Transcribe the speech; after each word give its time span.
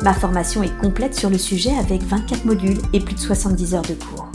Ma 0.00 0.14
formation 0.14 0.62
est 0.62 0.78
complète 0.78 1.16
sur 1.16 1.28
le 1.28 1.38
sujet 1.38 1.76
avec 1.76 2.02
24 2.02 2.44
modules 2.44 2.78
et 2.92 3.00
plus 3.00 3.16
de 3.16 3.20
70 3.20 3.74
heures 3.74 3.82
de 3.82 3.94
cours. 3.94 4.30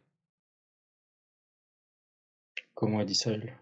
Comment 2.74 3.02
elle 3.02 3.08
dit 3.08 3.16
ça 3.16 3.32
elle? 3.32 3.58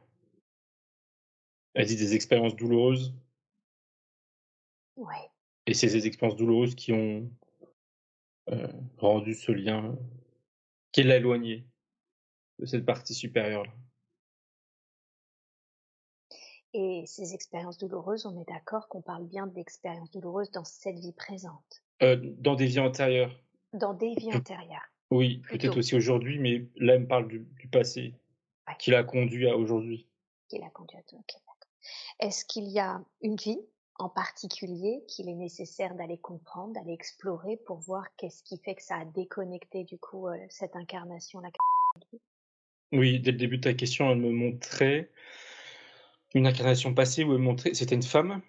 Elle 1.73 1.87
dit 1.87 1.95
des 1.95 2.15
expériences 2.15 2.55
douloureuses. 2.55 3.13
Ouais. 4.95 5.29
Et 5.65 5.73
c'est 5.73 5.89
ces 5.89 6.07
expériences 6.07 6.37
douloureuses 6.37 6.75
qui 6.75 6.93
ont 6.93 7.29
euh, 8.49 8.67
rendu 8.97 9.33
ce 9.33 9.51
lien, 9.51 9.97
qui 10.91 11.03
l'a 11.03 11.17
éloigné 11.17 11.65
de 12.59 12.65
cette 12.65 12.85
partie 12.85 13.13
supérieure-là. 13.13 13.73
Et 16.73 17.05
ces 17.07 17.33
expériences 17.33 17.77
douloureuses, 17.77 18.25
on 18.25 18.39
est 18.41 18.47
d'accord 18.47 18.89
qu'on 18.89 19.01
parle 19.01 19.25
bien 19.25 19.47
d'expériences 19.47 20.11
douloureuses 20.11 20.51
dans 20.51 20.65
cette 20.65 20.99
vie 20.99 21.13
présente? 21.13 21.83
Euh, 22.03 22.17
Dans 22.37 22.55
des 22.55 22.65
vies 22.65 22.79
antérieures 22.79 23.41
dans 23.77 23.93
des 23.93 24.15
vies 24.15 24.33
antérieures. 24.33 24.89
Oui, 25.11 25.41
peut-être 25.49 25.77
aussi 25.77 25.95
aujourd'hui, 25.95 26.39
mais 26.39 26.65
là, 26.77 26.95
elle 26.95 27.01
me 27.01 27.07
parle 27.07 27.27
du, 27.27 27.67
passé, 27.71 28.15
qui 28.79 28.91
l'a 28.91 29.03
conduit 29.03 29.47
à 29.47 29.55
aujourd'hui. 29.55 30.07
Qui 30.49 30.59
l'a 30.59 30.69
conduit 30.69 30.97
à 30.97 31.03
tout, 31.03 31.17
ok, 31.17 31.35
Est-ce 32.19 32.45
qu'il 32.45 32.65
y 32.65 32.79
a 32.79 33.01
une 33.21 33.35
vie 33.35 33.59
en 33.97 34.09
particulier 34.09 35.03
qu'il 35.07 35.29
est 35.29 35.35
nécessaire 35.35 35.95
d'aller 35.95 36.17
comprendre, 36.17 36.73
d'aller 36.73 36.93
explorer 36.93 37.57
pour 37.65 37.77
voir 37.77 38.03
qu'est-ce 38.17 38.43
qui 38.43 38.57
fait 38.57 38.75
que 38.75 38.83
ça 38.83 38.97
a 38.97 39.05
déconnecté 39.05 39.83
du 39.85 39.97
coup 39.97 40.27
euh, 40.27 40.35
cette 40.49 40.75
incarnation-là 40.75 41.49
Oui, 42.91 43.19
dès 43.19 43.31
le 43.31 43.37
début 43.37 43.57
de 43.57 43.63
ta 43.63 43.73
question, 43.73 44.11
elle 44.11 44.17
me 44.17 44.31
montrait 44.31 45.11
une 46.33 46.47
incarnation 46.47 46.93
passée 46.93 47.23
où 47.23 47.33
elle 47.33 47.39
montrait, 47.39 47.73
c'était 47.73 47.95
une 47.95 48.03
femme, 48.03 48.41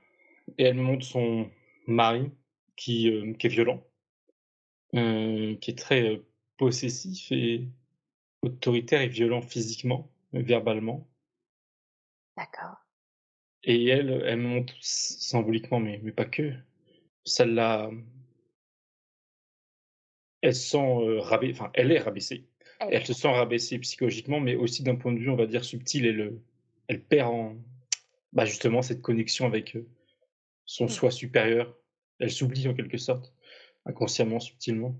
et 0.59 0.65
elle 0.65 0.75
me 0.75 0.83
montre 0.83 1.05
son 1.05 1.49
mari 1.87 2.33
qui, 2.77 3.09
euh, 3.09 3.33
qui 3.35 3.47
est 3.47 3.51
violent 3.51 3.86
euh, 4.95 5.57
qui 5.57 5.71
est 5.71 5.79
très 5.79 6.23
possessif 6.57 7.31
et 7.33 7.69
autoritaire 8.43 9.01
et 9.01 9.09
violent 9.09 9.43
physiquement, 9.43 10.11
verbalement. 10.33 11.07
D'accord. 12.37 12.77
Et 13.65 13.87
elle, 13.87 14.23
elle 14.25 14.39
montre 14.39 14.75
symboliquement, 14.81 15.81
mais, 15.81 16.01
mais 16.03 16.13
pas 16.13 16.25
que, 16.25 16.53
ça 17.25 17.45
l'a. 17.45 17.91
Elle 20.41 20.55
sent 20.55 20.77
euh, 20.79 21.21
enfin, 21.21 21.71
elle 21.75 21.91
est 21.91 21.99
rabaissée. 21.99 22.47
Elle, 22.79 23.05
se 23.07 23.15
sent 23.15 23.29
rabaissée 23.29 23.79
psychologiquement, 23.79 24.39
mais 24.39 24.55
aussi 24.55 24.83
d'un 24.83 24.97
point 24.97 25.13
de 25.13 25.19
vue, 25.19 25.31
on 25.31 25.37
va 25.37 25.47
dire, 25.47 25.65
subtil. 25.65 26.07
Elle, 26.07 26.39
elle 26.89 27.03
perd 27.03 27.31
en. 27.31 27.57
Bah, 28.33 28.45
justement, 28.45 28.83
cette 28.83 29.03
connexion 29.03 29.47
avec 29.47 29.77
son 30.67 30.85
mmh. 30.85 30.89
soi 30.89 31.11
supérieur. 31.11 31.75
Elle 32.19 32.31
s'oublie 32.31 32.69
en 32.69 32.75
quelque 32.75 32.99
sorte 32.99 33.33
inconsciemment, 33.87 34.41
subtilement. 34.41 34.95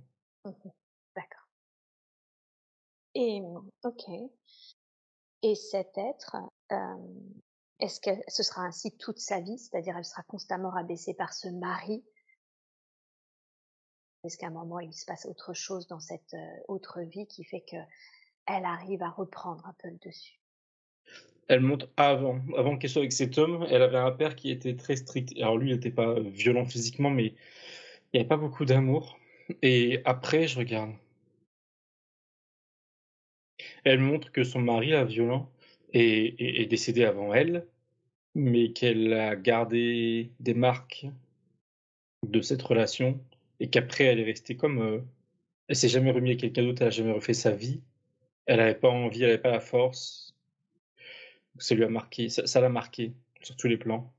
D'accord. 0.45 1.49
Et 3.15 3.43
ok. 3.83 4.05
Et 5.43 5.55
cet 5.55 5.99
être, 5.99 6.37
est-ce 7.81 8.01
que 8.01 8.11
ce 8.29 8.43
sera 8.43 8.63
ainsi 8.63 8.97
toute 8.97 9.19
sa 9.19 9.41
vie, 9.41 9.59
c'est-à-dire 9.59 9.97
elle 9.97 10.05
sera 10.05 10.23
constamment 10.23 10.71
rabaissée 10.71 11.15
par 11.15 11.35
ce 11.35 11.49
mari? 11.49 12.05
Est-ce 14.25 14.39
qu'à 14.39 14.49
un 14.49 14.51
moment 14.51 14.81
il 14.81 14.93
se 14.93 15.05
passe 15.05 15.27
autre 15.27 15.53
chose 15.55 15.87
dans 15.87 16.01
cette 16.01 16.35
autre 16.69 17.01
vie 17.03 17.27
qui 17.27 17.45
fait 17.45 17.61
que 17.61 17.77
elle 18.47 18.65
arrive 18.65 19.03
à 19.03 19.11
reprendre 19.11 19.67
un 19.67 19.75
peu 19.79 19.89
le 19.89 19.99
dessus? 19.99 20.41
Elle 21.49 21.61
monte 21.61 21.89
avant, 21.97 22.41
avant 22.57 22.77
qu'elle 22.77 22.91
soit 22.91 23.03
avec 23.03 23.13
cet 23.13 23.39
homme, 23.39 23.65
elle 23.69 23.83
avait 23.83 23.99
un 23.99 24.11
père 24.11 24.35
qui 24.35 24.51
était 24.51 24.75
très 24.75 24.97
strict. 24.97 25.33
Alors 25.37 25.57
lui, 25.59 25.71
il 25.71 25.75
n'était 25.75 25.93
pas 25.93 26.19
violent 26.19 26.65
physiquement, 26.65 27.11
mais 27.11 27.37
il 28.17 28.21
n'y 28.23 28.29
pas 28.29 28.39
beaucoup 28.39 28.65
d'amour. 28.65 29.19
Et 29.61 30.01
après, 30.07 30.49
je 30.49 30.59
regarde. 30.59 30.93
Elle 33.85 34.01
montre 34.01 34.33
que 34.33 34.43
son 34.43 34.61
mari, 34.61 34.89
la 34.89 35.05
violent, 35.05 35.51
est, 35.93 36.35
est, 36.41 36.67
décédé 36.67 37.05
avant 37.05 37.35
elle, 37.35 37.67
mais 38.35 38.73
qu'elle 38.73 39.13
a 39.13 39.37
gardé 39.37 40.33
des 40.41 40.55
marques 40.55 41.07
de 42.27 42.41
cette 42.41 42.63
relation 42.63 43.21
et 43.61 43.69
qu'après 43.69 44.05
elle 44.05 44.21
est 44.21 44.25
restée 44.25 44.57
comme. 44.57 44.81
Euh, 44.81 45.01
elle 45.69 45.77
s'est 45.77 45.89
jamais 45.89 46.13
remise 46.13 46.37
à 46.37 46.41
quelqu'un 46.41 46.63
d'autre, 46.63 46.83
elle 46.83 46.89
a 46.89 46.91
jamais 46.91 47.13
refait 47.13 47.35
sa 47.35 47.51
vie. 47.51 47.83
Elle 48.47 48.59
n'avait 48.59 48.75
pas 48.75 48.89
envie, 48.89 49.23
elle 49.23 49.29
n'avait 49.29 49.43
pas 49.43 49.51
la 49.51 49.61
force. 49.61 50.35
Ça 51.59 51.75
lui 51.75 51.85
a 51.85 51.91
ça 52.29 52.61
l'a 52.61 52.69
marqué 52.69 53.13
sur 53.43 53.57
tous 53.57 53.69
les 53.69 53.77
plans. 53.77 54.13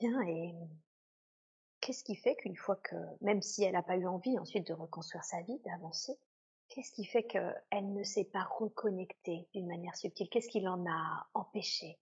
Bien 0.00 0.20
et 0.22 0.54
qu'est-ce 1.80 2.04
qui 2.04 2.16
fait 2.16 2.36
qu'une 2.36 2.56
fois 2.56 2.76
que 2.76 2.96
même 3.20 3.42
si 3.42 3.64
elle 3.64 3.72
n'a 3.72 3.82
pas 3.82 3.96
eu 3.96 4.06
envie 4.06 4.38
ensuite 4.38 4.66
de 4.66 4.72
reconstruire 4.72 5.24
sa 5.24 5.40
vie, 5.42 5.58
d'avancer, 5.64 6.18
Qu'est-ce 6.68 6.92
qui 6.92 7.04
fait 7.04 7.22
qu'elle 7.22 7.92
ne 7.92 8.02
s'est 8.02 8.28
pas 8.32 8.44
reconnectée 8.58 9.46
d'une 9.54 9.66
manière 9.66 9.96
subtile? 9.96 10.28
Qu'est-ce 10.28 10.48
qui 10.48 10.60
l'en 10.60 10.84
a 10.86 11.26
empêché 11.34 11.96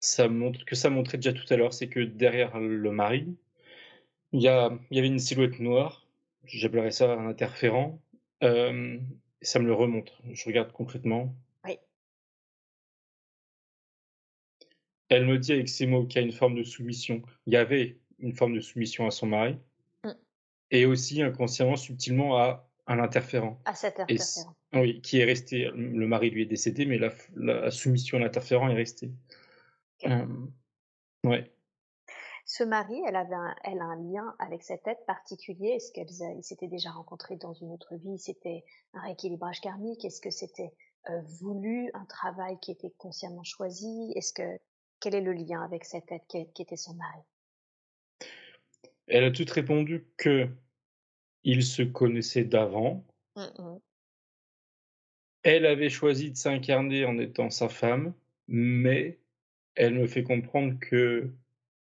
Ça 0.00 0.28
montre 0.28 0.64
que 0.64 0.76
ça 0.76 0.90
montrait 0.90 1.18
déjà 1.18 1.32
tout 1.32 1.52
à 1.52 1.56
l'heure, 1.56 1.72
c'est 1.72 1.88
que 1.88 2.00
derrière 2.00 2.58
le 2.60 2.90
mari, 2.92 3.36
il 4.32 4.42
y, 4.42 4.48
a, 4.48 4.70
il 4.90 4.96
y 4.96 4.98
avait 4.98 5.08
une 5.08 5.18
silhouette 5.18 5.58
noire, 5.58 6.06
j'appellerais 6.44 6.90
ça 6.90 7.12
un 7.12 7.26
interférent, 7.28 7.98
euh, 8.42 8.98
ça 9.40 9.58
me 9.58 9.66
le 9.66 9.74
remonte. 9.74 10.12
Je 10.30 10.44
regarde 10.44 10.72
concrètement. 10.72 11.34
Elle 15.08 15.26
me 15.26 15.38
dit 15.38 15.52
avec 15.52 15.68
ces 15.68 15.86
mots 15.86 16.04
qu'il 16.06 16.20
y 16.20 16.24
a 16.24 16.26
une 16.26 16.32
forme 16.32 16.54
de 16.54 16.62
soumission. 16.62 17.22
Il 17.46 17.52
y 17.52 17.56
avait 17.56 17.98
une 18.18 18.34
forme 18.34 18.54
de 18.54 18.60
soumission 18.60 19.06
à 19.06 19.10
son 19.10 19.26
mari. 19.26 19.56
Mm. 20.04 20.10
Et 20.70 20.86
aussi 20.86 21.22
inconsciemment, 21.22 21.76
subtilement, 21.76 22.36
à 22.38 22.68
un 22.86 22.98
interférent. 22.98 23.60
À 23.64 23.74
cet 23.74 24.00
interférent. 24.00 24.54
oui, 24.74 25.00
qui 25.00 25.20
est 25.20 25.24
resté. 25.24 25.70
Le 25.74 26.06
mari 26.06 26.30
lui 26.30 26.42
est 26.42 26.46
décédé, 26.46 26.86
mais 26.86 26.98
la, 26.98 27.12
la 27.34 27.70
soumission 27.70 28.18
à 28.18 28.20
l'interférent 28.20 28.68
est 28.68 28.74
restée. 28.74 29.10
Euh, 30.04 30.26
ouais. 31.24 31.50
Ce 32.48 32.62
mari, 32.62 33.02
elle 33.08 33.16
avait 33.16 33.34
un, 33.34 33.54
elle 33.64 33.80
a 33.80 33.84
un 33.84 33.96
lien 33.96 34.36
avec 34.38 34.62
cette 34.62 34.86
être 34.86 35.04
particulier. 35.04 35.70
Est-ce 35.70 35.92
qu'elle 35.92 36.08
s'étaient 36.44 36.68
déjà 36.68 36.90
rencontrés 36.90 37.36
dans 37.36 37.52
une 37.54 37.72
autre 37.72 37.96
vie? 37.96 38.18
C'était 38.18 38.64
un 38.94 39.00
rééquilibrage 39.00 39.60
karmique? 39.60 40.04
Est-ce 40.04 40.20
que 40.20 40.30
c'était 40.30 40.72
euh, 41.10 41.20
voulu, 41.40 41.90
un 41.94 42.04
travail 42.04 42.56
qui 42.60 42.70
était 42.70 42.92
consciemment 42.98 43.42
choisi? 43.42 44.12
Est-ce 44.14 44.32
que 44.32 44.60
quel 45.00 45.14
est 45.14 45.20
le 45.20 45.32
lien 45.32 45.62
avec 45.62 45.84
cette 45.84 46.10
être 46.10 46.26
qui, 46.26 46.62
était 46.62 46.76
son 46.76 46.94
mari? 46.94 47.20
Elle 49.06 49.24
a 49.24 49.30
tout 49.30 49.46
répondu 49.48 50.06
que 50.16 50.48
il 51.44 51.62
se 51.64 51.82
connaissait 51.82 52.44
d'avant. 52.44 53.04
Mmh 53.36 53.78
elle 55.48 55.64
avait 55.64 55.90
choisi 55.90 56.32
de 56.32 56.36
s'incarner 56.36 57.04
en 57.04 57.18
étant 57.18 57.50
sa 57.50 57.68
femme, 57.68 58.14
mais 58.48 59.20
elle 59.76 59.94
me 59.94 60.08
fait 60.08 60.24
comprendre 60.24 60.76
que 60.80 61.30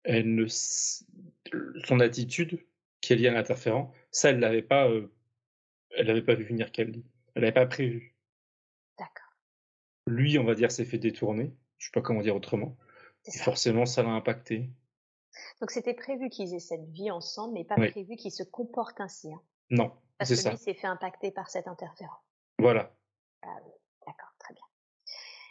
elle 0.03 0.33
ne, 0.33 0.47
son 0.47 1.99
attitude 1.99 2.65
qui 3.01 3.13
est 3.13 3.17
liée 3.17 3.27
à 3.27 3.33
l'interférent, 3.33 3.93
ça, 4.09 4.31
elle 4.31 4.39
l'avait 4.39 4.63
pas, 4.63 4.89
euh, 4.89 5.11
elle 5.91 6.07
l'avait 6.07 6.23
pas 6.23 6.33
vu 6.33 6.43
venir 6.43 6.71
qu'elle 6.71 6.91
dit. 6.91 7.05
Elle 7.35 7.43
l'avait 7.43 7.53
pas 7.53 7.67
prévu. 7.67 8.15
D'accord. 8.97 9.35
Lui, 10.07 10.39
on 10.39 10.43
va 10.43 10.55
dire, 10.55 10.71
s'est 10.71 10.85
fait 10.85 10.97
détourner. 10.97 11.53
Je 11.77 11.85
sais 11.85 11.91
pas 11.91 12.01
comment 12.01 12.21
dire 12.21 12.35
autrement. 12.35 12.75
Forcément, 13.29 13.85
ça 13.85 14.03
l'a 14.03 14.09
impacté. 14.09 14.69
Donc 15.59 15.71
c'était 15.71 15.93
prévu 15.93 16.29
qu'ils 16.29 16.53
aient 16.53 16.59
cette 16.59 16.89
vie 16.89 17.11
ensemble, 17.11 17.53
mais 17.53 17.63
pas 17.63 17.75
prévu 17.75 18.15
qu'ils 18.15 18.31
se 18.31 18.43
comportent 18.43 18.99
ainsi. 18.99 19.31
Hein. 19.31 19.41
Non, 19.69 19.93
c'est 20.21 20.35
ça. 20.35 20.49
Parce 20.49 20.61
que 20.63 20.69
lui 20.69 20.73
s'est 20.73 20.79
fait 20.79 20.87
impacter 20.87 21.31
par 21.31 21.49
cet 21.49 21.67
interférent. 21.67 22.19
Voilà. 22.59 22.93
Ah 23.43 23.57
d'accord, 24.05 24.33
très 24.39 24.53
bien. 24.53 24.63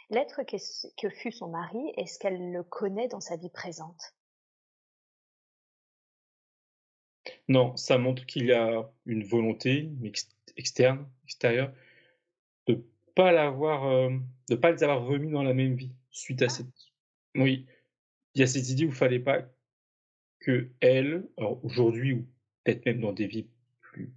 L'être 0.09 0.43
que 0.43 1.09
fut 1.09 1.31
son 1.31 1.49
mari, 1.49 1.93
est-ce 1.97 2.19
qu'elle 2.19 2.51
le 2.51 2.63
connaît 2.63 3.07
dans 3.07 3.21
sa 3.21 3.37
vie 3.37 3.49
présente? 3.49 4.13
Non, 7.47 7.75
ça 7.77 7.97
montre 7.97 8.25
qu'il 8.25 8.45
y 8.45 8.53
a 8.53 8.89
une 9.05 9.23
volonté 9.23 9.91
externe, 10.57 11.07
extérieure, 11.23 11.73
de 12.67 12.85
pas 13.15 13.31
l'avoir, 13.31 13.85
euh, 13.85 14.09
de 14.49 14.55
pas 14.55 14.71
les 14.71 14.83
avoir 14.83 15.05
remis 15.05 15.31
dans 15.31 15.43
la 15.43 15.53
même 15.53 15.75
vie 15.75 15.93
suite 16.11 16.41
à 16.41 16.45
ah. 16.45 16.49
cette. 16.49 16.90
Oui, 17.35 17.65
il 18.35 18.41
y 18.41 18.43
a 18.43 18.47
cette 18.47 18.69
idée 18.69 18.85
où 18.85 18.89
il 18.89 18.93
fallait 18.93 19.19
pas 19.19 19.45
que 20.39 20.69
elle, 20.79 21.27
aujourd'hui 21.63 22.13
ou 22.13 22.27
peut-être 22.63 22.85
même 22.85 23.01
dans 23.01 23.13
des 23.13 23.27
vies 23.27 23.47
plus, 23.81 24.11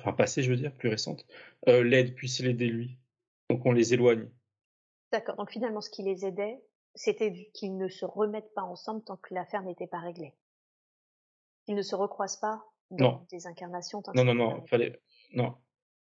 enfin 0.00 0.12
passées, 0.12 0.42
je 0.42 0.50
veux 0.50 0.56
dire, 0.56 0.72
plus 0.74 0.88
récentes, 0.88 1.26
euh, 1.68 1.82
l'aide 1.82 2.14
puisse 2.14 2.40
l'aider 2.40 2.68
lui. 2.68 2.98
Donc 3.50 3.66
on 3.66 3.72
les 3.72 3.94
éloigne. 3.94 4.28
D'accord. 5.12 5.36
Donc 5.36 5.50
finalement, 5.50 5.80
ce 5.80 5.90
qui 5.90 6.02
les 6.02 6.24
aidait, 6.24 6.60
c'était 6.94 7.50
qu'ils 7.52 7.76
ne 7.76 7.88
se 7.88 8.04
remettent 8.04 8.52
pas 8.54 8.62
ensemble 8.62 9.02
tant 9.04 9.16
que 9.16 9.34
l'affaire 9.34 9.62
n'était 9.62 9.86
pas 9.86 10.00
réglée. 10.00 10.34
Ils 11.66 11.74
ne 11.74 11.82
se 11.82 11.94
recroisent 11.94 12.40
pas 12.40 12.64
dans 12.90 13.26
des 13.30 13.46
incarnations 13.46 14.02
Non, 14.14 14.24
non, 14.24 14.34
non, 14.34 14.66
fallait. 14.66 15.00
Non. 15.32 15.56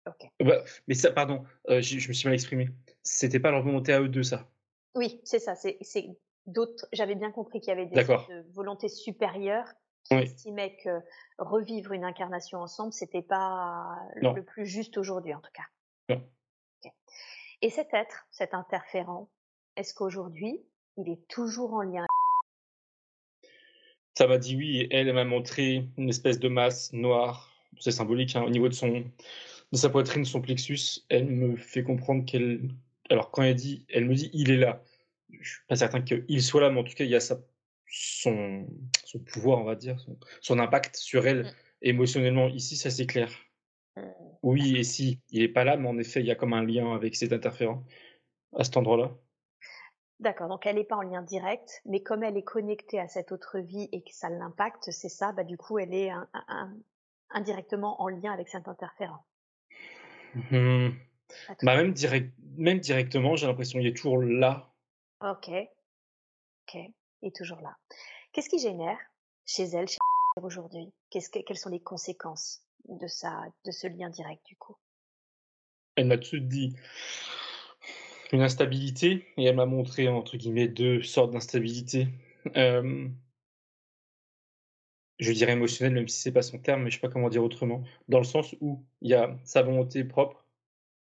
Ok. 0.06 0.28
Bah, 0.40 0.62
mais 0.86 0.94
ça, 0.94 1.12
pardon, 1.12 1.44
euh, 1.70 1.80
je 1.80 2.08
me 2.08 2.12
suis 2.12 2.26
mal 2.26 2.34
exprimé. 2.34 2.68
C'était 3.02 3.40
pas 3.40 3.50
leur 3.50 3.62
volonté 3.62 3.92
à 3.92 4.00
eux 4.00 4.08
deux, 4.08 4.22
ça. 4.22 4.50
Oui, 4.94 5.20
c'est 5.24 5.38
ça. 5.38 5.54
C'est 5.54 6.08
d'autres. 6.46 6.86
J'avais 6.92 7.14
bien 7.14 7.30
compris 7.30 7.60
qu'il 7.60 7.68
y 7.68 7.72
avait 7.72 7.86
des 7.86 8.04
volontés 8.52 8.88
supérieures 8.88 9.68
qui 10.04 10.14
estimaient 10.14 10.76
que 10.76 11.00
revivre 11.38 11.92
une 11.92 12.04
incarnation 12.04 12.58
ensemble, 12.58 12.92
c'était 12.92 13.22
pas 13.22 13.96
le, 14.16 14.42
plus 14.42 14.66
juste 14.66 14.98
aujourd'hui, 14.98 15.32
en 15.32 15.40
tout 15.40 15.52
cas. 15.52 15.64
Non. 16.10 16.22
Et 17.62 17.70
cet 17.70 17.94
être, 17.94 18.26
cet 18.30 18.52
interférent, 18.52 19.30
est-ce 19.76 19.94
qu'aujourd'hui, 19.94 20.62
il 20.98 21.08
est 21.08 21.26
toujours 21.28 21.72
en 21.72 21.82
lien 21.82 22.04
ça 24.16 24.28
m'a 24.28 24.38
dit 24.38 24.56
oui, 24.56 24.80
et 24.80 24.94
elle, 24.94 25.12
m'a 25.12 25.24
montré 25.24 25.88
une 25.96 26.08
espèce 26.08 26.38
de 26.38 26.48
masse 26.48 26.92
noire, 26.92 27.52
c'est 27.80 27.90
symbolique, 27.90 28.36
hein, 28.36 28.44
au 28.44 28.50
niveau 28.50 28.68
de, 28.68 28.74
son, 28.74 29.04
de 29.72 29.76
sa 29.76 29.90
poitrine, 29.90 30.24
son 30.24 30.40
plexus. 30.40 31.00
Elle 31.08 31.26
me 31.26 31.56
fait 31.56 31.82
comprendre 31.82 32.24
qu'elle. 32.24 32.60
Alors, 33.14 33.30
quand 33.30 33.42
elle 33.44 33.54
dit, 33.54 33.86
elle 33.90 34.06
me 34.06 34.14
dit 34.16 34.28
il 34.32 34.50
est 34.50 34.56
là. 34.56 34.82
Je 35.30 35.48
suis 35.48 35.62
pas 35.68 35.76
certain 35.76 36.02
qu'il 36.02 36.42
soit 36.42 36.60
là, 36.60 36.68
mais 36.68 36.80
en 36.80 36.84
tout 36.84 36.94
cas, 36.94 37.04
il 37.04 37.10
y 37.10 37.14
a 37.14 37.20
sa, 37.20 37.38
son, 37.86 38.66
son 39.04 39.20
pouvoir, 39.20 39.60
on 39.60 39.64
va 39.64 39.76
dire, 39.76 40.04
son, 40.40 40.58
impact 40.58 40.96
sur 40.96 41.24
elle 41.24 41.44
mmh. 41.44 41.52
émotionnellement. 41.82 42.48
Ici, 42.48 42.76
ça 42.76 42.90
c'est 42.90 43.06
clair. 43.06 43.30
Mmh. 43.96 44.02
Oui, 44.42 44.76
et 44.76 44.82
si, 44.82 45.20
il 45.30 45.42
est 45.42 45.48
pas 45.48 45.62
là, 45.62 45.76
mais 45.76 45.88
en 45.88 45.96
effet, 45.96 46.18
il 46.18 46.26
y 46.26 46.32
a 46.32 46.34
comme 46.34 46.54
un 46.54 46.64
lien 46.64 46.92
avec 46.92 47.14
cet 47.14 47.32
interférent 47.32 47.84
à 48.56 48.64
cet 48.64 48.76
endroit-là. 48.76 49.12
D'accord, 50.18 50.48
donc 50.48 50.66
elle 50.66 50.74
n'est 50.74 50.84
pas 50.84 50.96
en 50.96 51.02
lien 51.02 51.22
direct, 51.22 51.82
mais 51.84 52.02
comme 52.02 52.24
elle 52.24 52.36
est 52.36 52.42
connectée 52.42 52.98
à 52.98 53.06
cette 53.06 53.30
autre 53.30 53.60
vie 53.60 53.88
et 53.92 54.02
que 54.02 54.12
ça 54.12 54.28
l'impacte, 54.28 54.90
c'est 54.90 55.08
ça, 55.08 55.32
bah 55.32 55.44
du 55.44 55.56
coup 55.56 55.78
elle 55.78 55.92
est 55.92 56.10
indirectement 57.30 58.00
en 58.00 58.08
lien 58.08 58.32
avec 58.32 58.48
cet 58.48 58.66
interférent. 58.68 59.24
Mmh. 60.50 60.90
Bah 61.62 61.76
même, 61.76 61.92
direct, 61.92 62.32
même 62.56 62.80
directement, 62.80 63.36
j'ai 63.36 63.46
l'impression 63.46 63.78
qu'il 63.78 63.88
est 63.88 63.96
toujours 63.96 64.18
là. 64.18 64.72
Ok, 65.20 65.48
ok, 65.48 66.80
il 67.22 67.28
est 67.28 67.36
toujours 67.36 67.60
là. 67.60 67.76
Qu'est-ce 68.32 68.48
qui 68.48 68.58
génère 68.58 68.98
chez 69.46 69.64
elle, 69.64 69.88
chez 69.88 69.98
aujourd'hui? 70.42 70.92
Quelles 71.10 71.56
sont 71.56 71.70
les 71.70 71.80
conséquences 71.80 72.62
de, 72.88 73.06
ça, 73.06 73.42
de 73.64 73.70
ce 73.70 73.86
lien 73.86 74.10
direct 74.10 74.44
du 74.46 74.56
coup? 74.56 74.76
Elle 75.96 76.06
m'a 76.06 76.18
tout 76.18 76.40
dit 76.40 76.76
une 78.32 78.42
instabilité, 78.42 79.28
et 79.36 79.44
elle 79.44 79.56
m'a 79.56 79.66
montré, 79.66 80.08
entre 80.08 80.36
guillemets, 80.36 80.66
deux 80.66 81.02
sortes 81.02 81.30
d'instabilité. 81.30 82.08
Euh, 82.56 83.08
je 85.20 85.32
dirais 85.32 85.52
émotionnelle, 85.52 85.94
même 85.94 86.08
si 86.08 86.20
c'est 86.20 86.32
pas 86.32 86.42
son 86.42 86.58
terme, 86.58 86.82
mais 86.82 86.90
je 86.90 86.96
sais 86.96 87.00
pas 87.00 87.08
comment 87.08 87.28
dire 87.28 87.44
autrement. 87.44 87.84
Dans 88.08 88.18
le 88.18 88.24
sens 88.24 88.56
où 88.60 88.84
il 89.00 89.10
y 89.10 89.14
a 89.14 89.38
sa 89.44 89.62
volonté 89.62 90.02
propre, 90.02 90.43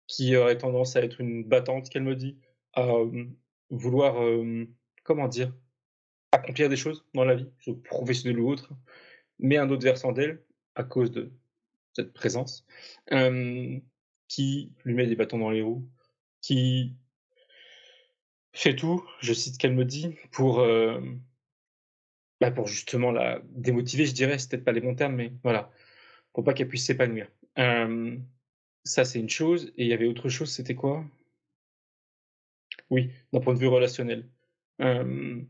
qui 0.09 0.35
aurait 0.37 0.59
tendance 0.59 0.97
à 0.97 1.03
être 1.03 1.21
une 1.21 1.45
battante, 1.45 1.89
qu'elle 1.91 2.03
me 2.03 2.17
dit, 2.17 2.37
à 2.73 2.89
euh, 2.89 3.27
vouloir, 3.71 4.23
euh, 4.23 4.67
comment 5.05 5.29
dire, 5.29 5.55
accomplir 6.33 6.69
des 6.69 6.77
choses 6.77 7.07
dans 7.15 7.25
la 7.25 7.37
vie, 7.37 7.49
professionnelle 7.85 8.41
ou 8.41 8.51
autre, 8.51 8.73
mais 9.39 9.57
un 9.57 9.71
autre 9.71 9.85
versant 9.85 10.13
d'elle, 10.13 10.43
à 10.75 10.83
cause 10.83 11.11
de 11.11 11.33
cette 11.93 12.13
présence, 12.13 12.67
qui 14.29 14.73
lui 14.85 14.95
met 14.95 15.07
des 15.07 15.17
bâtons 15.17 15.39
dans 15.39 15.51
les 15.51 15.63
roues, 15.63 15.89
qui 16.41 16.95
fait 18.53 18.77
tout, 18.77 19.05
je 19.21 19.33
cite 19.33 19.59
qu'elle 19.59 19.75
me 19.75 19.85
dit, 19.85 20.17
pour, 20.33 20.61
euh, 20.61 21.01
bah 22.41 22.51
pour 22.51 22.67
justement 22.67 23.11
la 23.11 23.41
démotiver, 23.51 24.07
je 24.07 24.15
dirais, 24.15 24.39
c'est 24.39 24.51
peut-être 24.51 24.65
pas 24.65 24.73
les 24.73 24.81
bons 24.81 24.95
termes, 24.95 25.17
mais 25.17 25.33
voilà, 25.43 25.71
pour 26.33 26.45
pas 26.45 26.55
qu'elle 26.55 26.69
puisse 26.69 26.87
s'épanouir. 26.87 27.29
Ça, 28.89 29.05
c'est 29.05 29.21
une 29.21 29.29
chose. 29.29 29.73
Et 29.77 29.85
il 29.85 29.89
y 29.89 29.93
avait 29.93 30.07
autre 30.07 30.29
chose, 30.29 30.51
c'était 30.51 30.75
quoi? 30.75 31.05
Oui, 32.91 33.11
d'un 33.33 33.41
point 33.41 33.55
de 33.55 33.59
vue 33.59 33.69
relationnel. 33.69 34.29
il 34.81 35.47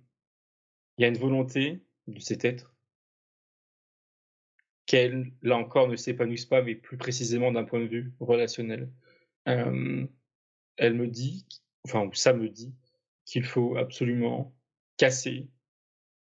y 0.99 1.05
a 1.05 1.09
une 1.09 1.19
volonté 1.19 1.81
de 2.07 2.21
cet 2.21 2.45
être 2.45 2.75
qu'elle, 4.87 5.33
là 5.43 5.57
encore, 5.57 5.89
ne 5.89 5.97
s'épanouisse 5.97 6.47
pas, 6.47 6.63
mais 6.63 6.75
plus 6.75 6.97
précisément 6.97 7.53
d'un 7.53 7.65
point 7.65 7.81
de 7.81 7.87
vue 7.87 8.13
relationnel 8.21 8.91
elle 10.79 10.95
me 10.95 11.07
dit, 11.07 11.47
enfin, 11.85 12.09
ça 12.15 12.33
me 12.33 12.49
dit, 12.49 12.75
qu'il 13.25 13.45
faut 13.45 13.77
absolument 13.77 14.55
casser 14.97 15.49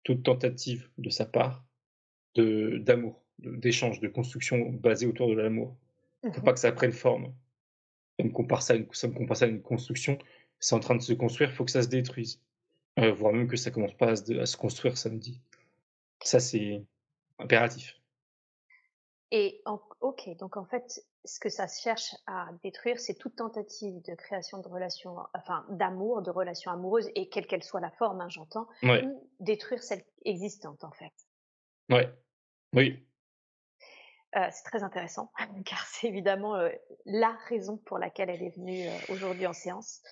toute 0.04 0.22
tentative 0.22 0.88
de 0.98 1.10
sa 1.10 1.26
part 1.26 1.64
d'amour, 2.36 3.24
d'échange, 3.38 4.00
de 4.00 4.08
construction 4.08 4.70
basée 4.70 5.06
autour 5.06 5.28
de 5.28 5.34
l'amour. 5.34 5.76
Il 6.24 6.30
ne 6.30 6.34
faut 6.34 6.42
pas 6.42 6.52
que 6.52 6.60
ça 6.60 6.72
prenne 6.72 6.92
forme. 6.92 7.32
Ça 8.18 8.24
me 8.24 8.32
compare 8.32 8.62
ça 8.62 8.74
à 8.74 8.76
une, 8.76 8.86
ça 8.92 9.08
me 9.08 9.14
compare 9.14 9.36
ça 9.36 9.44
à 9.44 9.48
une 9.48 9.62
construction. 9.62 10.18
C'est 10.58 10.74
en 10.74 10.80
train 10.80 10.94
de 10.96 11.02
se 11.02 11.12
construire, 11.12 11.50
il 11.50 11.54
faut 11.54 11.64
que 11.64 11.70
ça 11.70 11.82
se 11.82 11.88
détruise. 11.88 12.40
Euh, 12.98 13.12
voire 13.12 13.32
même 13.32 13.48
que 13.48 13.56
ça 13.56 13.70
commence 13.70 13.94
pas 13.94 14.10
à 14.10 14.16
se, 14.16 14.32
à 14.38 14.46
se 14.46 14.56
construire, 14.56 14.96
ça 14.96 15.10
me 15.10 15.18
dit. 15.18 15.40
Ça, 16.22 16.40
c'est 16.40 16.82
impératif. 17.38 18.00
Et 19.30 19.62
ok, 20.00 20.36
donc 20.38 20.56
en 20.56 20.64
fait, 20.64 21.04
ce 21.24 21.40
que 21.40 21.48
ça 21.48 21.66
cherche 21.66 22.14
à 22.26 22.50
détruire, 22.62 23.00
c'est 23.00 23.14
toute 23.14 23.34
tentative 23.34 24.00
de 24.02 24.14
création 24.14 24.60
de 24.60 24.68
relations, 24.68 25.16
enfin 25.34 25.66
d'amour, 25.70 26.22
de 26.22 26.30
relations 26.30 26.70
amoureuses, 26.70 27.10
et 27.16 27.28
quelle 27.28 27.46
qu'elle 27.46 27.64
soit 27.64 27.80
la 27.80 27.90
forme, 27.90 28.20
hein, 28.20 28.28
j'entends, 28.28 28.68
détruire 29.40 29.82
celle 29.82 30.04
existante 30.24 30.84
en 30.84 30.92
fait. 30.92 31.12
Ouais, 31.90 32.08
oui. 32.74 33.04
Euh, 34.36 34.48
c'est 34.50 34.64
très 34.64 34.82
intéressant, 34.82 35.30
car 35.64 35.86
c'est 35.86 36.08
évidemment 36.08 36.56
euh, 36.56 36.70
la 37.06 37.36
raison 37.48 37.76
pour 37.76 37.98
laquelle 37.98 38.30
elle 38.30 38.42
est 38.42 38.56
venue 38.56 38.88
euh, 38.88 39.12
aujourd'hui 39.12 39.46
en 39.46 39.52
séance. 39.52 40.02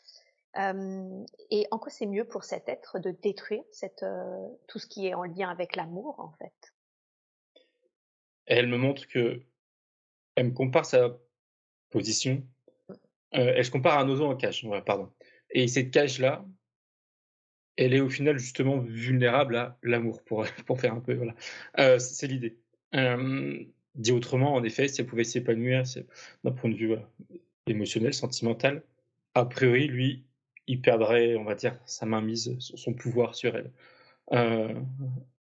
et 1.51 1.67
en 1.71 1.79
quoi 1.79 1.91
c'est 1.91 2.07
mieux 2.07 2.25
pour 2.25 2.45
cet 2.45 2.69
être 2.69 2.99
de 2.99 3.11
détruire 3.11 3.65
cette, 3.73 4.05
tout 4.69 4.79
ce 4.79 4.87
qui 4.87 5.07
est 5.07 5.15
en 5.15 5.25
lien 5.25 5.49
avec 5.49 5.77
l'amour, 5.77 6.21
en 6.21 6.33
fait? 6.33 6.75
Elle 8.47 8.69
me 8.69 8.77
montre 8.77 9.07
que 9.09 9.43
elle 10.35 10.47
me 10.47 10.53
compare 10.53 10.85
sa 10.85 11.17
position. 11.91 12.47
Mmh. 12.89 12.95
elle 13.33 13.65
se 13.65 13.71
compare 13.71 13.99
à 13.99 14.03
un 14.03 14.09
oiseau 14.09 14.27
en 14.27 14.37
cage, 14.37 14.67
pardon. 14.85 15.11
Et 15.51 15.69
cette 15.69 15.91
cage-là, 15.91 16.45
elle 17.77 17.95
est 17.95 18.01
au 18.01 18.11
final 18.11 18.39
justement 18.39 18.79
vulnérable 18.79 19.57
à 19.57 19.79
l'amour, 19.83 20.23
pour, 20.25 20.45
pour 20.67 20.81
faire 20.81 20.93
un 20.93 21.01
peu, 21.01 21.15
voilà. 21.15 21.99
c'est 21.99 22.27
l'idée. 22.27 22.59
Dit 23.95 24.13
autrement, 24.13 24.55
en 24.55 24.65
effet, 24.65 24.89
si 24.89 25.01
elle 25.01 25.07
pouvait 25.07 25.25
s'épanouir 25.25 25.83
d'un 26.45 26.53
point 26.53 26.71
de 26.71 26.77
vue 26.77 26.97
émotionnel, 27.67 28.15
sentimental, 28.15 28.83
a 29.35 29.45
priori, 29.45 29.87
lui, 29.87 30.25
il 30.67 30.81
perdrait, 30.81 31.37
on 31.37 31.45
va 31.45 31.55
dire, 31.55 31.79
sa 31.87 32.07
mainmise, 32.07 32.57
son 32.59 32.95
pouvoir 32.95 33.35
sur 33.35 33.57
elle. 33.57 33.71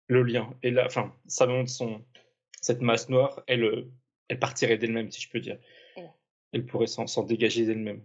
le 0.08 0.22
lien. 0.22 0.54
Et 0.62 0.70
là, 0.70 0.86
enfin, 0.86 1.14
ça 1.26 1.46
montre 1.46 1.70
son, 1.70 2.02
cette 2.60 2.80
masse 2.80 3.08
noire, 3.08 3.42
elle, 3.46 3.86
elle 4.28 4.38
partirait 4.38 4.78
d'elle-même, 4.78 5.10
si 5.10 5.20
je 5.20 5.30
peux 5.30 5.40
dire. 5.40 5.58
Elle 6.52 6.64
pourrait 6.64 6.86
s'en 6.86 7.24
dégager 7.24 7.66
d'elle-même. 7.66 8.02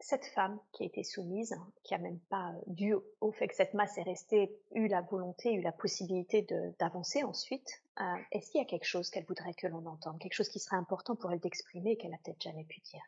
Cette 0.00 0.26
femme 0.26 0.58
qui 0.72 0.84
a 0.84 0.86
été 0.86 1.02
soumise, 1.02 1.56
qui 1.82 1.94
a 1.94 1.98
même 1.98 2.20
pas, 2.30 2.52
euh, 2.52 2.60
dû 2.68 2.94
au 3.20 3.32
fait 3.32 3.48
que 3.48 3.56
cette 3.56 3.74
masse 3.74 3.98
est 3.98 4.02
restée, 4.02 4.56
eu 4.74 4.86
la 4.86 5.00
volonté, 5.02 5.52
eu 5.52 5.60
la 5.60 5.72
possibilité 5.72 6.46
d'avancer 6.78 7.24
ensuite, 7.24 7.82
euh, 8.00 8.04
est-ce 8.30 8.50
qu'il 8.50 8.60
y 8.60 8.62
a 8.62 8.66
quelque 8.66 8.86
chose 8.86 9.10
qu'elle 9.10 9.24
voudrait 9.24 9.54
que 9.54 9.66
l'on 9.66 9.84
entende, 9.86 10.20
quelque 10.20 10.34
chose 10.34 10.48
qui 10.48 10.60
serait 10.60 10.76
important 10.76 11.16
pour 11.16 11.32
elle 11.32 11.40
d'exprimer 11.40 11.92
et 11.92 11.96
qu'elle 11.96 12.14
a 12.14 12.18
peut-être 12.24 12.42
jamais 12.42 12.64
pu 12.64 12.80
dire? 12.80 13.02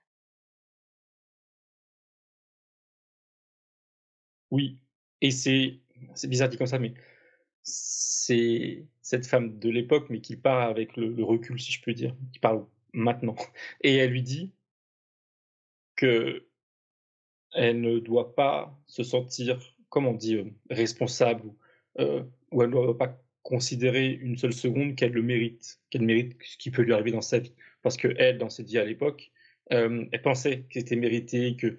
Oui, 4.50 4.78
et 5.20 5.30
c'est 5.30 5.80
bizarre 6.24 6.48
dit 6.48 6.56
comme 6.56 6.66
ça, 6.66 6.78
mais 6.78 6.94
c'est 7.62 8.86
cette 9.02 9.26
femme 9.26 9.58
de 9.58 9.68
l'époque, 9.70 10.08
mais 10.10 10.20
qui 10.20 10.36
part 10.36 10.62
avec 10.62 10.96
le, 10.96 11.22
recul, 11.24 11.60
si 11.60 11.72
je 11.72 11.82
peux 11.82 11.94
dire, 11.94 12.16
qui 12.32 12.38
parle 12.38 12.66
maintenant. 12.92 13.36
Et 13.82 13.96
elle 13.96 14.10
lui 14.10 14.22
dit 14.22 14.52
que 15.96 16.48
elle 17.52 17.80
ne 17.80 17.98
doit 17.98 18.34
pas 18.34 18.78
se 18.86 19.02
sentir, 19.02 19.58
comment 19.88 20.10
on 20.10 20.14
dit, 20.14 20.36
euh, 20.36 20.44
responsable, 20.70 21.52
euh, 21.98 22.22
ou 22.52 22.62
elle 22.62 22.70
ne 22.70 22.74
doit 22.74 22.98
pas 22.98 23.20
considérer 23.42 24.08
une 24.08 24.36
seule 24.36 24.52
seconde 24.52 24.96
qu'elle 24.96 25.12
le 25.12 25.22
mérite, 25.22 25.80
qu'elle 25.90 26.02
mérite 26.02 26.36
ce 26.42 26.56
qui 26.58 26.70
peut 26.70 26.82
lui 26.82 26.92
arriver 26.92 27.12
dans 27.12 27.20
sa 27.20 27.38
vie. 27.38 27.54
Parce 27.82 27.96
que 27.96 28.08
elle, 28.18 28.38
dans 28.38 28.50
ses 28.50 28.62
vies 28.62 28.78
à 28.78 28.84
l'époque, 28.84 29.30
euh, 29.72 30.04
elle 30.12 30.22
pensait 30.22 30.62
que 30.62 30.80
c'était 30.80 30.96
mérité, 30.96 31.56
que, 31.56 31.78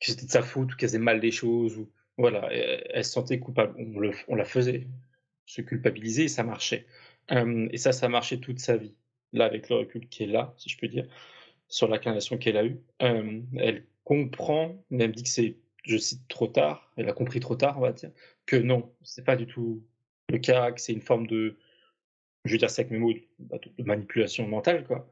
c'était 0.00 0.26
de 0.26 0.30
sa 0.30 0.42
faute, 0.42 0.72
ou 0.72 0.76
qu'elle 0.76 0.88
faisait 0.88 0.98
mal 0.98 1.20
des 1.20 1.30
choses, 1.30 1.76
ou 1.78 1.90
voilà, 2.18 2.48
elle, 2.52 3.04
se 3.04 3.12
sentait 3.12 3.38
coupable. 3.38 3.74
On, 4.28 4.34
la 4.34 4.44
faisait 4.44 4.86
se 5.46 5.62
culpabiliser 5.62 6.24
et 6.24 6.28
ça 6.28 6.44
marchait. 6.44 6.86
et 7.30 7.76
ça, 7.78 7.92
ça 7.92 8.06
a 8.06 8.08
marché 8.08 8.40
toute 8.40 8.58
sa 8.58 8.76
vie. 8.76 8.94
Là, 9.32 9.46
avec 9.46 9.68
le 9.70 9.76
recul 9.76 10.08
qui 10.08 10.24
est 10.24 10.26
là, 10.26 10.54
si 10.58 10.68
je 10.68 10.78
peux 10.78 10.88
dire, 10.88 11.06
sur 11.68 11.88
l'incarnation 11.88 12.36
qu'elle 12.36 12.56
a 12.56 12.64
eue, 12.64 12.80
elle 12.98 13.86
comprend, 14.04 14.84
même 14.90 15.12
dit 15.12 15.22
que 15.22 15.28
c'est, 15.28 15.56
je 15.84 15.96
cite, 15.96 16.26
trop 16.28 16.46
tard, 16.46 16.92
elle 16.96 17.08
a 17.08 17.12
compris 17.12 17.40
trop 17.40 17.56
tard, 17.56 17.78
on 17.78 17.82
va 17.82 17.92
dire, 17.92 18.10
que 18.46 18.56
non, 18.56 18.92
c'est 19.02 19.24
pas 19.24 19.36
du 19.36 19.46
tout 19.46 19.82
le 20.28 20.38
cas, 20.38 20.72
que 20.72 20.80
c'est 20.80 20.92
une 20.92 21.02
forme 21.02 21.26
de, 21.26 21.56
je 22.44 22.52
veux 22.52 22.58
dire 22.58 22.70
ça 22.70 22.82
avec 22.82 22.92
mes 22.92 22.98
mots, 22.98 23.12
bah, 23.38 23.58
de 23.58 23.84
manipulation 23.84 24.46
mentale, 24.48 24.86
quoi. 24.86 25.08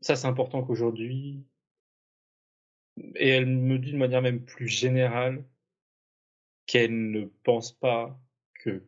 ça, 0.00 0.16
c'est 0.16 0.26
important 0.26 0.62
qu'aujourd'hui, 0.62 1.44
et 3.16 3.28
elle 3.28 3.46
me 3.46 3.78
dit 3.78 3.92
de 3.92 3.96
manière 3.96 4.22
même 4.22 4.44
plus 4.44 4.68
générale 4.68 5.44
qu'elle 6.66 7.10
ne 7.10 7.24
pense 7.42 7.72
pas 7.72 8.18
que 8.54 8.84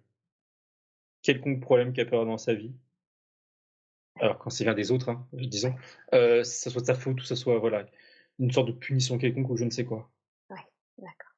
quelconque 1.22 1.60
problème 1.60 1.92
qu'elle 1.92 2.06
peut 2.06 2.16
avoir 2.16 2.26
dans 2.26 2.38
sa 2.38 2.54
vie, 2.54 2.72
alors 4.20 4.38
quand 4.38 4.50
c'est 4.50 4.64
vient 4.64 4.74
des 4.74 4.90
autres, 4.92 5.08
hein, 5.08 5.26
disons, 5.32 5.74
euh, 6.12 6.44
ça 6.44 6.70
soit 6.70 6.80
de 6.80 6.86
sa 6.86 6.94
faute 6.94 7.20
ou 7.20 7.24
ça 7.24 7.36
soit 7.36 7.58
voilà, 7.58 7.86
une 8.38 8.50
sorte 8.50 8.68
de 8.68 8.72
punition 8.72 9.18
quelconque 9.18 9.50
ou 9.50 9.56
je 9.56 9.64
ne 9.64 9.70
sais 9.70 9.84
quoi. 9.84 10.10
Oui, 10.50 10.60
d'accord. 10.98 11.30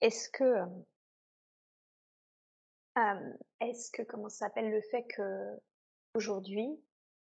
Est-ce 0.00 0.28
que, 0.28 0.44
euh, 2.98 3.32
est-ce 3.60 3.90
que, 3.90 4.02
comment 4.02 4.28
ça 4.28 4.46
s'appelle, 4.46 4.70
le 4.70 4.82
fait 4.90 5.04
que 5.04 5.58
aujourd'hui, 6.14 6.68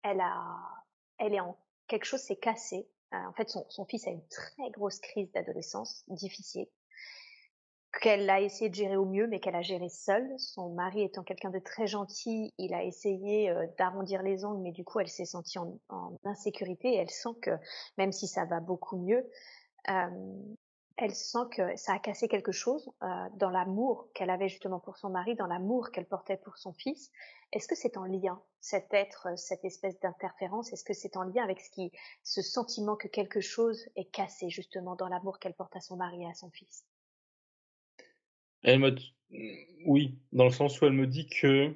elle 0.01 0.19
a, 0.19 0.57
elle 1.19 1.35
est 1.35 1.39
en 1.39 1.59
quelque 1.87 2.05
chose 2.05 2.21
s'est 2.21 2.37
cassé 2.37 2.89
euh, 3.13 3.17
en 3.27 3.33
fait, 3.33 3.49
son, 3.49 3.85
fils 3.85 4.07
a 4.07 4.11
une 4.11 4.27
très 4.27 4.69
grosse 4.71 4.99
crise 4.99 5.31
d'adolescence, 5.31 6.03
difficile, 6.07 6.67
qu'elle 8.01 8.29
a 8.29 8.41
essayé 8.41 8.69
de 8.69 8.75
gérer 8.75 8.97
au 8.97 9.05
mieux, 9.05 9.27
mais 9.27 9.39
qu'elle 9.39 9.55
a 9.55 9.61
géré 9.61 9.89
seule. 9.89 10.33
Son 10.37 10.69
mari 10.69 11.03
étant 11.03 11.23
quelqu'un 11.23 11.49
de 11.49 11.59
très 11.59 11.87
gentil, 11.87 12.53
il 12.57 12.73
a 12.73 12.83
essayé 12.83 13.49
euh, 13.49 13.65
d'arrondir 13.77 14.21
les 14.21 14.45
ongles, 14.45 14.61
mais 14.61 14.71
du 14.71 14.83
coup, 14.83 14.99
elle 14.99 15.09
s'est 15.09 15.25
sentie 15.25 15.59
en, 15.59 15.79
insécurité 16.23 16.95
elle 16.95 17.09
sent 17.09 17.35
que, 17.41 17.51
même 17.97 18.11
si 18.11 18.27
ça 18.27 18.45
va 18.45 18.59
beaucoup 18.59 18.97
mieux, 18.97 19.29
euh, 19.89 20.53
elle 20.97 21.13
sent 21.13 21.47
que 21.51 21.75
ça 21.75 21.93
a 21.93 21.99
cassé 21.99 22.29
quelque 22.29 22.53
chose 22.53 22.89
dans 23.33 23.49
l'amour 23.49 24.07
qu'elle 24.13 24.29
avait 24.29 24.47
justement 24.47 24.79
pour 24.79 24.95
son 24.95 25.09
mari, 25.09 25.35
dans 25.35 25.45
l'amour 25.45 25.91
qu'elle 25.91 26.05
portait 26.05 26.37
pour 26.37 26.57
son 26.57 26.71
fils. 26.71 27.11
Est-ce 27.51 27.67
que 27.67 27.75
c'est 27.75 27.97
en 27.97 28.05
lien, 28.05 28.41
cet 28.61 28.93
être, 28.93 29.37
cette 29.37 29.65
espèce 29.65 29.99
d'interférence, 29.99 30.71
est-ce 30.71 30.85
que 30.85 30.93
c'est 30.93 31.17
en 31.17 31.23
lien 31.23 31.43
avec 31.43 31.59
ce, 31.59 31.69
qui, 31.69 31.91
ce 32.23 32.41
sentiment 32.41 32.95
que 32.95 33.09
quelque 33.09 33.41
chose 33.41 33.85
est 33.97 34.09
cassé 34.11 34.49
justement 34.49 34.95
dans 34.95 35.09
l'amour 35.09 35.39
qu'elle 35.39 35.53
porte 35.53 35.75
à 35.75 35.81
son 35.81 35.97
mari 35.97 36.23
et 36.23 36.27
à 36.27 36.33
son 36.33 36.49
fils? 36.49 36.85
Elle 38.65 38.79
me... 38.79 38.95
Oui, 39.85 40.17
dans 40.33 40.45
le 40.45 40.51
sens 40.51 40.81
où 40.81 40.85
elle 40.85 40.93
me 40.93 41.05
dit 41.05 41.27
que, 41.27 41.71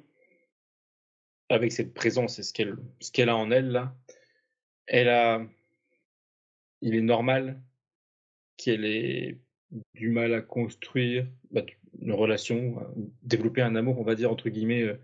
avec 1.48 1.70
cette 1.70 1.94
présence 1.94 2.38
et 2.40 2.42
ce 2.42 2.52
qu'elle, 2.52 2.76
qu'elle 3.12 3.28
a 3.28 3.36
en 3.36 3.52
elle, 3.52 3.70
là, 3.70 3.96
elle 4.86 5.08
a. 5.08 5.46
Il 6.82 6.96
est 6.96 7.00
normal 7.00 7.60
qu'elle 8.56 8.84
ait 8.84 9.38
du 9.94 10.10
mal 10.10 10.34
à 10.34 10.40
construire 10.40 11.28
bah, 11.52 11.62
une 12.00 12.12
relation, 12.12 12.84
développer 13.22 13.62
un 13.62 13.76
amour, 13.76 14.00
on 14.00 14.02
va 14.02 14.16
dire, 14.16 14.32
entre 14.32 14.48
guillemets, 14.48 14.82
euh, 14.82 14.98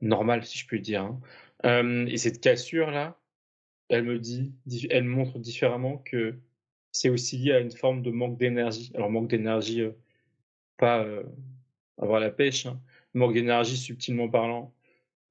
normal, 0.00 0.44
si 0.44 0.58
je 0.58 0.66
puis 0.66 0.80
dire. 0.80 1.02
Hein. 1.64 2.06
et 2.06 2.16
cette 2.18 2.40
cassure-là, 2.40 3.18
elle 3.88 4.04
me 4.04 4.20
dit, 4.20 4.52
elle 4.90 5.04
montre 5.04 5.40
différemment 5.40 5.98
que 5.98 6.38
c'est 6.92 7.08
aussi 7.08 7.38
lié 7.38 7.52
à 7.52 7.60
une 7.60 7.72
forme 7.72 8.02
de 8.02 8.10
manque 8.10 8.38
d'énergie. 8.38 8.92
Alors, 8.94 9.10
manque 9.10 9.28
d'énergie, 9.28 9.80
euh, 9.80 9.90
pas 10.78 11.04
euh, 11.04 11.24
avoir 11.98 12.20
la 12.20 12.30
pêche, 12.30 12.66
hein. 12.66 12.80
manque 13.14 13.34
d'énergie 13.34 13.76
subtilement 13.76 14.28
parlant. 14.28 14.72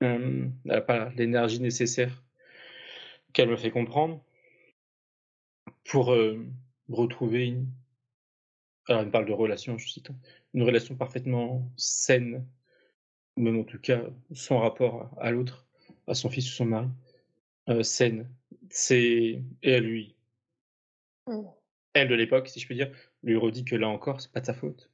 elle 0.01 0.51
n'a 0.65 0.81
pas 0.81 1.09
l'énergie 1.15 1.59
nécessaire 1.59 2.23
qu'elle 3.33 3.49
me 3.49 3.57
fait 3.57 3.71
comprendre 3.71 4.23
pour 5.85 6.13
euh, 6.13 6.45
retrouver 6.89 7.47
une. 7.47 7.67
Alors, 8.87 9.01
elle 9.01 9.07
me 9.07 9.11
parle 9.11 9.25
de 9.25 9.33
relation, 9.33 9.77
je 9.77 9.87
cite, 9.87 10.11
hein. 10.11 10.15
une 10.53 10.63
relation 10.63 10.95
parfaitement 10.95 11.69
saine 11.75 12.45
même 13.37 13.59
en 13.59 13.63
tout 13.63 13.79
cas 13.79 14.03
son 14.33 14.59
rapport 14.59 15.11
à 15.19 15.31
l'autre, 15.31 15.67
à 16.07 16.13
son 16.13 16.29
fils 16.29 16.49
ou 16.49 16.53
son 16.53 16.65
mari, 16.65 16.87
euh, 17.69 17.83
saine. 17.83 18.29
C'est 18.69 19.41
et 19.63 19.75
à 19.75 19.79
lui. 19.79 20.15
Mmh. 21.27 21.41
Elle 21.93 22.09
de 22.09 22.15
l'époque, 22.15 22.49
si 22.49 22.59
je 22.59 22.67
peux 22.67 22.75
dire, 22.75 22.91
lui 23.23 23.35
redit 23.37 23.63
que 23.63 23.75
là 23.75 23.87
encore, 23.87 24.21
c'est 24.21 24.31
pas 24.31 24.41
de 24.41 24.45
sa 24.45 24.53
faute, 24.53 24.89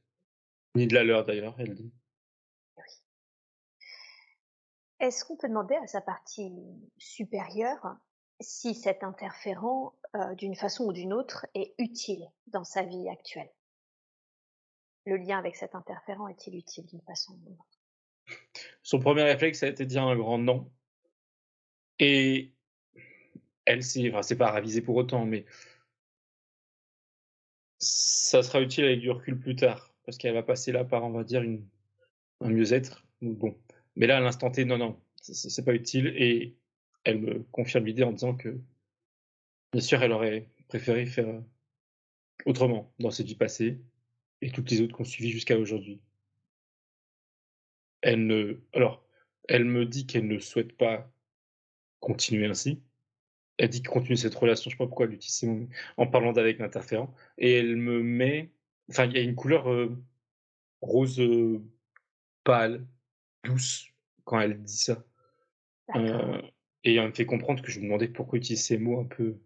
ni 0.76 0.88
de 0.88 0.94
la 0.94 1.04
leur 1.04 1.26
d'ailleurs, 1.26 1.56
elle 1.60 1.74
dit. 1.74 1.94
Oui. 2.78 2.84
Est-ce 5.00 5.26
qu'on 5.26 5.38
peut 5.38 5.48
demander 5.48 5.76
à 5.76 5.88
sa 5.88 6.02
partie 6.02 6.52
supérieure 6.98 7.98
si 8.40 8.76
cet 8.76 9.04
interférent, 9.04 9.94
euh, 10.16 10.36
d'une 10.36 10.56
façon 10.56 10.86
ou 10.86 10.94
d'une 10.94 11.14
autre, 11.14 11.46
est 11.54 11.74
utile 11.78 12.28
dans 12.48 12.64
sa 12.64 12.84
vie 12.84 13.10
actuelle? 13.10 13.52
Le 15.06 15.18
lien 15.18 15.38
avec 15.38 15.56
cet 15.56 15.76
interférent 15.76 16.28
est-il 16.28 16.56
utile 16.56 16.86
d'une 16.86 17.02
façon 17.02 17.34
ou 17.34 17.38
d'une 17.38 17.54
autre? 17.54 18.40
Son 18.82 19.00
premier 19.00 19.24
réflexe 19.24 19.64
a 19.64 19.68
été 19.68 19.84
de 19.84 19.90
dire 19.90 20.04
un 20.04 20.16
grand 20.16 20.38
non. 20.38 20.72
Et 22.00 22.54
elle, 23.66 23.84
c'est 23.84 24.14
enfin, 24.14 24.36
pas 24.36 24.52
ravisé 24.52 24.82
pour 24.82 24.96
autant, 24.96 25.26
mais 25.26 25.46
ça 27.80 28.44
sera 28.44 28.62
utile 28.62 28.86
avec 28.86 29.00
du 29.00 29.12
recul 29.12 29.40
plus 29.40 29.56
tard, 29.56 29.93
parce 30.06 30.18
qu'elle 30.18 30.34
va 30.34 30.44
passer 30.44 30.72
là 30.72 30.84
par, 30.84 31.04
on 31.04 31.12
va 31.12 31.24
dire, 31.24 31.44
un 32.42 32.50
mieux-être. 32.50 33.06
Bon. 33.22 33.58
Mais 33.96 34.08
là, 34.08 34.18
à 34.18 34.20
l'instant 34.20 34.52
T, 34.52 34.66
non, 34.66 34.78
non. 34.78 35.00
c'est 35.22 35.66
pas 35.66 35.74
utile. 35.74 36.08
Et 36.18 36.56
elle 37.04 37.20
me 37.20 37.44
confirme 37.52 37.86
l'idée 37.86 38.04
en 38.04 38.12
disant 38.12 38.36
que, 38.36 38.60
bien 39.72 39.82
sûr, 39.82 40.02
elle 40.04 40.12
aurait 40.12 40.50
préféré 40.68 41.06
faire 41.06 41.28
euh, 41.28 41.42
autrement 42.46 42.94
dans 43.00 43.12
cette 43.12 43.28
vie 43.28 43.36
passée 43.36 43.80
et 44.42 44.52
toutes 44.52 44.72
les 44.72 44.82
autres 44.82 44.96
qu'on 44.96 45.04
suivi 45.04 45.30
jusqu'à 45.30 45.58
aujourd'hui. 45.58 46.02
Elle 48.02 48.28
ne, 48.28 48.60
alors, 48.74 49.06
elle 49.48 49.66
me 49.66 49.86
dit 49.86 50.06
qu'elle 50.06 50.28
ne 50.28 50.40
souhaite 50.40 50.76
pas 50.76 51.10
continuer 52.00 52.48
ainsi. 52.48 52.82
Elle 53.58 53.70
dit 53.70 53.82
qu'elle 53.82 53.94
continue 53.94 54.18
cette 54.18 54.36
relation, 54.36 54.70
je 54.70 54.76
sais 54.76 54.78
pas 54.78 54.88
pourquoi 54.88 55.06
elle 55.06 55.14
utilise 55.14 55.68
en 55.98 56.08
parlant 56.08 56.34
d'avec 56.34 56.60
l'interférent. 56.60 57.14
Et 57.38 57.54
elle 57.54 57.78
me 57.78 58.02
met, 58.02 58.52
enfin, 58.90 59.06
il 59.06 59.14
y 59.14 59.18
a 59.18 59.22
une 59.22 59.36
couleur 59.36 59.72
euh, 59.72 59.98
rose 60.82 61.20
euh, 61.20 61.62
pâle, 62.44 62.86
douce, 63.44 63.88
quand 64.24 64.40
elle 64.40 64.62
dit 64.64 64.78
ça. 64.78 65.04
Euh, 65.96 66.42
et 66.84 66.96
elle 66.96 67.08
me 67.08 67.14
fait 67.14 67.26
comprendre 67.26 67.62
que 67.62 67.72
je 67.72 67.80
me 67.80 67.86
demandais 67.86 68.08
pourquoi 68.08 68.38
utiliser 68.38 68.62
ces 68.62 68.78
mots 68.78 69.00
un 69.00 69.06
peu, 69.06 69.40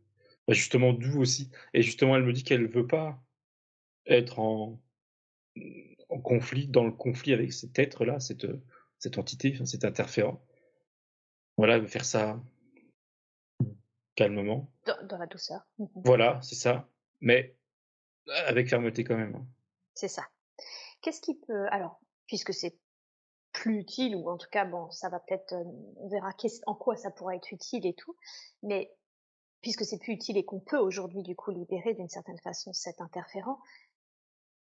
bah, 0.48 0.54
justement, 0.54 0.94
doux 0.94 1.20
aussi. 1.22 1.50
Et 1.74 1.82
justement, 1.82 2.16
elle 2.16 2.24
me 2.24 2.34
dit 2.34 2.44
qu'elle 2.44 2.68
veut 2.68 2.88
pas 2.88 3.22
être 4.06 4.40
en, 4.40 4.82
en 6.10 6.20
conflit, 6.20 6.68
dans 6.68 6.86
le 6.86 6.92
conflit 6.92 7.34
avec 7.34 7.54
cet 7.54 7.78
être-là, 7.80 8.20
cette, 8.20 8.48
cette 9.00 9.18
entité, 9.18 9.52
enfin, 9.54 9.66
cet 9.66 9.86
interférent. 9.86 10.44
Voilà, 11.58 11.76
elle 11.76 11.82
veut 11.82 11.88
faire 11.88 12.06
ça 12.06 12.42
calmement. 14.16 14.72
Dans, 14.86 15.18
la 15.18 15.28
douceur. 15.28 15.62
Voilà, 15.96 16.42
c'est 16.42 16.56
ça. 16.56 16.90
Mais 17.22 17.56
avec 18.46 18.70
fermeté 18.70 19.04
quand 19.04 19.18
même. 19.18 19.36
Hein. 19.36 19.46
C'est 19.94 20.08
ça. 20.08 20.24
Qu'est-ce 21.02 21.22
qui 21.22 21.36
peut. 21.36 21.68
Alors, 21.72 22.00
puisque 22.28 22.54
c'est 22.54 22.78
plus 23.54 23.80
utile, 23.80 24.16
ou 24.16 24.30
en 24.30 24.38
tout 24.38 24.50
cas, 24.52 24.66
bon, 24.66 24.90
ça 24.92 25.10
va 25.10 25.20
peut-être. 25.20 25.54
Euh, 25.54 25.64
on 25.98 26.08
verra 26.10 26.32
en 26.66 26.76
quoi 26.76 26.96
ça 26.96 27.12
pourra 27.12 27.36
être 27.36 27.52
utile 27.52 27.86
et 27.86 27.94
tout. 27.94 28.16
Mais 28.64 28.94
puisque 29.62 29.86
c'est 29.86 29.98
plus 29.98 30.14
utile 30.14 30.38
et 30.38 30.46
qu'on 30.46 30.60
peut 30.60 30.78
aujourd'hui, 30.78 31.24
du 31.24 31.36
coup, 31.36 31.52
libérer 31.52 31.94
d'une 31.94 32.10
certaine 32.10 32.40
façon 32.40 32.74
cet 32.74 33.02
interférent, 33.02 33.60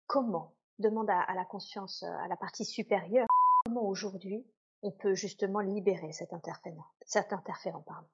comment? 0.06 0.54
Demande 0.78 1.10
à, 1.10 1.34
la 1.34 1.44
conscience, 1.44 2.02
à 2.02 2.26
la 2.28 2.36
partie 2.36 2.64
supérieure, 2.64 3.26
comment 3.64 3.86
aujourd'hui 3.86 4.44
on 4.82 4.90
peut 4.90 5.14
justement 5.14 5.60
libérer 5.60 6.12
cet 6.12 6.32
interférent, 6.32 6.86
cet 7.04 7.32
interférent 7.32 7.82
pardon? 7.82 8.08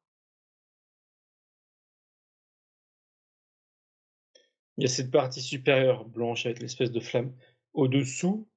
Il 4.78 4.82
y 4.82 4.84
a 4.84 4.88
cette 4.88 5.10
partie 5.10 5.42
supérieure 5.42 6.04
blanche 6.04 6.46
avec 6.46 6.60
l'espèce 6.60 6.92
de 6.92 7.00
flamme. 7.00 7.34
Au-dessous, 7.74 8.48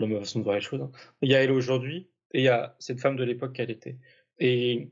dans 0.00 0.06
ma 0.06 0.20
façon 0.20 0.38
de 0.38 0.44
voir 0.44 0.56
les 0.56 0.62
choses, 0.62 0.80
hein, 0.80 0.90
il 1.20 1.30
y 1.30 1.34
a 1.34 1.42
elle 1.42 1.52
aujourd'hui 1.52 2.08
et 2.32 2.40
il 2.40 2.44
y 2.44 2.48
a 2.48 2.74
cette 2.78 2.98
femme 2.98 3.16
de 3.16 3.24
l'époque 3.24 3.52
qu'elle 3.52 3.70
était. 3.70 3.98
Et 4.38 4.90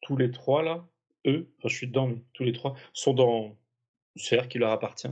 tous 0.00 0.16
les 0.16 0.30
trois 0.30 0.62
là, 0.62 0.88
eux, 1.26 1.50
enfin 1.58 1.68
je 1.68 1.76
suis 1.76 1.88
dedans, 1.88 2.06
mais 2.06 2.22
tous 2.32 2.44
les 2.44 2.52
trois 2.52 2.76
sont 2.92 3.12
dans 3.12 3.58
une 4.14 4.22
sphère 4.22 4.48
qui 4.48 4.58
leur 4.58 4.70
appartient. 4.70 5.10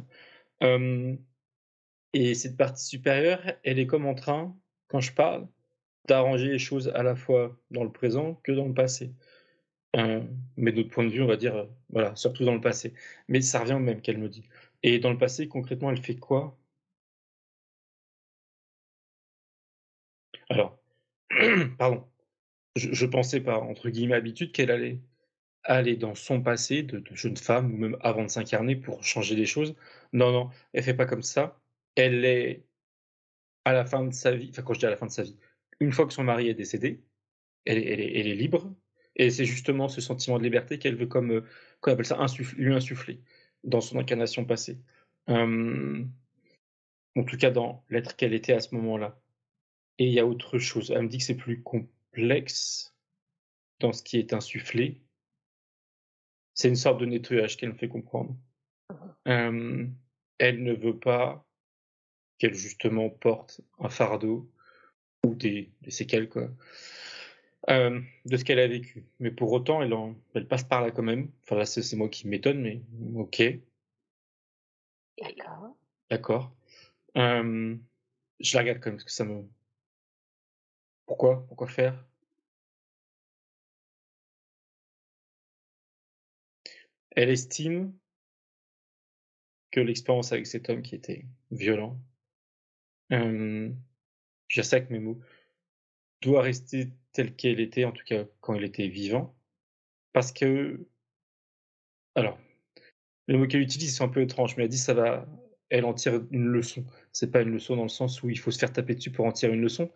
et 2.12 2.34
cette 2.34 2.56
partie 2.56 2.84
supérieure, 2.84 3.42
elle 3.64 3.80
est 3.80 3.86
comme 3.88 4.06
en 4.06 4.14
train, 4.14 4.56
quand 4.86 5.00
je 5.00 5.12
parle, 5.12 5.48
d'arranger 6.06 6.48
les 6.48 6.58
choses 6.60 6.88
à 6.94 7.02
la 7.02 7.16
fois 7.16 7.58
dans 7.72 7.84
le 7.84 7.92
présent 7.92 8.34
que 8.44 8.52
dans 8.52 8.66
le 8.66 8.74
passé. 8.74 9.14
Mais 9.94 10.72
d'autre 10.72 10.90
point 10.90 11.04
de 11.04 11.10
vue, 11.10 11.22
on 11.22 11.26
va 11.26 11.36
dire, 11.36 11.56
euh, 11.56 11.66
voilà, 11.90 12.14
surtout 12.16 12.44
dans 12.44 12.54
le 12.54 12.60
passé. 12.60 12.94
Mais 13.28 13.40
ça 13.40 13.60
revient 13.60 13.74
au 13.74 13.78
même 13.78 14.00
qu'elle 14.02 14.18
me 14.18 14.28
dit. 14.28 14.44
Et 14.82 14.98
dans 14.98 15.10
le 15.10 15.18
passé, 15.18 15.48
concrètement, 15.48 15.90
elle 15.90 16.02
fait 16.02 16.16
quoi? 16.16 16.56
Alors, 20.48 20.78
pardon, 21.78 22.06
je, 22.76 23.06
pensais 23.06 23.40
par, 23.40 23.64
entre 23.64 23.90
guillemets, 23.90 24.16
habitude 24.16 24.52
qu'elle 24.52 24.70
allait 24.70 25.00
aller 25.64 25.96
dans 25.96 26.14
son 26.14 26.42
passé 26.42 26.82
de, 26.84 27.04
jeune 27.14 27.36
femme, 27.36 27.74
ou 27.74 27.78
même 27.78 27.96
avant 28.02 28.24
de 28.24 28.30
s'incarner 28.30 28.76
pour 28.76 29.04
changer 29.04 29.36
les 29.36 29.46
choses. 29.46 29.76
Non, 30.12 30.32
non, 30.32 30.50
elle 30.72 30.84
fait 30.84 30.94
pas 30.94 31.06
comme 31.06 31.22
ça. 31.22 31.60
Elle 31.96 32.24
est 32.24 32.64
à 33.64 33.72
la 33.72 33.84
fin 33.86 34.04
de 34.04 34.12
sa 34.14 34.32
vie, 34.34 34.50
enfin 34.50 34.62
quand 34.62 34.74
je 34.74 34.80
dis 34.80 34.86
à 34.86 34.90
la 34.90 34.96
fin 34.96 35.06
de 35.06 35.12
sa 35.12 35.22
vie, 35.22 35.38
une 35.80 35.92
fois 35.92 36.06
que 36.06 36.12
son 36.12 36.24
mari 36.24 36.48
est 36.48 36.54
décédé, 36.54 37.02
elle 37.66 37.78
est 37.78 38.34
libre, 38.34 38.74
et 39.20 39.28
c'est 39.28 39.44
justement 39.44 39.88
ce 39.88 40.00
sentiment 40.00 40.38
de 40.38 40.44
liberté 40.44 40.78
qu'elle 40.78 40.96
veut, 40.96 41.06
comme, 41.06 41.30
euh, 41.30 41.44
qu'on 41.82 41.92
appelle 41.92 42.06
ça, 42.06 42.18
lui 42.56 42.72
insuffler 42.72 43.20
dans 43.64 43.82
son 43.82 43.98
incarnation 43.98 44.46
passée. 44.46 44.78
en 45.28 46.06
tout 47.26 47.36
cas, 47.36 47.50
dans 47.50 47.84
l'être 47.90 48.16
qu'elle 48.16 48.32
était 48.32 48.54
à 48.54 48.60
ce 48.60 48.74
moment-là. 48.74 49.20
Et 49.98 50.06
il 50.06 50.12
y 50.14 50.20
a 50.20 50.26
autre 50.26 50.58
chose. 50.58 50.90
Elle 50.90 51.02
me 51.02 51.08
dit 51.08 51.18
que 51.18 51.24
c'est 51.24 51.36
plus 51.36 51.62
complexe 51.62 52.94
dans 53.80 53.92
ce 53.92 54.02
qui 54.02 54.18
est 54.18 54.32
insufflé. 54.32 55.02
C'est 56.54 56.68
une 56.68 56.76
sorte 56.76 56.98
de 56.98 57.04
nettoyage 57.04 57.58
qu'elle 57.58 57.72
me 57.72 57.78
fait 57.78 57.88
comprendre. 57.88 58.34
elle 59.26 60.62
ne 60.62 60.72
veut 60.72 60.98
pas 60.98 61.46
qu'elle 62.38 62.54
justement 62.54 63.10
porte 63.10 63.60
un 63.80 63.90
fardeau 63.90 64.50
ou 65.26 65.34
des, 65.34 65.70
des 65.82 65.90
séquelles 65.90 66.30
quoi, 66.30 66.48
euh, 67.68 68.00
de 68.24 68.36
ce 68.36 68.44
qu'elle 68.44 68.58
a 68.58 68.68
vécu. 68.68 69.04
Mais 69.18 69.30
pour 69.30 69.52
autant, 69.52 69.82
elle, 69.82 69.92
en, 69.92 70.16
elle 70.34 70.48
passe 70.48 70.64
par 70.64 70.80
là 70.82 70.90
quand 70.90 71.02
même. 71.02 71.30
Enfin 71.42 71.56
là, 71.56 71.66
c'est 71.66 71.96
moi 71.96 72.08
qui 72.08 72.26
m'étonne, 72.28 72.60
mais 72.62 72.82
ok. 73.14 73.42
D'accord. 75.20 75.76
D'accord. 76.10 76.56
Euh, 77.16 77.76
je 78.40 78.56
la 78.56 78.62
regarde 78.62 78.80
quand 78.80 78.90
même 78.90 78.96
parce 78.96 79.04
que 79.04 79.12
ça 79.12 79.24
me. 79.24 79.44
Pourquoi? 81.06 81.46
Pourquoi 81.48 81.68
faire? 81.68 82.04
Elle 87.10 87.30
estime 87.30 87.92
que 89.70 89.80
l'expérience 89.80 90.32
avec 90.32 90.46
cet 90.46 90.68
homme 90.70 90.82
qui 90.82 90.94
était 90.94 91.26
violent, 91.50 91.98
euh, 93.12 93.70
je 94.48 94.62
sais 94.62 94.84
que 94.84 94.92
mes 94.92 94.98
mots, 94.98 95.20
doit 96.22 96.42
rester 96.42 96.90
telle 97.12 97.34
qu'elle 97.34 97.60
était, 97.60 97.84
en 97.84 97.92
tout 97.92 98.04
cas 98.04 98.24
quand 98.40 98.54
il 98.54 98.64
était 98.64 98.88
vivant. 98.88 99.34
Parce 100.12 100.32
que. 100.32 100.86
Alors, 102.14 102.38
les 103.28 103.36
mots 103.36 103.46
qu'elle 103.46 103.60
utilise 103.60 103.96
sont 103.96 104.04
un 104.04 104.08
peu 104.08 104.22
étranges, 104.22 104.56
mais 104.56 104.64
elle 104.64 104.68
dit 104.68 104.78
ça 104.78 104.94
va. 104.94 105.26
Elle 105.68 105.84
en 105.84 105.94
tire 105.94 106.20
une 106.32 106.46
leçon. 106.46 106.84
C'est 107.12 107.30
pas 107.30 107.42
une 107.42 107.52
leçon 107.52 107.76
dans 107.76 107.84
le 107.84 107.88
sens 107.88 108.24
où 108.24 108.30
il 108.30 108.38
faut 108.38 108.50
se 108.50 108.58
faire 108.58 108.72
taper 108.72 108.96
dessus 108.96 109.12
pour 109.12 109.24
en 109.26 109.32
tirer 109.32 109.54
une 109.54 109.62
leçon. 109.62 109.88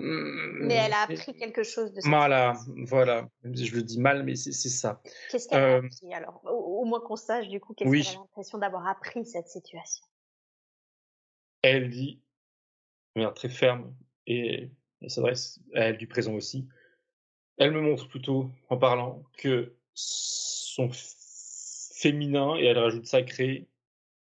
Mais 0.00 0.74
elle 0.74 0.92
a 0.92 1.02
appris 1.02 1.34
quelque 1.34 1.62
chose 1.62 1.92
de 1.92 2.00
ça. 2.00 2.08
Voilà, 2.08 2.56
voilà. 2.84 3.28
Je 3.44 3.74
le 3.74 3.82
dis 3.82 3.98
mal, 3.98 4.24
mais 4.24 4.34
c'est 4.36 4.52
ça. 4.52 5.00
Qu'est-ce 5.30 5.48
qu'elle 5.48 5.58
a 5.58 5.76
euh, 5.76 5.82
appris 5.82 6.12
alors? 6.12 6.40
Au, 6.44 6.84
moins 6.84 7.00
qu'on 7.00 7.16
sache 7.16 7.48
du 7.48 7.60
coup 7.60 7.72
qu'est-ce 7.74 7.90
qu'elle 7.90 8.16
a 8.16 8.20
l'impression 8.20 8.58
d'avoir 8.58 8.86
appris 8.86 9.24
cette 9.24 9.48
situation? 9.48 10.04
Elle 11.62 11.88
dit, 11.88 12.20
de 13.14 13.20
manière 13.20 13.34
très 13.34 13.48
ferme 13.48 13.94
et 14.26 14.70
elle 15.06 15.12
s'adresse 15.12 15.60
à 15.74 15.82
elle 15.82 15.98
du 15.98 16.08
présent 16.08 16.34
aussi. 16.34 16.66
Elle 17.58 17.70
me 17.70 17.80
montre 17.80 18.08
plutôt, 18.08 18.50
en 18.68 18.76
parlant, 18.76 19.22
que 19.38 19.72
son 19.94 20.90
féminin, 20.92 22.56
et 22.56 22.64
elle 22.64 22.78
rajoute 22.78 23.06
sacré, 23.06 23.68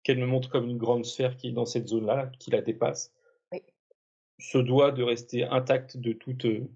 qu'elle 0.03 0.19
me 0.19 0.27
montre 0.27 0.49
comme 0.51 0.69
une 0.69 0.77
grande 0.77 1.03
sphère 1.03 1.35
qui 1.35 1.49
est 1.49 1.51
dans 1.51 1.65
cette 1.65 1.87
zone-là, 1.87 2.31
qui 2.39 2.51
la 2.51 2.61
dépasse, 2.61 3.11
se 4.39 4.59
doit 4.59 4.91
de 4.91 5.01
rester 5.01 5.45
intacte 5.45 5.97
de 5.97 6.13
toute, 6.13 6.45
de 6.45 6.69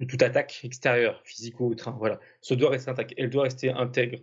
toute 0.00 0.22
attaque 0.22 0.60
extérieure, 0.64 1.22
physique 1.24 1.60
ou 1.60 1.70
autre. 1.70 1.86
Hein, 1.86 1.94
voilà, 1.96 2.18
se 2.40 2.54
doit 2.54 2.70
rester 2.70 2.90
intacte. 2.90 3.14
Elle 3.16 3.30
doit 3.30 3.44
rester 3.44 3.70
intègre. 3.70 4.18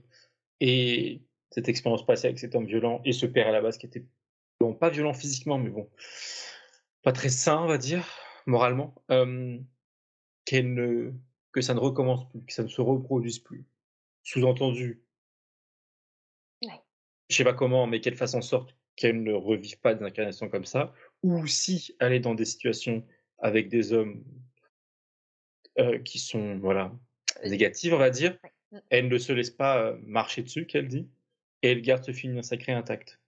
Et 0.59 1.21
cette 1.51 1.69
expérience 1.69 2.05
passée 2.05 2.27
avec 2.27 2.37
cet 2.37 2.53
homme 2.53 2.65
violent 2.65 3.01
et 3.05 3.13
ce 3.13 3.25
père 3.25 3.47
à 3.47 3.51
la 3.51 3.61
base 3.61 3.77
qui 3.77 3.85
était 3.85 4.03
bon, 4.59 4.73
pas 4.73 4.89
violent 4.89 5.13
physiquement, 5.13 5.57
mais 5.57 5.69
bon, 5.69 5.89
pas 7.03 7.11
très 7.11 7.29
sain, 7.29 7.61
on 7.61 7.67
va 7.67 7.77
dire, 7.77 8.07
moralement, 8.45 8.95
qu'elle 10.45 10.73
ne, 10.73 11.11
que 11.51 11.61
ça 11.61 11.73
ne 11.73 11.79
recommence 11.79 12.27
plus, 12.29 12.43
que 12.45 12.53
ça 12.53 12.63
ne 12.63 12.67
se 12.67 12.81
reproduise 12.81 13.39
plus. 13.39 13.65
Sous-entendu, 14.23 15.03
ouais. 16.63 16.81
je 17.29 17.35
sais 17.35 17.43
pas 17.43 17.53
comment, 17.53 17.87
mais 17.87 17.99
qu'elle 18.01 18.15
fasse 18.15 18.33
en 18.33 18.41
sorte 18.41 18.75
qu'elle 18.95 19.23
ne 19.23 19.33
revive 19.33 19.79
pas 19.79 19.95
des 19.95 20.05
incarnations 20.05 20.49
comme 20.49 20.65
ça, 20.65 20.93
ou 21.23 21.47
si 21.47 21.95
elle 21.99 22.13
est 22.13 22.19
dans 22.19 22.35
des 22.35 22.45
situations 22.45 23.05
avec 23.39 23.67
des 23.67 23.91
hommes 23.91 24.23
qui 26.05 26.19
sont 26.19 26.57
voilà 26.59 26.93
négatives, 27.43 27.93
on 27.93 27.97
va 27.97 28.11
dire, 28.11 28.37
mmh. 28.71 28.77
elle 28.91 29.07
ne 29.07 29.17
se 29.17 29.33
laisse 29.33 29.49
pas 29.49 29.93
marcher 30.03 30.43
dessus, 30.43 30.67
qu'elle 30.67 30.87
dit, 30.87 31.09
et 31.63 31.71
elle 31.71 31.81
garde 31.81 32.03
ce 32.03 32.11
féminin 32.11 32.43
sacré 32.43 32.71
intact. 32.71 33.19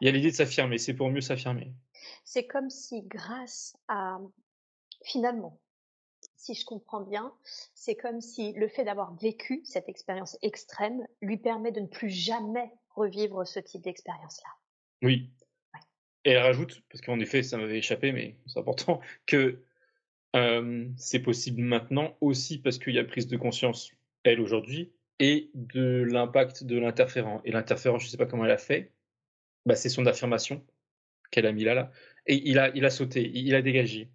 Il 0.00 0.06
y 0.06 0.08
a 0.08 0.12
l'idée 0.12 0.30
de 0.30 0.36
s'affirmer, 0.36 0.78
c'est 0.78 0.94
pour 0.94 1.10
mieux 1.10 1.20
s'affirmer. 1.20 1.72
C'est 2.24 2.46
comme 2.46 2.70
si 2.70 3.02
grâce 3.02 3.76
à, 3.88 4.20
finalement, 5.04 5.58
si 6.36 6.54
je 6.54 6.64
comprends 6.64 7.02
bien, 7.02 7.32
c'est 7.74 7.96
comme 7.96 8.20
si 8.20 8.52
le 8.52 8.68
fait 8.68 8.84
d'avoir 8.84 9.14
vécu 9.16 9.60
cette 9.64 9.88
expérience 9.88 10.38
extrême 10.42 11.06
lui 11.20 11.36
permet 11.36 11.72
de 11.72 11.80
ne 11.80 11.86
plus 11.86 12.10
jamais 12.10 12.70
revivre 12.94 13.46
ce 13.46 13.60
type 13.60 13.82
d'expérience-là. 13.82 14.50
Oui. 15.02 15.30
Et 16.24 16.32
elle 16.32 16.42
rajoute, 16.42 16.82
parce 16.90 17.00
qu'en 17.00 17.18
effet, 17.20 17.42
ça 17.42 17.56
m'avait 17.56 17.78
échappé, 17.78 18.12
mais 18.12 18.36
c'est 18.46 18.58
important, 18.58 19.00
que 19.26 19.62
c'est 20.96 21.20
possible 21.20 21.62
maintenant 21.62 22.16
aussi 22.20 22.58
parce 22.58 22.78
qu'il 22.78 22.94
y 22.94 22.98
a 22.98 23.04
prise 23.04 23.26
de 23.26 23.36
conscience, 23.36 23.90
elle, 24.22 24.40
aujourd'hui, 24.40 24.92
et 25.18 25.50
de 25.54 26.02
l'impact 26.02 26.64
de 26.64 26.78
l'interférent. 26.78 27.40
Et 27.44 27.52
l'interférent, 27.52 27.98
je 27.98 28.06
ne 28.06 28.10
sais 28.10 28.16
pas 28.16 28.26
comment 28.26 28.44
elle 28.44 28.50
a 28.52 28.58
fait, 28.58 28.92
bah, 29.66 29.76
c'est 29.76 29.88
son 29.88 30.06
affirmation 30.06 30.64
qu'elle 31.30 31.46
a 31.46 31.52
mis 31.52 31.64
là, 31.64 31.74
là. 31.74 31.90
Et 32.26 32.48
il 32.48 32.58
a, 32.58 32.74
il 32.76 32.84
a 32.84 32.90
sauté, 32.90 33.30
il 33.34 33.54
a 33.54 33.62
dégagé. 33.62 34.10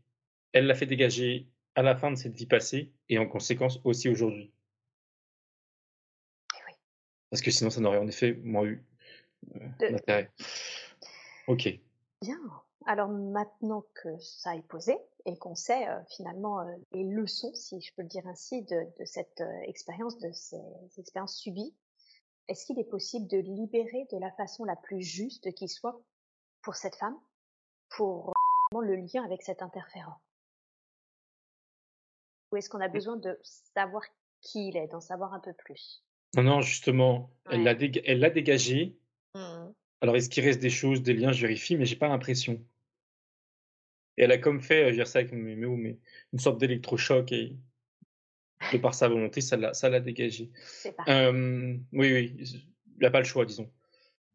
Elle 0.53 0.67
l'a 0.67 0.75
fait 0.75 0.85
dégager 0.85 1.49
à 1.75 1.81
la 1.81 1.95
fin 1.95 2.11
de 2.11 2.15
cette 2.15 2.35
vie 2.35 2.45
passée 2.45 2.91
et 3.09 3.19
en 3.19 3.27
conséquence 3.27 3.79
aussi 3.83 4.09
aujourd'hui. 4.09 4.51
Eh 6.53 6.73
parce 7.29 7.41
que 7.41 7.51
sinon, 7.51 7.69
ça 7.69 7.81
n'aurait 7.81 7.97
en 7.97 8.07
effet 8.07 8.33
moins 8.43 8.63
eu 8.63 8.83
euh, 9.55 9.89
d'intérêt. 9.91 10.31
Ok. 11.47 11.67
Bien. 12.21 12.39
Alors 12.87 13.09
maintenant 13.09 13.83
que 13.95 14.17
ça 14.19 14.55
est 14.55 14.67
posé 14.67 14.95
et 15.25 15.37
qu'on 15.37 15.55
sait 15.55 15.87
euh, 15.87 15.99
finalement 16.15 16.61
euh, 16.61 16.71
les 16.93 17.03
leçons, 17.03 17.53
si 17.55 17.81
je 17.81 17.93
peux 17.95 18.03
le 18.03 18.07
dire 18.07 18.25
ainsi, 18.27 18.61
de, 18.63 18.85
cette 19.05 19.43
expérience, 19.63 20.17
de 20.19 20.31
ces 20.31 20.61
expériences 20.97 21.35
subies, 21.35 21.73
est-ce 22.47 22.65
qu'il 22.65 22.79
est 22.79 22.89
possible 22.89 23.27
de 23.27 23.37
libérer 23.37 24.07
de 24.11 24.17
la 24.19 24.31
façon 24.31 24.65
la 24.65 24.75
plus 24.75 25.01
juste 25.01 25.51
qui 25.55 25.67
soit 25.67 25.99
pour 26.65 26.75
cette 26.75 26.95
femme, 26.95 27.15
pour 27.89 28.33
le 28.73 28.95
lien 28.95 29.23
avec 29.23 29.43
cet 29.43 29.61
interférent? 29.61 30.19
Ou 32.51 32.57
est-ce 32.57 32.69
qu'on 32.69 32.81
a 32.81 32.89
besoin 32.89 33.15
de 33.15 33.39
savoir 33.43 34.01
qui 34.41 34.69
il 34.69 34.77
est, 34.77 34.87
d'en 34.87 34.99
savoir 34.99 35.33
un 35.33 35.39
peu 35.39 35.53
plus? 35.53 36.03
Non, 36.35 36.43
non, 36.43 36.61
justement, 36.61 37.31
elle 37.49 37.63
l'a 37.63 38.29
dégagé. 38.29 38.97
Mmh. 39.35 39.71
Alors, 40.01 40.15
est-ce 40.15 40.29
qu'il 40.29 40.43
reste 40.43 40.59
des 40.59 40.69
choses, 40.69 41.03
des 41.03 41.13
liens, 41.13 41.31
je 41.31 41.41
vérifie, 41.41 41.77
mais 41.77 41.85
j'ai 41.85 41.95
pas 41.95 42.07
l'impression. 42.07 42.61
Et 44.17 44.23
elle 44.23 44.31
a 44.31 44.37
comme 44.37 44.61
fait, 44.61 44.85
je 44.85 44.89
veux 44.89 44.95
dire 44.95 45.07
ça 45.07 45.19
avec 45.19 45.31
mes 45.33 45.55
mots, 45.55 45.75
mais 45.75 45.99
une 46.33 46.39
sorte 46.39 46.57
d'électrochoc 46.57 47.31
et 47.31 47.55
de 48.73 48.77
par 48.79 48.95
sa 48.95 49.07
volonté, 49.07 49.41
ça 49.41 49.55
l'a, 49.55 49.73
ça 49.73 49.89
l'a 49.89 49.99
dégagé. 49.99 50.49
oui, 51.07 51.79
oui, 51.91 52.35
il 52.39 52.65
n'a 53.01 53.11
pas 53.11 53.19
le 53.19 53.25
choix, 53.25 53.45
disons. 53.45 53.71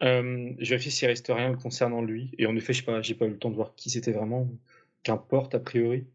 Euh, 0.03 0.55
je 0.59 0.71
vérifie 0.71 0.91
s'il 0.91 1.09
reste 1.09 1.29
rien 1.29 1.55
concernant 1.57 2.03
lui. 2.03 2.33
Et 2.39 2.47
en 2.47 2.57
effet, 2.57 2.73
je 2.73 2.85
pas, 2.85 3.03
j'ai 3.03 3.15
pas 3.15 3.27
eu 3.27 3.31
le 3.31 3.39
temps 3.39 3.51
de 3.51 3.57
voir 3.57 3.75
qui 3.75 3.91
c'était 3.91 4.13
vraiment. 4.13 4.49
Qu'importe, 5.03 5.55
a 5.55 5.61
priori. 5.61 6.07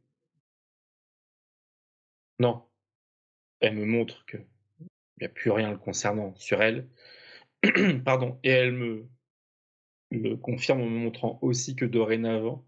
Non. 2.40 2.64
Elle 3.60 3.76
me 3.76 3.86
montre 3.86 4.26
que 4.26 4.38
il 5.18 5.22
n'y 5.22 5.28
a 5.28 5.30
plus 5.30 5.52
rien 5.52 5.72
le 5.72 5.78
concernant 5.78 6.36
sur 6.36 6.62
elle. 6.62 6.88
Pardon. 8.06 8.38
Et 8.44 8.50
elle 8.50 8.74
me, 8.74 9.08
me 10.12 10.36
confirme 10.36 10.82
en 10.82 10.86
me 10.86 10.98
montrant 10.98 11.40
aussi 11.42 11.76
que 11.76 11.86
dorénavant, 11.86 12.66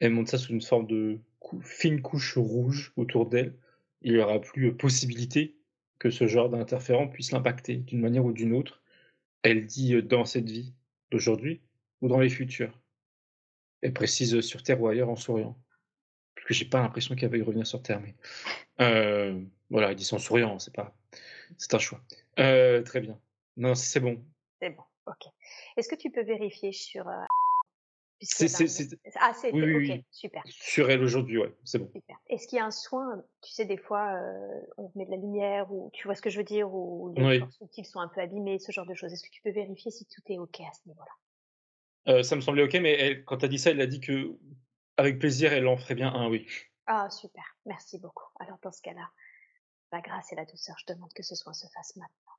elle 0.00 0.12
montre 0.12 0.30
ça 0.30 0.38
sous 0.38 0.52
une 0.52 0.62
forme 0.62 0.86
de 0.86 1.20
fine 1.62 2.02
couche 2.02 2.36
rouge 2.36 2.92
autour 2.96 3.26
d'elle. 3.26 3.54
Il 4.02 4.12
n'y 4.12 4.20
aura 4.20 4.40
plus 4.40 4.74
possibilité 4.74 5.56
que 5.98 6.10
ce 6.10 6.26
genre 6.26 6.50
d'interférent 6.50 7.08
puisse 7.08 7.32
l'impacter 7.32 7.76
d'une 7.76 8.00
manière 8.00 8.24
ou 8.24 8.32
d'une 8.32 8.52
autre 8.52 8.82
elle 9.42 9.66
dit 9.66 9.94
euh, 9.94 10.02
dans 10.02 10.24
cette 10.24 10.48
vie 10.48 10.74
d'aujourd'hui 11.10 11.62
ou 12.00 12.08
dans 12.08 12.20
les 12.20 12.28
futurs? 12.28 12.80
Elle 13.82 13.92
précise 13.92 14.34
euh, 14.34 14.42
sur 14.42 14.62
Terre 14.62 14.80
ou 14.80 14.88
ailleurs 14.88 15.08
en 15.08 15.16
souriant. 15.16 15.56
Parce 16.34 16.46
que 16.46 16.54
j'ai 16.54 16.64
pas 16.64 16.80
l'impression 16.80 17.14
qu'elle 17.14 17.30
veuille 17.30 17.42
revenir 17.42 17.66
sur 17.66 17.82
Terre, 17.82 18.00
mais 18.00 18.14
euh, 18.80 19.40
voilà, 19.70 19.90
elle 19.90 19.96
dit 19.96 20.08
en 20.12 20.18
souriant, 20.18 20.58
c'est 20.58 20.74
pas, 20.74 20.96
c'est 21.56 21.74
un 21.74 21.78
choix. 21.78 22.00
très 22.36 23.00
bien. 23.00 23.18
Non, 23.56 23.74
c'est 23.74 24.00
bon. 24.00 24.24
C'est 24.60 24.70
bon, 24.70 24.84
ok. 25.06 25.32
Est-ce 25.76 25.88
que 25.88 25.96
tu 25.96 26.10
peux 26.10 26.22
vérifier 26.22 26.72
sur 26.72 27.06
c'est, 28.20 28.46
Ah, 29.16 29.32
c'est 29.32 29.52
oui, 29.52 29.90
ok, 29.92 30.04
super. 30.10 30.42
Sur 30.46 30.90
elle 30.90 31.02
aujourd'hui, 31.02 31.38
ouais, 31.38 31.54
c'est 31.64 31.78
bon. 31.78 31.90
Est-ce 32.28 32.48
qu'il 32.48 32.58
y 32.58 32.60
a 32.60 32.64
un 32.64 32.70
soin, 32.70 33.22
tu 33.42 33.52
sais, 33.52 33.64
des 33.64 33.76
fois, 33.76 34.14
euh, 34.14 34.60
on 34.76 34.90
met 34.96 35.06
de 35.06 35.10
la 35.10 35.16
lumière, 35.16 35.72
ou 35.72 35.90
tu 35.92 36.06
vois 36.08 36.14
ce 36.14 36.22
que 36.22 36.30
je 36.30 36.38
veux 36.38 36.44
dire, 36.44 36.72
ou 36.72 37.14
les 37.16 37.40
corps 37.40 37.52
subtils 37.52 37.86
sont 37.86 38.00
un 38.00 38.08
peu 38.08 38.20
abîmés, 38.20 38.58
ce 38.58 38.72
genre 38.72 38.86
de 38.86 38.94
choses. 38.94 39.12
Est-ce 39.12 39.22
que 39.22 39.30
tu 39.30 39.42
peux 39.42 39.50
vérifier 39.50 39.90
si 39.90 40.04
tout 40.06 40.22
est 40.26 40.38
ok 40.38 40.60
à 40.60 40.72
ce 40.72 40.88
niveau-là? 40.88 42.12
Euh, 42.12 42.22
Ça 42.22 42.36
me 42.36 42.40
semblait 42.40 42.64
ok, 42.64 42.74
mais 42.74 42.92
elle, 42.98 43.24
quand 43.24 43.38
tu 43.38 43.44
as 43.44 43.48
dit 43.48 43.58
ça, 43.58 43.70
elle 43.70 43.80
a 43.80 43.86
dit 43.86 44.00
que, 44.00 44.36
avec 44.96 45.18
plaisir, 45.18 45.52
elle 45.52 45.68
en 45.68 45.76
ferait 45.76 45.94
bien 45.94 46.12
un, 46.12 46.28
oui. 46.28 46.46
Ah, 46.86 47.10
super, 47.10 47.44
merci 47.66 47.98
beaucoup. 47.98 48.26
Alors, 48.40 48.58
dans 48.62 48.72
ce 48.72 48.80
cas-là, 48.82 49.10
la 49.92 50.00
grâce 50.00 50.32
et 50.32 50.36
la 50.36 50.44
douceur, 50.44 50.76
je 50.78 50.92
demande 50.92 51.12
que 51.14 51.22
ce 51.22 51.34
soin 51.34 51.52
se 51.52 51.66
fasse 51.74 51.96
maintenant. 51.96 52.37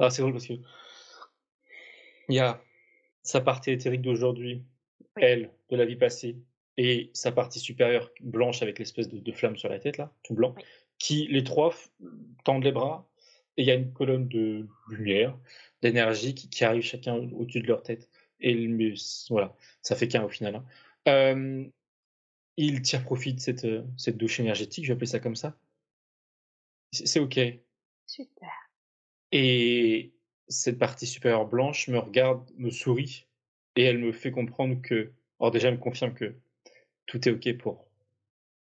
Ah, 0.00 0.08
c'est 0.08 0.22
drôle 0.22 0.32
parce 0.32 0.46
que 0.46 0.54
il 2.30 2.34
y 2.34 2.38
a 2.38 2.62
sa 3.22 3.42
partie 3.42 3.70
éthérique 3.70 4.00
d'aujourd'hui, 4.00 4.64
elle, 5.16 5.50
de 5.68 5.76
la 5.76 5.84
vie 5.84 5.96
passée, 5.96 6.38
et 6.78 7.10
sa 7.12 7.32
partie 7.32 7.58
supérieure 7.58 8.10
blanche 8.20 8.62
avec 8.62 8.78
l'espèce 8.78 9.08
de, 9.10 9.32
flamme 9.32 9.56
sur 9.56 9.68
la 9.68 9.78
tête, 9.78 9.98
là, 9.98 10.10
tout 10.22 10.32
blanc, 10.32 10.54
qui, 10.98 11.26
les 11.26 11.44
trois, 11.44 11.74
tendent 12.44 12.64
les 12.64 12.72
bras, 12.72 13.10
et 13.58 13.62
il 13.62 13.68
y 13.68 13.70
a 13.70 13.74
une 13.74 13.92
colonne 13.92 14.26
de 14.28 14.66
lumière, 14.88 15.36
d'énergie 15.82 16.34
qui, 16.34 16.64
arrive 16.64 16.82
chacun 16.82 17.16
au-dessus 17.16 17.60
de 17.60 17.66
leur 17.66 17.82
tête. 17.82 18.08
Et 18.40 18.56
voilà, 19.28 19.54
ça 19.82 19.96
fait 19.96 20.08
qu'un 20.08 20.24
au 20.24 20.30
final. 20.30 20.54
Hein. 20.54 20.64
Euh, 21.08 21.64
il 22.56 22.80
tire 22.80 23.04
profit 23.04 23.34
de 23.34 23.40
cette, 23.40 23.66
cette 23.98 24.16
douche 24.16 24.40
énergétique, 24.40 24.84
je 24.84 24.88
vais 24.88 24.94
appeler 24.94 25.06
ça 25.06 25.20
comme 25.20 25.36
ça. 25.36 25.58
C'est 26.92 27.20
OK. 27.20 27.38
Super. 28.06 28.69
Et 29.32 30.12
cette 30.48 30.78
partie 30.78 31.06
supérieure 31.06 31.46
blanche 31.46 31.88
me 31.88 31.98
regarde, 31.98 32.50
me 32.56 32.70
sourit, 32.70 33.26
et 33.76 33.84
elle 33.84 33.98
me 33.98 34.12
fait 34.12 34.32
comprendre 34.32 34.80
que, 34.82 35.12
alors 35.38 35.50
déjà 35.50 35.68
elle 35.68 35.74
me 35.74 35.80
confirme 35.80 36.14
que 36.14 36.34
tout 37.06 37.28
est 37.28 37.32
ok 37.32 37.56
pour 37.58 37.86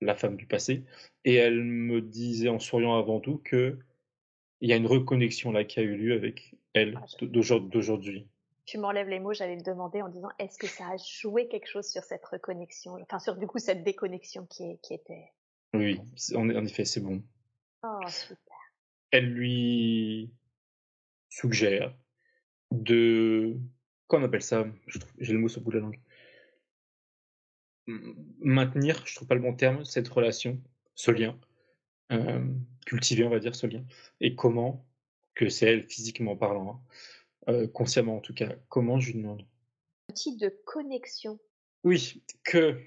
la 0.01 0.15
femme 0.15 0.35
du 0.35 0.45
passé, 0.45 0.83
et 1.25 1.35
elle 1.35 1.63
me 1.63 2.01
disait 2.01 2.49
en 2.49 2.59
souriant 2.59 2.97
avant 2.97 3.19
tout 3.19 3.37
que 3.37 3.77
il 4.61 4.69
y 4.69 4.73
a 4.73 4.77
une 4.77 4.87
reconnexion 4.87 5.51
là 5.51 5.65
qui 5.65 5.79
a 5.79 5.83
eu 5.83 5.97
lieu 5.97 6.13
avec 6.13 6.55
elle 6.73 6.97
ah, 7.01 7.25
d'aujourd'hui. 7.25 8.27
Tu 8.65 8.77
m'enlèves 8.77 9.09
les 9.09 9.19
mots, 9.19 9.33
j'allais 9.33 9.57
le 9.57 9.61
demander 9.61 10.01
en 10.01 10.07
disant 10.07 10.29
est-ce 10.39 10.57
que 10.57 10.67
ça 10.67 10.87
a 10.87 10.95
joué 10.95 11.49
quelque 11.49 11.67
chose 11.67 11.85
sur 11.85 12.03
cette 12.03 12.25
reconnexion, 12.25 12.97
enfin 13.01 13.19
sur 13.19 13.35
du 13.35 13.45
coup 13.45 13.59
cette 13.59 13.83
déconnexion 13.83 14.45
qui, 14.45 14.79
qui 14.81 14.93
était. 14.93 15.33
Oui, 15.73 15.99
en 16.33 16.65
effet, 16.65 16.85
c'est 16.85 17.01
bon. 17.01 17.21
Oh, 17.83 17.99
super. 18.07 18.55
Elle 19.11 19.33
lui 19.33 20.31
suggère 21.33 21.95
de. 22.71 23.57
Comment 24.07 24.23
on 24.23 24.27
appelle 24.27 24.43
ça? 24.43 24.67
J'ai 25.17 25.33
le 25.33 25.39
mot 25.39 25.47
sur 25.47 25.61
le 25.61 25.65
bout 25.65 25.71
de 25.71 25.77
la 25.77 25.83
langue. 25.83 25.99
Maintenir, 28.39 29.05
je 29.05 29.15
trouve 29.15 29.27
pas 29.27 29.35
le 29.35 29.41
bon 29.41 29.53
terme, 29.53 29.83
cette 29.83 30.07
relation, 30.07 30.61
ce 30.95 31.11
lien. 31.11 31.37
Euh, 32.11 32.45
cultiver, 32.85 33.23
on 33.23 33.29
va 33.29 33.39
dire, 33.39 33.55
ce 33.55 33.65
lien. 33.65 33.83
Et 34.21 34.35
comment, 34.35 34.85
que 35.33 35.49
c'est 35.49 35.65
elle 35.65 35.83
physiquement 35.83 36.35
parlant, 36.35 36.83
hein, 37.47 37.51
euh, 37.51 37.67
consciemment 37.67 38.17
en 38.17 38.21
tout 38.21 38.33
cas, 38.33 38.55
comment 38.69 38.99
je 38.99 39.11
lui 39.11 39.19
demande. 39.19 39.45
Un 40.09 40.13
type 40.13 40.39
de 40.39 40.49
connexion. 40.65 41.39
Oui, 41.83 42.23
que 42.43 42.79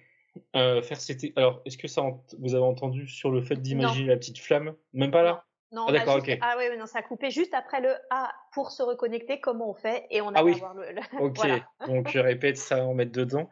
euh, 0.55 0.83
faire 0.83 1.01
c'était. 1.01 1.33
Alors, 1.37 1.63
est-ce 1.65 1.79
que 1.79 1.89
ça 1.89 2.03
vous 2.39 2.55
avez 2.55 2.65
entendu 2.65 3.09
sur 3.09 3.31
le 3.31 3.43
fait 3.43 3.57
d'imaginer 3.57 4.09
la 4.09 4.17
petite 4.17 4.39
flamme? 4.39 4.77
Même 4.93 5.11
pas 5.11 5.23
là? 5.23 5.47
Non, 5.77 5.85
ah, 5.89 5.93
d'accord, 5.93 6.17
ok. 6.17 6.39
Ah 6.41 6.55
oui, 6.57 6.65
non, 6.79 6.87
ça 6.87 7.01
a 7.01 7.03
coupé 7.03 7.31
juste 7.31 7.53
après 7.53 7.83
le 7.83 7.91
A 8.09 8.33
pour 8.55 8.71
se 8.71 8.83
reconnecter, 8.83 9.41
comment 9.41 9.71
on 9.71 9.75
fait 9.75 10.07
Et 10.11 10.23
on 10.23 10.29
a 10.29 10.39
ah, 10.39 10.45
oui. 10.45 10.55
le, 10.75 11.21
Ok, 11.21 11.47
donc 11.87 12.09
je 12.09 12.19
répète 12.19 12.57
ça, 12.57 12.87
on 12.87 12.95
met 12.95 13.05
dedans. 13.05 13.51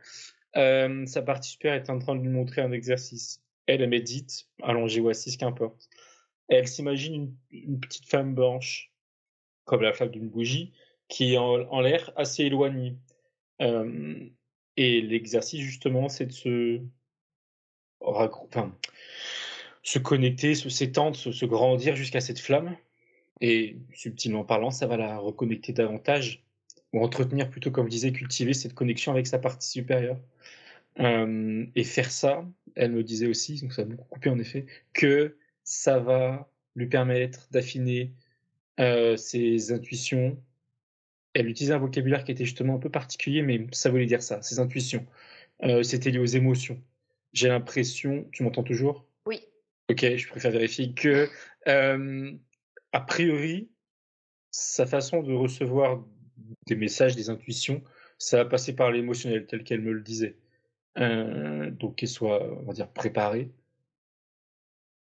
Euh, 0.57 1.05
sa 1.05 1.21
partie 1.21 1.51
supérieure 1.51 1.83
est 1.83 1.91
en 1.91 1.99
train 1.99 2.17
de 2.17 2.23
lui 2.23 2.31
montrer 2.31 2.63
un 2.63 2.73
exercice. 2.73 3.43
Elle, 3.67 3.83
elle 3.83 3.91
médite, 3.91 4.47
allongée 4.63 5.03
ou 5.03 5.11
assise, 5.11 5.37
qu'importe. 5.37 5.91
Elle 6.49 6.67
s'imagine 6.67 7.37
une, 7.51 7.79
petite 7.79 8.09
femme 8.09 8.35
blanche, 8.35 8.91
comme 9.67 9.83
la 9.83 9.93
flamme 9.93 10.11
d'une 10.11 10.31
bougie, 10.31 10.73
qui 11.09 11.35
est 11.35 11.39
en, 11.39 11.81
l'air 11.83 12.11
assez 12.17 12.45
éloignée. 12.45 12.97
Euh, 13.61 14.27
et 14.79 15.03
l'exercice, 15.03 15.61
justement, 15.61 16.09
c'est 16.09 16.27
de 16.27 16.33
se. 16.33 16.81
Enfin, 18.01 18.75
se 19.85 19.99
connecter, 19.99 20.57
se 20.57 20.69
s'étendre, 20.69 21.15
se, 21.15 21.47
grandir 21.47 21.95
jusqu'à 21.95 22.21
cette 22.21 22.41
flamme. 22.41 22.77
Et 23.41 23.77
subtilement 23.95 24.45
parlant, 24.45 24.71
ça 24.71 24.87
va 24.87 24.97
la 24.97 25.19
reconnecter 25.19 25.73
davantage, 25.73 26.43
ou 26.93 27.05
entretenir 27.05 27.51
plutôt, 27.51 27.71
comme 27.71 27.87
je 27.87 27.91
disais, 27.91 28.13
cultiver 28.13 28.55
cette 28.55 28.75
connexion 28.75 29.13
avec 29.13 29.27
sa 29.27 29.39
partie 29.39 29.69
supérieure. 29.69 30.19
Euh, 31.01 31.67
et 31.75 31.85
faire 31.85 32.11
ça, 32.11 32.45
elle 32.77 32.93
me 32.93 33.03
disait 33.03 33.27
aussi, 33.27 33.61
donc 33.61 33.73
ça 33.73 33.83
a 33.83 33.85
beaucoup 33.85 34.09
coupé 34.09 34.31
en 34.31 34.39
effet, 34.39 34.67
que 34.93 35.37
ça 35.65 35.99
va 35.99 36.51
lui 36.77 36.87
permettre 36.87 37.49
d'affiner 37.51 38.13
euh, 38.81 39.17
ses 39.17 39.73
intuitions. 39.73 40.41
Elle 41.35 41.49
utilisait 41.49 41.75
un 41.75 41.79
vocabulaire 41.79 42.25
qui 42.25 42.33
était 42.33 42.45
justement 42.45 42.77
un 42.77 42.79
peu 42.79 42.91
particulier, 42.91 43.43
mais 43.43 43.67
ça 43.73 43.91
voulait 43.91 44.07
dire 44.07 44.23
ça, 44.23 44.41
ses 44.41 44.61
intuitions. 44.61 45.05
Euh, 45.65 45.83
c'était 45.83 46.11
lié 46.11 46.19
aux 46.19 46.25
émotions. 46.25 46.81
J'ai 47.33 47.49
l'impression, 47.49 48.27
tu 48.33 48.45
m'entends 48.45 48.63
toujours? 48.63 49.05
Ok, 49.91 50.17
je 50.17 50.29
préfère 50.29 50.51
vérifier 50.51 50.95
que, 50.95 51.29
a 51.67 53.01
priori, 53.01 53.71
sa 54.51 54.87
façon 54.87 55.23
de 55.23 55.33
recevoir 55.33 56.05
des 56.67 56.77
messages, 56.77 57.17
des 57.17 57.29
intuitions, 57.31 57.83
ça 58.19 58.41
a 58.41 58.45
passé 58.45 58.75
par 58.75 58.91
l'émotionnel 58.91 59.47
tel 59.47 59.65
qu'elle 59.65 59.81
me 59.81 59.93
le 59.93 60.01
disait. 60.01 60.37
Euh, 60.99 61.71
donc 61.71 61.97
qu'elle 61.97 62.09
soit, 62.09 62.43
on 62.61 62.63
va 62.63 62.73
dire, 62.73 62.89
préparée. 62.89 63.51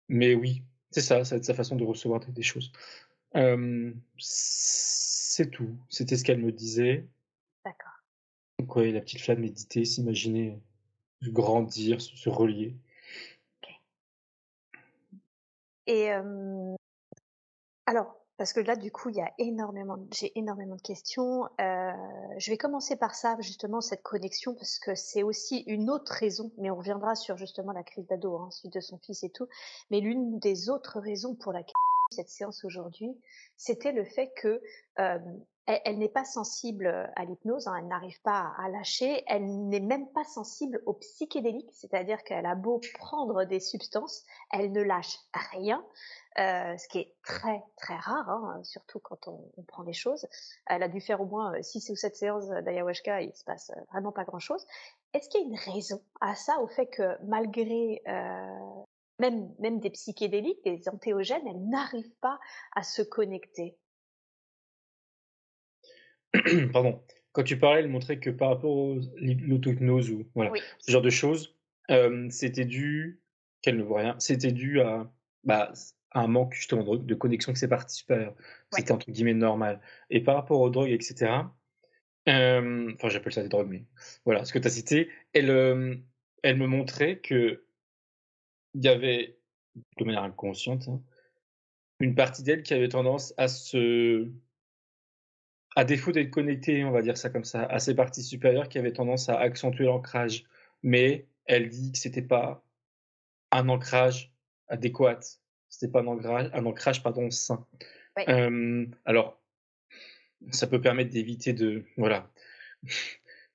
Mais 0.08 0.34
oui, 0.34 0.62
c'est 0.90 1.00
ça, 1.00 1.24
ça 1.24 1.34
va 1.34 1.38
être 1.38 1.44
sa 1.44 1.54
façon 1.54 1.76
de 1.76 1.84
recevoir 1.84 2.20
des, 2.20 2.42
choses. 2.42 2.72
Euh, 3.36 3.92
c'est 4.18 5.50
tout. 5.50 5.76
C'était 5.88 6.16
ce 6.16 6.24
qu'elle 6.24 6.40
me 6.40 6.52
disait. 6.52 7.06
D'accord. 7.64 7.92
Donc 8.58 8.76
ouais, 8.76 8.92
la 8.92 9.00
petite 9.00 9.20
flamme 9.20 9.40
méditer, 9.40 9.84
s'imaginer 9.84 10.60
grandir, 11.22 12.00
se, 12.00 12.28
relier. 12.28 12.76
Et 15.92 16.08
alors, 17.86 18.14
parce 18.36 18.52
que 18.52 18.60
là, 18.60 18.76
du 18.76 18.92
coup, 18.92 19.08
il 19.08 19.16
y 19.16 19.20
a 19.20 19.32
énormément, 19.38 19.98
j'ai 20.12 20.30
énormément 20.38 20.76
de 20.76 20.82
questions. 20.82 21.48
Je 21.58 22.50
vais 22.50 22.56
commencer 22.56 22.94
par 22.94 23.16
ça, 23.16 23.36
justement, 23.40 23.80
cette 23.80 24.04
connexion, 24.04 24.54
parce 24.54 24.78
que 24.78 24.94
c'est 24.94 25.24
aussi 25.24 25.64
une 25.66 25.90
autre 25.90 26.12
raison, 26.12 26.52
mais 26.58 26.70
on 26.70 26.76
reviendra 26.76 27.16
sur 27.16 27.36
justement 27.36 27.72
la 27.72 27.82
crise 27.82 28.06
d'ado, 28.06 28.36
hein, 28.36 28.52
suite 28.52 28.72
de 28.72 28.78
son 28.78 28.98
fils 28.98 29.24
et 29.24 29.30
tout. 29.30 29.48
Mais 29.90 29.98
l'une 29.98 30.38
des 30.38 30.70
autres 30.70 31.00
raisons 31.00 31.34
pour 31.34 31.52
laquelle 31.52 31.74
cette 32.12 32.28
séance 32.28 32.64
aujourd'hui, 32.64 33.20
c'était 33.56 33.92
le 33.92 34.04
fait 34.04 34.32
que 34.36 34.62
elle, 35.84 35.98
n'est 35.98 36.08
pas 36.08 36.24
sensible 36.24 37.10
à 37.16 37.24
l'hypnose, 37.24 37.66
hein, 37.66 37.76
elle 37.78 37.88
n'arrive 37.88 38.20
pas 38.22 38.52
à 38.58 38.68
lâcher, 38.68 39.22
elle 39.26 39.68
n'est 39.68 39.80
même 39.80 40.08
pas 40.12 40.24
sensible 40.24 40.82
aux 40.86 40.94
psychédéliques, 40.94 41.70
c'est-à-dire 41.72 42.22
qu'elle 42.24 42.46
a 42.46 42.54
beau 42.54 42.80
prendre 42.94 43.44
des 43.44 43.60
substances, 43.60 44.24
elle 44.52 44.72
ne 44.72 44.82
lâche 44.82 45.18
rien. 45.52 45.84
Euh, 46.38 46.76
ce 46.78 46.86
qui 46.86 46.98
est 46.98 47.14
très 47.24 47.60
très 47.76 47.96
rare, 47.96 48.30
hein, 48.30 48.60
surtout 48.62 49.00
quand 49.00 49.26
on, 49.26 49.62
prend 49.66 49.82
des 49.82 49.92
choses. 49.92 50.28
Elle 50.66 50.84
a 50.84 50.88
dû 50.88 51.00
faire 51.00 51.20
au 51.20 51.26
moins 51.26 51.60
6 51.60 51.90
ou 51.90 51.96
7 51.96 52.16
séances 52.16 52.48
d'ayahuasca 52.48 53.20
il 53.20 53.34
se 53.34 53.42
passe 53.42 53.72
vraiment 53.90 54.12
pas 54.12 54.22
grand-chose. 54.24 54.64
Est-ce 55.12 55.28
qu'il 55.28 55.40
y 55.40 55.44
a 55.44 55.46
une 55.48 55.74
raison 55.74 56.00
à 56.20 56.36
ça, 56.36 56.60
au 56.60 56.68
fait 56.68 56.86
que 56.86 57.20
malgré 57.24 58.00
euh, 58.06 58.82
même, 59.18 59.52
même 59.58 59.80
des 59.80 59.90
psychédéliques, 59.90 60.62
des 60.64 60.88
antéogènes, 60.88 61.46
elle 61.48 61.68
n'arrive 61.68 62.10
pas 62.20 62.38
à 62.76 62.84
se 62.84 63.02
connecter? 63.02 63.76
Pardon. 66.72 67.02
Quand 67.32 67.44
tu 67.44 67.58
parlais, 67.58 67.80
elle 67.80 67.88
montrait 67.88 68.18
que 68.18 68.30
par 68.30 68.48
rapport 68.48 68.92
à 68.92 69.00
l'autohypnose 69.20 70.10
ou 70.10 70.28
voilà, 70.34 70.52
ce 70.78 70.90
genre 70.90 71.02
de 71.02 71.10
choses, 71.10 71.56
euh, 71.90 72.28
c'était 72.30 72.64
dû, 72.64 73.20
qu'elle 73.62 73.76
ne 73.76 73.84
voit 73.84 74.00
rien, 74.00 74.16
c'était 74.18 74.50
dû 74.52 74.80
à, 74.80 75.12
bah, 75.44 75.72
un 76.12 76.26
manque 76.26 76.54
justement 76.54 76.82
de, 76.82 76.96
de 76.96 77.14
connexion 77.14 77.50
avec 77.50 77.88
ses 77.88 77.96
supérieures. 77.96 78.34
C'était 78.72 78.92
entre 78.92 79.10
guillemets 79.10 79.34
normal. 79.34 79.80
Et 80.10 80.22
par 80.22 80.34
rapport 80.34 80.60
aux 80.60 80.70
drogues, 80.70 80.90
etc., 80.90 81.32
euh, 82.28 82.92
enfin 82.94 83.08
j'appelle 83.08 83.32
ça 83.32 83.42
des 83.42 83.48
drogues, 83.48 83.68
mais 83.70 83.84
voilà, 84.24 84.44
ce 84.44 84.52
que 84.52 84.58
tu 84.58 84.66
as 84.66 84.70
cité, 84.70 85.08
elle, 85.32 85.50
euh, 85.50 85.94
elle 86.42 86.56
me 86.56 86.66
montrait 86.66 87.18
que 87.18 87.64
il 88.74 88.84
y 88.84 88.88
avait, 88.88 89.38
de 89.98 90.04
manière 90.04 90.22
inconsciente, 90.22 90.88
hein, 90.88 91.02
une 91.98 92.14
partie 92.14 92.42
d'elle 92.42 92.62
qui 92.62 92.74
avait 92.74 92.88
tendance 92.88 93.34
à 93.36 93.48
se 93.48 94.30
à 95.76 95.84
défaut 95.84 96.12
d'être 96.12 96.30
connectée, 96.30 96.84
on 96.84 96.90
va 96.90 97.02
dire 97.02 97.16
ça 97.16 97.30
comme 97.30 97.44
ça, 97.44 97.64
à 97.64 97.78
ses 97.78 97.94
parties 97.94 98.22
supérieures 98.22 98.68
qui 98.68 98.78
avaient 98.78 98.92
tendance 98.92 99.28
à 99.28 99.38
accentuer 99.38 99.84
l'ancrage. 99.84 100.44
Mais 100.82 101.26
elle 101.46 101.68
dit 101.68 101.92
que 101.92 101.98
c'était 101.98 102.22
pas 102.22 102.64
un 103.50 103.68
ancrage 103.68 104.32
adéquat 104.68 105.20
c'était 105.70 105.90
pas 105.90 106.00
un 106.00 106.06
ancrage, 106.08 106.50
un 106.52 106.66
ancrage 106.66 107.02
pardon, 107.02 107.30
sain. 107.30 107.64
alors, 109.04 109.40
ça 110.50 110.66
peut 110.66 110.80
permettre 110.80 111.10
d'éviter 111.10 111.52
de, 111.52 111.84
voilà, 111.96 112.28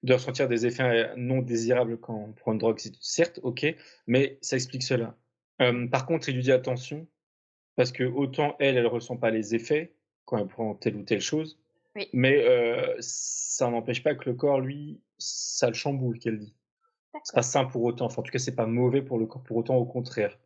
de 0.04 0.14
ressentir 0.14 0.48
des 0.48 0.66
effets 0.66 1.16
non 1.18 1.42
désirables 1.42 2.00
quand 2.00 2.16
on 2.16 2.32
prend 2.32 2.54
une 2.54 2.58
drogue, 2.58 2.80
certes, 3.02 3.40
ok, 3.44 3.66
mais 4.08 4.40
ça 4.42 4.56
explique 4.56 4.84
cela. 4.84 5.16
par 5.92 6.06
contre, 6.06 6.30
il 6.30 6.36
lui 6.36 6.44
dit 6.44 6.52
attention, 6.52 7.06
parce 7.76 7.92
que 7.92 8.04
autant 8.04 8.56
elle, 8.60 8.78
elle 8.78 8.88
ressent 8.88 9.18
pas 9.18 9.30
les 9.30 9.54
effets 9.54 9.94
quand 10.24 10.38
elle 10.38 10.48
prend 10.48 10.74
telle 10.74 10.96
ou 10.96 11.04
telle 11.04 11.22
chose, 11.22 11.60
mais 12.14 12.46
ça 13.00 13.70
n'empêche 13.70 14.04
pas 14.04 14.16
que 14.16 14.30
le 14.30 14.36
corps, 14.36 14.60
lui, 14.60 15.02
ça 15.18 15.68
le 15.68 15.74
chamboule, 15.74 16.20
qu'elle 16.20 16.40
dit. 16.40 16.56
C'est 17.24 17.36
pas 17.36 17.44
sain 17.44 17.66
pour 17.66 17.84
autant. 17.84 18.06
Enfin, 18.06 18.22
en 18.22 18.24
tout 18.24 18.32
cas, 18.32 18.40
c'est 18.40 18.56
pas 18.56 18.66
mauvais 18.66 19.02
pour 19.02 19.18
le 19.18 19.26
corps 19.26 19.44
pour 19.44 19.58
autant, 19.58 19.76
au 19.76 19.86
contraire. 19.86 20.38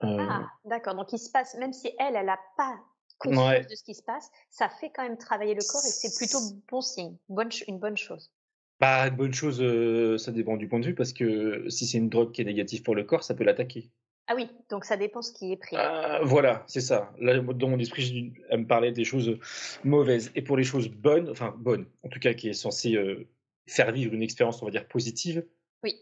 Ah, 0.00 0.46
d'accord. 0.64 0.94
Donc 0.94 1.12
il 1.12 1.18
se 1.18 1.30
passe, 1.30 1.56
même 1.56 1.72
si 1.72 1.90
elle, 1.98 2.14
elle 2.14 2.26
n'a 2.26 2.38
pas 2.56 2.78
conscience 3.18 3.66
de 3.66 3.74
ce 3.74 3.82
qui 3.82 3.94
se 3.94 4.02
passe, 4.02 4.30
ça 4.48 4.68
fait 4.68 4.90
quand 4.94 5.02
même 5.02 5.18
travailler 5.18 5.54
le 5.54 5.62
corps 5.68 5.84
et 5.84 5.90
c'est 5.90 6.16
plutôt 6.16 6.38
bon 6.70 6.80
signe, 6.80 7.16
bonne, 7.28 7.48
une 7.66 7.80
bonne 7.80 7.96
chose. 7.96 8.32
Bah, 8.78 9.08
une 9.08 9.16
bonne 9.16 9.34
chose, 9.34 9.60
ça 10.22 10.30
dépend 10.30 10.56
du 10.56 10.68
point 10.68 10.78
de 10.78 10.86
vue, 10.86 10.94
parce 10.94 11.12
que 11.12 11.68
si 11.68 11.84
c'est 11.84 11.98
une 11.98 12.08
drogue 12.08 12.30
qui 12.30 12.42
est 12.42 12.44
négative 12.44 12.84
pour 12.84 12.94
le 12.94 13.02
corps, 13.02 13.24
ça 13.24 13.34
peut 13.34 13.42
l'attaquer. 13.42 13.90
Ah 14.30 14.34
oui, 14.36 14.48
donc 14.68 14.84
ça 14.84 14.96
dépend 14.96 15.22
ce 15.22 15.32
qui 15.32 15.52
est 15.52 15.56
pris. 15.56 15.74
Ah, 15.76 16.20
voilà, 16.22 16.62
c'est 16.66 16.82
ça. 16.82 17.12
Là, 17.18 17.40
dans 17.40 17.68
mon 17.68 17.78
esprit, 17.78 18.32
elle 18.50 18.60
me 18.60 18.66
parlait 18.66 18.92
des 18.92 19.04
choses 19.04 19.38
mauvaises. 19.84 20.30
Et 20.34 20.42
pour 20.42 20.56
les 20.56 20.64
choses 20.64 20.88
bonnes, 20.88 21.30
enfin 21.30 21.54
bonnes, 21.58 21.86
en 22.02 22.08
tout 22.10 22.20
cas 22.20 22.34
qui 22.34 22.50
est 22.50 22.52
censé 22.52 22.96
faire 23.66 23.90
vivre 23.90 24.12
une 24.12 24.22
expérience, 24.22 24.60
on 24.62 24.66
va 24.66 24.70
dire, 24.70 24.86
positive, 24.86 25.44
oui. 25.82 25.94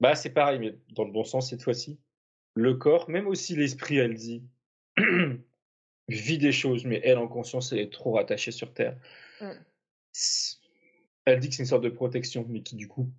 Bah, 0.00 0.14
c'est 0.14 0.30
pareil, 0.30 0.58
mais 0.58 0.76
dans 0.90 1.04
le 1.04 1.12
bon 1.12 1.24
sens 1.24 1.50
cette 1.50 1.62
fois-ci. 1.62 1.98
Le 2.54 2.74
corps, 2.74 3.08
même 3.08 3.26
aussi 3.26 3.54
l'esprit, 3.54 3.98
elle 3.98 4.14
dit, 4.14 4.42
vit 6.08 6.38
des 6.38 6.52
choses, 6.52 6.84
mais 6.84 7.00
elle, 7.04 7.18
en 7.18 7.28
conscience, 7.28 7.72
elle 7.72 7.80
est 7.80 7.92
trop 7.92 8.12
rattachée 8.12 8.50
sur 8.50 8.72
Terre. 8.72 8.96
Mmh. 9.40 9.50
Elle 11.24 11.40
dit 11.40 11.48
que 11.48 11.54
c'est 11.54 11.62
une 11.62 11.68
sorte 11.68 11.84
de 11.84 11.88
protection, 11.88 12.46
mais 12.48 12.62
qui, 12.62 12.76
du 12.76 12.88
coup, 12.88 13.10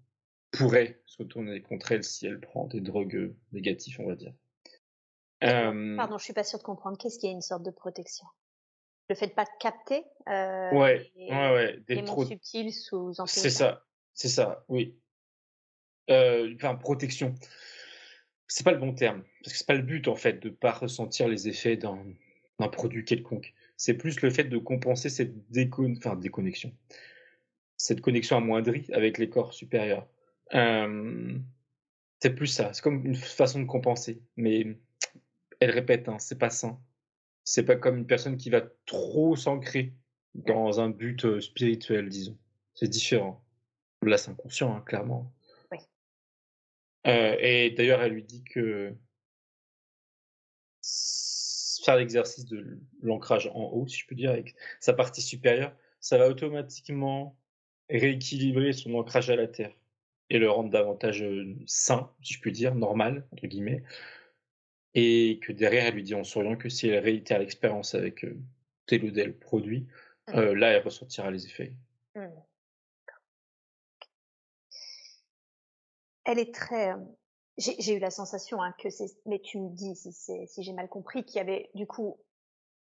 pourrait 0.51 1.01
se 1.05 1.17
retourner 1.23 1.62
contre 1.62 1.91
elle 1.91 2.03
si 2.03 2.25
elle 2.27 2.39
prend 2.39 2.67
des 2.67 2.81
drogues 2.81 3.15
euh, 3.15 3.36
négatives, 3.51 3.99
on 3.99 4.07
va 4.07 4.15
dire. 4.15 4.33
Pardon, 5.39 6.17
je 6.17 6.23
suis 6.23 6.33
pas 6.33 6.43
sûre 6.43 6.60
de 6.60 6.63
comprendre. 6.63 6.97
Qu'est-ce 6.97 7.19
qui 7.19 7.27
est 7.27 7.31
une 7.31 7.41
sorte 7.41 7.63
de 7.63 7.71
protection? 7.71 8.25
Le 9.10 9.15
fait 9.15 9.27
de 9.27 9.33
pas 9.33 9.45
capter 9.60 10.03
euh, 10.27 10.71
ouais, 10.71 11.12
les, 11.15 11.29
ouais, 11.29 11.53
ouais, 11.53 11.79
des 11.88 12.03
trop 12.03 12.25
subtils 12.25 12.73
sous 12.73 13.13
C'est 13.25 13.49
ça, 13.49 13.86
c'est 14.13 14.27
ça, 14.27 14.65
oui 14.67 14.97
euh, 16.10 16.53
enfin, 16.55 16.75
protection. 16.75 17.36
C'est 18.47 18.63
pas 18.63 18.71
le 18.71 18.79
bon 18.79 18.93
terme, 18.93 19.23
parce 19.43 19.53
que 19.53 19.60
c'est 19.60 19.67
pas 19.67 19.73
le 19.73 19.81
but 19.81 20.07
en 20.07 20.15
fait 20.15 20.41
de 20.41 20.49
pas 20.49 20.71
ressentir 20.71 21.27
les 21.27 21.49
effets 21.49 21.75
d'un 21.75 21.97
produit 22.71 23.03
quelconque. 23.03 23.53
C'est 23.75 23.93
plus 23.93 24.21
le 24.21 24.29
fait 24.29 24.45
de 24.45 24.57
compenser 24.57 25.10
cette 25.10 25.49
décon 25.51 25.93
enfin, 25.97 26.15
déconnexion, 26.15 26.73
cette 27.75 28.01
connexion 28.01 28.38
amoindrie 28.38 28.88
avec 28.93 29.17
les 29.17 29.29
corps 29.29 29.53
supérieurs. 29.53 30.07
Euh, 30.53 31.38
c'est 32.19 32.36
plus 32.36 32.47
ça. 32.47 32.73
C'est 32.73 32.81
comme 32.81 33.05
une 33.05 33.15
façon 33.15 33.62
de 33.62 33.65
compenser, 33.65 34.21
mais 34.36 34.77
elle 35.60 35.71
répète, 35.71 36.10
hein, 36.10 36.19
c'est 36.19 36.38
pas 36.38 36.49
sain. 36.49 36.79
C'est 37.43 37.63
pas 37.63 37.75
comme 37.75 37.97
une 37.97 38.07
personne 38.07 38.38
qui 38.38 38.49
va 38.49 38.62
trop 38.86 39.36
s'ancrer 39.36 39.93
dans 40.36 40.79
un 40.79 40.89
but 40.89 41.25
euh, 41.25 41.41
spirituel, 41.41 42.10
disons. 42.10 42.38
C'est 42.73 42.88
différent. 42.88 43.43
Là, 44.03 44.17
c'est 44.17 44.31
inconscient, 44.31 44.75
hein, 44.75 44.81
clairement. 44.81 45.33
Euh, 47.07 47.38
et 47.39 47.71
d'ailleurs, 47.71 48.01
elle 48.01 48.13
lui 48.13 48.23
dit 48.23 48.43
que 48.43 48.93
faire 51.83 51.95
l'exercice 51.95 52.45
de 52.45 52.79
l'ancrage 53.01 53.47
en 53.53 53.71
haut, 53.71 53.88
si 53.88 53.99
je 53.99 54.07
peux 54.07 54.15
dire, 54.15 54.31
avec 54.31 54.55
sa 54.81 54.93
partie 54.93 55.21
supérieure, 55.21 55.73
ça 56.01 56.17
va 56.17 56.27
automatiquement 56.27 57.38
rééquilibrer 57.89 58.73
son 58.73 58.93
ancrage 58.95 59.29
à 59.29 59.38
la 59.38 59.47
terre 59.47 59.73
et 60.29 60.39
le 60.39 60.49
rendre 60.49 60.69
davantage 60.69 61.23
euh, 61.23 61.55
sain, 61.65 62.11
si 62.21 62.33
je 62.33 62.41
peux 62.41 62.51
dire, 62.51 62.75
normal, 62.75 63.25
entre 63.31 63.47
guillemets. 63.47 63.83
Et 64.93 65.39
que 65.41 65.51
derrière, 65.51 65.85
elle 65.85 65.93
lui 65.93 66.03
dit 66.03 66.15
en 66.15 66.23
souriant 66.23 66.55
que 66.55 66.69
si 66.69 66.87
elle 66.87 67.03
réitère 67.03 67.39
l'expérience 67.39 67.95
avec 67.95 68.25
euh, 68.25 68.37
tel 68.87 69.03
ou 69.05 69.11
tel 69.11 69.37
produit, 69.37 69.87
mmh. 70.27 70.39
là, 70.53 70.71
elle 70.71 70.83
ressentira 70.83 71.31
les 71.31 71.45
effets. 71.45 71.73
Mmh. 72.15 72.25
elle 76.27 76.39
est 76.39 76.53
très. 76.53 76.91
Euh, 76.91 76.97
j'ai 77.57 77.95
eu 77.95 77.99
la 77.99 78.11
sensation 78.11 78.61
hein, 78.61 78.71
que 78.77 78.91
c'est, 78.91 79.07
mais 79.25 79.39
tu 79.39 79.57
me 79.57 79.69
dis 79.69 79.95
si, 79.95 80.13
si 80.13 80.61
j'ai 80.61 80.73
mal 80.73 80.87
compris, 80.87 81.25
qu'il 81.25 81.37
y 81.37 81.39
avait 81.39 81.71
du 81.73 81.87
coup 81.87 82.19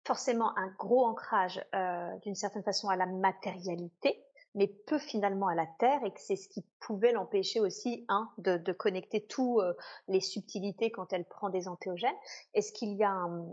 forcément 0.06 0.56
un 0.60 0.67
gros 0.78 1.06
ancrage 1.06 1.60
euh, 1.73 2.15
d'une 2.19 2.36
certaine 2.36 2.62
façon 2.62 2.88
à 2.89 2.95
la 2.95 3.08
matérialité, 3.08 4.23
mais 4.56 4.68
peu 4.68 4.98
finalement 4.98 5.48
à 5.48 5.56
la 5.56 5.68
terre, 5.80 6.04
et 6.04 6.12
que 6.12 6.20
c'est 6.20 6.36
ce 6.36 6.48
qui 6.50 6.66
pouvait 6.80 7.12
l'empêcher 7.12 7.60
aussi, 7.60 8.06
hein, 8.10 8.30
de, 8.38 8.72
connecter 8.72 9.26
tous 9.26 9.60
euh, 9.60 9.74
les 10.08 10.22
subtilités 10.22 10.92
quand 10.92 11.14
elle 11.14 11.26
prend 11.26 11.50
des 11.50 11.68
antéogènes. 11.68 12.16
Est-ce 12.54 12.72
qu'il 12.72 12.94
y 12.94 13.04
a 13.04 13.12
un, 13.12 13.46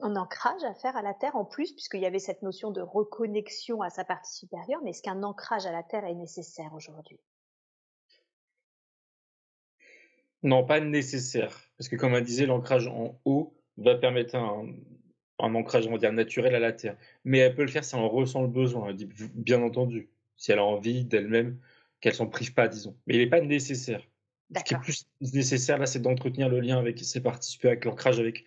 un 0.00 0.16
ancrage 0.16 0.62
à 0.64 0.74
faire 0.74 0.96
à 0.96 1.02
la 1.02 1.14
terre 1.14 1.36
en 1.36 1.44
plus, 1.44 1.72
puisqu'il 1.72 2.00
y 2.00 2.06
avait 2.06 2.18
cette 2.18 2.42
notion 2.42 2.70
de 2.70 2.80
reconnexion 2.80 3.82
à 3.82 3.90
sa 3.90 4.04
partie 4.04 4.34
supérieure, 4.34 4.80
mais 4.82 4.90
est-ce 4.90 5.02
qu'un 5.02 5.22
ancrage 5.22 5.66
à 5.66 5.72
la 5.72 5.82
terre 5.82 6.04
est 6.04 6.14
nécessaire 6.14 6.72
aujourd'hui? 6.74 7.20
Non, 10.42 10.64
pas 10.64 10.80
nécessaire. 10.80 11.60
Parce 11.76 11.88
que 11.88 11.96
comme 11.96 12.14
elle 12.14 12.24
disait, 12.24 12.46
l'ancrage 12.46 12.86
en 12.86 13.20
haut 13.24 13.54
va 13.76 13.94
permettre 13.94 14.36
un, 14.36 14.66
un 15.44 15.54
ancrage, 15.54 15.86
on 15.86 15.92
va 15.92 15.98
dire, 15.98 16.12
naturel 16.12 16.54
à 16.54 16.58
la 16.60 16.72
terre. 16.72 16.96
Mais 17.24 17.38
elle 17.38 17.54
peut 17.54 17.62
le 17.62 17.68
faire 17.68 17.84
si 17.84 17.94
elle 17.94 18.00
en 18.00 18.08
ressent 18.08 18.42
le 18.42 18.48
besoin, 18.48 18.94
bien 19.34 19.62
entendu. 19.62 20.10
Si 20.36 20.52
elle 20.52 20.58
a 20.58 20.64
envie 20.64 21.04
d'elle-même, 21.04 21.58
qu'elle 22.00 22.14
s'en 22.14 22.26
prive 22.26 22.54
pas, 22.54 22.68
disons. 22.68 22.96
Mais 23.06 23.14
il 23.14 23.18
n'est 23.18 23.28
pas 23.28 23.40
nécessaire. 23.40 24.02
Ce 24.56 24.64
qui 24.64 24.74
est 24.74 24.78
plus 24.78 25.06
nécessaire, 25.20 25.78
là, 25.78 25.86
c'est 25.86 26.00
d'entretenir 26.00 26.48
le 26.48 26.60
lien 26.60 26.78
avec 26.78 26.98
ses 26.98 27.04
supérieures, 27.04 27.72
avec 27.72 27.84
l'ancrage 27.84 28.18
avec 28.18 28.44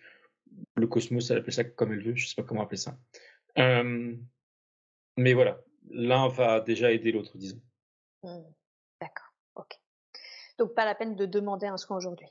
le 0.76 0.86
cosmos, 0.86 1.30
elle 1.30 1.38
appelle 1.38 1.52
ça 1.52 1.64
comme 1.64 1.92
elle 1.92 2.02
veut, 2.02 2.14
je 2.14 2.28
sais 2.28 2.34
pas 2.34 2.42
comment 2.42 2.62
appeler 2.62 2.76
ça. 2.76 2.96
Euh, 3.58 4.14
mais 5.16 5.32
voilà, 5.32 5.60
l'un 5.90 6.28
va 6.28 6.60
déjà 6.60 6.90
aider 6.92 7.12
l'autre, 7.12 7.36
disons. 7.36 7.60
Mmh. 8.22 8.42
D'accord, 9.00 9.32
ok. 9.54 9.78
Donc 10.58 10.74
pas 10.74 10.84
la 10.84 10.94
peine 10.94 11.16
de 11.16 11.26
demander 11.26 11.66
un 11.66 11.76
soin 11.76 11.96
aujourd'hui? 11.96 12.28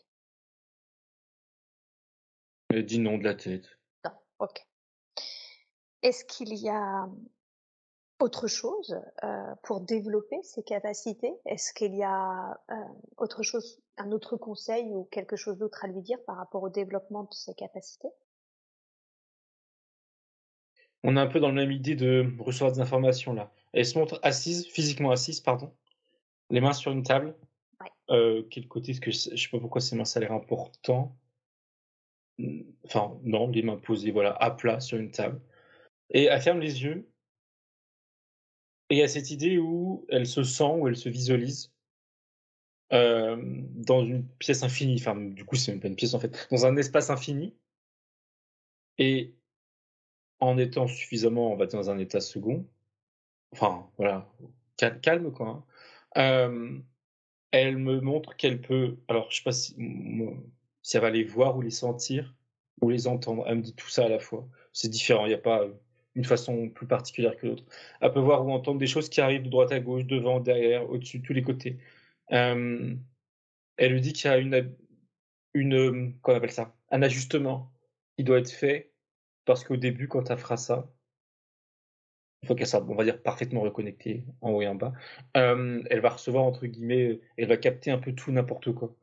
Dis 2.71 2.99
non 2.99 3.17
de 3.17 3.23
la 3.23 3.35
tête. 3.35 3.77
Ok. 4.39 4.65
Est-ce 6.01 6.25
qu'il 6.25 6.53
y 6.53 6.69
a 6.69 7.07
autre 8.19 8.47
chose 8.47 8.99
euh, 9.23 9.55
pour 9.63 9.81
développer 9.81 10.41
ces 10.43 10.63
capacités? 10.63 11.33
Est-ce 11.45 11.73
qu'il 11.73 11.95
y 11.95 12.03
a 12.03 12.59
euh, 12.69 12.75
autre 13.17 13.43
chose, 13.43 13.81
un 13.97 14.11
autre 14.11 14.37
conseil 14.37 14.85
ou 14.89 15.05
quelque 15.11 15.35
chose 15.35 15.57
d'autre 15.57 15.83
à 15.83 15.87
lui 15.87 16.01
dire 16.01 16.17
par 16.25 16.37
rapport 16.37 16.63
au 16.63 16.69
développement 16.69 17.23
de 17.23 17.33
ses 17.33 17.53
capacités? 17.53 18.09
On 21.03 21.17
est 21.17 21.19
un 21.19 21.27
peu 21.27 21.39
dans 21.39 21.49
la 21.49 21.53
même 21.53 21.71
idée 21.71 21.95
de 21.95 22.25
recevoir 22.39 22.71
des 22.71 22.79
informations 22.79 23.33
là. 23.33 23.51
Elle 23.73 23.85
se 23.85 23.97
montre 23.97 24.19
assise, 24.23 24.67
physiquement 24.67 25.11
assise, 25.11 25.41
pardon, 25.41 25.73
les 26.49 26.61
mains 26.61 26.73
sur 26.73 26.91
une 26.91 27.03
table. 27.03 27.35
Euh, 28.09 28.43
quel 28.49 28.67
côté 28.67 28.91
Est-ce 28.91 29.01
que 29.01 29.11
je 29.11 29.17
sais 29.17 29.49
pas 29.49 29.59
pourquoi 29.59 29.81
ces 29.81 29.95
mains 29.95 30.05
ça 30.05 30.19
a 30.19 30.21
l'air 30.21 30.31
important. 30.31 31.15
Enfin 32.85 33.19
non, 33.23 33.49
les 33.49 33.61
mains 33.61 33.77
posées 33.77 34.11
voilà 34.11 34.31
à 34.33 34.51
plat 34.51 34.79
sur 34.79 34.97
une 34.97 35.11
table. 35.11 35.41
Et 36.09 36.25
elle 36.25 36.41
ferme 36.41 36.59
les 36.59 36.83
yeux 36.83 37.07
et 38.89 39.03
a 39.03 39.07
cette 39.07 39.31
idée 39.31 39.57
où 39.57 40.05
elle 40.09 40.27
se 40.27 40.43
sent, 40.43 40.63
où 40.63 40.87
elle 40.87 40.95
se 40.95 41.09
visualise 41.09 41.73
euh, 42.91 43.37
dans 43.41 44.05
une 44.05 44.27
pièce 44.37 44.63
infinie. 44.63 44.97
Enfin, 44.99 45.15
du 45.15 45.45
coup, 45.45 45.55
c'est 45.55 45.71
même 45.71 45.81
pas 45.81 45.87
une 45.87 45.95
pièce 45.95 46.13
en 46.13 46.19
fait, 46.19 46.47
dans 46.51 46.65
un 46.65 46.77
espace 46.77 47.09
infini. 47.09 47.55
Et 48.99 49.33
en 50.39 50.57
étant 50.57 50.87
suffisamment, 50.87 51.51
on 51.51 51.55
va 51.55 51.65
dire, 51.65 51.79
dans 51.79 51.89
un 51.89 51.97
état 51.97 52.21
second, 52.21 52.67
enfin, 53.51 53.89
voilà, 53.97 54.31
calme, 55.01 55.31
quoi. 55.31 55.65
Hein, 56.15 56.21
euh, 56.21 56.79
elle 57.51 57.77
me 57.77 58.01
montre 58.01 58.35
qu'elle 58.35 58.61
peut. 58.61 58.97
Alors, 59.07 59.31
je 59.31 59.37
sais 59.37 59.43
pas 59.43 59.51
si 59.51 59.75
elle 60.93 61.01
va 61.01 61.09
les 61.09 61.23
voir 61.23 61.57
ou 61.57 61.61
les 61.61 61.71
sentir 61.71 62.35
ou 62.81 62.89
les 62.89 63.07
entendre. 63.07 63.45
Elle 63.47 63.57
me 63.57 63.61
dit 63.61 63.75
tout 63.75 63.89
ça 63.89 64.05
à 64.05 64.09
la 64.09 64.19
fois. 64.19 64.47
C'est 64.73 64.89
différent. 64.89 65.25
Il 65.25 65.29
n'y 65.29 65.35
a 65.35 65.39
pas 65.39 65.65
une 66.15 66.25
façon 66.25 66.69
plus 66.69 66.87
particulière 66.87 67.37
que 67.37 67.47
l'autre. 67.47 67.63
Elle 68.01 68.11
peut 68.11 68.19
voir 68.19 68.45
ou 68.45 68.51
entendre 68.51 68.79
des 68.79 68.87
choses 68.87 69.09
qui 69.09 69.21
arrivent 69.21 69.43
de 69.43 69.49
droite 69.49 69.71
à 69.71 69.79
gauche, 69.79 70.05
devant, 70.05 70.39
derrière, 70.39 70.89
au-dessus, 70.89 71.21
tous 71.21 71.33
les 71.33 71.41
côtés. 71.41 71.79
Euh, 72.31 72.95
elle 73.77 73.91
lui 73.91 74.01
dit 74.01 74.13
qu'il 74.13 74.29
y 74.29 74.33
a 74.33 74.37
une, 74.37 74.75
une, 75.53 76.13
qu'on 76.21 76.35
appelle 76.35 76.51
ça, 76.51 76.75
un 76.91 77.01
ajustement 77.01 77.71
qui 78.17 78.23
doit 78.23 78.39
être 78.39 78.51
fait 78.51 78.91
parce 79.45 79.63
qu'au 79.63 79.77
début, 79.77 80.07
quand 80.07 80.29
elle 80.29 80.37
fera 80.37 80.57
ça, 80.57 80.91
il 82.41 82.47
faut 82.47 82.55
qu'elle 82.55 82.67
soit, 82.67 82.83
on 82.87 82.95
va 82.95 83.03
dire, 83.03 83.21
parfaitement 83.21 83.61
reconnectée 83.61 84.25
en 84.41 84.51
haut 84.51 84.61
et 84.61 84.67
en 84.67 84.75
bas. 84.75 84.93
Euh, 85.37 85.81
elle 85.89 86.01
va 86.01 86.09
recevoir 86.09 86.43
entre 86.43 86.67
guillemets, 86.67 87.21
elle 87.37 87.47
va 87.47 87.57
capter 87.57 87.89
un 87.89 87.97
peu 87.97 88.13
tout 88.13 88.31
n'importe 88.31 88.73
quoi 88.73 88.93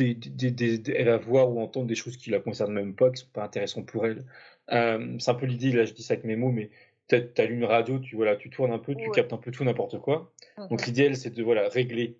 elle 0.00 1.06
va 1.06 1.16
voir 1.18 1.50
ou 1.50 1.60
entendre 1.60 1.86
des 1.86 1.94
choses 1.94 2.16
qui 2.16 2.30
la 2.30 2.40
concernent 2.40 2.72
même 2.72 2.94
pas, 2.94 3.10
qui 3.10 3.22
sont 3.22 3.28
pas 3.32 3.44
intéressantes 3.44 3.86
pour 3.86 4.06
elle. 4.06 4.24
Euh, 4.72 5.16
c'est 5.18 5.30
un 5.30 5.34
peu 5.34 5.46
l'idée, 5.46 5.72
là 5.72 5.84
je 5.84 5.92
dis 5.92 6.02
ça 6.02 6.14
avec 6.14 6.24
mes 6.24 6.36
mots, 6.36 6.50
mais 6.50 6.70
peut-être 7.08 7.34
tu 7.34 7.40
allumes 7.40 7.58
une 7.58 7.64
radio, 7.64 7.98
tu, 7.98 8.16
voilà, 8.16 8.36
tu 8.36 8.50
tournes 8.50 8.72
un 8.72 8.78
peu, 8.78 8.94
tu 8.94 9.10
captes 9.10 9.32
un 9.32 9.38
peu 9.38 9.50
tout 9.50 9.64
n'importe 9.64 9.98
quoi. 10.00 10.32
Mmh 10.58 10.68
Donc 10.68 10.86
l'idéal 10.86 11.16
c'est 11.16 11.30
de 11.30 11.42
voilà, 11.42 11.68
régler 11.68 12.18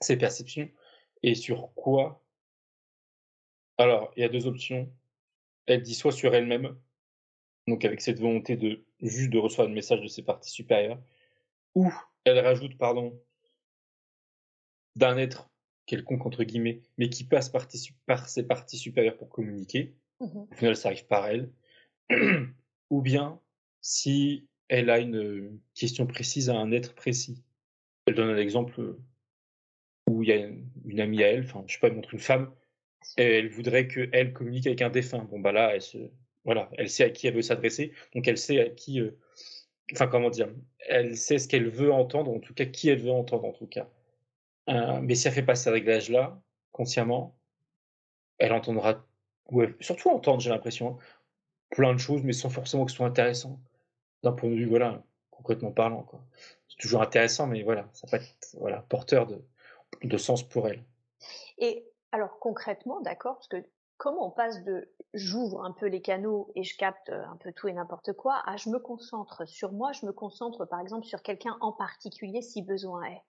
ses 0.00 0.16
perceptions. 0.16 0.68
Et 1.22 1.34
sur 1.34 1.72
quoi 1.74 2.22
Alors, 3.78 4.12
il 4.16 4.22
y 4.22 4.24
a 4.24 4.28
deux 4.28 4.46
options. 4.46 4.90
Elle 5.66 5.82
dit 5.82 5.94
soit 5.94 6.12
sur 6.12 6.34
elle-même, 6.34 6.76
donc 7.66 7.84
avec 7.84 8.00
cette 8.00 8.20
volonté 8.20 8.56
de 8.56 8.84
juste 9.02 9.30
de 9.30 9.38
recevoir 9.38 9.68
un 9.68 9.72
message 9.72 10.00
de 10.00 10.08
ses 10.08 10.22
parties 10.22 10.50
supérieures, 10.50 11.00
ou 11.74 11.92
elle 12.24 12.38
rajoute, 12.38 12.78
pardon, 12.78 13.20
d'un 14.94 15.16
être 15.18 15.50
quelconque 15.86 16.26
entre 16.26 16.44
guillemets, 16.44 16.82
mais 16.98 17.08
qui 17.08 17.24
passe 17.24 17.48
par, 17.48 17.66
ses 18.28 18.46
parties 18.46 18.78
supérieures 18.78 19.16
pour 19.16 19.28
communiquer. 19.28 19.94
Mmh 20.20 20.38
Au 20.50 20.54
final, 20.54 20.76
ça 20.76 20.88
arrive 20.88 21.06
par 21.06 21.26
elle. 21.26 21.50
Ou 22.90 23.02
bien 23.02 23.40
si 23.80 24.48
elle 24.68 24.90
a 24.90 24.98
une 24.98 25.60
question 25.74 26.06
précise 26.06 26.50
à 26.50 26.56
un 26.56 26.72
être 26.72 26.94
précis. 26.94 27.42
Elle 28.06 28.14
donne 28.14 28.30
un 28.30 28.36
exemple 28.36 28.96
où 30.08 30.22
il 30.22 30.28
y 30.28 30.32
a 30.32 30.36
une, 30.36 31.00
amie 31.00 31.22
à 31.22 31.28
elle, 31.28 31.44
enfin, 31.44 31.64
je 31.66 31.74
sais 31.74 31.80
pas, 31.80 31.88
elle 31.88 31.94
montre 31.94 32.14
une 32.14 32.20
femme, 32.20 32.52
et 33.16 33.22
elle 33.22 33.48
voudrait 33.48 33.88
qu'elle 33.88 34.32
communique 34.32 34.66
avec 34.66 34.82
un 34.82 34.90
défunt. 34.90 35.24
Bon, 35.30 35.40
bah 35.40 35.52
là, 35.52 35.74
elle, 35.74 35.82
se, 35.82 35.98
voilà, 36.44 36.70
elle 36.78 36.88
sait 36.88 37.04
à 37.04 37.10
qui 37.10 37.26
elle 37.26 37.34
veut 37.34 37.42
s'adresser, 37.42 37.92
donc 38.14 38.28
elle 38.28 38.38
sait 38.38 38.60
à 38.60 38.68
qui. 38.68 39.00
Euh, 39.00 39.10
enfin, 39.92 40.06
comment 40.06 40.30
dire 40.30 40.48
Elle 40.88 41.16
sait 41.16 41.38
ce 41.38 41.48
qu'elle 41.48 41.68
veut 41.68 41.92
entendre, 41.92 42.30
en 42.30 42.38
tout 42.38 42.54
cas, 42.54 42.66
qui 42.66 42.88
elle 42.88 43.00
veut 43.00 43.10
entendre, 43.10 43.44
en 43.44 43.52
tout 43.52 43.66
cas. 43.66 43.88
Euh, 44.68 45.00
mais 45.00 45.14
si 45.14 45.28
elle 45.28 45.34
fait 45.34 45.42
pas 45.42 45.54
ces 45.54 45.70
réglages-là, 45.70 46.40
consciemment, 46.72 47.38
elle 48.38 48.52
entendra, 48.52 49.04
ou 49.50 49.62
surtout 49.80 50.10
entendre, 50.10 50.40
j'ai 50.40 50.50
l'impression, 50.50 50.98
plein 51.70 51.92
de 51.94 51.98
choses, 51.98 52.22
mais 52.22 52.32
sans 52.32 52.50
forcément 52.50 52.84
que 52.84 52.90
ce 52.90 52.96
soit 52.96 53.06
intéressant. 53.06 53.60
D'un 54.22 54.32
point 54.32 54.48
de 54.48 54.54
vue, 54.54 54.66
voilà, 54.66 55.02
concrètement 55.30 55.72
parlant. 55.72 56.06
C'est 56.68 56.78
toujours 56.78 57.02
intéressant, 57.02 57.46
mais 57.46 57.62
voilà, 57.62 57.88
ça 57.92 58.06
peut 58.08 58.16
être, 58.16 58.56
voilà, 58.58 58.82
porteur 58.88 59.26
de, 59.26 59.44
de 60.02 60.16
sens 60.16 60.42
pour 60.42 60.68
elle. 60.68 60.84
Et 61.58 61.86
alors, 62.12 62.38
concrètement, 62.40 63.00
d'accord, 63.00 63.36
parce 63.36 63.48
que 63.48 63.64
comment 63.96 64.26
on 64.26 64.30
passe 64.30 64.62
de 64.64 64.90
j'ouvre 65.14 65.64
un 65.64 65.72
peu 65.72 65.86
les 65.86 66.02
canaux 66.02 66.50
et 66.54 66.62
je 66.62 66.76
capte 66.76 67.10
un 67.10 67.36
peu 67.36 67.52
tout 67.52 67.68
et 67.68 67.72
n'importe 67.72 68.12
quoi 68.12 68.42
à 68.46 68.56
je 68.56 68.68
me 68.68 68.78
concentre 68.78 69.46
sur 69.46 69.72
moi, 69.72 69.92
je 69.92 70.04
me 70.04 70.12
concentre 70.12 70.66
par 70.66 70.80
exemple 70.80 71.06
sur 71.06 71.22
quelqu'un 71.22 71.56
en 71.60 71.72
particulier 71.72 72.42
si 72.42 72.62
besoin 72.62 73.04
est? 73.04 73.22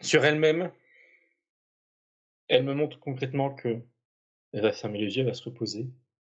Sur 0.00 0.24
elle-même, 0.24 0.72
elle 2.48 2.64
me 2.64 2.74
montre 2.74 2.98
concrètement 3.00 3.54
que 3.54 3.80
elle 4.52 4.62
va 4.62 4.72
fermer 4.72 4.98
les 4.98 5.16
yeux, 5.16 5.20
elle 5.20 5.26
va 5.28 5.34
se 5.34 5.44
reposer, 5.44 5.86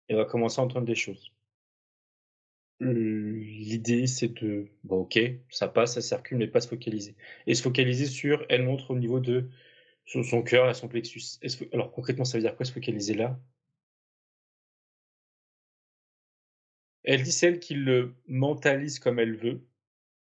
elle 0.07 0.17
va 0.17 0.25
commencer 0.25 0.61
à 0.61 0.63
entendre 0.63 0.85
des 0.85 0.95
choses. 0.95 1.31
L'idée, 2.79 4.05
c'est 4.07 4.33
de, 4.41 4.67
bon, 4.83 5.01
ok, 5.01 5.19
ça 5.49 5.67
passe, 5.67 5.93
ça 5.93 6.01
circule, 6.01 6.37
mais 6.37 6.47
pas 6.47 6.59
se 6.61 6.67
focaliser. 6.67 7.15
Et 7.47 7.55
se 7.55 7.61
focaliser 7.63 8.05
sur, 8.05 8.45
elle 8.49 8.63
montre 8.63 8.91
au 8.91 8.97
niveau 8.97 9.19
de 9.19 9.49
son, 10.05 10.43
cœur, 10.43 10.69
et 10.69 10.73
son 10.73 10.87
plexus. 10.87 11.39
Alors 11.73 11.91
concrètement, 11.91 12.25
ça 12.25 12.37
veut 12.37 12.43
dire 12.43 12.55
quoi 12.55 12.65
se 12.65 12.73
focaliser 12.73 13.13
là? 13.13 13.39
Elle 17.03 17.23
dit 17.23 17.31
celle 17.31 17.59
qui 17.59 17.75
le 17.75 18.15
mentalise 18.27 18.99
comme 18.99 19.19
elle 19.19 19.35
veut, 19.35 19.61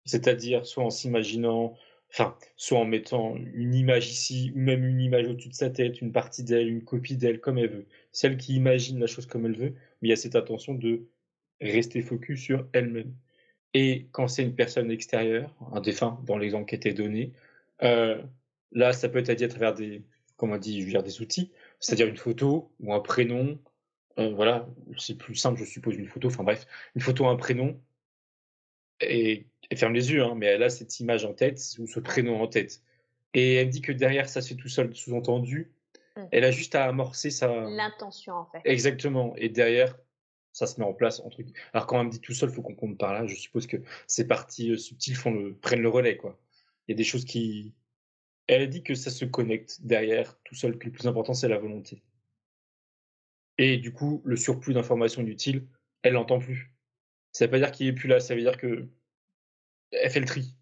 c'est-à-dire 0.04 0.64
soit 0.66 0.84
en 0.84 0.90
s'imaginant 0.90 1.76
enfin, 2.10 2.36
soit 2.56 2.78
en 2.78 2.84
mettant 2.84 3.36
une 3.36 3.74
image 3.74 4.10
ici, 4.10 4.52
ou 4.54 4.58
même 4.58 4.84
une 4.84 5.00
image 5.00 5.26
au-dessus 5.28 5.48
de 5.50 5.54
sa 5.54 5.70
tête, 5.70 6.00
une 6.00 6.12
partie 6.12 6.42
d'elle, 6.44 6.68
une 6.68 6.84
copie 6.84 7.16
d'elle, 7.16 7.40
comme 7.40 7.58
elle 7.58 7.70
veut. 7.70 7.86
Celle 8.12 8.36
qui 8.36 8.54
imagine 8.56 8.98
la 9.00 9.06
chose 9.06 9.26
comme 9.26 9.46
elle 9.46 9.56
veut, 9.56 9.74
mais 10.00 10.08
il 10.08 10.10
y 10.10 10.12
a 10.12 10.16
cette 10.16 10.36
attention 10.36 10.74
de 10.74 11.06
rester 11.60 12.02
focus 12.02 12.40
sur 12.40 12.66
elle-même. 12.72 13.14
Et 13.74 14.08
quand 14.12 14.28
c'est 14.28 14.42
une 14.42 14.54
personne 14.54 14.90
extérieure, 14.90 15.54
un 15.72 15.80
défunt, 15.80 16.20
dans 16.26 16.38
l'exemple 16.38 16.68
qui 16.68 16.74
était 16.74 16.94
donné, 16.94 17.32
euh, 17.82 18.20
là, 18.72 18.92
ça 18.92 19.08
peut 19.08 19.18
être 19.18 19.32
dit 19.32 19.44
à 19.44 19.48
travers 19.48 19.74
des, 19.74 20.02
comment 20.36 20.58
dire, 20.58 21.02
des 21.02 21.20
outils, 21.22 21.52
c'est-à-dire 21.78 22.08
une 22.08 22.16
photo 22.16 22.72
ou 22.80 22.92
un 22.94 23.00
prénom, 23.00 23.58
euh, 24.18 24.30
voilà, 24.34 24.68
c'est 24.98 25.16
plus 25.16 25.36
simple, 25.36 25.60
je 25.60 25.64
suppose, 25.64 25.96
une 25.96 26.08
photo, 26.08 26.28
enfin 26.28 26.44
bref, 26.44 26.66
une 26.96 27.02
photo, 27.02 27.26
un 27.26 27.36
prénom, 27.36 27.80
et 29.00 29.46
elle 29.70 29.78
ferme 29.78 29.94
les 29.94 30.12
yeux, 30.12 30.22
hein, 30.22 30.34
mais 30.36 30.46
elle 30.46 30.62
a 30.62 30.70
cette 30.70 30.98
image 31.00 31.24
en 31.24 31.32
tête 31.32 31.60
ou 31.78 31.86
ce 31.86 32.00
prénom 32.00 32.40
en 32.40 32.48
tête. 32.48 32.82
Et 33.34 33.54
elle 33.54 33.70
dit 33.70 33.80
que 33.80 33.92
derrière, 33.92 34.28
ça 34.28 34.42
se 34.42 34.48
fait 34.48 34.56
tout 34.56 34.68
seul, 34.68 34.94
sous-entendu. 34.94 35.72
Mmh. 36.16 36.22
Elle 36.32 36.44
a 36.44 36.50
juste 36.50 36.74
à 36.74 36.84
amorcer 36.86 37.30
sa. 37.30 37.48
L'intention, 37.48 38.34
en 38.34 38.46
fait. 38.46 38.60
Exactement. 38.64 39.34
Et 39.36 39.48
derrière, 39.48 39.96
ça 40.52 40.66
se 40.66 40.80
met 40.80 40.86
en 40.86 40.92
place. 40.92 41.20
Entre... 41.20 41.42
Alors, 41.72 41.86
quand 41.86 42.00
elle 42.00 42.06
me 42.06 42.10
dit 42.10 42.20
tout 42.20 42.34
seul, 42.34 42.50
il 42.50 42.54
faut 42.54 42.62
qu'on 42.62 42.74
compte 42.74 42.98
par 42.98 43.12
là. 43.12 43.26
Je 43.26 43.36
suppose 43.36 43.68
que 43.68 43.76
ces 44.08 44.26
parties 44.26 44.72
euh, 44.72 44.76
subtiles 44.76 45.14
font 45.14 45.32
le... 45.32 45.54
prennent 45.54 45.82
le 45.82 45.88
relais, 45.88 46.16
quoi. 46.16 46.36
Il 46.88 46.92
y 46.92 46.94
a 46.94 46.96
des 46.96 47.04
choses 47.04 47.24
qui. 47.24 47.72
Elle 48.48 48.62
a 48.62 48.66
dit 48.66 48.82
que 48.82 48.96
ça 48.96 49.10
se 49.12 49.24
connecte 49.24 49.78
derrière 49.82 50.36
tout 50.42 50.56
seul, 50.56 50.76
que 50.76 50.86
le 50.86 50.92
plus 50.92 51.06
important, 51.06 51.34
c'est 51.34 51.46
la 51.46 51.58
volonté. 51.58 52.02
Et 53.58 53.76
du 53.76 53.92
coup, 53.92 54.22
le 54.24 54.34
surplus 54.34 54.74
d'informations 54.74 55.22
inutiles, 55.22 55.68
elle 56.02 56.14
n'entend 56.14 56.40
plus. 56.40 56.74
Ça 57.30 57.44
veut 57.44 57.50
pas 57.52 57.58
dire 57.58 57.70
qu'il 57.70 57.86
est 57.86 57.92
plus 57.92 58.08
là, 58.08 58.18
ça 58.18 58.34
veut 58.34 58.40
dire 58.40 58.56
que 58.56 58.88
elle 59.92 60.10
fait 60.10 60.20
le 60.20 60.26
tri. 60.26 60.56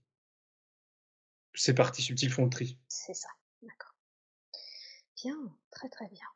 Ces 1.55 1.75
parties 1.75 2.03
subtiles 2.03 2.31
font 2.31 2.45
le 2.45 2.51
tri. 2.51 2.79
C'est 2.89 3.15
ça, 3.15 3.29
d'accord. 3.63 3.95
Bien, 5.17 5.37
très 5.71 5.89
très 5.89 6.09
bien. 6.09 6.27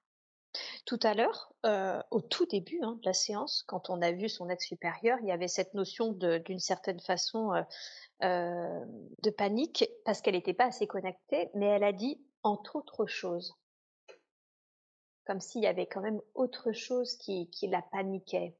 Tout 0.84 0.98
à 1.02 1.14
l'heure, 1.14 1.52
euh, 1.64 2.02
au 2.10 2.20
tout 2.20 2.46
début 2.46 2.80
hein, 2.82 2.98
de 3.00 3.06
la 3.06 3.12
séance, 3.12 3.64
quand 3.66 3.88
on 3.88 4.02
a 4.02 4.12
vu 4.12 4.28
son 4.28 4.50
être 4.50 4.60
supérieur, 4.60 5.18
il 5.22 5.28
y 5.28 5.32
avait 5.32 5.48
cette 5.48 5.74
notion 5.74 6.12
d'une 6.12 6.58
certaine 6.58 7.00
façon 7.00 7.52
euh, 7.52 7.62
euh, 8.22 8.84
de 9.22 9.30
panique 9.30 9.88
parce 10.04 10.20
qu'elle 10.20 10.34
n'était 10.34 10.52
pas 10.52 10.66
assez 10.66 10.86
connectée, 10.86 11.48
mais 11.54 11.66
elle 11.66 11.84
a 11.84 11.92
dit 11.92 12.20
entre 12.42 12.76
autres 12.76 13.06
choses. 13.06 13.54
Comme 15.24 15.40
s'il 15.40 15.62
y 15.62 15.68
avait 15.68 15.86
quand 15.86 16.00
même 16.00 16.20
autre 16.34 16.72
chose 16.72 17.16
qui, 17.16 17.48
qui 17.50 17.68
la 17.68 17.80
paniquait. 17.80 18.56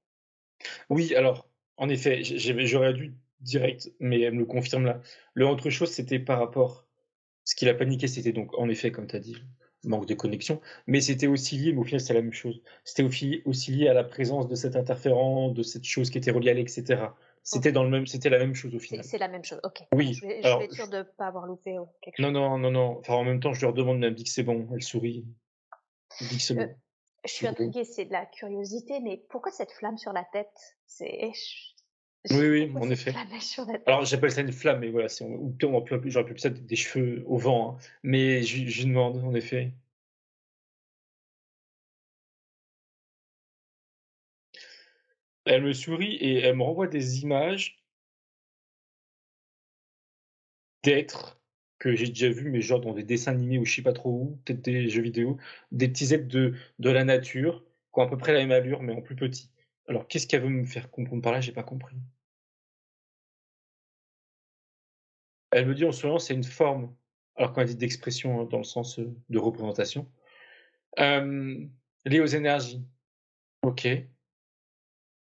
Oui, 0.89 1.15
alors, 1.17 1.49
en 1.77 1.89
effet, 1.89 2.23
j'aurais 2.23 2.93
dû 2.93 3.17
direct, 3.43 3.93
mais 4.01 4.21
elle 4.21 4.35
me 4.35 4.41
le 4.41 4.47
confirme 4.47 4.85
là. 4.85 5.01
Le 5.35 5.47
autre 5.47 5.71
chose, 5.71 5.91
c'était 5.91 6.19
par 6.19 6.39
rapport. 6.39 6.87
Ce 7.45 7.55
qui 7.55 7.65
l'a 7.65 7.75
paniqué, 7.75 8.07
c'était 8.07 8.33
donc, 8.33 8.57
en 8.57 8.69
effet, 8.69 8.93
comme 8.93 9.07
tu 9.07 9.17
as 9.17 9.21
dit, 9.21 9.37
manque 9.85 10.07
de 10.07 10.15
connexion, 10.15 10.61
mais 10.87 11.01
c'était 11.01 11.27
aussi 11.27 11.57
lié, 11.57 11.73
mais 11.73 11.81
au 11.81 11.85
final 11.85 12.01
c'est 12.01 12.15
la 12.15 12.23
même 12.23 12.33
chose, 12.33 12.63
c'était 12.85 13.03
aussi 13.03 13.71
lié 13.73 13.89
à 13.89 13.95
la 13.95 14.05
présence 14.05 14.47
de 14.49 14.55
cet 14.55 14.77
interférent, 14.77 15.51
de 15.51 15.63
cette 15.63 15.85
chose 15.85 16.11
qui 16.11 16.19
était 16.19 16.31
reliée 16.31 16.51
à 16.51 16.55
etc. 16.55 17.07
C'était 17.43 17.73
dans 17.73 17.83
le 17.83 17.91
même, 17.91 18.07
c'était 18.07 18.31
la 18.31 18.39
même 18.39 18.55
chose 18.55 18.75
au 18.75 18.79
final. 18.79 19.05
C'est 19.05 19.19
la 19.19 19.27
même 19.27 19.45
chose, 19.45 19.61
ok. 19.65 19.83
Oui. 19.93 20.15
Je 20.15 20.27
vais, 20.27 20.39
être 20.39 20.73
sûr 20.73 20.89
de 20.89 20.99
ne 20.99 21.03
pas 21.03 21.27
avoir 21.27 21.47
loupé 21.47 21.77
quelque 22.01 22.17
chose. 22.17 22.25
Non, 22.25 22.31
non, 22.31 22.57
non, 22.57 22.71
non. 22.71 22.99
Enfin, 23.01 23.15
en 23.15 23.25
même 23.25 23.41
temps, 23.41 23.53
je 23.53 23.63
leur 23.63 23.75
demande, 23.75 23.99
mais 23.99 24.07
elle 24.07 24.13
me 24.13 24.17
dit 24.17 24.25
que 24.25 24.31
c'est 24.31 24.45
bon, 24.45 24.69
elle 24.73 24.83
sourit. 24.83 25.27
Elle 26.21 26.29
dit 26.29 26.37
que 26.37 26.43
c'est 26.43 26.57
euh, 26.57 26.67
bon. 26.67 26.75
Je 27.25 27.33
suis 27.33 27.47
intriguée, 27.49 27.85
c'est 27.85 28.05
de 28.05 28.13
la 28.13 28.27
curiosité, 28.27 29.01
mais 29.01 29.25
pourquoi 29.29 29.51
cette 29.51 29.73
flamme 29.73 29.99
sur 29.99 30.13
la 30.13 30.25
tête? 30.33 30.77
C'est 30.87 31.33
oui, 32.31 32.49
oui, 32.49 32.73
en 32.77 32.89
effet. 32.91 33.15
Alors, 33.87 34.05
j'appelle 34.05 34.31
ça 34.31 34.43
une 34.43 34.53
flamme, 34.53 34.81
mais 34.81 34.91
voilà, 34.91 35.09
ou 35.23 35.57
j'aurais 36.07 36.27
pu 36.27 36.39
ça 36.39 36.51
des 36.51 36.77
cheveux 36.77 37.25
au 37.27 37.37
vent, 37.39 37.79
hein. 37.79 37.85
mais 38.03 38.43
je, 38.43 38.67
je 38.67 38.85
demande, 38.87 39.23
en 39.25 39.35
effet. 39.35 39.73
Elle 45.45 45.63
me 45.63 45.73
sourit 45.73 46.15
et 46.17 46.41
elle 46.41 46.57
me 46.57 46.63
renvoie 46.65 46.89
des 46.89 47.23
images 47.23 47.83
d'êtres 50.85 51.41
que 51.79 51.95
j'ai 51.97 52.07
déjà 52.09 52.29
vus, 52.31 52.51
mais 52.51 52.61
genre 52.61 52.81
dans 52.81 52.95
des 52.95 53.03
dessins 53.05 53.33
animés 53.33 53.59
ou 53.59 53.65
je 53.65 53.75
sais 53.75 53.83
pas 53.83 53.93
trop 53.93 54.11
où, 54.13 54.41
peut-être 54.45 54.63
des 54.63 54.89
jeux 54.89 55.03
vidéo, 55.03 55.39
des 55.73 55.89
petits 55.89 56.15
êtres 56.15 56.29
de, 56.29 56.55
de 56.79 56.91
la 56.91 57.05
nature 57.05 57.65
qui 57.93 58.01
ont 58.01 58.05
à 58.05 58.09
peu 58.09 58.17
près 58.19 58.33
la 58.33 58.41
même 58.41 58.53
allure, 58.53 58.83
mais 58.83 58.93
en 58.95 59.03
plus 59.03 59.17
petit. 59.17 59.52
Alors, 59.89 60.07
qu'est-ce 60.09 60.27
qu'elle 60.27 60.43
veut 60.43 60.49
me 60.49 60.65
faire 60.65 60.91
comprendre 60.91 61.23
par 61.23 61.33
là? 61.33 61.41
J'ai 61.41 61.53
pas 61.53 61.63
compris. 61.63 61.97
Elle 65.51 65.67
me 65.67 65.75
dit 65.75 65.85
en 65.85 65.93
souriant, 65.93 66.19
c'est 66.19 66.35
une 66.35 66.45
forme, 66.45 66.95
alors 67.37 67.53
quand 67.53 67.61
elle 67.61 67.69
dit 67.69 67.77
d'expression 67.77 68.41
hein, 68.41 68.45
dans 68.45 68.59
le 68.59 68.65
sens 68.65 68.99
euh, 68.99 69.15
de 69.29 69.39
représentation, 69.39 70.11
euh, 70.99 71.67
liée 72.07 72.21
aux 72.21 72.27
énergies. 72.27 72.83
Ok. 73.63 73.87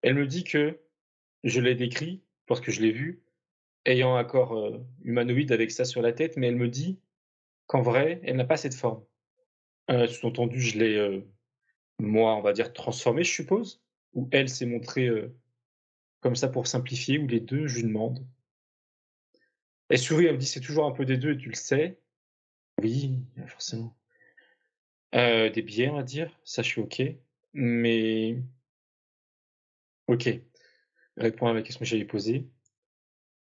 Elle 0.02 0.16
me 0.16 0.26
dit 0.26 0.44
que 0.44 0.80
je 1.44 1.62
l'ai 1.62 1.76
décrit, 1.76 2.24
parce 2.48 2.60
que 2.60 2.72
je 2.72 2.82
l'ai 2.82 2.92
vu, 2.92 3.22
ayant 3.86 4.16
un 4.16 4.24
corps 4.24 4.58
euh, 4.58 4.84
humanoïde 5.04 5.52
avec 5.52 5.70
ça 5.70 5.86
sur 5.86 6.02
la 6.02 6.12
tête, 6.12 6.38
mais 6.38 6.48
elle 6.48 6.56
me 6.56 6.70
dit 6.70 7.00
qu'en 7.68 7.82
vrai, 7.84 8.20
elle 8.24 8.36
n'a 8.36 8.46
pas 8.46 8.58
cette 8.58 8.74
forme. 8.74 9.04
Euh, 9.92 10.08
Sous-entendu, 10.08 10.60
je 10.60 10.80
l'ai, 10.80 11.26
moi, 12.00 12.36
on 12.36 12.42
va 12.42 12.54
dire, 12.54 12.74
transformé, 12.74 13.24
je 13.24 13.32
suppose, 13.32 13.85
ou 14.16 14.28
elle 14.32 14.50
s'est 14.50 14.66
montrée 14.66 15.10
comme 16.22 16.36
ça 16.36 16.48
pour 16.48 16.66
simplifier, 16.66 17.20
ou 17.20 17.28
les 17.28 17.40
deux, 17.40 17.68
je 17.68 17.76
lui 17.76 17.84
demande. 17.84 18.26
Elle 19.90 20.00
sourit, 20.00 20.26
elle 20.26 20.34
me 20.34 20.40
dit 20.40 20.48
c'est 20.48 20.60
toujours 20.60 20.88
un 20.88 20.92
peu 20.92 21.06
des 21.06 21.18
deux 21.18 21.34
et 21.34 21.38
tu 21.38 21.50
le 21.50 21.56
sais. 21.56 22.00
Oui, 22.82 23.20
forcément. 23.48 23.96
Euh, 25.14 25.50
des 25.50 25.62
billets, 25.62 25.90
on 25.90 25.96
va 25.96 26.04
dire, 26.04 26.36
ça 26.44 26.64
je 26.64 26.70
suis 26.70 26.82
ok. 26.82 27.04
Mais. 27.54 28.38
Ok. 30.08 30.30
Répondre 31.18 31.52
à 31.52 31.54
la 31.54 31.62
question 31.62 31.82
que 31.82 31.86
j'avais 31.86 32.06
posée. 32.06 32.50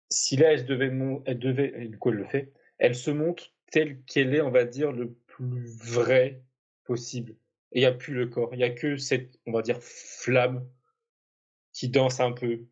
Si 0.10 0.36
là 0.38 0.54
elle 0.54 0.66
devait, 0.66 0.92
elle 1.26 1.40
devait, 1.40 1.88
du 1.88 1.98
elle 2.06 2.14
le 2.14 2.26
fait, 2.26 2.54
elle 2.78 2.96
se 2.96 3.12
montre 3.12 3.54
telle 3.72 4.04
qu'elle 4.04 4.34
est, 4.36 4.42
on 4.42 4.52
va 4.52 4.66
dire, 4.66 4.92
le 4.92 5.14
plus 5.14 5.66
vrai 5.66 6.44
possible. 6.84 7.36
Et 7.72 7.80
il 7.80 7.82
n'y 7.82 7.86
a 7.86 7.92
plus 7.92 8.14
le 8.14 8.28
corps, 8.28 8.50
il 8.54 8.58
n'y 8.58 8.64
a 8.64 8.70
que 8.70 8.98
cette, 8.98 9.40
on 9.46 9.52
va 9.52 9.62
dire, 9.62 9.78
flamme 9.82 10.68
qui 11.74 11.90
danse 11.90 12.20
un 12.20 12.32
peu, 12.32 12.66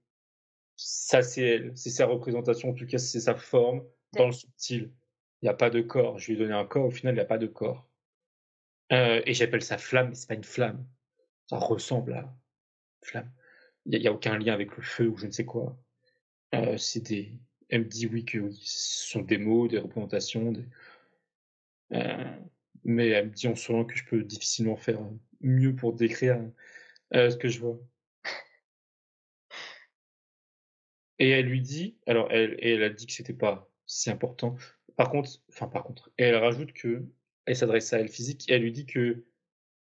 ça 0.76 1.22
c'est 1.22 1.44
elle, 1.44 1.78
c'est 1.78 1.90
sa 1.90 2.06
représentation, 2.06 2.70
en 2.70 2.74
tout 2.74 2.86
cas 2.86 2.98
c'est 2.98 3.20
sa 3.20 3.36
forme 3.36 3.84
dans 4.14 4.28
le 4.28 4.32
subtil. 4.32 4.92
Il 5.42 5.46
n'y 5.46 5.50
a 5.50 5.54
pas 5.54 5.70
de 5.70 5.82
corps. 5.82 6.18
Je 6.18 6.28
lui 6.28 6.34
ai 6.36 6.38
donné 6.38 6.54
un 6.54 6.66
corps, 6.66 6.86
au 6.86 6.92
final 6.92 7.14
il 7.14 7.18
n'y 7.18 7.22
a 7.22 7.26
pas 7.26 7.38
de 7.38 7.48
corps. 7.48 7.88
Euh, 8.92 9.22
et 9.26 9.34
j'appelle 9.34 9.64
ça 9.64 9.78
flamme, 9.78 10.10
mais 10.10 10.16
c'est 10.16 10.28
pas 10.28 10.36
une 10.36 10.44
flamme. 10.44 10.86
Ça 11.48 11.58
ressemble 11.58 12.14
à 12.14 12.22
une 12.22 13.08
flamme. 13.08 13.32
Il 13.86 14.00
n'y 14.00 14.08
a, 14.08 14.14
aucun 14.14 14.38
lien 14.38 14.54
avec 14.54 14.76
le 14.76 14.82
feu 14.84 15.08
ou 15.08 15.18
je 15.18 15.28
ne 15.28 15.32
sais 15.32 15.46
quoi. 15.46 15.78
Euh, 16.56 16.78
c'est 16.78 17.02
des. 17.02 17.40
Elle 17.70 17.82
me 17.82 17.86
dit 17.86 18.08
oui 18.08 18.26
que 18.26 18.40
oui, 18.40 18.60
ce 18.64 19.08
sont 19.10 19.22
des 19.22 19.38
mots, 19.38 19.68
des 19.68 19.80
représentations, 19.80 20.52
des... 20.52 20.66
Euh, 21.94 22.38
mais 22.86 23.10
elle 23.10 23.28
me 23.28 23.32
dit 23.32 23.48
en 23.48 23.56
souriant 23.56 23.86
que 23.86 23.98
je 23.98 24.06
peux 24.06 24.24
difficilement 24.24 24.78
faire 24.78 25.00
mieux 25.42 25.76
pour 25.76 25.94
décrire 25.94 26.40
ce 27.14 27.36
que 27.36 27.50
je 27.50 27.60
vois. 27.60 27.80
Et 31.20 31.30
elle 31.30 31.46
lui 31.46 31.62
dit, 31.62 31.98
alors 32.08 32.28
elle, 32.32 32.58
elle 32.62 32.84
a 32.84 32.90
dit 32.90 33.08
que 33.08 33.14
c'était 33.14 33.34
pas 33.34 33.70
si 33.86 34.10
important. 34.10 34.56
Par 34.96 35.10
contre, 35.10 35.30
enfin 35.50 35.68
par 35.68 35.84
contre, 35.84 36.12
elle 36.18 36.36
rajoute 36.36 36.74
que 36.74 37.06
elle 37.46 37.56
s'adresse 37.56 37.94
à 37.94 38.00
elle 38.00 38.10
physique 38.10 38.50
et 38.50 38.54
elle 38.54 38.64
lui 38.64 38.72
dit 38.72 38.86
que 38.86 39.26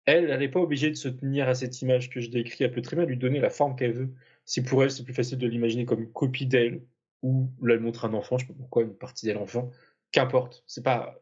elle, 0.05 0.35
n'est 0.39 0.49
pas 0.49 0.59
obligée 0.59 0.89
de 0.89 0.95
se 0.95 1.07
tenir 1.07 1.47
à 1.47 1.55
cette 1.55 1.81
image 1.81 2.09
que 2.09 2.19
je 2.19 2.29
décris. 2.29 2.63
Elle 2.63 2.71
peut 2.71 2.81
très 2.81 2.95
bien 2.95 3.05
lui 3.05 3.17
donner 3.17 3.39
la 3.39 3.49
forme 3.51 3.75
qu'elle 3.75 3.93
veut. 3.93 4.13
Si 4.45 4.63
pour 4.63 4.83
elle 4.83 4.91
c'est 4.91 5.03
plus 5.03 5.13
facile 5.13 5.37
de 5.37 5.47
l'imaginer 5.47 5.85
comme 5.85 6.01
une 6.01 6.11
copie 6.11 6.47
d'elle 6.47 6.83
ou 7.21 7.51
là 7.61 7.75
elle 7.75 7.81
montre 7.81 8.05
un 8.05 8.13
enfant, 8.13 8.37
je 8.37 8.47
sais 8.47 8.53
pas 8.53 8.57
pourquoi 8.57 8.83
une 8.83 8.95
partie 8.95 9.25
d'elle 9.27 9.37
enfant, 9.37 9.69
qu'importe. 10.11 10.63
C'est 10.67 10.83
pas 10.83 11.21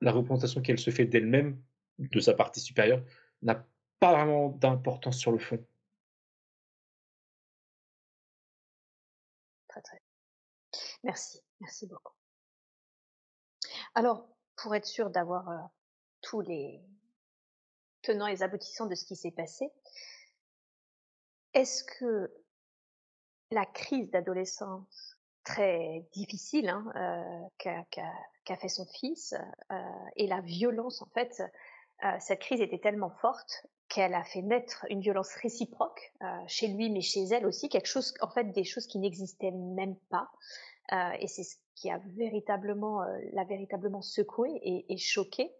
la 0.00 0.12
représentation 0.12 0.60
qu'elle 0.62 0.78
se 0.78 0.90
fait 0.90 1.06
d'elle-même, 1.06 1.60
de 1.98 2.20
sa 2.20 2.34
partie 2.34 2.60
supérieure, 2.60 3.02
n'a 3.42 3.66
pas 4.00 4.12
vraiment 4.12 4.50
d'importance 4.50 5.18
sur 5.18 5.32
le 5.32 5.38
fond. 5.38 5.64
Merci, 11.04 11.42
merci 11.60 11.86
beaucoup. 11.86 12.14
Alors, 13.94 14.26
pour 14.56 14.74
être 14.74 14.86
sûr 14.86 15.10
d'avoir 15.10 15.48
euh, 15.50 15.58
tous 16.22 16.40
les 16.40 16.80
tenants 18.00 18.26
et 18.26 18.42
aboutissants 18.42 18.86
de 18.86 18.94
ce 18.94 19.04
qui 19.04 19.14
s'est 19.14 19.30
passé, 19.30 19.70
est-ce 21.52 21.84
que 21.84 22.32
la 23.50 23.66
crise 23.66 24.10
d'adolescence 24.10 25.18
très 25.44 26.08
difficile 26.12 26.70
hein, 26.70 26.90
euh, 26.96 27.48
qu'a 27.58 28.10
fait 28.44 28.68
son 28.68 28.86
fils 28.86 29.34
euh, 29.70 29.76
et 30.16 30.26
la 30.26 30.40
violence, 30.40 31.02
en 31.02 31.08
fait, 31.14 31.42
cette 32.18 32.40
crise 32.40 32.60
était 32.60 32.80
tellement 32.80 33.08
forte 33.22 33.66
qu'elle 33.88 34.12
a 34.12 34.24
fait 34.24 34.42
naître 34.42 34.84
une 34.90 35.00
violence 35.00 35.32
réciproque 35.36 36.12
chez 36.46 36.68
lui, 36.68 36.90
mais 36.90 37.00
chez 37.00 37.22
elle 37.22 37.46
aussi, 37.46 37.70
quelque 37.70 37.86
chose, 37.86 38.12
en 38.20 38.28
fait, 38.28 38.52
des 38.52 38.64
choses 38.64 38.86
qui 38.86 38.98
n'existaient 38.98 39.52
même 39.52 39.96
pas. 40.10 40.28
Euh, 40.92 41.12
et 41.18 41.28
c'est 41.28 41.44
ce 41.44 41.56
qui 41.74 41.90
a 41.90 41.98
véritablement, 41.98 43.02
euh, 43.02 43.18
l'a 43.32 43.44
véritablement 43.44 44.02
secoué 44.02 44.50
et, 44.62 44.92
et 44.92 44.96
choqué. 44.98 45.50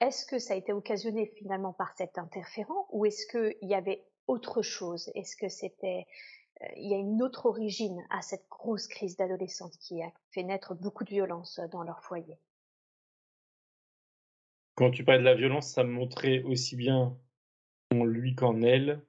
Est-ce 0.00 0.26
que 0.26 0.38
ça 0.38 0.54
a 0.54 0.56
été 0.56 0.72
occasionné 0.72 1.26
finalement 1.36 1.72
par 1.72 1.92
cet 1.96 2.18
interférent 2.18 2.86
ou 2.90 3.04
est-ce 3.04 3.26
qu'il 3.26 3.68
y 3.68 3.74
avait 3.74 4.04
autre 4.26 4.62
chose? 4.62 5.10
Est-ce 5.14 5.36
que 5.36 5.48
c'était 5.48 6.06
euh, 6.06 6.43
il 6.76 6.88
y 6.88 6.94
a 6.94 6.98
une 6.98 7.22
autre 7.22 7.46
origine 7.46 8.02
à 8.10 8.22
cette 8.22 8.46
grosse 8.48 8.86
crise 8.86 9.16
d'adolescence 9.16 9.76
qui 9.76 10.02
a 10.02 10.12
fait 10.30 10.42
naître 10.42 10.74
beaucoup 10.74 11.04
de 11.04 11.10
violence 11.10 11.60
dans 11.72 11.82
leur 11.82 12.02
foyer. 12.02 12.38
Quand 14.76 14.90
tu 14.90 15.04
parlais 15.04 15.20
de 15.20 15.24
la 15.24 15.34
violence, 15.34 15.72
ça 15.72 15.84
montrait 15.84 16.42
aussi 16.42 16.76
bien 16.76 17.16
en 17.92 18.04
lui 18.04 18.34
qu'en 18.34 18.62
elle 18.62 19.04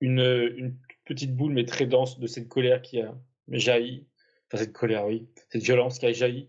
une, 0.00 0.20
une, 0.56 0.76
petite 1.04 1.34
boule 1.34 1.52
mais 1.54 1.64
très 1.64 1.86
dense 1.86 2.18
de 2.18 2.26
cette 2.26 2.48
colère 2.48 2.82
qui 2.82 3.00
a 3.00 3.14
jailli 3.48 4.06
Enfin, 4.50 4.64
cette 4.64 4.72
colère, 4.72 5.06
oui. 5.06 5.28
Cette 5.50 5.62
violence 5.62 5.98
qui 5.98 6.06
a 6.06 6.12
jailli. 6.12 6.48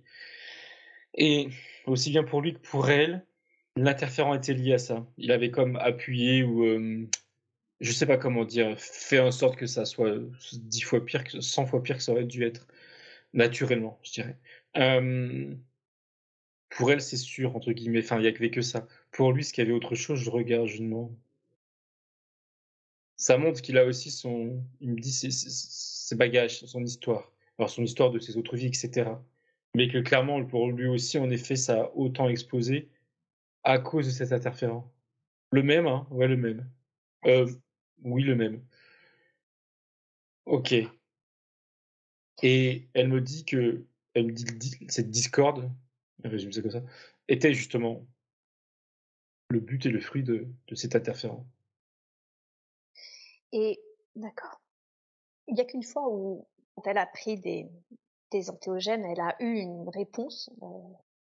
Et 1.15 1.49
aussi 1.85 2.11
bien 2.11 2.23
pour 2.23 2.41
lui 2.41 2.53
que 2.53 2.59
pour 2.59 2.89
elle, 2.89 3.25
l'interférent 3.75 4.33
était 4.33 4.53
lié 4.53 4.73
à 4.73 4.77
ça. 4.77 5.05
Il 5.17 5.31
avait 5.31 5.51
comme 5.51 5.75
appuyé 5.75 6.43
ou, 6.43 6.63
euh, 6.63 7.07
je 7.81 7.91
sais 7.91 8.05
pas 8.05 8.17
comment 8.17 8.45
dire, 8.45 8.79
fait 8.79 9.19
en 9.19 9.31
sorte 9.31 9.55
que 9.57 9.67
ça 9.67 9.85
soit 9.85 10.17
dix 10.53 10.81
fois 10.81 11.05
pire, 11.05 11.23
que 11.23 11.41
100 11.41 11.65
fois 11.67 11.83
pire 11.83 11.97
que 11.97 12.03
ça 12.03 12.11
aurait 12.11 12.25
dû 12.25 12.43
être, 12.43 12.67
naturellement, 13.33 13.99
je 14.03 14.11
dirais. 14.11 14.37
Euh, 14.77 15.53
pour 16.69 16.91
elle, 16.91 17.01
c'est 17.01 17.17
sûr, 17.17 17.55
entre 17.55 17.71
guillemets, 17.71 18.03
enfin, 18.03 18.17
il 18.17 18.21
n'y 18.21 18.27
avait 18.27 18.51
que 18.51 18.61
ça. 18.61 18.87
Pour 19.11 19.33
lui, 19.33 19.43
ce 19.43 19.53
qu'il 19.53 19.63
y 19.63 19.67
avait 19.67 19.75
autre 19.75 19.95
chose, 19.95 20.19
je 20.19 20.29
regarde, 20.29 20.67
je 20.67 20.79
demande. 20.79 21.15
Ça 23.17 23.37
montre 23.37 23.61
qu'il 23.61 23.77
a 23.77 23.85
aussi 23.85 24.11
son, 24.11 24.63
il 24.79 24.91
me 24.91 24.99
dit 24.99 25.11
ses 25.11 26.15
bagages, 26.15 26.65
son 26.65 26.83
histoire 26.83 27.31
par 27.59 27.69
son 27.69 27.83
histoire 27.83 28.09
de 28.09 28.19
ses 28.19 28.37
autres 28.37 28.55
vies, 28.55 28.67
etc. 28.67 29.11
Mais 29.75 29.89
que 29.89 29.99
clairement, 29.99 30.43
pour 30.45 30.71
lui 30.71 30.87
aussi, 30.87 31.19
en 31.19 31.29
effet, 31.29 31.57
ça 31.57 31.81
a 31.83 31.91
autant 31.93 32.29
explosé 32.29 32.89
à 33.63 33.77
cause 33.79 34.07
de 34.07 34.11
cet 34.11 34.31
interférent. 34.31 34.91
Le 35.51 35.61
même, 35.61 35.85
hein 35.85 36.07
Ouais, 36.09 36.27
le 36.27 36.37
même. 36.37 36.67
Euh, 37.25 37.47
oui, 38.03 38.23
le 38.23 38.35
même. 38.35 38.63
Ok. 40.45 40.73
Et 42.41 42.89
elle 42.93 43.09
me 43.09 43.21
dit 43.21 43.45
que, 43.45 43.85
cette 44.87 45.09
discorde, 45.09 45.71
résume 46.23 46.51
ça 46.51 46.61
comme 46.61 46.71
ça, 46.71 46.83
était 47.27 47.53
justement 47.53 48.05
le 49.49 49.59
but 49.59 49.85
et 49.85 49.89
le 49.89 49.99
fruit 49.99 50.23
de, 50.23 50.47
de 50.67 50.75
cet 50.75 50.95
interférent. 50.95 51.45
Et 53.51 53.79
d'accord. 54.15 54.61
Il 55.47 55.55
n'y 55.55 55.61
a 55.61 55.65
qu'une 55.65 55.83
fois 55.83 56.07
où, 56.09 56.47
elle 56.85 56.97
a 56.97 57.07
pris 57.07 57.37
des, 57.39 57.67
des 58.31 58.49
antéogènes, 58.49 59.03
elle 59.05 59.19
a 59.19 59.35
eu 59.39 59.59
une 59.59 59.89
réponse. 59.89 60.49
Euh, 60.61 60.65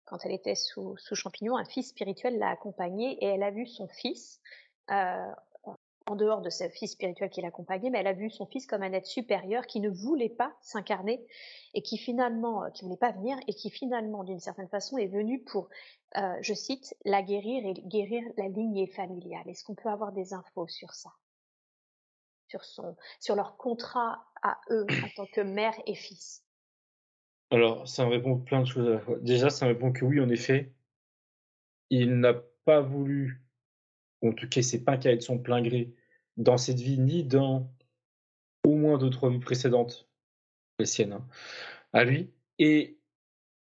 quand 0.06 0.26
elle 0.26 0.32
était 0.32 0.56
sous, 0.56 0.98
sous 0.98 1.16
champignon, 1.16 1.58
un 1.58 1.66
fils 1.66 1.90
spirituel 1.90 2.38
l'a 2.38 2.50
accompagnée 2.50 3.18
et 3.24 3.26
elle 3.26 3.44
a 3.44 3.52
vu 3.52 3.66
son 3.66 3.88
fils, 3.88 4.42
euh, 4.92 5.32
en 6.06 6.16
dehors 6.16 6.42
de 6.42 6.50
ce 6.50 6.68
fils 6.70 6.92
spirituel 6.92 7.30
qui 7.30 7.42
l'accompagnait, 7.42 7.92
elle 7.94 8.08
a 8.08 8.14
vu 8.14 8.30
son 8.30 8.46
fils 8.46 8.66
comme 8.68 8.84
un 8.84 8.94
être 8.94 9.06
supérieur 9.06 9.66
qui 9.68 9.80
ne 9.80 9.90
voulait 9.90 10.30
pas 10.30 10.54
s'incarner 10.62 11.26
et 11.74 11.82
qui 11.82 11.98
finalement, 11.98 12.64
euh, 12.64 12.70
qui 12.70 12.84
voulait 12.84 12.98
pas 12.98 13.12
venir 13.12 13.38
et 13.48 13.54
qui 13.54 13.70
finalement, 13.70 14.24
d'une 14.24 14.40
certaine 14.40 14.68
façon, 14.68 14.98
est 14.98 15.08
venu 15.08 15.44
pour, 15.44 15.70
euh, 16.18 16.38
je 16.42 16.54
cite, 16.54 16.96
la 17.06 17.22
guérir 17.22 17.66
et 17.66 17.74
guérir 17.74 18.24
la 18.38 18.50
lignée 18.50 18.88
familiale. 18.88 19.48
Est-ce 19.48 19.64
qu'on 19.64 19.76
peut 19.76 19.90
avoir 19.90 20.12
des 20.12 20.34
infos 20.34 20.68
sur 20.68 20.94
ça? 20.94 21.12
Sur 22.48 22.64
sur 23.20 23.36
leur 23.36 23.58
contrat 23.58 24.26
à 24.44 24.60
eux 24.70 24.86
en 25.04 25.10
tant 25.16 25.26
que 25.26 25.42
mère 25.42 25.74
et 25.88 25.96
fils? 25.96 26.44
Alors, 27.50 27.88
ça 27.88 28.06
me 28.06 28.12
répond 28.12 28.38
plein 28.38 28.62
de 28.62 28.66
choses 28.66 28.88
à 28.88 28.92
la 28.92 29.00
fois. 29.00 29.18
Déjà, 29.20 29.50
ça 29.50 29.66
me 29.66 29.74
répond 29.74 29.92
que 29.92 30.06
oui, 30.06 30.20
en 30.20 30.30
effet, 30.30 30.74
il 31.90 32.20
n'a 32.20 32.34
pas 32.66 32.82
voulu, 32.82 33.42
en 34.24 34.34
tout 34.34 34.48
cas, 34.48 34.62
c'est 34.62 34.84
pas 34.84 34.98
qu'à 34.98 35.12
être 35.12 35.22
son 35.24 35.38
plein 35.38 35.62
gré 35.62 35.94
dans 36.38 36.58
cette 36.58 36.80
vie, 36.80 37.00
ni 37.00 37.24
dans 37.24 37.72
au 38.64 38.76
moins 38.76 38.98
deux, 38.98 39.10
trois 39.10 39.32
précédentes, 39.40 40.10
les 40.80 40.86
siennes, 40.86 41.14
hein, 41.14 41.28
à 41.94 42.04
lui. 42.06 42.32
Et 42.60 42.98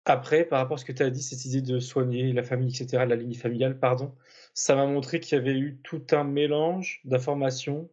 après, 0.05 0.45
par 0.45 0.61
rapport 0.61 0.77
à 0.77 0.79
ce 0.79 0.85
que 0.85 0.93
tu 0.93 1.03
as 1.03 1.11
dit, 1.11 1.23
cette 1.23 1.45
idée 1.45 1.63
de 1.63 1.81
soigner 1.81 2.33
la 2.33 2.43
famille, 2.43 2.69
etc., 2.69 3.05
la 3.07 3.17
ligne 3.17 3.35
familiale, 3.35 3.79
pardon, 3.79 4.15
ça 4.55 4.77
m'a 4.77 4.87
montré 4.87 5.21
qu'il 5.21 5.37
y 5.37 5.41
avait 5.41 5.59
eu 5.59 5.79
tout 5.83 6.07
un 6.13 6.25
mélange 6.25 7.01
d'informations 7.05 7.91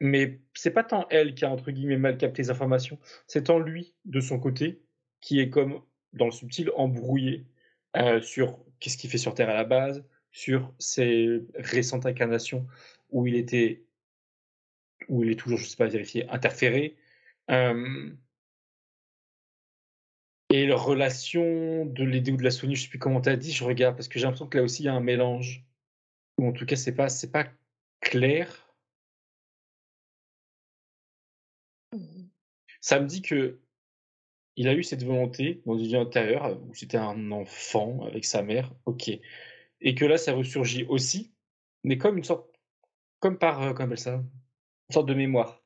mais 0.00 0.40
c'est 0.54 0.70
pas 0.70 0.84
tant 0.84 1.06
elle 1.10 1.34
qui 1.34 1.44
a 1.44 1.50
entre 1.50 1.70
guillemets 1.70 1.96
mal 1.96 2.16
capté 2.18 2.42
les 2.42 2.50
informations, 2.50 2.98
c'est 3.26 3.44
tant 3.44 3.58
lui 3.58 3.94
de 4.04 4.20
son 4.20 4.38
côté 4.38 4.82
qui 5.20 5.40
est 5.40 5.50
comme 5.50 5.82
dans 6.12 6.26
le 6.26 6.30
subtil 6.30 6.70
embrouillé 6.76 7.46
euh, 7.96 8.20
sur 8.20 8.58
qu'est-ce 8.80 8.96
qu'il 8.96 9.10
fait 9.10 9.18
sur 9.18 9.34
Terre 9.34 9.50
à 9.50 9.54
la 9.54 9.64
base, 9.64 10.04
sur 10.32 10.72
ses 10.78 11.42
récentes 11.54 12.06
incarnations 12.06 12.66
où 13.10 13.26
il 13.26 13.34
était, 13.36 13.84
où 15.08 15.22
il 15.24 15.30
est 15.30 15.36
toujours, 15.36 15.58
je 15.58 15.66
sais 15.66 15.76
pas 15.76 15.86
vérifié, 15.86 16.28
interféré. 16.28 16.96
Euh, 17.50 18.10
et 20.50 20.66
leur 20.66 20.84
relation 20.84 21.84
de 21.86 22.04
l'aider 22.04 22.32
ou 22.32 22.36
de 22.36 22.42
la 22.42 22.50
soigner, 22.50 22.74
je 22.74 22.84
sais 22.84 22.88
plus 22.88 22.98
comment 22.98 23.20
tu 23.20 23.28
as 23.28 23.36
dit, 23.36 23.52
je 23.52 23.64
regarde 23.64 23.96
parce 23.96 24.08
que 24.08 24.18
j'ai 24.18 24.24
l'impression 24.24 24.48
que 24.48 24.58
là 24.58 24.64
aussi 24.64 24.82
il 24.82 24.86
y 24.86 24.88
a 24.88 24.94
un 24.94 25.00
mélange. 25.00 25.64
Ou 26.38 26.46
en 26.48 26.52
tout 26.52 26.66
cas, 26.66 26.76
c'est 26.76 26.94
pas, 26.94 27.08
c'est 27.08 27.32
pas 27.32 27.46
clair. 28.00 28.68
Ça 32.80 33.00
me 33.00 33.06
dit 33.06 33.22
que 33.22 33.58
il 34.56 34.68
a 34.68 34.74
eu 34.74 34.82
cette 34.82 35.04
volonté 35.04 35.62
dans 35.66 35.78
une 35.78 35.86
vie 35.86 35.96
intérieure 35.96 36.60
où 36.68 36.74
c'était 36.74 36.96
un 36.98 37.30
enfant 37.30 38.04
avec 38.06 38.24
sa 38.24 38.42
mère, 38.42 38.72
ok. 38.86 39.10
Et 39.80 39.94
que 39.94 40.04
là, 40.04 40.18
ça 40.18 40.32
ressurgit 40.32 40.84
aussi, 40.84 41.32
mais 41.84 41.98
comme 41.98 42.18
une 42.18 42.24
sorte, 42.24 42.48
comme 43.20 43.38
par, 43.38 43.62
euh, 43.62 43.72
comment 43.72 43.96
ça, 43.96 44.14
une 44.14 44.92
sorte 44.92 45.08
de 45.08 45.14
mémoire. 45.14 45.62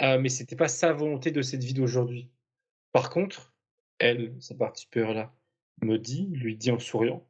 Euh, 0.00 0.18
mais 0.18 0.28
c'était 0.28 0.56
pas 0.56 0.68
sa 0.68 0.92
volonté 0.92 1.30
de 1.30 1.42
cette 1.42 1.62
vie 1.62 1.74
d'aujourd'hui. 1.74 2.30
Par 2.92 3.10
contre, 3.10 3.54
elle, 3.98 4.34
sa 4.40 4.54
partie 4.54 4.86
peur 4.86 5.12
là, 5.12 5.34
me 5.82 5.98
dit, 5.98 6.26
lui 6.26 6.56
dit 6.56 6.70
en 6.70 6.78
souriant, 6.78 7.28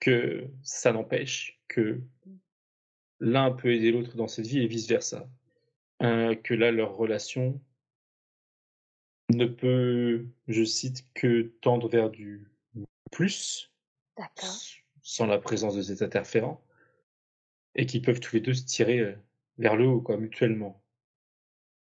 que 0.00 0.46
ça 0.62 0.92
n'empêche 0.92 1.60
que 1.68 2.00
l'un 3.20 3.50
peut 3.52 3.72
aider 3.72 3.92
l'autre 3.92 4.16
dans 4.16 4.28
cette 4.28 4.46
vie 4.46 4.60
et 4.60 4.66
vice 4.66 4.88
versa. 4.88 5.28
Euh, 6.02 6.34
que 6.34 6.54
là, 6.54 6.70
leur 6.70 6.96
relation 6.96 7.60
ne 9.32 9.46
peut, 9.46 10.26
je 10.48 10.64
cite, 10.64 11.06
que 11.14 11.54
tendre 11.60 11.88
vers 11.88 12.10
du 12.10 12.50
plus, 13.10 13.72
sans 15.04 15.26
la 15.26 15.38
présence 15.38 15.76
de 15.76 15.82
cet 15.82 16.02
interférent, 16.02 16.60
et 17.76 17.86
qui 17.86 18.00
peuvent 18.00 18.20
tous 18.20 18.36
les 18.36 18.40
deux 18.40 18.54
se 18.54 18.64
tirer 18.64 18.98
euh, 19.00 19.14
vers 19.58 19.76
le 19.76 19.86
haut, 19.86 20.00
quoi, 20.00 20.16
mutuellement. 20.16 20.82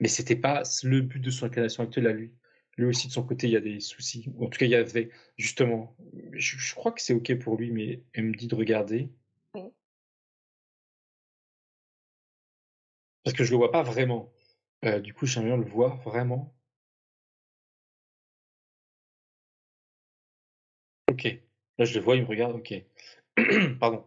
Mais 0.01 0.09
c'était 0.09 0.37
pas 0.37 0.63
le 0.83 1.01
but 1.03 1.21
de 1.21 1.31
son 1.31 1.47
incarnation 1.47 1.85
actuelle 1.85 2.07
à 2.09 2.13
lui. 2.13 2.33
Lui 2.77 2.87
aussi, 2.87 3.09
de 3.09 3.13
son 3.13 3.25
côté, 3.25 3.47
il 3.47 3.53
y 3.53 3.57
a 3.57 3.61
des 3.61 3.81
soucis. 3.81 4.27
En 4.41 4.49
tout 4.49 4.59
cas, 4.59 4.67
il 4.67 4.73
y 4.73 4.75
avait, 4.75 5.11
justement, 5.37 5.97
je, 6.33 6.75
crois 6.75 6.93
que 6.93 7.01
c'est 7.03 7.15
OK 7.15 7.39
pour 7.39 7.57
lui, 7.57 7.71
mais 7.71 8.03
elle 8.15 8.25
me 8.25 8.35
dit 8.35 8.49
de 8.49 8.55
regarder. 8.57 9.11
Parce 13.23 13.37
que 13.37 13.45
je 13.45 13.51
le 13.53 13.57
vois 13.59 13.71
pas 13.73 13.83
vraiment. 13.83 14.33
Euh, 14.85 15.01
du 15.01 15.15
coup, 15.15 15.27
j'aimerais 15.27 15.51
bien 15.51 15.57
le 15.59 15.65
voir 15.71 15.97
vraiment. 15.99 16.55
OK. 21.11 21.41
Là, 21.79 21.85
je 21.85 21.95
le 21.95 22.01
vois, 22.01 22.17
il 22.17 22.23
me 22.23 22.27
regarde, 22.29 22.55
OK. 22.55 22.75
Pardon. 23.81 24.05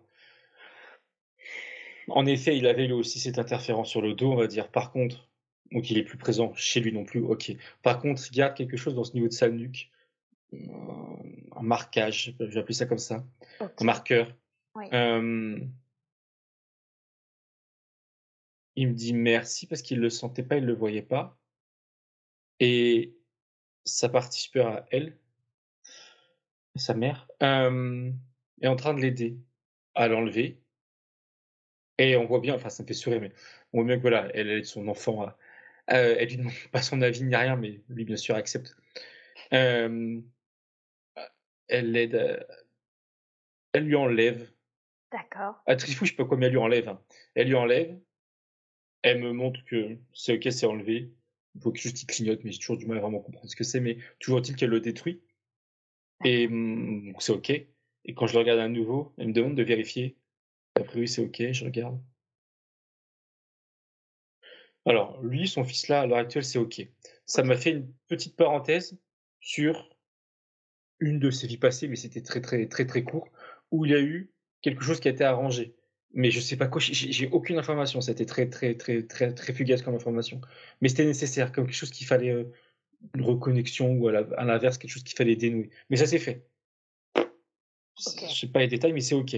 En 2.10 2.26
effet, 2.26 2.58
il 2.58 2.68
avait 2.68 2.86
lui 2.86 2.94
aussi 2.94 3.20
cette 3.20 3.40
interférence 3.40 3.90
sur 3.90 4.02
le 4.02 4.14
dos, 4.14 4.32
on 4.32 4.36
va 4.36 4.48
dire. 4.48 4.70
Par 4.72 4.92
contre, 4.92 5.28
donc 5.72 5.90
il 5.92 5.98
est 5.98 6.04
plus 6.04 6.18
présent 6.18 6.54
chez 6.56 6.80
lui 6.80 6.94
non 6.94 7.04
plus, 7.04 7.22
OK. 7.22 7.52
Par 7.82 8.00
contre, 8.00 8.22
il 8.30 8.36
garde 8.36 8.56
quelque 8.56 8.78
chose 8.78 8.96
dans 8.96 9.04
ce 9.04 9.14
niveau 9.14 9.28
de 9.28 9.34
sa 9.34 9.50
nuque, 9.50 9.92
un 10.54 11.62
marquage, 11.62 12.34
je 12.40 12.46
vais 12.46 12.60
appeler 12.60 12.74
ça 12.74 12.86
comme 12.86 12.98
ça, 12.98 13.26
un 13.60 13.84
marqueur. 13.84 14.34
il 18.76 18.88
me 18.88 18.94
dit 18.94 19.14
merci 19.14 19.68
parce 19.68 19.82
qu'il 19.82 20.00
le 20.00 20.10
sentait 20.10 20.44
pas, 20.44 20.58
il 20.58 20.66
le 20.66 20.74
voyait 20.74 21.02
pas. 21.02 21.38
Et 22.60 23.18
ça 23.84 24.10
participait 24.10 24.62
à 24.62 24.86
elle, 24.92 25.18
sa 26.78 26.94
mère, 26.94 27.28
est 27.42 28.68
en 28.68 28.76
train 28.76 28.94
de 28.94 29.02
l'aider 29.02 29.38
à 29.96 30.08
l'enlever. 30.08 30.62
Et 32.00 32.16
on 32.16 32.26
voit 32.26 32.40
bien, 32.40 32.54
enfin 32.56 32.70
ça 32.70 32.84
me 32.84 32.88
fait 32.88 32.94
sourire, 32.94 33.22
mais 33.22 33.32
on 33.74 33.80
voit 33.80 33.88
bien 33.88 33.98
que 33.98 34.02
voilà, 34.02 34.30
elle 34.36 34.50
aide 34.50 34.66
son 34.66 34.88
enfant 34.88 35.24
à, 35.24 35.38
elle 35.88 36.28
lui 36.28 36.38
demande 36.38 36.54
pas 36.72 36.82
son 36.82 37.02
avis 37.02 37.24
ni 37.24 37.36
rien, 37.36 37.56
mais 37.56 37.82
lui 37.90 38.06
bien 38.06 38.18
sûr 38.18 38.36
accepte. 38.36 38.76
elle 39.52 40.24
l'aide, 41.70 42.46
elle 43.74 43.86
lui 43.86 43.96
enlève. 43.96 44.50
D'accord. 45.12 45.62
À 45.66 45.76
Trifou, 45.76 46.06
je 46.06 46.12
sais 46.12 46.18
pas 46.18 46.26
combien 46.26 46.48
elle 46.48 46.54
lui 46.54 46.60
enlève. 46.60 46.90
Hein. 46.90 47.02
Elle 47.36 47.48
lui 47.48 47.56
enlève, 47.56 47.98
elle 49.04 49.22
me 49.22 49.32
montre 49.32 49.64
que 49.66 49.98
c'est 50.14 50.36
ok, 50.36 50.52
c'est 50.52 50.66
enlevé. 50.66 51.14
Il 51.56 51.62
faut 51.62 51.72
que 51.72 51.80
juste 51.80 52.02
il 52.04 52.06
clignote, 52.06 52.44
mais 52.44 52.52
j'ai 52.52 52.60
toujours 52.60 52.78
du 52.78 52.86
mal 52.86 52.98
à 52.98 53.02
vraiment 53.02 53.20
comprendre 53.20 53.50
ce 53.50 53.56
que 53.56 53.64
c'est. 53.64 53.80
Mais 53.80 53.98
toujours 54.20 54.40
est-il 54.40 54.56
qu'elle 54.56 54.70
le 54.70 54.80
détruit. 54.80 55.22
Et 56.24 56.48
mmh, 56.48 57.16
c'est 57.20 57.32
OK. 57.32 57.50
Et 57.50 58.14
quand 58.16 58.28
je 58.28 58.34
le 58.34 58.40
regarde 58.40 58.60
à 58.60 58.68
nouveau, 58.68 59.14
elle 59.18 59.28
me 59.28 59.34
demande 59.34 59.56
de 59.56 59.64
vérifier. 59.64 60.18
A 60.76 60.84
priori, 60.84 61.08
c'est 61.08 61.22
OK, 61.22 61.42
je 61.52 61.66
regarde. 61.66 62.00
Alors, 64.86 65.22
lui, 65.22 65.48
son 65.48 65.64
fils-là, 65.66 66.02
à 66.02 66.08
l'heure 66.08 66.18
actuelle, 66.20 66.46
c'est 66.46 66.60
OK. 66.60 66.82
Ça 67.26 67.44
m'a 67.44 67.58
fait 67.58 67.72
une 67.72 67.92
petite 68.08 68.38
parenthèse 68.38 68.98
sur 69.42 69.90
une 71.00 71.20
de 71.20 71.30
ses 71.30 71.48
vies 71.48 71.58
passées, 71.58 71.88
mais 71.88 71.98
c'était 71.98 72.22
très, 72.22 72.42
très, 72.42 72.68
très, 72.68 72.86
très 72.86 73.04
court, 73.04 73.30
où 73.72 73.86
il 73.86 73.92
y 73.92 73.96
a 73.96 74.00
eu 74.00 74.32
quelque 74.62 74.84
chose 74.84 75.00
qui 75.00 75.10
a 75.10 75.12
été 75.12 75.26
arrangé. 75.26 75.76
Mais 76.14 76.32
je 76.32 76.40
sais 76.40 76.56
pas 76.56 76.68
quoi, 76.68 76.80
j'ai 76.82 77.28
aucune 77.30 77.58
information. 77.58 78.00
C'était 78.00 78.26
très, 78.26 78.50
très, 78.50 78.76
très, 78.76 79.04
très, 79.04 79.34
très 79.34 79.54
fugace 79.54 79.82
comme 79.82 79.96
information. 79.96 80.40
Mais 80.82 80.88
c'était 80.88 81.06
nécessaire, 81.06 81.52
comme 81.52 81.66
quelque 81.66 81.76
chose 81.76 81.92
qu'il 81.92 82.08
fallait. 82.08 82.48
Une 83.14 83.22
reconnexion 83.22 83.94
ou 83.94 84.08
à 84.08 84.44
l'inverse, 84.44 84.78
quelque 84.78 84.92
chose 84.92 85.04
qu'il 85.04 85.16
fallait 85.16 85.36
dénouer. 85.36 85.70
Mais 85.90 85.98
ça 85.98 86.08
s'est 86.08 86.20
fait. 86.20 86.48
Je 87.16 88.34
sais 88.34 88.48
pas 88.48 88.60
les 88.60 88.68
détails, 88.68 88.94
mais 88.94 89.02
c'est 89.02 89.16
OK. 89.16 89.36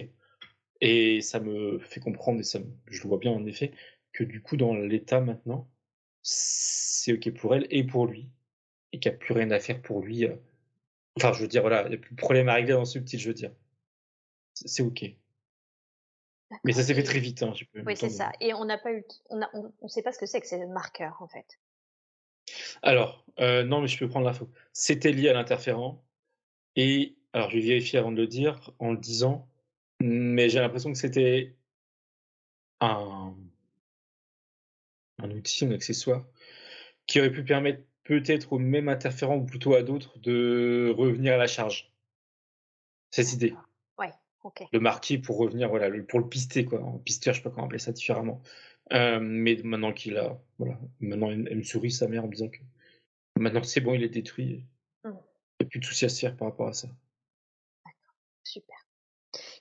Et 0.82 1.22
ça 1.22 1.39
me 1.39 1.80
fait 1.80 1.99
comprendre, 1.99 2.39
et 2.39 2.43
ça 2.43 2.60
je 2.88 3.03
le 3.03 3.10
vois 3.10 3.18
bien 3.18 3.32
en 3.32 3.45
effet, 3.45 3.72
que 4.14 4.24
du 4.24 4.41
coup, 4.41 4.57
dans 4.57 4.74
l'état 4.74 5.20
maintenant, 5.20 5.70
c'est 6.22 7.14
OK 7.14 7.34
pour 7.34 7.55
elle 7.55 7.68
et 7.70 7.84
pour 7.84 8.07
lui. 8.07 8.30
Et 8.91 8.99
qu'il 8.99 9.12
n'y 9.12 9.16
a 9.16 9.20
plus 9.20 9.34
rien 9.34 9.51
à 9.51 9.60
faire 9.60 9.82
pour 9.82 10.01
lui. 10.01 10.26
Euh. 10.26 10.36
Enfin, 11.18 11.34
je 11.34 11.41
veux 11.41 11.47
dire, 11.47 11.62
voilà, 11.62 11.84
il 11.84 11.89
n'y 11.89 11.95
a 11.95 11.97
plus 11.97 12.16
de 12.16 12.20
problème 12.20 12.49
à 12.49 12.55
régler 12.55 12.74
dans 12.74 12.86
ce 12.86 12.93
subtil, 12.93 13.20
je 13.20 13.28
veux 13.28 13.34
dire. 13.34 13.51
C'est 14.53 14.84
OK. 14.84 15.05
Mais 16.64 16.74
ça 16.74 16.84
s'est 16.84 16.95
fait 16.95 17.03
très 17.03 17.20
vite. 17.20 17.43
Hein, 17.43 17.53
oui, 17.86 17.95
c'est 17.95 18.10
ça. 18.10 18.32
Et 18.39 18.53
on 18.53 18.66
n'a 18.66 18.78
pas 18.78 18.91
eu, 18.91 19.03
on 19.30 19.38
ne 19.38 19.45
on, 19.82 19.88
sait 19.88 20.01
pas 20.01 20.12
ce 20.12 20.20
que 20.20 20.26
c'est 20.26 20.41
que 20.41 20.47
ces 20.47 20.66
marqueurs, 20.66 21.22
en 21.22 21.28
fait. 21.28 21.60
Alors, 22.82 23.26
euh, 23.39 23.64
non, 23.64 23.82
mais 23.82 23.88
je 23.88 23.97
peux 23.97 24.08
prendre 24.08 24.26
l'info. 24.26 24.50
C'était 24.74 25.12
lié 25.12 25.30
à 25.30 25.34
l'interférent. 25.34 26.04
Et, 26.76 27.16
alors, 27.34 27.50
je 27.50 27.58
vais 27.58 27.64
vérifier 27.66 28.00
avant 28.00 28.12
de 28.12 28.18
le 28.18 28.28
dire, 28.28 28.72
en 28.80 28.91
le 28.91 28.97
disant, 28.97 29.47
Mais 30.02 30.50
j'ai 30.50 30.60
l'impression 30.60 30.91
que 30.91 30.97
c'était 30.97 31.56
un, 32.80 33.36
un 35.20 35.32
outil, 35.32 35.66
un 35.66 35.72
accessoire, 35.72 36.26
qui 37.08 37.20
aurait 37.20 37.32
pu 37.32 37.43
permettre 37.43 37.84
peut-être 38.04 38.54
au 38.54 38.60
même 38.60 38.89
interférent 38.89 39.38
ou 39.38 39.45
plutôt 39.45 39.76
à 39.76 39.84
d'autres 39.84 40.18
de 40.20 40.93
revenir 40.97 41.34
à 41.34 41.38
la 41.38 41.47
charge. 41.47 41.91
Cette 43.12 43.34
idée. 43.34 43.54
Ouais, 43.97 44.12
ok. 44.43 44.64
Le 44.72 44.80
marquer 44.80 45.18
pour 45.18 45.38
revenir, 45.38 45.70
voilà, 45.70 45.89
pour 46.08 46.20
le 46.20 46.28
pister, 46.28 46.66
quoi. 46.66 46.82
En 46.82 46.97
pisteur, 47.00 47.34
je 47.34 47.39
sais 47.39 47.43
pas 47.43 47.50
comment 47.50 47.66
appeler 47.66 47.80
ça 47.80 47.91
différemment. 47.91 48.41
Euh, 48.92 49.20
mais 49.22 49.58
maintenant 49.64 49.94
qu'il 49.94 50.18
a, 50.18 50.42
voilà, 50.58 50.80
maintenant 51.00 51.30
elle, 51.30 51.58
me 51.58 51.64
sourit 51.64 51.92
sa 51.92 52.08
mère 52.08 52.26
en 52.26 52.28
disant 52.28 52.50
que 52.50 52.58
maintenant 53.36 53.64
c'est 53.64 53.82
bon, 53.82 53.94
il 53.94 54.04
est 54.04 54.10
détruit. 54.10 54.66
Mmh. 55.04 55.10
Il 55.10 55.64
n'y 55.64 55.66
a 55.68 55.70
plus 55.70 55.80
de 55.80 55.86
souci 55.86 56.06
à 56.06 56.10
se 56.10 56.20
faire 56.20 56.36
par 56.36 56.48
rapport 56.48 56.68
à 56.68 56.74
ça. 56.74 56.88
D'accord, 57.86 58.16
super. 58.44 58.78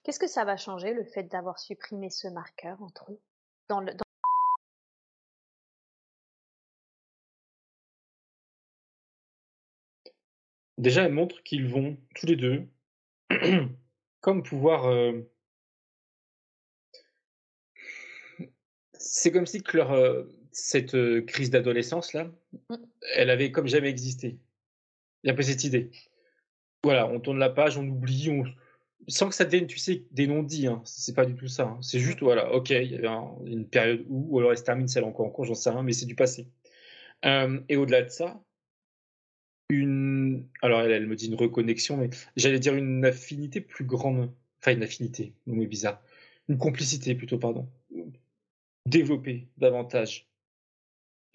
Qu'est-ce 0.02 0.18
que 0.18 0.26
ça 0.26 0.44
va 0.44 0.56
changer 0.56 0.94
le 0.94 1.04
fait 1.04 1.24
d'avoir 1.24 1.58
supprimé 1.58 2.08
ce 2.08 2.28
marqueur 2.28 2.82
entre 2.82 3.12
eux 3.12 3.20
dans 3.68 3.80
le, 3.80 3.92
Déjà, 10.78 11.02
elle 11.02 11.12
montre 11.12 11.42
qu'ils 11.42 11.66
vont 11.66 11.98
tous 12.14 12.26
les 12.26 12.36
deux 12.36 12.68
comme 14.20 14.42
pouvoir. 14.42 14.86
Euh 14.86 15.28
c'est 18.98 19.32
comme 19.32 19.46
si 19.46 19.62
que 19.62 19.76
leur, 19.76 19.92
euh, 19.92 20.24
cette 20.52 20.94
euh, 20.94 21.22
crise 21.22 21.50
d'adolescence 21.50 22.12
là, 22.12 22.30
mmh. 22.70 22.74
elle 23.14 23.30
avait 23.30 23.50
comme 23.50 23.68
jamais 23.68 23.88
existé. 23.88 24.38
Il 25.22 25.28
y 25.28 25.30
a 25.30 25.32
un 25.32 25.36
peu 25.36 25.42
cette 25.42 25.64
idée. 25.64 25.90
Voilà, 26.84 27.08
on 27.08 27.20
tourne 27.20 27.38
la 27.38 27.50
page, 27.50 27.76
on 27.76 27.86
oublie, 27.86 28.30
on, 28.30 28.44
sans 29.08 29.28
que 29.28 29.34
ça 29.34 29.44
devienne, 29.44 29.66
tu 29.66 29.78
sais, 29.78 30.04
des 30.10 30.26
non-dits, 30.26 30.66
hein. 30.66 30.82
c'est 30.84 31.14
pas 31.14 31.24
du 31.24 31.34
tout 31.34 31.48
ça. 31.48 31.64
Hein. 31.64 31.78
C'est 31.82 31.98
juste, 31.98 32.20
voilà, 32.20 32.52
ok, 32.52 32.70
il 32.70 32.92
y 32.92 32.94
avait 32.94 33.08
une 33.46 33.66
période 33.66 34.04
où, 34.08 34.28
ou 34.30 34.38
alors 34.38 34.52
elle 34.52 34.58
se 34.58 34.64
termine 34.64 34.88
celle 34.88 35.04
encore 35.04 35.26
en 35.26 35.30
cours, 35.30 35.44
j'en 35.44 35.54
sais 35.54 35.70
rien, 35.70 35.82
mais 35.82 35.92
c'est 35.92 36.06
du 36.06 36.14
passé. 36.14 36.48
Euh, 37.24 37.60
et 37.68 37.76
au-delà 37.76 38.02
de 38.02 38.10
ça, 38.10 38.40
une. 39.70 40.46
Alors, 40.62 40.80
elle, 40.80 40.92
elle, 40.92 41.06
me 41.06 41.16
dit 41.16 41.26
une 41.26 41.34
reconnexion, 41.34 41.96
mais 41.96 42.10
j'allais 42.36 42.58
dire 42.58 42.74
une 42.74 43.04
affinité 43.04 43.60
plus 43.60 43.84
grande. 43.84 44.30
Enfin, 44.60 44.72
une 44.72 44.82
affinité, 44.82 45.34
le 45.46 45.54
mot 45.54 45.62
est 45.62 45.66
bizarre. 45.66 46.02
Une 46.48 46.58
complicité 46.58 47.14
plutôt, 47.14 47.38
pardon. 47.38 47.68
Développer 48.88 49.48
davantage 49.56 50.28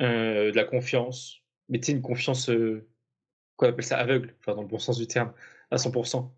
euh, 0.01 0.51
de 0.51 0.55
la 0.55 0.63
confiance, 0.63 1.41
mais 1.69 1.79
tu 1.79 1.91
une 1.91 2.01
confiance, 2.01 2.49
euh, 2.49 2.87
qu'on 3.55 3.67
appelle 3.67 3.85
ça 3.85 3.97
aveugle, 3.97 4.35
enfin, 4.39 4.55
dans 4.55 4.61
le 4.61 4.67
bon 4.67 4.79
sens 4.79 4.97
du 4.97 5.07
terme, 5.07 5.33
à 5.71 5.77
100%. 5.77 6.31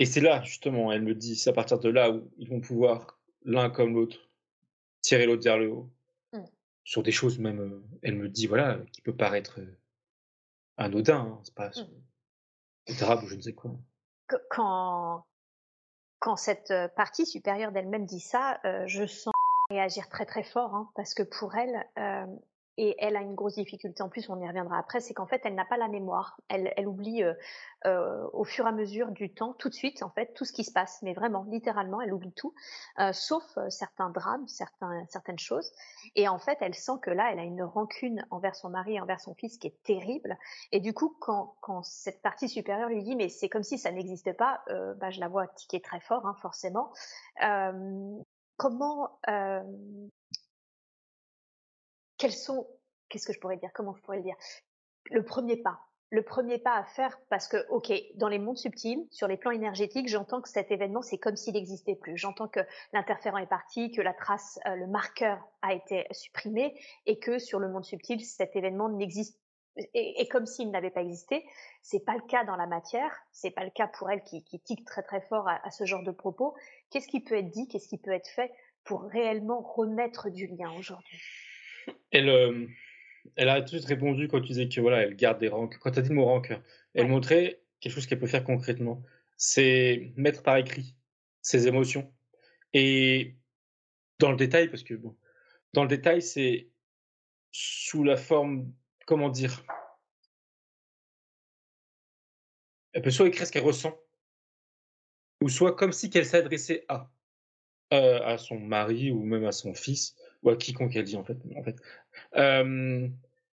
Et 0.00 0.06
c'est 0.06 0.20
là, 0.20 0.42
justement, 0.42 0.92
elle 0.92 1.02
me 1.02 1.14
dit, 1.14 1.34
c'est 1.34 1.50
à 1.50 1.52
partir 1.52 1.78
de 1.80 1.88
là 1.88 2.10
où 2.10 2.30
ils 2.38 2.48
vont 2.48 2.60
pouvoir, 2.60 3.18
l'un 3.44 3.68
comme 3.68 3.94
l'autre, 3.94 4.30
tirer 5.02 5.26
l'autre 5.26 5.42
vers 5.42 5.58
le 5.58 5.70
haut. 5.70 5.90
Mmh. 6.32 6.44
Sur 6.84 7.02
des 7.02 7.10
choses 7.10 7.38
même, 7.38 7.60
euh, 7.60 7.82
elle 8.02 8.14
me 8.14 8.28
dit, 8.28 8.46
voilà, 8.46 8.78
qui 8.92 9.02
peut 9.02 9.16
paraître 9.16 9.60
euh, 9.60 9.76
anodin, 10.76 11.18
hein, 11.18 11.40
c'est 11.42 11.54
pas 11.54 11.70
mmh. 11.70 12.94
grave 12.94 13.24
ou 13.24 13.28
je 13.28 13.34
ne 13.34 13.40
sais 13.40 13.54
quoi. 13.54 13.76
Quand, 14.50 15.26
quand 16.20 16.36
cette 16.36 16.70
euh, 16.70 16.88
partie 16.88 17.26
supérieure 17.26 17.72
d'elle-même 17.72 18.06
dit 18.06 18.20
ça, 18.20 18.60
je 18.86 19.06
sens 19.06 19.32
réagir 19.70 20.08
très 20.08 20.24
très 20.26 20.42
fort, 20.42 20.74
hein, 20.74 20.90
parce 20.94 21.14
que 21.14 21.22
pour 21.22 21.54
elle, 21.54 21.86
et 22.78 22.94
elle 22.98 23.16
a 23.16 23.20
une 23.20 23.34
grosse 23.34 23.56
difficulté 23.56 24.02
en 24.02 24.08
plus, 24.08 24.28
on 24.30 24.40
y 24.40 24.46
reviendra 24.46 24.78
après, 24.78 25.00
c'est 25.00 25.12
qu'en 25.12 25.26
fait, 25.26 25.42
elle 25.44 25.56
n'a 25.56 25.64
pas 25.64 25.76
la 25.76 25.88
mémoire. 25.88 26.40
Elle, 26.48 26.72
elle 26.76 26.86
oublie 26.86 27.24
euh, 27.24 27.34
euh, 27.86 28.24
au 28.32 28.44
fur 28.44 28.66
et 28.66 28.68
à 28.68 28.72
mesure 28.72 29.10
du 29.10 29.34
temps, 29.34 29.52
tout 29.52 29.68
de 29.68 29.74
suite, 29.74 30.04
en 30.04 30.10
fait, 30.10 30.32
tout 30.34 30.44
ce 30.44 30.52
qui 30.52 30.62
se 30.62 30.70
passe. 30.70 31.02
Mais 31.02 31.12
vraiment, 31.12 31.44
littéralement, 31.48 32.00
elle 32.00 32.12
oublie 32.12 32.32
tout, 32.32 32.54
euh, 33.00 33.12
sauf 33.12 33.42
euh, 33.58 33.68
certains 33.68 34.10
drames, 34.10 34.46
certains, 34.46 35.04
certaines 35.08 35.40
choses. 35.40 35.72
Et 36.14 36.28
en 36.28 36.38
fait, 36.38 36.56
elle 36.60 36.74
sent 36.74 37.00
que 37.02 37.10
là, 37.10 37.30
elle 37.32 37.40
a 37.40 37.42
une 37.42 37.64
rancune 37.64 38.24
envers 38.30 38.54
son 38.54 38.70
mari 38.70 38.94
et 38.94 39.00
envers 39.00 39.20
son 39.20 39.34
fils 39.34 39.58
qui 39.58 39.66
est 39.66 39.82
terrible. 39.82 40.38
Et 40.70 40.78
du 40.78 40.94
coup, 40.94 41.16
quand, 41.18 41.56
quand 41.60 41.82
cette 41.82 42.22
partie 42.22 42.48
supérieure 42.48 42.90
lui 42.90 43.02
dit, 43.02 43.16
mais 43.16 43.28
c'est 43.28 43.48
comme 43.48 43.64
si 43.64 43.76
ça 43.76 43.90
n'existait 43.90 44.34
pas, 44.34 44.62
euh, 44.68 44.94
bah, 44.94 45.10
je 45.10 45.18
la 45.18 45.26
vois 45.26 45.48
tiquer 45.48 45.80
très 45.80 45.98
fort, 45.98 46.26
hein, 46.26 46.36
forcément. 46.40 46.92
comment 48.56 49.18
quels 52.18 52.32
sont, 52.32 52.68
qu'est-ce 53.08 53.26
que 53.26 53.32
je 53.32 53.40
pourrais 53.40 53.56
dire, 53.56 53.70
comment 53.72 53.94
je 53.94 54.02
pourrais 54.02 54.18
le 54.18 54.22
dire, 54.22 54.36
le 55.10 55.24
premier 55.24 55.56
pas. 55.56 55.80
Le 56.10 56.22
premier 56.22 56.56
pas 56.56 56.74
à 56.74 56.84
faire, 56.84 57.20
parce 57.28 57.48
que, 57.48 57.68
ok, 57.68 57.92
dans 58.14 58.28
les 58.28 58.38
mondes 58.38 58.56
subtils, 58.56 59.06
sur 59.10 59.28
les 59.28 59.36
plans 59.36 59.50
énergétiques, 59.50 60.08
j'entends 60.08 60.40
que 60.40 60.48
cet 60.48 60.70
événement, 60.70 61.02
c'est 61.02 61.18
comme 61.18 61.36
s'il 61.36 61.52
n'existait 61.52 61.96
plus. 61.96 62.16
J'entends 62.16 62.48
que 62.48 62.60
l'interférent 62.94 63.36
est 63.36 63.46
parti, 63.46 63.92
que 63.92 64.00
la 64.00 64.14
trace, 64.14 64.58
euh, 64.66 64.74
le 64.74 64.86
marqueur 64.86 65.38
a 65.60 65.74
été 65.74 66.06
supprimé, 66.12 66.80
et 67.04 67.18
que 67.18 67.38
sur 67.38 67.58
le 67.58 67.68
monde 67.68 67.84
subtil, 67.84 68.24
cet 68.24 68.56
événement 68.56 68.88
n'existe 68.88 69.38
et, 69.94 70.26
comme 70.28 70.46
s'il 70.46 70.70
n'avait 70.70 70.90
pas 70.90 71.02
existé. 71.02 71.46
C'est 71.82 72.04
pas 72.04 72.14
le 72.14 72.22
cas 72.22 72.42
dans 72.44 72.56
la 72.56 72.66
matière, 72.66 73.14
c'est 73.30 73.52
pas 73.52 73.62
le 73.62 73.70
cas 73.70 73.86
pour 73.86 74.10
elle 74.10 74.24
qui, 74.24 74.42
tique 74.42 74.84
très 74.84 75.02
très 75.02 75.20
fort 75.20 75.48
à 75.48 75.70
ce 75.70 75.84
genre 75.84 76.02
de 76.02 76.10
propos. 76.10 76.56
Qu'est-ce 76.90 77.06
qui 77.06 77.20
peut 77.20 77.36
être 77.36 77.50
dit, 77.50 77.68
qu'est-ce 77.68 77.86
qui 77.86 77.98
peut 77.98 78.10
être 78.10 78.28
fait 78.28 78.50
pour 78.82 79.02
réellement 79.04 79.60
remettre 79.60 80.30
du 80.30 80.48
lien 80.48 80.72
aujourd'hui? 80.76 81.20
Elle, 82.10 82.28
euh, 82.28 82.66
elle 83.36 83.48
a 83.48 83.60
tout 83.62 83.74
de 83.74 83.78
suite 83.78 83.88
répondu 83.88 84.28
quand 84.28 84.40
tu 84.40 84.48
disais 84.48 84.68
que 84.68 84.80
voilà, 84.80 85.02
elle 85.02 85.16
garde 85.16 85.38
des 85.38 85.48
rancœurs. 85.48 85.80
Quand 85.80 85.90
tu 85.92 85.98
as 85.98 86.02
dit 86.02 86.08
le 86.08 86.14
mot 86.16 86.24
rancœur, 86.24 86.62
elle 86.94 87.08
montrait 87.08 87.62
quelque 87.80 87.92
chose 87.92 88.06
qu'elle 88.06 88.18
peut 88.18 88.26
faire 88.26 88.44
concrètement. 88.44 89.02
C'est 89.36 90.12
mettre 90.16 90.42
par 90.42 90.56
écrit 90.56 90.94
ses 91.42 91.66
émotions. 91.68 92.12
Et 92.74 93.36
dans 94.18 94.30
le 94.30 94.36
détail, 94.36 94.68
parce 94.68 94.82
que 94.82 94.94
bon, 94.94 95.16
dans 95.72 95.82
le 95.82 95.88
détail, 95.88 96.22
c'est 96.22 96.70
sous 97.52 98.04
la 98.04 98.16
forme, 98.16 98.72
comment 99.06 99.28
dire, 99.28 99.64
elle 102.92 103.02
peut 103.02 103.10
soit 103.10 103.28
écrire 103.28 103.46
ce 103.46 103.52
qu'elle 103.52 103.64
ressent, 103.64 103.98
ou 105.40 105.48
soit 105.48 105.76
comme 105.76 105.92
si 105.92 106.10
qu'elle 106.10 106.26
s'adressait 106.26 106.84
à, 106.88 107.10
euh, 107.92 108.20
à 108.24 108.38
son 108.38 108.58
mari 108.58 109.10
ou 109.10 109.22
même 109.22 109.44
à 109.44 109.52
son 109.52 109.72
fils, 109.74 110.16
ou 110.42 110.50
à 110.50 110.56
quiconque 110.56 110.94
elle 110.96 111.04
dit 111.04 111.16
en 111.16 111.24
fait. 111.24 111.38
En 111.56 111.62
fait. 111.62 111.76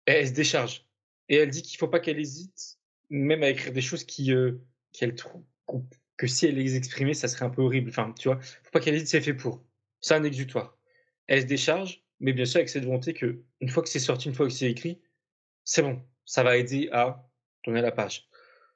Elle, 0.06 0.28
se 0.28 0.34
décharge. 0.34 0.86
Et 1.28 1.36
elle 1.36 1.50
dit 1.50 1.62
qu'il 1.62 1.78
faut 1.78 1.88
pas 1.88 2.00
qu'elle 2.00 2.20
hésite, 2.20 2.78
même 3.10 3.44
à 3.44 3.50
écrire 3.50 3.72
des 3.72 3.82
choses 3.82 4.04
qui, 4.04 4.34
euh, 4.34 4.62
qu'elle 4.92 5.14
trouve 5.16 5.44
que 6.18 6.28
si 6.28 6.48
elle 6.48 6.56
les 6.56 6.76
exprimait, 6.76 7.14
ça 7.14 7.28
serait 7.28 7.46
un 7.46 7.50
peu 7.50 7.62
horrible. 7.62 7.90
Enfin, 7.90 8.14
tu 8.18 8.28
vois, 8.28 8.40
faut 8.42 8.72
pas 8.72 8.80
qu'elle 8.80 8.96
hésite, 8.96 9.08
c'est 9.08 9.22
fait 9.22 9.34
pour. 9.34 9.64
C'est 10.02 10.16
un 10.16 10.24
exutoire. 10.24 10.78
Elle 11.28 11.42
se 11.42 11.46
décharge, 11.46 12.04
mais 12.20 12.34
bien 12.34 12.46
sûr 12.46 12.58
avec 12.58 12.70
cette 12.70 12.86
volonté 12.86 13.14
que, 13.14 13.44
une 13.62 13.70
fois 13.70 13.84
que 13.84 13.90
c'est 13.90 14.00
sorti, 14.00 14.28
une 14.28 14.34
fois 14.34 14.48
que 14.48 14.54
c'est 14.54 14.70
écrit, 14.70 15.00
c'est 15.64 15.84
bon. 15.84 16.02
Ça 16.26 16.44
va 16.44 16.58
aider 16.58 16.90
à 16.92 17.30
tourner 17.64 17.82
la 17.82 17.92
page. 17.92 18.28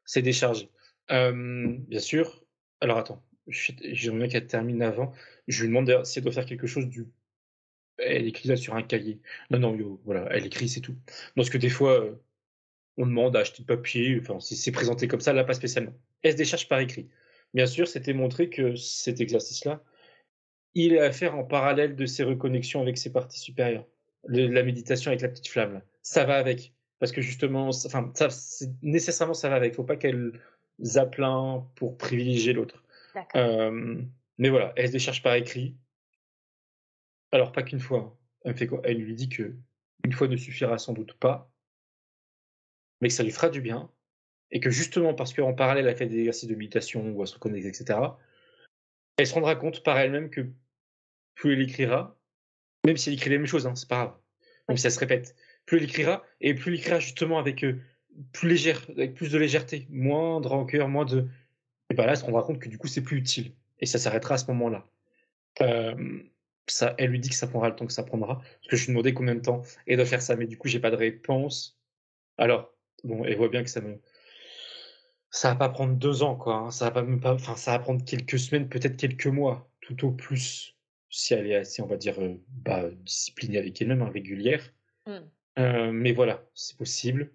C'est 0.06 0.22
déchargé. 0.22 0.70
Bien 1.10 2.00
sûr. 2.00 2.46
Alors 2.82 2.98
attends, 2.98 3.24
j'aimerais 3.48 4.28
qu'elle 4.28 4.48
termine 4.48 4.82
avant. 4.82 5.14
Je 5.48 5.62
lui 5.62 5.70
demande 5.70 6.06
si 6.06 6.20
elle 6.20 6.24
doit 6.24 6.34
faire 6.34 6.46
quelque 6.46 6.68
chose 6.68 6.88
du 6.88 7.08
elle 7.98 8.28
écrit 8.28 8.50
là 8.50 8.56
sur 8.56 8.76
un 8.76 8.84
cahier. 8.84 9.20
Non, 9.50 9.60
non, 9.60 10.00
voilà, 10.06 10.28
elle 10.32 10.46
écrit, 10.46 10.70
c'est 10.70 10.82
tout. 10.82 10.96
Parce 11.36 11.50
que 11.50 11.58
des 11.58 11.70
fois, 11.70 12.02
euh, 12.02 12.16
on 12.98 13.06
demande 13.06 13.36
à 13.36 13.40
acheter 13.40 13.64
de 13.64 13.68
papier, 13.68 14.20
enfin, 14.22 14.40
c'est 14.40 14.72
présenté 14.72 15.08
comme 15.08 15.22
ça, 15.22 15.34
là, 15.34 15.44
pas 15.44 15.54
spécialement. 15.54 15.94
Elle 16.22 16.34
se 16.34 16.38
décharge 16.38 16.68
par 16.68 16.80
écrit? 16.80 17.10
Bien 17.54 17.66
sûr, 17.66 17.88
c'était 17.88 18.14
montré 18.14 18.50
que 18.50 18.76
cet 18.76 19.22
exercice-là, 19.22 19.84
il 20.76 20.94
est 20.94 21.00
à 21.00 21.12
faire 21.12 21.36
en 21.36 21.44
parallèle 21.44 21.96
de 21.96 22.06
ses 22.06 22.24
reconnexions 22.24 22.82
avec 22.82 22.98
ses 22.98 23.12
parties 23.12 23.40
supérieures. 23.40 23.86
la 24.28 24.64
méditation 24.64 25.10
avec 25.10 25.22
la 25.22 25.30
petite 25.30 25.48
flamme, 25.48 25.74
là. 25.74 25.82
ça 26.02 26.24
va 26.24 26.38
avec. 26.38 26.74
Parce 27.00 27.12
que 27.12 27.22
justement, 27.22 27.68
enfin, 27.68 28.12
ça, 28.16 28.30
nécessairement, 28.82 29.34
ça 29.34 29.50
va 29.50 29.56
avec. 29.56 29.74
Il 29.74 29.76
faut 29.76 29.84
pas 29.84 29.98
qu'elle 29.98 30.40
zappe 30.82 31.18
l'un 31.18 31.68
pour 31.76 31.98
privilégier 31.98 32.54
l'autre. 32.54 32.84
Euh, 33.36 34.02
mais 34.38 34.50
voilà, 34.50 34.74
elle 34.76 34.88
se 34.88 34.94
décharge 34.94 35.22
par 35.22 35.36
écrit? 35.36 35.76
Alors, 37.34 37.52
pas 37.52 37.64
qu'une 37.64 37.80
fois. 37.80 38.16
Hein. 38.46 38.54
Elle, 38.56 38.70
Elle 38.84 38.98
lui 38.98 39.16
dit 39.16 39.28
que 39.28 39.56
une 40.04 40.14
fois 40.14 40.28
ne 40.28 40.38
suffira 40.38 40.78
sans 40.78 40.94
doute 40.94 41.14
pas, 41.14 41.52
mais 43.02 43.08
que 43.08 43.14
ça 43.14 43.24
lui 43.24 43.32
fera 43.32 43.50
du 43.50 43.60
bien, 43.60 43.90
et 44.52 44.60
que 44.60 44.70
justement 44.70 45.16
parce 45.16 45.34
qu'en 45.34 45.54
parallèle, 45.54 45.88
elle 45.88 45.96
fait 45.96 46.06
des 46.06 46.20
exercices 46.20 46.48
de 46.48 46.56
méditation 46.56 47.10
ou 47.12 47.24
à 47.24 47.26
se 47.26 47.34
reconnecter, 47.34 47.70
etc., 47.70 48.00
elle 49.18 49.28
se 49.28 49.34
rendra 49.34 49.56
compte 49.56 49.82
par 49.84 49.98
elle-même 49.98 50.30
que 50.30 50.48
plus 51.34 51.54
elle 51.54 51.62
écrira, 51.62 52.16
même 52.86 52.98
si 52.98 53.10
elle 53.10 53.16
écrit 53.16 53.32
les 53.32 53.38
mêmes 53.38 53.48
choses, 53.48 53.66
hein, 53.66 53.76
c'est 53.76 53.90
pas 53.90 53.96
grave, 53.96 54.18
même 54.68 54.78
si 54.78 54.84
ça 54.84 54.92
se 54.92 55.00
répète, 55.00 55.36
plus 55.66 55.78
elle 55.78 55.86
écrira, 55.86 56.24
et 56.40 56.54
plus 56.54 56.74
elle 56.74 56.80
écrira 56.80 57.00
justement 57.00 57.40
avec 57.40 57.64
euh, 57.64 57.82
plus 58.32 58.50
légère, 58.50 58.86
avec 58.92 59.16
plus 59.16 59.32
de 59.32 59.40
légèreté, 59.40 59.88
moins 59.90 60.40
de 60.40 60.48
rancœur, 60.48 60.88
moins 60.88 61.06
de. 61.06 61.28
Et 61.90 61.96
bien 61.96 62.06
là, 62.06 62.12
elle 62.12 62.18
se 62.18 62.26
rendra 62.26 62.44
compte 62.44 62.60
que 62.60 62.70
du 62.70 62.78
coup, 62.78 62.88
c'est 62.88 63.02
plus 63.02 63.18
utile. 63.18 63.54
Et 63.80 63.86
ça 63.86 63.98
s'arrêtera 63.98 64.36
à 64.36 64.38
ce 64.38 64.46
moment-là. 64.48 64.86
Euh, 65.62 66.24
ça, 66.68 66.96
elle 66.98 67.10
lui 67.12 67.20
dit 67.20 67.30
que 67.30 67.36
ça 67.36 67.48
prendra 67.48 67.70
le 67.70 67.76
temps 67.76 67.86
que 67.86 67.94
ça 67.94 68.04
prendra. 68.04 68.36
Parce 68.36 68.68
que 68.70 68.76
je 68.76 68.86
lui 68.86 68.94
demandais 68.94 69.14
combien 69.14 69.36
de 69.36 69.42
temps 69.42 69.64
elle 69.88 69.98
doit 69.98 70.06
faire 70.06 70.22
ça, 70.22 70.36
mais 70.36 70.48
du 70.48 70.58
coup, 70.58 70.68
j'ai 70.68 70.80
pas 70.80 70.92
de 70.92 70.96
réponse. 70.96 71.80
Alors, 72.38 72.74
bon, 73.04 73.26
elle 73.26 73.38
voit 73.38 73.50
bien 73.50 73.64
que 73.64 73.70
ça 73.70 73.82
me. 73.82 74.00
Ça 75.32 75.50
va 75.50 75.56
pas 75.56 75.70
prendre 75.70 75.96
deux 75.96 76.24
ans, 76.24 76.36
quoi. 76.36 76.56
Hein. 76.56 76.72
Ça 76.72 76.86
va 76.86 76.92
pas 76.92 77.04
même 77.04 77.20
pas, 77.20 77.34
enfin, 77.34 77.56
ça 77.56 77.72
va 77.72 77.80
prendre 77.80 78.04
quelques 78.06 78.40
semaines, 78.40 78.70
peut-être 78.70 78.98
quelques 78.98 79.28
mois, 79.28 79.70
tout 79.82 80.06
au 80.08 80.12
plus, 80.12 80.78
si 81.10 81.34
elle 81.34 81.48
est 81.48 81.56
assez, 81.56 81.82
on 81.82 81.88
va 81.88 81.98
dire, 81.98 82.20
euh, 82.22 82.36
bah, 82.50 82.90
disciplinée 82.92 83.58
avec 83.58 83.82
elle-même, 83.82 84.04
hein, 84.04 84.12
régulière. 84.14 84.74
Mmh. 85.08 85.20
Euh, 85.60 85.92
mais 85.92 86.14
voilà, 86.14 86.46
c'est 86.54 86.78
possible. 86.78 87.34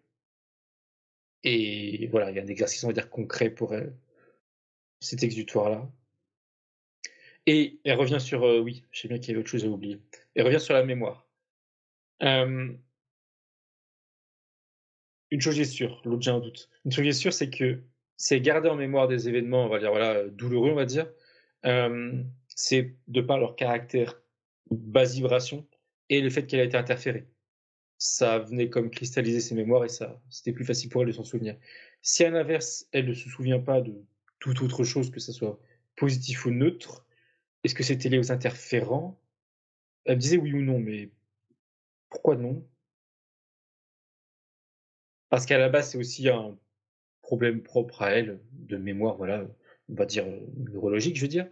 Et 1.45 2.09
voilà, 2.09 2.31
il 2.31 2.37
y 2.37 2.41
a 2.41 2.43
un 2.43 2.47
exercice, 2.47 2.83
on 2.85 2.89
va 2.89 2.93
dire, 2.93 3.11
concret 3.11 3.51
pour 3.51 3.75
elle, 3.75 3.97
cet 5.01 5.23
exutoire-là. 5.23 5.91
Et 7.49 7.81
elle 7.85 7.97
revient 7.97 8.21
sur, 8.21 8.45
euh, 8.45 8.61
oui, 8.61 8.85
je 8.91 9.01
sais 9.01 9.09
bien 9.09 9.19
qu'il 9.19 9.29
y 9.29 9.31
avait 9.31 9.41
autre 9.41 9.49
chose 9.49 9.65
à 9.65 9.69
oublier. 9.69 10.03
Elle 10.35 10.45
revient 10.45 10.61
sur 10.61 10.75
la 10.75 10.85
mémoire. 10.85 11.27
une 12.21 12.77
chose 15.41 15.59
est 15.59 15.65
sûre, 15.65 16.03
l'autre 16.05 16.21
j'ai 16.21 16.31
un 16.31 16.41
doute. 16.41 16.69
Une 16.85 16.93
chose 16.93 17.07
est 17.07 17.13
sûre, 17.13 17.33
c'est 17.33 17.49
que 17.49 17.81
c'est 18.19 18.43
garder 18.43 18.69
en 18.69 18.77
mémoire 18.77 19.09
des 19.09 19.31
événements, 19.31 19.65
on 19.65 19.69
va 19.71 19.79
dire, 19.79 19.89
voilà, 19.91 20.29
douloureux, 20.29 20.73
on 20.73 20.75
va 20.75 20.85
dire. 20.85 21.11
c'est 22.49 22.95
de 23.07 23.21
par 23.23 23.39
leur 23.39 23.57
caractère 23.57 24.21
basse 24.71 25.15
vibration 25.15 25.67
et 26.11 26.21
le 26.21 26.29
fait 26.29 26.47
qu'elle 26.47 26.61
a 26.61 26.65
été 26.65 26.77
interférée. 26.77 27.29
Ça 27.97 28.41
venait 28.41 28.69
comme 28.69 28.91
cristalliser 28.91 29.41
ses 29.41 29.55
mémoires 29.55 29.87
et 29.87 29.89
ça, 29.89 30.21
c'était 30.29 30.53
plus 30.53 30.67
facile 30.67 30.91
pour 30.91 31.01
elle 31.01 31.09
de 31.09 31.13
s'en 31.13 31.25
souvenir. 31.25 31.57
Si 32.03 32.25
à 32.25 32.31
l'inverse, 32.31 32.87
elle 32.93 33.07
ne 33.07 33.15
se 33.15 33.31
souvient 33.31 33.61
pas 33.61 33.81
de 33.81 33.95
toute 34.39 34.61
autre 34.61 34.85
chose, 34.85 35.11
que 35.11 35.19
ce 35.19 35.33
soit 35.33 35.59
positif 35.97 36.45
ou 36.45 36.51
neutre, 36.51 37.07
est-ce 37.69 37.75
que 37.75 37.83
c'était 37.83 38.09
lié 38.09 38.19
aux 38.19 38.33
interférents? 38.33 39.21
Elle 40.07 40.17
me 40.17 40.21
disait 40.21 40.39
oui 40.39 40.55
ou 40.55 40.63
non, 40.63 40.79
mais 40.79 41.11
pourquoi 42.09 42.35
non? 42.35 42.67
Parce 45.29 45.45
qu'à 45.45 45.59
la 45.59 45.69
base, 45.69 45.91
c'est 45.91 45.99
aussi 45.99 46.31
un 46.31 46.57
problème 47.21 47.63
propre 47.63 48.01
à 48.01 48.13
elle, 48.13 48.41
de 48.53 48.79
mémoire, 48.79 49.17
voilà, 49.17 49.47
on 49.91 49.95
va 49.95 50.07
dire 50.07 50.25
neurologique, 50.57 51.17
je 51.17 51.21
veux 51.23 51.29
dire, 51.29 51.47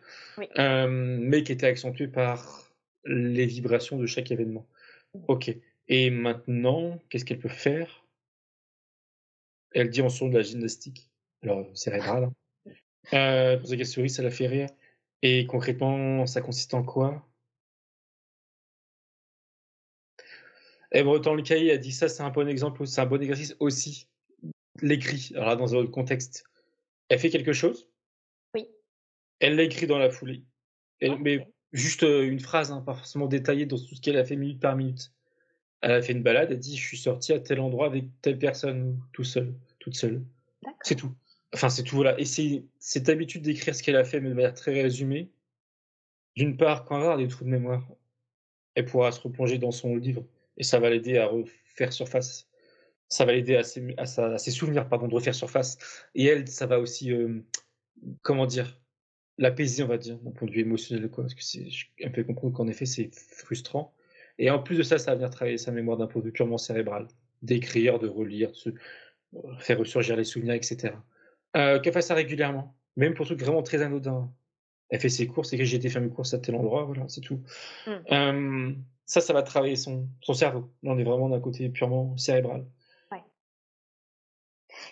mais 0.56 1.42
qui 1.42 1.52
était 1.52 1.66
accentué 1.66 2.08
par 2.08 2.72
les 3.04 3.44
vibrations 3.44 3.98
de 3.98 4.06
chaque 4.06 4.30
événement. 4.30 4.66
Mmh. 5.12 5.20
Ok. 5.28 5.54
Et 5.88 6.08
maintenant, 6.08 6.98
qu'est-ce 7.10 7.26
qu'elle 7.26 7.38
peut 7.38 7.50
faire? 7.50 8.06
Elle 9.72 9.90
dit 9.90 10.00
en 10.00 10.08
son 10.08 10.28
de 10.28 10.38
la 10.38 10.42
gymnastique, 10.42 11.10
alors 11.42 11.66
cérébrale. 11.76 12.30
Hein. 13.12 13.18
Euh, 13.18 13.56
pour 13.56 13.86
souris, 13.86 14.10
ça 14.10 14.24
la 14.24 14.32
fait 14.32 14.48
rire. 14.48 14.68
Et 15.22 15.46
concrètement, 15.46 16.26
ça 16.26 16.40
consiste 16.40 16.74
en 16.74 16.82
quoi? 16.82 17.26
Et 20.92 21.02
Breton 21.02 21.34
le 21.34 21.42
cahier 21.42 21.72
a 21.72 21.78
dit 21.78 21.92
ça, 21.92 22.08
c'est 22.08 22.22
un 22.22 22.30
bon 22.30 22.48
exemple, 22.48 22.86
c'est 22.86 23.00
un 23.00 23.06
bon 23.06 23.20
exercice 23.20 23.56
aussi. 23.60 24.08
L'écrit, 24.80 25.32
alors 25.34 25.48
là, 25.48 25.56
dans 25.56 25.74
un 25.74 25.78
autre 25.78 25.90
contexte. 25.90 26.44
Elle 27.08 27.18
fait 27.18 27.30
quelque 27.30 27.52
chose? 27.52 27.88
Oui. 28.54 28.66
Elle 29.40 29.56
l'a 29.56 29.62
écrit 29.62 29.86
dans 29.86 29.98
la 29.98 30.10
foulée. 30.10 30.44
Mais 31.00 31.46
juste 31.72 32.02
euh, 32.02 32.26
une 32.26 32.40
phrase, 32.40 32.72
hein, 32.72 32.80
pas 32.80 32.94
forcément 32.94 33.26
détaillée 33.26 33.66
dans 33.66 33.76
tout 33.76 33.94
ce 33.94 34.00
qu'elle 34.00 34.16
a 34.16 34.24
fait 34.24 34.36
minute 34.36 34.60
par 34.60 34.76
minute. 34.76 35.12
Elle 35.82 35.92
a 35.92 36.02
fait 36.02 36.12
une 36.12 36.22
balade, 36.22 36.50
elle 36.50 36.58
dit 36.58 36.76
Je 36.76 36.86
suis 36.86 36.96
sortie 36.96 37.32
à 37.32 37.40
tel 37.40 37.60
endroit 37.60 37.86
avec 37.86 38.04
telle 38.22 38.38
personne, 38.38 39.00
tout 39.12 39.24
seul, 39.24 39.54
toute 39.78 39.94
seule. 39.94 40.24
C'est 40.82 40.96
tout. 40.96 41.14
Enfin, 41.54 41.68
c'est 41.68 41.82
tout, 41.82 41.96
voilà. 41.96 42.18
Et 42.18 42.24
c'est 42.24 42.64
cette 42.78 43.08
habitude 43.08 43.42
d'écrire 43.42 43.74
ce 43.74 43.82
qu'elle 43.82 43.96
a 43.96 44.04
fait, 44.04 44.20
mais 44.20 44.28
de 44.28 44.34
manière 44.34 44.54
très 44.54 44.82
résumée. 44.82 45.30
D'une 46.36 46.56
part, 46.56 46.84
quand 46.84 46.96
elle 46.96 47.02
avoir 47.02 47.16
des 47.16 47.28
trous 47.28 47.44
de 47.44 47.50
mémoire, 47.50 47.86
elle 48.74 48.84
pourra 48.84 49.10
se 49.12 49.20
replonger 49.20 49.58
dans 49.58 49.72
son 49.72 49.96
livre 49.96 50.26
et 50.56 50.62
ça 50.62 50.78
va 50.78 50.90
l'aider 50.90 51.18
à 51.18 51.26
refaire 51.26 51.92
surface. 51.92 52.48
Ça 53.08 53.24
va 53.24 53.32
l'aider 53.32 53.56
à, 53.56 53.62
ses, 53.62 54.50
souvenirs, 54.50 54.88
pardon, 54.88 55.08
de 55.08 55.14
refaire 55.14 55.34
surface. 55.34 55.78
Et 56.14 56.24
elle, 56.24 56.48
ça 56.48 56.66
va 56.66 56.80
aussi, 56.80 57.12
euh, 57.12 57.40
comment 58.22 58.46
dire, 58.46 58.80
l'apaiser, 59.38 59.82
on 59.84 59.88
va 59.88 59.98
dire, 59.98 60.18
d'un 60.18 60.32
point 60.32 60.48
de 60.48 60.52
vue 60.52 60.60
émotionnel, 60.60 61.08
quoi. 61.08 61.24
Parce 61.24 61.34
que 61.34 61.44
c'est 61.44 61.68
un 62.04 62.10
peu 62.10 62.24
comprendre 62.24 62.54
qu'en 62.54 62.66
effet, 62.66 62.86
c'est 62.86 63.14
frustrant. 63.14 63.94
Et 64.38 64.50
en 64.50 64.58
plus 64.58 64.76
de 64.76 64.82
ça, 64.82 64.98
ça 64.98 65.12
va 65.12 65.16
venir 65.16 65.30
travailler 65.30 65.58
sa 65.58 65.70
mémoire 65.70 65.96
d'un 65.96 66.06
point 66.06 66.20
de 66.20 66.26
vue 66.26 66.32
purement 66.32 66.58
cérébral. 66.58 67.06
D'écrire, 67.42 67.98
de 67.98 68.08
relire, 68.08 68.50
de 68.66 68.74
euh, 69.36 69.56
faire 69.58 69.78
ressurgir 69.78 70.16
les 70.16 70.24
souvenirs, 70.24 70.54
etc. 70.54 70.94
Euh, 71.56 71.80
qu'elle 71.80 71.92
fasse 71.92 72.08
ça 72.08 72.14
régulièrement, 72.14 72.76
même 72.96 73.14
pour 73.14 73.24
trucs 73.24 73.40
vraiment 73.40 73.62
très 73.62 73.80
anodins. 73.80 74.30
Elle 74.90 75.00
fait 75.00 75.08
ses 75.08 75.26
courses, 75.26 75.52
et 75.52 75.58
que 75.58 75.64
j'ai 75.64 75.78
été 75.78 75.88
faire 75.88 76.02
mes 76.02 76.10
courses 76.10 76.34
à 76.34 76.38
tel 76.38 76.54
endroit, 76.54 76.84
voilà, 76.84 77.08
c'est 77.08 77.20
tout. 77.20 77.42
Mmh. 77.86 78.74
ça, 79.04 79.20
ça 79.20 79.32
va 79.32 79.42
travailler 79.42 79.76
son, 79.76 80.06
son 80.20 80.34
cerveau. 80.34 80.70
Là, 80.82 80.92
on 80.92 80.98
est 80.98 81.04
vraiment 81.04 81.28
d'un 81.28 81.40
côté 81.40 81.68
purement 81.70 82.16
cérébral. 82.16 82.66
Ouais. 83.10 83.22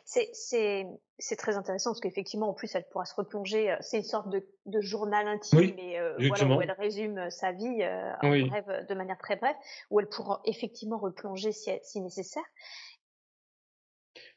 C'est 0.04 1.36
très 1.36 1.56
intéressant 1.56 1.90
parce 1.90 2.00
qu'effectivement, 2.00 2.48
en 2.48 2.54
plus, 2.54 2.74
elle 2.74 2.88
pourra 2.90 3.04
se 3.04 3.14
replonger. 3.14 3.70
Euh, 3.70 3.76
c'est 3.80 3.98
une 3.98 4.04
sorte 4.04 4.30
de, 4.30 4.44
de 4.66 4.80
journal 4.80 5.28
intime, 5.28 5.58
oui, 5.58 5.74
mais 5.76 6.00
euh, 6.00 6.16
voilà, 6.18 6.56
où 6.56 6.60
elle 6.62 6.72
résume 6.72 7.30
sa 7.30 7.52
vie 7.52 7.84
en 8.22 8.46
bref, 8.46 8.64
de 8.88 8.94
manière 8.94 9.18
très 9.18 9.36
brève, 9.36 9.56
où 9.90 10.00
elle 10.00 10.08
pourra 10.08 10.40
effectivement 10.44 10.98
replonger 10.98 11.52
si, 11.52 11.70
si 11.82 12.00
nécessaire. 12.00 12.44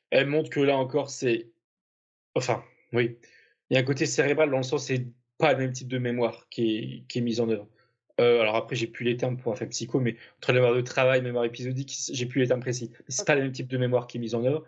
Elle 0.09 0.28
montre 0.28 0.49
que 0.49 0.59
là 0.59 0.78
encore, 0.78 1.09
c'est 1.09 1.51
Enfin, 2.38 2.63
oui. 2.93 3.17
Il 3.69 3.73
y 3.73 3.77
a 3.77 3.81
un 3.81 3.83
côté 3.83 4.05
cérébral 4.05 4.49
dans 4.49 4.57
le 4.57 4.63
sens 4.63 4.85
c'est 4.85 5.05
pas 5.38 5.53
le 5.53 5.59
même 5.59 5.73
type 5.73 5.88
de 5.88 5.97
mémoire 5.97 6.47
qui 6.49 6.77
est, 6.77 7.07
qui 7.07 7.19
est 7.19 7.21
mise 7.21 7.41
en 7.41 7.49
œuvre. 7.49 7.67
Euh, 8.19 8.41
alors 8.41 8.55
après, 8.55 8.75
j'ai 8.75 8.88
plus 8.88 9.05
les 9.05 9.17
termes 9.17 9.38
pour 9.38 9.57
faire 9.57 9.69
psycho, 9.69 9.99
mais 9.99 10.15
entre 10.38 10.51
la 10.51 10.59
mémoire 10.59 10.75
de 10.75 10.81
travail, 10.81 11.21
mémoire 11.21 11.45
épisodique, 11.45 11.95
j'ai 12.11 12.25
plus 12.25 12.41
les 12.41 12.47
termes 12.47 12.61
précis. 12.61 12.91
Mais 12.99 13.05
c'est 13.09 13.27
pas 13.27 13.35
le 13.35 13.41
même 13.43 13.51
type 13.51 13.67
de 13.67 13.77
mémoire 13.77 14.07
qui 14.07 14.17
est 14.17 14.19
mise 14.21 14.35
en 14.35 14.43
œuvre. 14.45 14.65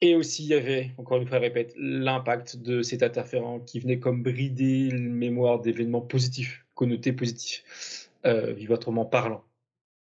Et 0.00 0.16
aussi, 0.16 0.44
il 0.44 0.48
y 0.48 0.54
avait, 0.54 0.90
encore 0.98 1.18
une 1.20 1.28
fois, 1.28 1.38
je 1.38 1.42
répète, 1.42 1.74
l'impact 1.76 2.56
de 2.56 2.82
cet 2.82 3.02
interférent 3.02 3.60
qui 3.60 3.80
venait 3.80 3.98
comme 4.00 4.22
brider 4.22 4.90
la 4.90 4.98
mémoire 4.98 5.60
d'événements 5.60 6.00
positifs, 6.00 6.64
connotés 6.74 7.12
positifs, 7.12 8.10
euh, 8.26 8.52
vibratoirement 8.52 9.04
parlant. 9.04 9.44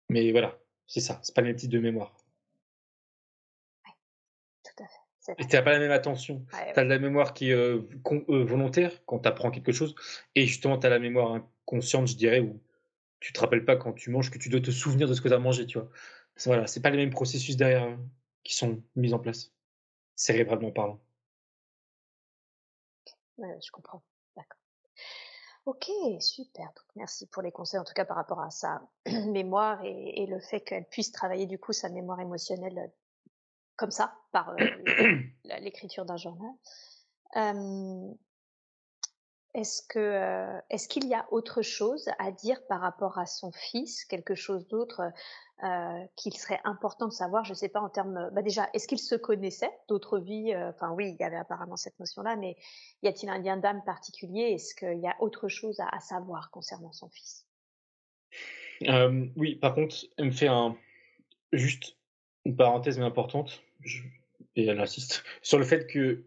Mais 0.09 0.32
voilà, 0.32 0.57
c'est 0.88 0.99
ça, 0.99 1.19
c'est 1.23 1.36
pas 1.36 1.41
le 1.41 1.47
même 1.47 1.55
type 1.55 1.71
de 1.71 1.80
mémoire. 1.80 2.15
Et 5.38 5.45
tu 5.45 5.55
n'as 5.55 5.61
pas 5.61 5.71
la 5.71 5.80
même 5.80 5.91
attention. 5.91 6.45
tu 6.51 6.80
as 6.80 6.84
de 6.84 6.89
la 6.89 6.99
mémoire 6.99 7.34
qui 7.34 7.49
est 7.49 7.53
euh, 7.53 7.82
euh, 8.30 8.43
volontaire 8.43 8.91
quand 9.05 9.19
tu 9.19 9.28
apprends 9.28 9.51
quelque 9.51 9.71
chose. 9.71 9.95
Et 10.36 10.45
justement, 10.45 10.78
tu 10.78 10.88
as 10.88 10.89
la 10.89 10.99
mémoire 10.99 11.34
inconsciente, 11.34 12.07
je 12.07 12.15
dirais, 12.15 12.39
où 12.39 12.61
tu 13.19 13.34
te 13.34 13.39
rappelles 13.39 13.65
pas 13.65 13.75
quand 13.75 13.93
tu 13.93 14.09
manges 14.09 14.32
que 14.32 14.38
tu 14.38 14.49
dois 14.49 14.61
te 14.61 14.71
souvenir 14.71 15.07
de 15.07 15.13
ce 15.13 15.21
que 15.21 15.28
tu 15.28 15.34
as 15.34 15.39
mangé, 15.39 15.65
tu 15.65 15.80
vois. 15.80 15.89
Voilà, 16.45 16.67
c'est 16.67 16.82
pas 16.82 16.91
les 16.91 16.97
mêmes 16.97 17.09
processus 17.09 17.57
derrière 17.57 17.84
euh, 17.84 17.95
qui 18.43 18.55
sont 18.55 18.82
mis 18.95 19.13
en 19.13 19.19
place, 19.19 19.51
cérébralement 20.15 20.71
parlant. 20.71 20.99
je 23.39 23.71
comprends. 23.71 24.03
D'accord. 24.36 24.59
Ok, 25.65 25.89
super. 26.21 26.65
Donc, 26.65 26.86
merci 26.95 27.28
pour 27.28 27.41
les 27.41 27.51
conseils, 27.51 27.80
en 27.80 27.84
tout 27.84 27.93
cas 27.93 28.05
par 28.05 28.17
rapport 28.17 28.39
à 28.39 28.51
sa 28.51 28.88
mémoire 29.25 29.84
et, 29.84 30.21
et 30.21 30.28
le 30.28 30.39
fait 30.39 30.61
qu'elle 30.61 30.86
puisse 30.86 31.11
travailler 31.11 31.47
du 31.47 31.57
coup 31.57 31.73
sa 31.73 31.89
mémoire 31.89 32.19
émotionnelle 32.19 32.91
comme 33.78 33.91
ça, 33.91 34.15
par 34.32 34.49
euh, 34.49 34.55
l'écriture 35.61 36.05
d'un 36.05 36.17
journal. 36.17 36.51
est-ce 39.53 39.82
que 39.88 39.99
euh, 39.99 40.59
est-ce 40.69 40.88
qu'il 40.89 41.07
y 41.07 41.13
a 41.13 41.25
autre 41.32 41.61
chose 41.61 42.09
à 42.19 42.32
dire 42.32 42.59
par 42.67 42.82
rapport 42.82 43.19
à 43.19 43.25
son 43.28 43.51
fils, 43.51 44.03
quelque 44.05 44.36
chose 44.36 44.67
d'autre 44.67 45.03
euh, 45.63 46.05
qu'il 46.15 46.36
serait 46.36 46.59
important 46.63 47.07
de 47.07 47.13
savoir 47.13 47.45
Je 47.45 47.51
ne 47.51 47.55
sais 47.55 47.69
pas 47.69 47.80
en 47.80 47.89
termes. 47.89 48.30
Bah 48.34 48.41
déjà, 48.41 48.67
est-ce 48.73 48.88
qu'il 48.88 48.99
se 48.99 49.15
connaissait 49.15 49.71
d'autres 49.88 50.19
vies 50.19 50.55
Enfin 50.55 50.91
oui, 50.91 51.11
il 51.11 51.17
y 51.19 51.23
avait 51.23 51.38
apparemment 51.38 51.78
cette 51.78 51.99
notion-là, 51.99 52.36
mais 52.36 52.57
y 53.03 53.07
a-t-il 53.07 53.30
un 53.30 53.38
lien 53.38 53.57
d'âme 53.57 53.84
particulier? 53.86 54.53
Est-ce 54.53 54.73
qu'il 54.73 54.99
y 54.99 55.07
a 55.07 55.15
autre 55.19 55.49
chose 55.49 55.80
à, 55.80 55.88
à 55.95 55.99
savoir 55.99 56.49
concernant 56.49 56.91
son 56.91 57.09
fils? 57.09 57.45
Oui, 59.36 59.55
par 59.55 59.75
contre, 59.75 59.95
elle 60.17 60.25
me 60.25 60.32
fait 60.32 60.47
un 60.47 60.75
juste 61.51 61.97
une 62.48 62.56
parenthèse 62.56 62.98
mais 62.98 63.06
importante 63.06 63.62
et 64.56 64.66
elle 64.66 64.80
insiste, 64.80 65.24
sur 65.41 65.60
le 65.60 65.66
fait 65.66 65.86
que 65.86 66.24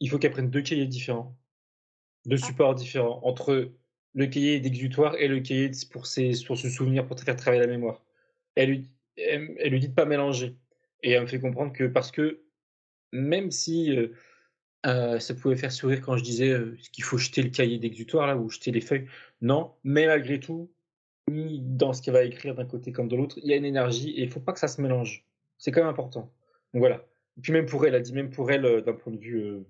il 0.00 0.10
faut 0.10 0.18
qu'elle 0.18 0.30
prenne 0.30 0.50
deux 0.50 0.60
cahiers 0.60 0.86
différents, 0.86 1.34
deux 2.26 2.38
ah. 2.42 2.46
supports 2.46 2.74
différents, 2.74 3.20
entre 3.24 3.72
le 4.14 4.26
cahier 4.26 4.60
d'exutoire 4.60 5.16
et 5.16 5.28
le 5.28 5.40
cahier 5.40 5.70
pour, 5.90 6.06
ses, 6.06 6.32
pour 6.46 6.58
se 6.58 6.68
souvenir, 6.68 7.06
pour 7.06 7.18
faire 7.18 7.36
travailler 7.36 7.62
la 7.62 7.68
mémoire. 7.68 8.04
Elle 8.54 8.68
lui, 8.68 8.90
elle, 9.16 9.70
lui 9.70 9.80
dit 9.80 9.88
de 9.88 9.94
pas 9.94 10.04
mélanger. 10.04 10.56
Et 11.02 11.12
elle 11.12 11.22
me 11.22 11.26
fait 11.26 11.40
comprendre 11.40 11.72
que 11.72 11.84
parce 11.84 12.10
que 12.10 12.42
même 13.12 13.50
si 13.50 13.96
euh, 13.96 14.08
euh, 14.86 15.18
ça 15.18 15.34
pouvait 15.34 15.56
faire 15.56 15.72
sourire 15.72 16.02
quand 16.02 16.16
je 16.16 16.24
disais 16.24 16.50
euh, 16.50 16.76
qu'il 16.92 17.04
faut 17.04 17.18
jeter 17.18 17.42
le 17.42 17.50
cahier 17.50 17.78
d'exutoire 17.78 18.26
là 18.26 18.36
ou 18.36 18.50
jeter 18.50 18.70
les 18.70 18.80
feuilles, 18.80 19.06
non, 19.40 19.72
mais 19.82 20.06
malgré 20.06 20.40
tout, 20.40 20.70
dans 21.28 21.92
ce 21.92 22.02
qu'elle 22.02 22.14
va 22.14 22.22
écrire 22.22 22.54
d'un 22.54 22.66
côté 22.66 22.92
comme 22.92 23.08
de 23.08 23.16
l'autre, 23.16 23.38
il 23.42 23.48
y 23.48 23.52
a 23.52 23.56
une 23.56 23.64
énergie 23.64 24.10
et 24.10 24.22
il 24.22 24.30
faut 24.30 24.40
pas 24.40 24.52
que 24.52 24.60
ça 24.60 24.68
se 24.68 24.80
mélange. 24.80 25.26
C'est 25.58 25.72
quand 25.72 25.80
même 25.80 25.90
important 25.90 26.32
voilà. 26.78 27.06
Et 27.38 27.40
puis 27.40 27.52
même 27.52 27.66
pour 27.66 27.84
elle, 27.84 27.94
elle 27.94 28.00
a 28.00 28.02
dit 28.02 28.12
même 28.12 28.30
pour 28.30 28.50
elle, 28.50 28.64
euh, 28.64 28.80
d'un 28.80 28.94
point 28.94 29.12
de 29.12 29.18
vue, 29.18 29.36
euh, 29.38 29.66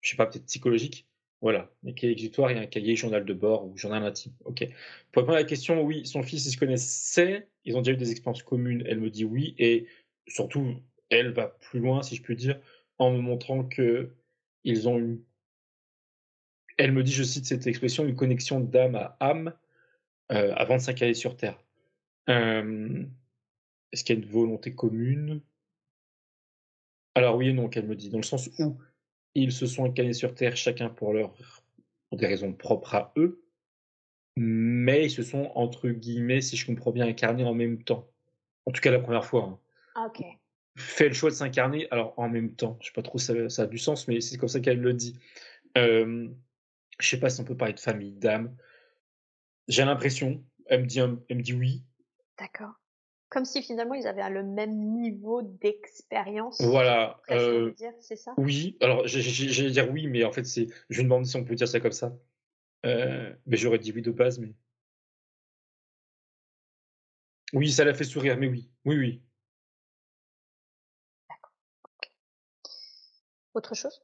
je 0.00 0.10
sais 0.10 0.16
pas, 0.16 0.26
peut-être 0.26 0.46
psychologique, 0.46 1.06
voilà. 1.40 1.70
Mais 1.82 1.94
cahier 1.94 2.12
exutoire, 2.12 2.50
il 2.50 2.56
y 2.56 2.60
a 2.60 2.62
un 2.62 2.66
cahier 2.66 2.96
journal 2.96 3.24
de 3.24 3.34
bord 3.34 3.66
ou 3.66 3.76
journal 3.76 4.02
intime. 4.04 4.32
Ok. 4.44 4.66
Pour 5.12 5.22
répondre 5.22 5.36
à 5.36 5.40
la 5.40 5.46
question, 5.46 5.82
oui, 5.82 6.06
son 6.06 6.22
fils, 6.22 6.46
il 6.46 6.52
se 6.52 6.58
connaissait, 6.58 7.48
ils 7.64 7.76
ont 7.76 7.80
déjà 7.80 7.92
eu 7.92 7.96
des 7.96 8.10
expériences 8.10 8.42
communes. 8.42 8.84
Elle 8.86 9.00
me 9.00 9.10
dit 9.10 9.24
oui, 9.24 9.54
et 9.58 9.86
surtout, 10.26 10.76
elle 11.08 11.32
va 11.32 11.48
plus 11.48 11.80
loin, 11.80 12.02
si 12.02 12.16
je 12.16 12.22
puis 12.22 12.36
dire, 12.36 12.60
en 12.98 13.10
me 13.12 13.18
montrant 13.18 13.64
que 13.64 14.10
ils 14.64 14.88
ont 14.88 14.98
une 14.98 15.22
elle 16.76 16.92
me 16.92 17.02
dit, 17.02 17.12
je 17.12 17.24
cite 17.24 17.44
cette 17.44 17.66
expression, 17.66 18.06
une 18.06 18.16
connexion 18.16 18.58
d'âme 18.58 18.94
à 18.94 19.14
âme 19.20 19.52
euh, 20.32 20.54
avant 20.54 20.76
de 20.76 20.80
s'incarner 20.80 21.12
sur 21.12 21.36
Terre. 21.36 21.62
Euh, 22.30 23.04
est-ce 23.92 24.04
qu'il 24.04 24.16
y 24.16 24.20
a 24.20 24.22
une 24.22 24.30
volonté 24.30 24.74
commune? 24.74 25.42
Alors 27.14 27.36
oui 27.36 27.48
et 27.48 27.52
non, 27.52 27.68
qu'elle 27.68 27.86
me 27.86 27.96
dit, 27.96 28.10
dans 28.10 28.18
le 28.18 28.22
sens 28.22 28.48
où 28.58 28.78
ils 29.34 29.52
se 29.52 29.66
sont 29.66 29.84
incarnés 29.84 30.12
sur 30.12 30.34
Terre 30.34 30.56
chacun 30.56 30.88
pour, 30.88 31.12
leur, 31.12 31.34
pour 32.08 32.18
des 32.18 32.26
raisons 32.26 32.52
propres 32.52 32.94
à 32.94 33.12
eux, 33.16 33.42
mais 34.36 35.04
ils 35.04 35.10
se 35.10 35.22
sont, 35.22 35.50
entre 35.54 35.88
guillemets, 35.88 36.40
si 36.40 36.56
je 36.56 36.66
comprends 36.66 36.92
bien, 36.92 37.06
incarnés 37.06 37.44
en 37.44 37.54
même 37.54 37.82
temps. 37.82 38.08
En 38.66 38.70
tout 38.70 38.80
cas, 38.80 38.90
la 38.90 39.00
première 39.00 39.24
fois. 39.24 39.44
Hein. 39.44 39.58
Ah, 39.96 40.06
ok. 40.06 40.24
Fait 40.76 41.08
le 41.08 41.14
choix 41.14 41.30
de 41.30 41.34
s'incarner, 41.34 41.88
alors 41.90 42.14
en 42.16 42.28
même 42.28 42.54
temps. 42.54 42.78
Je 42.80 42.86
sais 42.86 42.92
pas 42.92 43.02
trop 43.02 43.18
si 43.18 43.26
ça, 43.26 43.48
ça 43.48 43.62
a 43.62 43.66
du 43.66 43.78
sens, 43.78 44.06
mais 44.06 44.20
c'est 44.20 44.38
comme 44.38 44.48
ça 44.48 44.60
qu'elle 44.60 44.80
le 44.80 44.94
dit. 44.94 45.18
Euh, 45.76 46.28
je 47.00 47.08
sais 47.08 47.18
pas 47.18 47.28
si 47.28 47.40
on 47.40 47.44
peut 47.44 47.56
parler 47.56 47.74
de 47.74 47.80
famille, 47.80 48.12
d'âme. 48.12 48.56
J'ai 49.68 49.84
l'impression. 49.84 50.44
Elle 50.66 50.82
me 50.82 50.86
dit, 50.86 51.00
elle 51.00 51.36
me 51.36 51.42
dit 51.42 51.54
oui. 51.54 51.82
D'accord. 52.38 52.79
Comme 53.30 53.44
si 53.44 53.62
finalement 53.62 53.94
ils 53.94 54.08
avaient 54.08 54.28
le 54.28 54.42
même 54.42 54.76
niveau 54.76 55.40
d'expérience. 55.42 56.60
Voilà. 56.60 57.20
Euh, 57.30 57.72
c'est 58.00 58.16
ça? 58.16 58.34
Oui. 58.36 58.76
Alors 58.80 59.06
j'allais 59.06 59.70
dire 59.70 59.88
oui, 59.90 60.08
mais 60.08 60.24
en 60.24 60.32
fait 60.32 60.44
c'est. 60.44 60.66
Je 60.90 61.00
me 61.00 61.04
demande 61.04 61.26
si 61.26 61.36
on 61.36 61.44
peut 61.44 61.54
dire 61.54 61.68
ça 61.68 61.78
comme 61.78 61.92
ça. 61.92 62.12
Euh, 62.84 63.32
mais 63.46 63.56
j'aurais 63.56 63.78
dit 63.78 63.92
oui 63.92 64.02
de 64.02 64.10
base, 64.10 64.40
mais. 64.40 64.52
Oui, 67.52 67.70
ça 67.70 67.84
l'a 67.84 67.94
fait 67.94 68.04
sourire, 68.04 68.36
mais 68.36 68.48
oui. 68.48 68.70
Oui, 68.84 68.96
oui. 68.96 69.22
D'accord. 71.28 71.52
Autre 73.54 73.74
chose? 73.74 74.02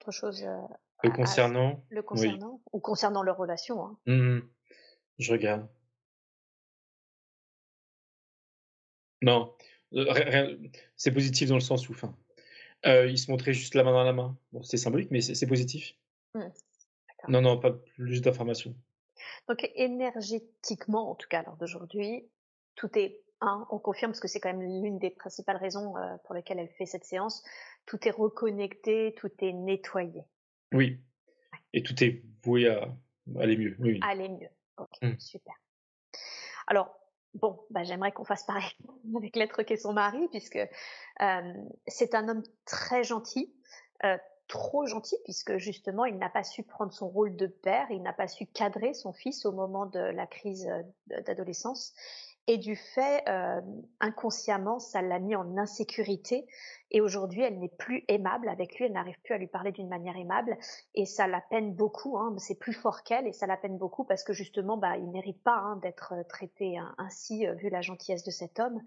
Autre 0.00 0.12
chose 0.12 0.42
euh, 0.44 0.56
le 1.04 1.10
concernant? 1.10 1.84
Le 1.90 2.02
concernant? 2.02 2.60
Ou 2.72 2.80
concernant 2.80 3.22
leur 3.22 3.36
relation 3.36 3.84
hein. 3.84 3.98
mmh 4.06 4.40
Je 5.18 5.32
regarde. 5.32 5.68
Non, 9.22 9.54
euh, 9.94 10.56
c'est 10.96 11.12
positif 11.12 11.48
dans 11.48 11.56
le 11.56 11.60
sens 11.60 11.88
où, 11.88 11.92
enfin, 11.92 12.14
euh, 12.86 13.06
il 13.06 13.18
se 13.18 13.30
montrait 13.30 13.52
juste 13.52 13.74
la 13.74 13.84
main 13.84 13.92
dans 13.92 14.04
la 14.04 14.12
main. 14.12 14.36
Bon, 14.52 14.62
c'est 14.62 14.76
symbolique, 14.76 15.10
mais 15.10 15.20
c'est 15.20 15.46
positif. 15.46 15.94
Mmh. 16.34 16.44
Non, 17.28 17.42
non, 17.42 17.58
pas 17.58 17.72
plus 17.72 18.22
d'informations. 18.22 18.74
Donc 19.48 19.70
énergétiquement, 19.74 21.10
en 21.10 21.14
tout 21.14 21.28
cas, 21.28 21.42
lors 21.42 21.56
d'aujourd'hui, 21.56 22.24
tout 22.76 22.90
est 22.98 23.20
un. 23.40 23.66
On 23.70 23.78
confirme 23.78 24.12
parce 24.12 24.20
que 24.20 24.28
c'est 24.28 24.40
quand 24.40 24.52
même 24.52 24.82
l'une 24.82 24.98
des 24.98 25.10
principales 25.10 25.58
raisons 25.58 25.96
euh, 25.96 26.16
pour 26.24 26.34
lesquelles 26.34 26.58
elle 26.58 26.70
fait 26.70 26.86
cette 26.86 27.04
séance. 27.04 27.44
Tout 27.84 28.08
est 28.08 28.12
reconnecté, 28.12 29.14
tout 29.18 29.30
est 29.40 29.52
nettoyé. 29.52 30.22
Oui. 30.72 31.00
Et 31.72 31.82
tout 31.82 32.02
est 32.02 32.22
voué 32.42 32.68
à 32.68 32.88
aller 33.38 33.56
mieux. 33.56 33.76
Oui. 33.78 34.00
Aller 34.02 34.28
mieux. 34.28 34.48
Ok, 34.78 35.02
mmh. 35.02 35.18
super. 35.18 35.54
Alors, 36.66 36.99
bon, 37.34 37.60
bah, 37.70 37.82
j'aimerais 37.82 38.12
qu'on 38.12 38.24
fasse 38.24 38.44
pareil 38.44 38.72
avec 39.16 39.36
l'être 39.36 39.62
qu'est 39.62 39.76
son 39.76 39.92
mari, 39.92 40.28
puisque 40.28 40.56
euh, 40.56 41.54
c'est 41.86 42.14
un 42.14 42.28
homme 42.28 42.42
très 42.64 43.04
gentil, 43.04 43.52
euh, 44.04 44.16
trop 44.48 44.86
gentil, 44.86 45.16
puisque 45.24 45.56
justement, 45.58 46.04
il 46.04 46.18
n'a 46.18 46.28
pas 46.28 46.44
su 46.44 46.62
prendre 46.62 46.92
son 46.92 47.08
rôle 47.08 47.36
de 47.36 47.46
père, 47.46 47.86
il 47.90 48.02
n'a 48.02 48.12
pas 48.12 48.28
su 48.28 48.46
cadrer 48.46 48.94
son 48.94 49.12
fils 49.12 49.46
au 49.46 49.52
moment 49.52 49.86
de 49.86 50.00
la 50.00 50.26
crise 50.26 50.68
euh, 50.68 51.20
d'adolescence. 51.22 51.94
Et 52.46 52.58
du 52.58 52.74
fait, 52.74 53.22
euh, 53.28 53.60
inconsciemment, 54.00 54.78
ça 54.78 55.02
l'a 55.02 55.18
mis 55.18 55.36
en 55.36 55.56
insécurité. 55.56 56.46
Et 56.90 57.00
aujourd'hui, 57.00 57.42
elle 57.42 57.58
n'est 57.60 57.68
plus 57.68 58.04
aimable 58.08 58.48
avec 58.48 58.76
lui. 58.76 58.86
Elle 58.86 58.92
n'arrive 58.92 59.20
plus 59.22 59.34
à 59.34 59.38
lui 59.38 59.46
parler 59.46 59.70
d'une 59.72 59.88
manière 59.88 60.16
aimable. 60.16 60.58
Et 60.94 61.06
ça 61.06 61.26
la 61.28 61.40
peine 61.40 61.74
beaucoup. 61.74 62.18
Hein. 62.18 62.34
C'est 62.38 62.58
plus 62.58 62.72
fort 62.72 63.04
qu'elle 63.04 63.26
et 63.26 63.32
ça 63.32 63.46
la 63.46 63.56
peine 63.56 63.78
beaucoup 63.78 64.04
parce 64.04 64.24
que 64.24 64.32
justement, 64.32 64.76
bah, 64.76 64.96
il 64.96 65.08
mérite 65.10 65.40
pas 65.42 65.56
hein, 65.56 65.76
d'être 65.76 66.14
euh, 66.14 66.24
traité 66.24 66.78
hein, 66.78 66.94
ainsi 66.98 67.46
euh, 67.46 67.54
vu 67.54 67.68
la 67.68 67.82
gentillesse 67.82 68.24
de 68.24 68.30
cet 68.30 68.58
homme. 68.58 68.80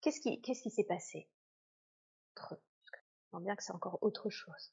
Qu'est-ce 0.00 0.20
qui, 0.20 0.70
s'est 0.70 0.84
passé? 0.84 1.28
Je 2.36 2.56
sens 3.30 3.42
bien 3.42 3.54
que 3.54 3.62
c'est 3.62 3.72
encore 3.72 3.98
autre 4.00 4.30
chose. 4.30 4.72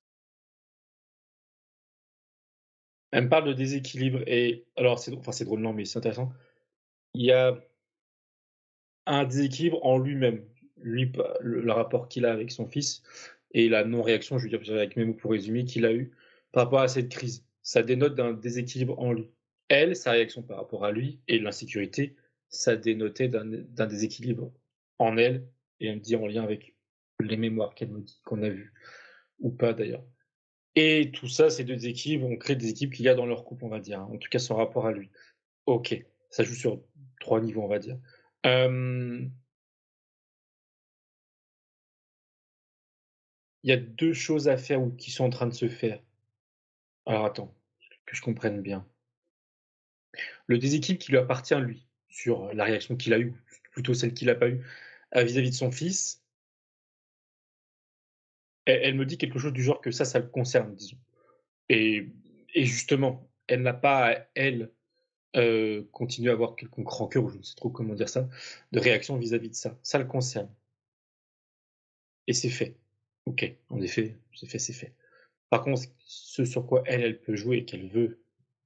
Elle 3.12 3.26
me 3.26 3.30
parle 3.30 3.46
de 3.46 3.54
déséquilibre 3.54 4.22
et 4.28 4.68
alors 4.76 5.00
c'est 5.00 5.16
enfin 5.16 5.32
c'est 5.32 5.46
drôle 5.46 5.62
non 5.62 5.74
mais 5.74 5.86
c'est 5.86 5.98
intéressant. 5.98 6.32
Il 7.14 7.26
y 7.26 7.32
a 7.32 7.58
un 9.10 9.26
déséquilibre 9.26 9.84
en 9.86 9.98
lui-même, 9.98 10.46
lui, 10.78 11.12
le, 11.42 11.72
rapport 11.72 12.08
qu'il 12.08 12.26
a 12.26 12.32
avec 12.32 12.52
son 12.52 12.68
fils 12.68 13.04
et 13.52 13.68
la 13.68 13.84
non-réaction, 13.84 14.38
je 14.38 14.48
veux 14.48 14.58
dire, 14.58 14.74
avec 14.74 14.96
mes 14.96 15.04
mots 15.04 15.16
pour 15.16 15.32
résumer, 15.32 15.66
qu'il 15.66 15.86
a 15.86 15.92
eu 15.92 16.12
par 16.52 16.66
rapport 16.66 16.82
à 16.82 16.88
cette 16.88 17.10
crise. 17.10 17.44
Ça 17.64 17.82
dénote 17.82 18.16
d'un 18.16 18.34
déséquilibre 18.34 18.98
en 19.00 19.12
lui. 19.12 19.30
Elle, 19.68 19.96
sa 19.96 20.12
réaction 20.12 20.44
par 20.44 20.58
rapport 20.58 20.86
à 20.86 20.92
lui 20.92 21.20
et 21.28 21.40
l'insécurité, 21.40 22.16
ça 22.50 22.76
dénotait 22.76 23.28
d'un 23.28 23.88
déséquilibre 23.88 24.52
en 25.00 25.18
elle 25.18 25.48
et 25.80 25.88
elle 25.88 25.96
me 25.96 26.02
dit 26.02 26.16
en 26.16 26.28
lien 26.28 26.44
avec 26.44 26.76
les 27.20 27.38
mémoires 27.38 27.76
qu'elle 27.76 27.90
me 27.90 28.02
dit, 28.02 28.22
qu'on 28.24 28.42
a 28.44 28.50
vues, 28.50 28.74
ou 29.40 29.50
pas 29.50 29.74
d'ailleurs. 29.74 30.04
Et 30.76 31.12
tout 31.12 31.28
ça, 31.28 31.50
ces 31.50 31.64
deux 31.64 31.76
déséquilibres, 31.76 32.28
on 32.28 32.38
crée 32.38 32.56
des 32.56 32.70
équipes 32.70 32.94
qu'il 32.94 33.06
y 33.06 33.10
a 33.10 33.16
dans 33.16 33.26
leur 33.26 33.44
couple, 33.44 33.66
on 33.66 33.70
va 33.70 33.80
dire. 33.80 34.02
En 34.02 34.18
tout 34.18 34.30
cas, 34.30 34.40
son 34.40 34.56
rapport 34.56 34.86
à 34.86 34.92
lui. 34.92 35.10
Ok, 35.66 36.04
ça 36.30 36.44
joue 36.44 36.54
sur 36.54 36.82
trois 37.20 37.42
niveaux, 37.42 37.64
on 37.64 37.68
va 37.68 37.80
dire. 37.80 37.98
Il 38.44 39.30
y 43.64 43.72
a 43.72 43.78
deux 43.78 44.14
choses 44.14 44.48
à 44.48 44.58
faire 44.58 44.82
ou 44.82 44.92
qui 44.92 45.12
sont 45.12 45.26
en 45.26 45.30
train 45.30 45.48
de 45.48 45.54
se 45.54 45.68
faire. 45.68 46.02
Alors 47.06 47.26
attends, 47.26 47.54
que 48.06 48.16
je 48.16 48.22
comprenne 48.22 48.62
bien. 48.62 48.88
Le 50.48 50.58
déséquilibre 50.58 51.04
qui 51.04 51.12
lui 51.12 51.18
appartient, 51.18 51.56
lui, 51.56 51.88
sur 52.10 52.54
la 52.54 52.64
réaction 52.64 52.96
qu'il 52.96 53.14
a 53.14 53.20
eue, 53.20 53.34
plutôt 53.72 53.94
celle 53.94 54.14
qu'il 54.14 54.28
n'a 54.28 54.36
pas 54.36 54.50
eue, 54.50 54.66
vis-à-vis 55.16 55.52
de 55.52 55.56
son 55.56 55.72
fils, 55.72 56.24
elle, 58.66 58.96
me 58.96 59.06
dit 59.06 59.18
quelque 59.18 59.40
chose 59.40 59.54
du 59.54 59.64
genre 59.64 59.82
que 59.82 59.92
ça, 59.92 60.06
ça 60.06 60.20
le 60.20 60.28
concerne, 60.28 60.76
disons. 60.76 60.98
Et 61.70 62.12
justement, 62.56 63.30
elle 63.48 63.62
n'a 63.62 63.74
pas, 63.74 64.28
elle, 64.36 64.72
euh, 65.36 65.84
continue 65.92 66.30
à 66.30 66.34
avoir 66.34 66.56
quelconque 66.56 66.90
rancœur, 66.90 67.24
ou 67.24 67.30
je 67.30 67.38
ne 67.38 67.44
sais 67.44 67.56
trop 67.56 67.70
comment 67.70 67.94
dire 67.94 68.10
ça, 68.10 68.28
de 68.72 68.80
réaction 68.80 69.18
vis-à-vis 69.18 69.50
de 69.50 69.56
ça. 69.56 69.78
Ça 69.84 70.00
le 70.00 70.06
concerne. 70.06 70.50
Et 72.28 72.34
c'est 72.34 72.50
fait. 72.50 72.78
Ok, 73.26 73.52
en 73.70 73.82
effet, 73.82 74.18
c'est 74.34 74.48
fait, 74.48 74.60
c'est 74.60 74.74
fait. 74.74 74.94
Par 75.50 75.64
contre, 75.64 75.84
ce 76.00 76.46
sur 76.46 76.66
quoi 76.66 76.84
elle, 76.86 77.02
elle 77.02 77.20
peut 77.22 77.36
jouer 77.36 77.58
et 77.58 77.66
qu'elle 77.66 77.88
veut 77.88 78.22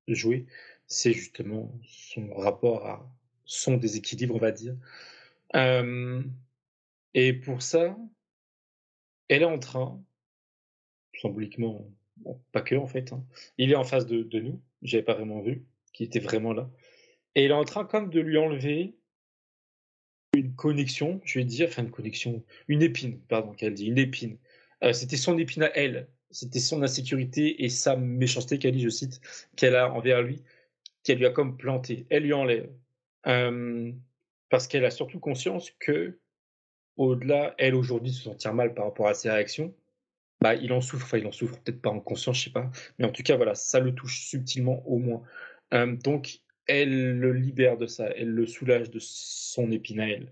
jouer, 0.08 0.46
c'est 0.88 1.14
justement 1.14 1.74
son 1.86 2.34
rapport 2.34 2.86
à 2.86 3.10
son 3.46 3.78
déséquilibre, 3.78 4.36
on 4.36 4.40
va 4.40 4.52
dire. 4.52 4.76
Euh, 5.56 6.24
et 7.14 7.34
pour 7.34 7.62
ça, 7.62 7.98
elle 9.28 9.42
est 9.44 9.46
en 9.46 9.60
train, 9.60 10.04
symboliquement, 11.22 11.90
pas 12.52 12.62
que 12.62 12.76
en 12.76 12.88
fait, 12.88 13.14
hein, 13.14 13.26
il 13.58 13.72
est 13.72 13.76
en 13.76 13.84
face 13.84 14.06
de, 14.06 14.24
de 14.24 14.40
nous, 14.40 14.62
j'avais 14.82 15.04
pas 15.04 15.14
vraiment 15.16 15.42
vu, 15.42 15.66
qui 15.94 16.04
était 16.04 16.20
vraiment 16.20 16.54
là. 16.54 16.70
Et 17.36 17.46
il 17.46 17.52
est 17.52 17.54
en 17.54 17.64
train 17.64 17.86
comme 17.86 18.10
de 18.10 18.20
lui 18.20 18.38
enlever 18.38 18.96
une 20.34 20.56
connexion, 20.56 21.22
je 21.24 21.40
vais 21.40 21.46
dire, 21.46 21.70
enfin 21.70 21.84
une 21.84 21.92
connexion, 21.92 22.44
une 22.68 22.82
épine, 22.82 23.20
pardon, 23.22 23.54
qu'elle 23.54 23.74
dit, 23.74 23.88
une 23.88 23.98
épine. 23.98 24.38
Euh, 24.84 24.94
c'était 24.94 25.18
son 25.18 25.38
épine 25.38 25.64
à 25.64 25.72
elle, 25.76 26.08
c'était 26.32 26.60
son 26.60 26.82
insécurité 26.84 27.64
et 27.64 27.70
sa 27.70 27.96
méchanceté 27.96 28.58
qu'elle 28.58 28.74
dit, 28.74 28.82
je 28.82 28.90
cite, 28.90 29.22
qu'elle 29.56 29.76
a 29.76 29.92
envers 29.92 30.22
lui, 30.22 30.42
qu'elle 31.04 31.20
lui 31.20 31.26
a 31.26 31.32
comme 31.32 31.58
planté. 31.58 32.06
Elle 32.10 32.24
lui 32.24 32.34
enlève. 32.34 32.70
Euh, 33.28 33.92
parce 34.50 34.68
qu'elle 34.68 34.86
a 34.86 34.92
surtout 34.92 35.20
conscience 35.20 35.72
que, 35.80 36.20
au-delà, 36.98 37.56
elle 37.58 37.76
aujourd'hui 37.76 38.12
se 38.12 38.24
sentir 38.24 38.54
mal 38.54 38.74
par 38.74 38.86
rapport 38.86 39.08
à 39.08 39.14
ses 39.14 39.30
réactions, 39.30 39.74
bah, 40.42 40.56
il 40.56 40.74
en 40.74 40.82
souffre, 40.82 41.06
enfin 41.06 41.18
il 41.20 41.26
en 41.26 41.32
souffre 41.32 41.58
peut-être 41.62 41.82
pas 41.82 41.90
en 41.90 42.02
conscience, 42.02 42.38
je 42.38 42.44
sais 42.46 42.50
pas, 42.50 42.70
mais 43.00 43.06
en 43.06 43.12
tout 43.12 43.24
cas 43.24 43.38
voilà, 43.38 43.56
ça 43.56 43.80
le 43.80 43.96
touche 43.96 44.28
subtilement 44.28 44.86
au 44.88 44.98
moins. 44.98 45.24
Euh, 45.74 45.96
donc, 45.96 46.40
elle 46.68 47.20
le 47.20 47.34
libère 47.34 47.78
de 47.78 47.88
ça, 47.88 48.10
elle 48.16 48.30
le 48.30 48.46
soulage 48.46 48.90
de 48.90 49.00
son 49.00 49.72
épine 49.72 50.00
à 50.00 50.10
elle. 50.10 50.32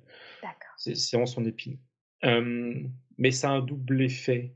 C'est 0.78 1.12
vraiment 1.12 1.26
son 1.26 1.46
épine. 1.46 1.78
Euh, 2.24 2.84
mais 3.18 3.32
ça 3.32 3.50
a 3.50 3.54
un 3.54 3.62
double 3.62 4.02
effet. 4.02 4.56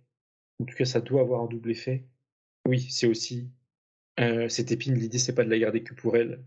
En 0.60 0.66
tout 0.66 0.76
cas, 0.76 0.86
ça 0.86 1.02
doit 1.02 1.22
avoir 1.22 1.42
un 1.42 1.48
double 1.48 1.72
effet. 1.72 2.06
Oui, 2.68 2.82
c'est 2.90 3.08
aussi 3.08 3.50
euh, 4.20 4.50
cette 4.50 4.72
épine. 4.72 4.96
L'idée, 4.96 5.20
c'est 5.20 5.36
pas 5.36 5.44
de 5.44 5.50
la 5.50 5.60
garder 5.60 5.84
que 5.84 5.94
pour 5.94 6.18
elle. 6.18 6.44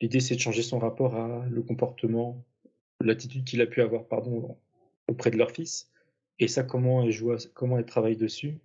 L'idée, 0.00 0.20
c'est 0.20 0.34
de 0.34 0.40
changer 0.40 0.62
son 0.62 0.78
rapport 0.78 1.14
à 1.14 1.46
le 1.48 1.62
comportement, 1.62 2.44
l'attitude 3.00 3.44
qu'il 3.44 3.60
a 3.60 3.66
pu 3.66 3.80
avoir, 3.80 4.06
pardon, 4.06 4.58
auprès 5.06 5.30
de 5.30 5.36
leur 5.36 5.50
fils. 5.50 5.90
Et 6.38 6.48
ça, 6.48 6.62
comment 6.62 7.02
elle 7.02 7.10
joue, 7.10 7.34
comment 7.54 7.78
elle 7.78 7.86
travaille 7.86 8.16
dessus. 8.16 8.58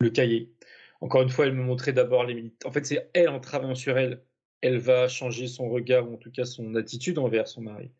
Le 0.00 0.10
cahier. 0.10 0.55
Encore 1.00 1.22
une 1.22 1.28
fois, 1.28 1.46
elle 1.46 1.54
me 1.54 1.62
montrait 1.62 1.92
d'abord 1.92 2.24
les 2.24 2.34
militaires. 2.34 2.68
En 2.68 2.72
fait, 2.72 2.86
c'est 2.86 3.10
elle, 3.12 3.28
en 3.28 3.40
travaillant 3.40 3.74
sur 3.74 3.98
elle, 3.98 4.22
elle 4.62 4.78
va 4.78 5.08
changer 5.08 5.48
son 5.48 5.68
regard, 5.68 6.08
ou 6.10 6.14
en 6.14 6.18
tout 6.18 6.30
cas 6.30 6.44
son 6.44 6.74
attitude 6.74 7.18
envers 7.18 7.48
son 7.48 7.62
mari. 7.62 7.90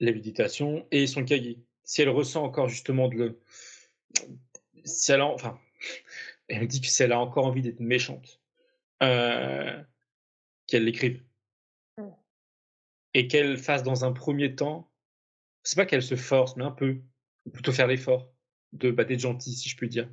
La 0.00 0.12
méditation 0.12 0.86
et 0.90 1.06
son 1.06 1.24
cahier. 1.24 1.58
si 1.84 2.02
elle 2.02 2.10
ressent 2.10 2.44
encore 2.44 2.68
justement 2.68 3.08
de 3.08 3.16
le. 3.16 3.40
Si 4.84 5.12
elle 5.12 5.20
a, 5.20 5.26
enfin, 5.26 5.58
elle 6.48 6.62
me 6.62 6.66
dit 6.66 6.80
que 6.80 6.86
si 6.86 7.02
elle 7.02 7.12
a 7.12 7.18
encore 7.18 7.46
envie 7.46 7.62
d'être 7.62 7.80
méchante, 7.80 8.40
euh, 9.02 9.82
qu'elle 10.66 10.84
l'écrive. 10.84 11.22
Et 13.14 13.26
qu'elle 13.26 13.56
fasse 13.56 13.82
dans 13.82 14.04
un 14.04 14.12
premier 14.12 14.54
temps, 14.54 14.92
c'est 15.64 15.76
pas 15.76 15.86
qu'elle 15.86 16.02
se 16.02 16.14
force, 16.14 16.56
mais 16.56 16.64
un 16.64 16.70
peu, 16.70 17.00
plutôt 17.52 17.72
faire 17.72 17.86
l'effort 17.86 18.30
de 18.72 18.90
bah, 18.90 19.04
d'être 19.04 19.20
gentille, 19.20 19.54
si 19.54 19.68
je 19.68 19.76
puis 19.76 19.88
dire. 19.88 20.08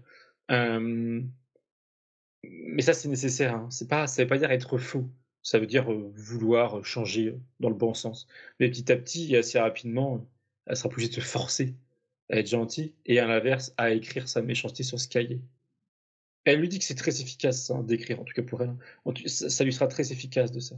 Mais 2.64 2.82
ça, 2.82 2.94
c'est 2.94 3.10
nécessaire. 3.10 3.56
Hein. 3.56 3.68
C'est 3.70 3.88
pas, 3.88 4.08
ça 4.08 4.24
veut 4.24 4.28
pas 4.28 4.38
dire 4.38 4.52
être 4.52 4.78
faux. 4.78 5.10
Ça 5.42 5.60
veut 5.60 5.68
dire 5.68 5.92
vouloir 5.92 6.84
changer 6.84 7.36
dans 7.60 7.70
le 7.70 7.76
bon 7.76 7.94
sens. 7.94 8.28
Mais 8.60 8.70
petit 8.70 8.92
à 8.92 8.96
petit, 8.98 9.36
assez 9.36 9.60
rapidement, 9.60 10.28
elle 10.66 10.76
sera 10.76 10.90
obligée 10.90 11.10
de 11.10 11.14
se 11.14 11.22
forcer 11.22 11.76
à 12.30 12.38
être 12.38 12.50
gentille 12.50 12.96
et 13.06 13.20
à 13.20 13.28
l'inverse, 13.28 13.74
à 13.78 13.92
écrire 13.92 14.28
sa 14.28 14.42
méchanceté 14.42 14.84
sur 14.84 15.00
ce 15.00 15.08
cahier. 15.08 15.42
Elle 16.46 16.60
lui 16.60 16.70
dit 16.70 16.80
que 16.80 16.86
c'est 16.86 16.96
très 16.96 17.22
efficace 17.22 17.70
hein, 17.72 17.84
d'écrire, 17.84 18.20
en 18.20 18.24
tout 18.24 18.34
cas 18.34 18.44
pour 18.44 18.62
elle. 18.62 18.76
Ça, 19.28 19.64
lui 19.64 19.74
sera 19.74 19.88
très 19.88 20.12
efficace 20.12 20.52
de 20.52 20.60
ça. 20.60 20.76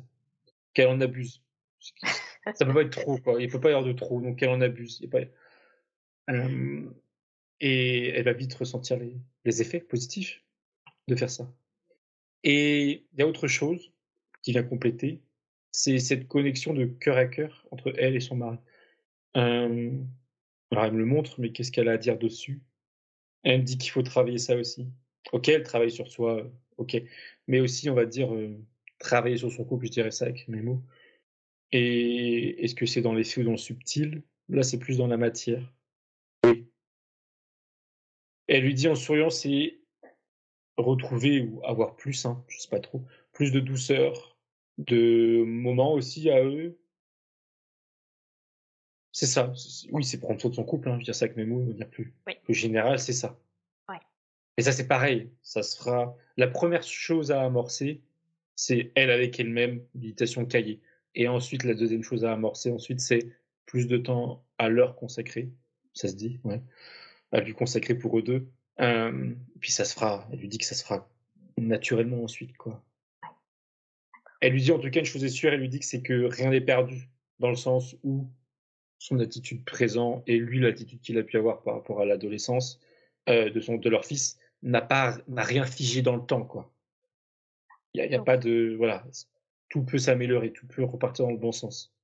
Qu'elle 0.73 0.88
en 0.88 1.01
abuse. 1.01 1.41
Ça 2.55 2.65
peut 2.65 2.73
pas 2.73 2.82
être 2.84 3.01
trop, 3.01 3.17
quoi. 3.17 3.41
Il 3.41 3.49
peut 3.49 3.59
pas 3.59 3.69
y 3.69 3.73
avoir 3.73 3.86
de 3.86 3.91
trop, 3.91 4.21
donc 4.21 4.39
qu'elle 4.39 4.49
en 4.49 4.61
abuse. 4.61 5.05
pas... 5.11 5.19
et 7.59 8.07
elle 8.09 8.23
va 8.23 8.34
vite 8.34 8.53
ressentir 8.53 8.97
les, 8.97 9.17
les 9.43 9.61
effets 9.61 9.82
positifs 9.82 10.43
de 11.07 11.15
faire 11.15 11.30
ça. 11.30 11.51
Et 12.43 13.05
il 13.13 13.19
y 13.19 13.21
a 13.21 13.27
autre 13.27 13.47
chose 13.47 13.91
qui 14.41 14.51
vient 14.51 14.63
compléter, 14.63 15.21
c'est 15.71 15.99
cette 15.99 16.27
connexion 16.27 16.73
de 16.73 16.85
cœur 16.85 17.17
à 17.17 17.25
cœur 17.25 17.67
entre 17.71 17.93
elle 17.97 18.15
et 18.15 18.19
son 18.19 18.35
mari. 18.38 18.57
alors 19.33 20.85
elle 20.85 20.91
me 20.93 20.97
le 20.99 21.05
montre, 21.05 21.39
mais 21.39 21.51
qu'est-ce 21.51 21.71
qu'elle 21.71 21.89
a 21.89 21.93
à 21.93 21.97
dire 21.97 22.17
dessus? 22.17 22.61
Elle 23.43 23.61
me 23.61 23.65
dit 23.65 23.77
qu'il 23.77 23.91
faut 23.91 24.03
travailler 24.03 24.38
ça 24.38 24.55
aussi. 24.55 24.88
Ok, 25.31 25.49
elle 25.49 25.63
travaille 25.63 25.91
sur 25.91 26.07
soi, 26.09 26.49
ok. 26.77 27.01
Mais 27.47 27.59
aussi, 27.59 27.89
on 27.89 27.93
va 27.95 28.05
dire, 28.05 28.33
euh, 28.33 28.57
travailler 28.99 29.38
sur 29.38 29.51
son 29.51 29.65
couple, 29.65 29.85
je 29.85 29.91
dirais 29.91 30.11
ça 30.11 30.25
avec 30.25 30.47
mes 30.47 30.61
mots. 30.61 30.83
Et 31.71 32.63
est-ce 32.63 32.75
que 32.75 32.85
c'est 32.85 33.01
dans 33.01 33.13
les 33.13 33.38
ou 33.39 33.43
dans 33.43 33.51
le 33.51 33.57
subtil? 33.57 34.23
Là, 34.49 34.63
c'est 34.63 34.79
plus 34.79 34.97
dans 34.97 35.07
la 35.07 35.17
matière. 35.17 35.73
Elle 38.47 38.63
lui 38.63 38.73
dit 38.73 38.88
en 38.88 38.95
souriant, 38.95 39.29
c'est 39.29 39.79
retrouver 40.78 41.41
ou 41.41 41.61
avoir 41.65 41.95
plus, 41.95 42.25
hein, 42.25 42.43
je 42.47 42.59
sais 42.59 42.69
pas 42.69 42.80
trop, 42.80 43.03
plus 43.34 43.51
de 43.51 43.59
douceur, 43.59 44.38
de 44.78 45.43
moments 45.45 45.93
aussi 45.93 46.30
à 46.30 46.43
eux. 46.43 46.78
C'est 49.11 49.25
ça. 49.25 49.51
Oui, 49.91 50.03
c'est 50.03 50.19
prendre 50.19 50.39
soin 50.39 50.51
de 50.51 50.55
son 50.55 50.63
couple, 50.63 50.89
hein, 50.89 50.93
je 50.93 50.97
veux 50.99 51.03
dire 51.03 51.15
ça 51.15 51.25
avec 51.25 51.38
mes 51.38 51.45
mots, 51.45 51.61
dire 51.73 51.89
plus, 51.89 52.13
plus 52.43 52.53
général, 52.53 52.99
c'est 52.99 53.13
ça. 53.13 53.39
Et 54.57 54.63
ça, 54.63 54.71
c'est 54.71 54.88
pareil. 54.88 55.30
Ça 55.43 55.61
sera 55.61 56.17
la 56.36 56.47
première 56.47 56.84
chose 56.84 57.32
à 57.32 57.43
amorcer, 57.43 58.01
c'est 58.55 58.91
elle 58.95 59.11
avec 59.11 59.39
elle-même, 59.39 59.84
méditation 59.93 60.45
cahier. 60.45 60.82
Et 61.13 61.28
ensuite, 61.28 61.63
la 61.63 61.75
deuxième 61.75 62.03
chose 62.03 62.25
à 62.25 62.34
amorcer, 62.34 62.71
ensuite, 62.71 62.99
c'est 62.99 63.30
plus 63.65 63.88
de 63.88 63.97
temps 63.97 64.43
à 64.57 64.69
leur 64.69 64.95
consacrer. 64.95 65.51
Ça 65.93 66.07
se 66.07 66.15
dit, 66.15 66.39
ouais. 66.43 66.61
À 67.32 67.41
lui 67.41 67.53
consacrer 67.53 67.95
pour 67.95 68.17
eux 68.17 68.23
deux. 68.23 68.47
Euh, 68.82 69.34
puis 69.59 69.71
ça 69.71 69.86
se 69.86 69.93
fera. 69.93 70.28
Elle 70.32 70.39
lui 70.39 70.47
dit 70.47 70.57
que 70.57 70.65
ça 70.65 70.75
se 70.75 70.84
fera 70.84 71.09
naturellement 71.57 72.23
ensuite, 72.23 72.55
quoi. 72.57 72.84
Elle 74.39 74.53
lui 74.53 74.61
dit 74.61 74.71
en 74.71 74.80
tout 74.80 74.89
cas 74.91 74.99
une 74.99 75.05
chose 75.05 75.23
est 75.23 75.30
sûre, 75.30 75.51
elle 75.51 75.59
lui 75.59 75.69
dit 75.69 75.80
que 75.80 75.86
c'est 75.86 76.03
que 76.03 76.25
rien 76.25 76.51
n'est 76.51 76.61
perdu, 76.61 77.09
dans 77.39 77.49
le 77.49 77.55
sens 77.55 77.95
où 78.03 78.30
son 78.99 79.19
attitude 79.19 79.63
présent 79.65 80.23
et 80.28 80.38
lui 80.38 80.59
l'attitude 80.59 81.01
qu'il 81.01 81.17
a 81.17 81.23
pu 81.23 81.38
avoir 81.38 81.63
par 81.63 81.75
rapport 81.75 82.01
à 82.01 82.05
l'adolescence 82.05 82.80
euh, 83.30 83.49
de 83.49 83.59
son 83.59 83.78
de 83.78 83.89
leur 83.89 84.05
fils 84.05 84.39
n'a 84.63 84.82
pas 84.82 85.17
n'a 85.28 85.43
rien 85.43 85.65
figé 85.65 86.01
dans 86.01 86.15
le 86.15 86.25
temps 86.25 86.43
quoi. 86.43 86.71
Il 87.93 88.07
n'y 88.07 88.15
a, 88.15 88.21
pas 88.21 88.38
de 88.38 88.75
voilà, 88.78 89.03
tout 89.69 89.84
peut 89.84 89.97
s'améliorer, 89.97 90.53
tout 90.53 90.67
peut 90.67 90.84
repartir 90.84 91.25
dans 91.25 91.32
le 91.32 91.38
bon 91.38 91.51
sens. 91.51 91.95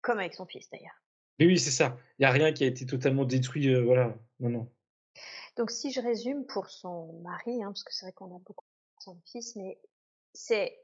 Comme 0.00 0.18
avec 0.18 0.34
son 0.34 0.46
fils 0.46 0.68
d'ailleurs. 0.70 1.00
Oui, 1.38 1.46
oui, 1.46 1.58
c'est 1.58 1.70
ça. 1.70 1.96
Il 2.18 2.22
n'y 2.22 2.26
a 2.26 2.30
rien 2.30 2.52
qui 2.52 2.64
a 2.64 2.66
été 2.66 2.86
totalement 2.86 3.24
détruit, 3.24 3.68
euh, 3.68 3.82
voilà. 3.82 4.16
Non, 4.40 4.48
non. 4.48 4.72
Donc 5.56 5.70
si 5.70 5.90
je 5.90 6.00
résume 6.00 6.46
pour 6.46 6.68
son 6.68 7.12
mari, 7.22 7.62
hein, 7.62 7.68
parce 7.68 7.84
que 7.84 7.92
c'est 7.92 8.06
vrai 8.06 8.12
qu'on 8.12 8.34
a 8.34 8.38
beaucoup 8.38 8.64
de 8.98 9.02
son 9.02 9.16
fils, 9.26 9.56
mais 9.56 9.78
c'est 10.32 10.78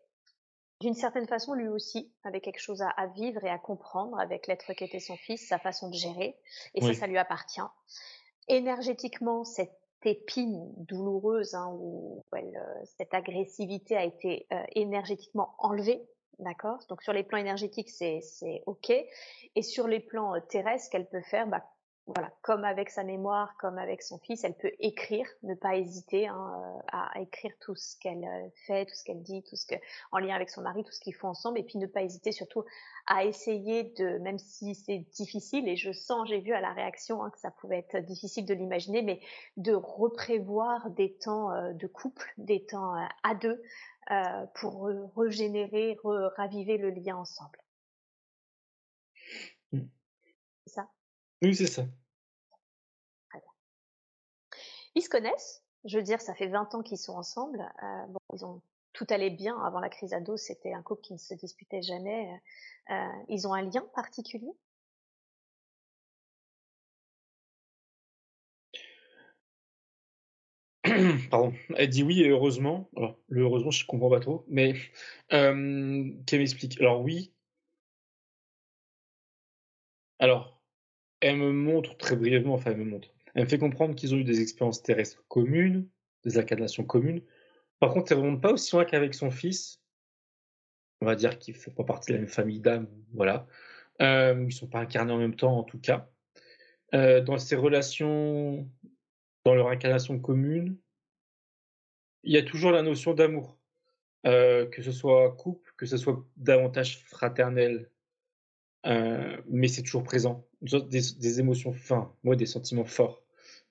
d'une 0.81 0.95
certaine 0.95 1.27
façon 1.27 1.55
lui 1.55 1.69
aussi 1.69 2.13
avait 2.25 2.41
quelque 2.41 2.61
chose 2.61 2.83
à, 2.83 3.07
vivre 3.07 3.43
et 3.45 3.49
à 3.49 3.59
comprendre 3.59 4.19
avec 4.21 4.47
l'être 4.47 4.73
qu'était 4.75 5.01
son 5.01 5.17
fils, 5.17 5.47
sa 5.49 5.59
façon 5.59 5.89
de 5.89 5.95
gérer, 5.95 6.37
et 6.75 6.83
ça, 6.83 6.93
ça 6.93 7.07
lui 7.07 7.17
appartient. 7.17 7.61
Énergétiquement, 8.49 9.45
cette 9.45 9.73
épine 10.05 10.73
douloureuse 10.77 11.55
hein, 11.55 11.69
où 11.73 12.25
euh, 12.35 12.41
cette 12.85 13.15
agressivité 13.15 13.97
a 13.97 14.05
été 14.05 14.47
euh, 14.53 14.63
énergétiquement 14.75 15.55
enlevée. 15.59 16.07
D'accord? 16.39 16.79
Donc 16.89 17.03
sur 17.03 17.15
les 17.15 17.23
plans 17.23 17.39
énergétiques, 17.39 17.89
c'est 17.89 18.21
OK. 18.67 18.91
Et 18.91 19.63
sur 19.63 19.89
les 19.89 20.01
plans 20.01 20.35
euh, 20.35 20.41
terrestres, 20.41 20.91
qu'elle 20.91 21.09
peut 21.09 21.23
faire 21.23 21.47
bah, 21.47 21.65
voilà, 22.07 22.33
comme 22.43 22.65
avec 22.65 22.91
sa 22.91 23.03
mémoire, 23.03 23.57
comme 23.59 23.79
avec 23.79 24.01
son 24.01 24.19
fils, 24.19 24.45
elle 24.45 24.57
peut 24.57 24.71
écrire, 24.79 25.27
ne 25.43 25.55
pas 25.55 25.77
hésiter 25.77 26.29
hein, 26.29 26.53
euh, 26.55 26.81
à, 26.93 27.21
écrire 27.21 27.51
tout 27.61 27.75
ce 27.75 27.99
qu'elle 27.99 28.25
euh, 28.25 28.49
fait, 28.67 28.87
tout 28.87 28.95
ce 28.95 29.03
qu'elle 29.03 29.23
dit, 29.23 29.43
tout 29.43 29.57
ce 29.57 29.67
que, 29.67 29.75
en 30.13 30.19
lien 30.19 30.37
avec 30.37 30.49
son 30.49 30.63
mari, 30.63 30.85
tout 30.85 30.93
ce 30.93 31.01
qu'ils 31.01 31.17
font 31.17 31.29
ensemble, 31.29 31.59
et 31.59 31.65
puis 31.65 31.79
ne 31.79 31.87
pas 31.87 32.03
hésiter 32.03 32.31
surtout 32.31 32.65
à 33.09 33.25
essayer 33.25 33.83
de, 33.99 34.19
même 34.19 34.39
si 34.39 34.77
c'est 34.77 34.99
difficile, 34.99 35.69
et 35.69 35.77
je 35.77 35.91
sens, 35.91 36.29
j'ai 36.29 36.39
vu 36.39 36.53
à 36.53 36.61
la 36.61 36.73
réaction 36.73 37.25
hein, 37.25 37.31
que 37.31 37.41
ça 37.41 37.51
pouvait 37.51 37.79
être 37.79 37.99
difficile 37.99 38.47
de 38.47 38.55
l'imaginer, 38.55 39.03
mais 39.03 39.21
de 39.57 39.73
reprévoir 39.73 40.91
des 40.91 41.13
temps 41.15 41.51
euh, 41.51 41.73
de 41.73 41.89
couple, 41.89 42.33
des 42.39 42.67
temps 42.67 42.95
à 43.25 43.35
deux, 43.35 43.61
pour 44.55 44.89
régénérer, 45.17 45.99
raviver 46.37 46.79
le 46.79 46.91
lien 46.91 47.17
ensemble. 47.17 47.59
Mmh. 49.73 49.81
C'est 50.65 50.75
ça 50.75 50.89
oui, 51.43 51.55
c'est 51.55 51.67
ça. 51.67 51.85
Ils 54.97 55.03
se 55.03 55.09
connaissent. 55.11 55.63
Je 55.85 55.99
veux 55.99 56.03
dire, 56.03 56.21
ça 56.21 56.35
fait 56.35 56.49
20 56.49 56.75
ans 56.75 56.83
qu'ils 56.83 56.99
sont 56.99 57.13
ensemble. 57.15 57.61
Euh, 57.83 58.07
bon, 58.09 58.19
ils 58.35 58.45
ont 58.45 58.63
tout 58.93 59.07
allait 59.11 59.31
bien 59.31 59.59
avant 59.61 59.79
la 59.81 59.91
crise 59.91 60.13
ado. 60.15 60.37
C'était 60.37 60.73
un 60.73 60.83
couple 60.83 61.03
qui 61.03 61.13
ne 61.13 61.19
se 61.19 61.35
disputait 61.35 61.83
jamais. 61.83 62.41
Euh, 62.91 63.09
ils 63.29 63.47
ont 63.47 63.53
un 63.55 63.63
lien 63.63 63.85
particulier? 63.95 64.51
Pardon. 71.31 71.53
Elle 71.77 71.89
dit 71.91 72.03
oui, 72.03 72.25
heureusement. 72.29 72.89
Alors, 72.97 73.17
le 73.29 73.43
heureusement, 73.43 73.71
je 73.71 73.87
comprends 73.87 74.11
pas 74.11 74.21
trop, 74.21 74.45
mais 74.49 74.75
euh, 75.33 76.11
qu'elle 76.27 76.41
m'explique. 76.41 76.81
Alors 76.81 77.01
oui. 77.03 77.33
Alors, 80.19 80.56
elle 81.21 81.37
me 81.37 81.53
montre 81.53 81.97
très 81.97 82.17
brièvement, 82.17 82.55
enfin 82.55 82.73
elle 82.73 82.79
me 82.79 82.85
montre, 82.85 83.09
elle 83.35 83.45
me 83.45 83.49
fait 83.49 83.59
comprendre 83.59 83.95
qu'ils 83.95 84.15
ont 84.15 84.19
eu 84.19 84.25
des 84.25 84.41
expériences 84.41 84.83
terrestres 84.83 85.25
communes, 85.29 85.89
des 86.25 86.39
incarnations 86.39 86.85
communes. 86.85 87.23
Par 87.81 87.93
contre, 87.93 88.13
elle 88.13 88.19
ne 88.19 88.25
remonte 88.25 88.43
pas 88.43 88.53
aussi 88.53 88.75
loin 88.75 88.85
qu'avec 88.85 89.15
son 89.15 89.31
fils. 89.31 89.83
On 91.03 91.07
va 91.07 91.15
dire 91.15 91.39
qu'il 91.39 91.55
ne 91.55 91.59
fait 91.59 91.71
pas 91.71 91.85
partie 91.85 92.13
de 92.13 92.15
la 92.15 92.21
même 92.21 92.31
famille 92.31 92.61
d'âmes, 92.61 92.89
voilà. 93.13 93.47
Euh, 94.01 94.35
ils 94.39 94.47
ne 94.47 94.51
sont 94.51 94.69
pas 94.69 94.81
incarnés 94.81 95.13
en 95.13 95.19
même 95.19 95.37
temps, 95.37 95.59
en 95.59 95.63
tout 95.63 95.79
cas. 95.79 96.11
Euh, 96.95 97.21
dans 97.21 97.39
ces 97.39 97.57
relations, 97.57 98.69
dans 99.45 99.55
leur 99.55 99.69
incarnation 99.69 100.19
commune, 100.19 100.79
il 102.23 102.33
y 102.33 102.39
a 102.39 102.43
toujours 102.43 102.73
la 102.73 102.83
notion 102.83 103.15
d'amour. 103.15 103.59
Euh, 104.27 104.67
que 104.67 104.83
ce 104.83 104.91
soit 104.91 105.37
couple, 105.37 105.73
que 105.77 105.87
ce 105.87 105.97
soit 105.97 106.27
davantage 106.37 107.05
fraternel, 107.05 107.91
mais 108.85 109.69
c'est 109.69 109.83
toujours 109.83 110.05
présent 110.05 110.46
des, 110.63 111.41
émotions, 111.41 111.71
enfin, 111.71 112.13
moi, 112.25 112.37
des 112.37 112.47
sentiments 112.47 112.85
forts, 112.85 113.23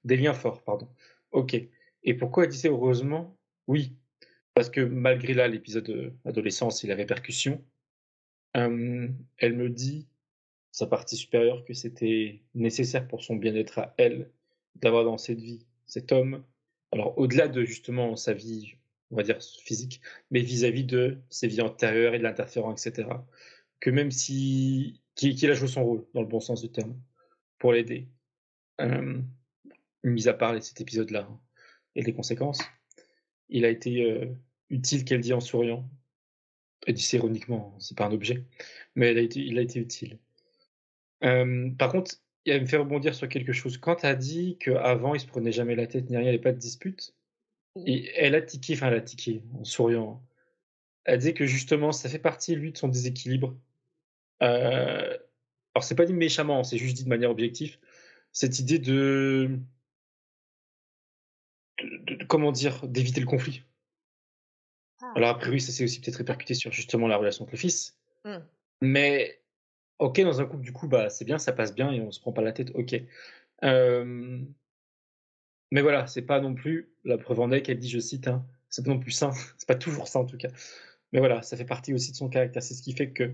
des 0.03 0.17
liens 0.17 0.33
forts, 0.33 0.63
pardon. 0.63 0.88
Ok. 1.31 1.55
Et 2.03 2.13
pourquoi 2.13 2.43
elle 2.43 2.49
disait 2.51 2.69
heureusement 2.69 3.36
Oui, 3.67 3.93
parce 4.53 4.69
que 4.69 4.81
malgré 4.81 5.33
là 5.33 5.47
l'épisode 5.47 5.89
euh, 5.89 6.11
adolescence 6.25 6.83
et 6.83 6.88
la 6.88 6.95
répercussion, 6.95 7.63
euh, 8.57 9.07
elle 9.38 9.53
me 9.53 9.69
dit, 9.69 10.07
sa 10.71 10.88
partie 10.88 11.17
supérieure, 11.17 11.65
que 11.65 11.73
c'était 11.73 12.41
nécessaire 12.53 13.07
pour 13.07 13.23
son 13.23 13.36
bien-être 13.36 13.79
à 13.79 13.93
elle 13.97 14.29
d'avoir 14.75 15.05
dans 15.05 15.17
cette 15.17 15.39
vie 15.39 15.65
cet 15.88 16.11
homme. 16.11 16.43
Alors 16.91 17.17
au-delà 17.17 17.47
de 17.47 17.63
justement 17.63 18.15
sa 18.15 18.33
vie, 18.33 18.75
on 19.11 19.15
va 19.15 19.23
dire 19.23 19.41
physique, 19.41 20.01
mais 20.31 20.41
vis-à-vis 20.41 20.83
de 20.83 21.17
ses 21.29 21.47
vies 21.47 21.61
antérieures 21.61 22.13
et 22.13 22.19
de 22.19 22.23
l'interférent, 22.23 22.73
etc. 22.73 23.07
Que 23.79 23.89
même 23.89 24.11
si 24.11 25.01
qu'il 25.16 25.49
a 25.49 25.53
joué 25.53 25.68
son 25.68 25.84
rôle 25.84 26.05
dans 26.13 26.22
le 26.22 26.28
bon 26.28 26.39
sens 26.39 26.61
du 26.61 26.72
terme 26.72 26.99
pour 27.59 27.74
l'aider. 27.74 28.07
Euh, 28.82 29.22
mis 30.03 30.28
à 30.28 30.34
part 30.34 30.61
cet 30.61 30.82
épisode-là 30.82 31.28
hein, 31.30 31.39
et 31.95 32.03
les 32.03 32.13
conséquences, 32.13 32.61
il 33.49 33.66
a 33.66 33.70
été 33.70 34.03
euh, 34.03 34.34
utile 34.70 35.05
qu'elle 35.05 35.22
dit 35.22 35.34
en 35.34 35.39
souriant. 35.39 35.89
Elle 36.86 36.95
dit 36.95 37.09
ironiquement, 37.13 37.74
hein, 37.74 37.80
c'est 37.80 37.97
pas 37.97 38.05
un 38.05 38.11
objet, 38.11 38.45
mais 38.95 39.11
il 39.11 39.18
a 39.18 39.22
été, 39.22 39.39
il 39.39 39.57
a 39.57 39.61
été 39.61 39.80
utile. 39.80 40.20
Euh, 41.24 41.72
par 41.72 41.91
contre, 41.91 42.16
elle 42.45 42.61
me 42.61 42.68
fait 42.68 42.78
rebondir 42.78 43.16
sur 43.16 43.28
quelque 43.28 43.53
chose. 43.53 43.78
Quand 43.78 43.95
tu 43.95 44.05
as 44.05 44.16
dit 44.16 44.57
qu'avant, 44.59 45.16
il 45.16 45.20
se 45.20 45.26
prenait 45.26 45.51
jamais 45.51 45.76
la 45.76 45.88
tête 45.88 46.09
ni 46.09 46.18
rien, 46.18 46.22
il 46.22 46.24
n'y 46.26 46.30
avait 46.30 46.39
pas 46.39 46.51
de 46.51 46.59
dispute, 46.59 47.16
et 47.86 48.11
elle 48.16 48.36
a 48.36 48.41
tiqué, 48.41 48.74
enfin 48.74 48.88
elle 48.88 48.95
a 48.95 49.01
tiqué 49.01 49.43
en 49.53 49.63
souriant. 49.63 50.24
Elle 51.05 51.20
disait 51.20 51.34
que 51.34 51.45
justement, 51.45 51.91
ça 51.91 52.09
fait 52.09 52.20
partie, 52.20 52.55
lui, 52.55 52.72
de 52.72 52.78
son 52.78 52.88
déséquilibre. 52.88 53.57
Euh, 54.43 55.17
alors, 55.73 55.83
c'est 55.83 55.95
pas 55.95 56.05
dit 56.05 56.13
méchamment, 56.13 56.63
c'est 56.63 56.77
juste 56.77 56.97
dit 56.97 57.03
de 57.03 57.09
manière 57.09 57.31
objective. 57.31 57.77
Cette 58.31 58.59
idée 58.59 58.79
de, 58.79 59.59
de, 61.81 62.23
comment 62.25 62.51
dire, 62.51 62.88
d'éviter 62.88 63.19
le 63.19 63.25
conflit. 63.25 63.63
Ah. 65.01 65.13
Alors, 65.15 65.29
après, 65.29 65.49
oui, 65.49 65.61
ça 65.61 65.71
s'est 65.71 65.83
aussi 65.83 66.01
peut-être 66.01 66.17
répercuté 66.17 66.53
sur 66.53 66.71
justement 66.71 67.07
la 67.07 67.17
relation 67.17 67.43
avec 67.43 67.53
le 67.53 67.57
fils. 67.57 67.97
Mmh. 68.23 68.38
Mais, 68.81 69.41
ok, 69.99 70.21
dans 70.21 70.41
un 70.41 70.45
couple, 70.45 70.63
du 70.63 70.73
coup, 70.73 70.88
bah, 70.88 71.09
c'est 71.09 71.25
bien, 71.25 71.38
ça 71.38 71.53
passe 71.53 71.73
bien 71.73 71.91
et 71.91 72.01
on 72.01 72.11
se 72.11 72.19
prend 72.19 72.33
pas 72.33 72.41
la 72.41 72.51
tête, 72.51 72.71
ok. 72.75 72.95
Euh, 73.63 74.41
mais 75.71 75.81
voilà, 75.81 76.07
c'est 76.07 76.21
pas 76.21 76.39
non 76.39 76.53
plus 76.53 76.93
la 77.03 77.17
preuve 77.17 77.39
en 77.39 77.51
est 77.51 77.61
qu'elle 77.61 77.79
dit, 77.79 77.89
je 77.89 77.99
cite, 77.99 78.27
hein, 78.27 78.45
c'est 78.69 78.83
pas 78.86 78.91
non 78.91 78.99
plus 78.99 79.11
sain, 79.11 79.31
c'est 79.57 79.67
pas 79.67 79.75
toujours 79.75 80.07
ça 80.07 80.19
en 80.19 80.25
tout 80.25 80.38
cas. 80.38 80.49
Mais 81.11 81.19
voilà, 81.19 81.41
ça 81.41 81.57
fait 81.57 81.65
partie 81.65 81.93
aussi 81.93 82.11
de 82.11 82.17
son 82.17 82.29
caractère, 82.29 82.63
c'est 82.63 82.73
ce 82.73 82.81
qui 82.81 82.93
fait 82.93 83.11
que. 83.11 83.33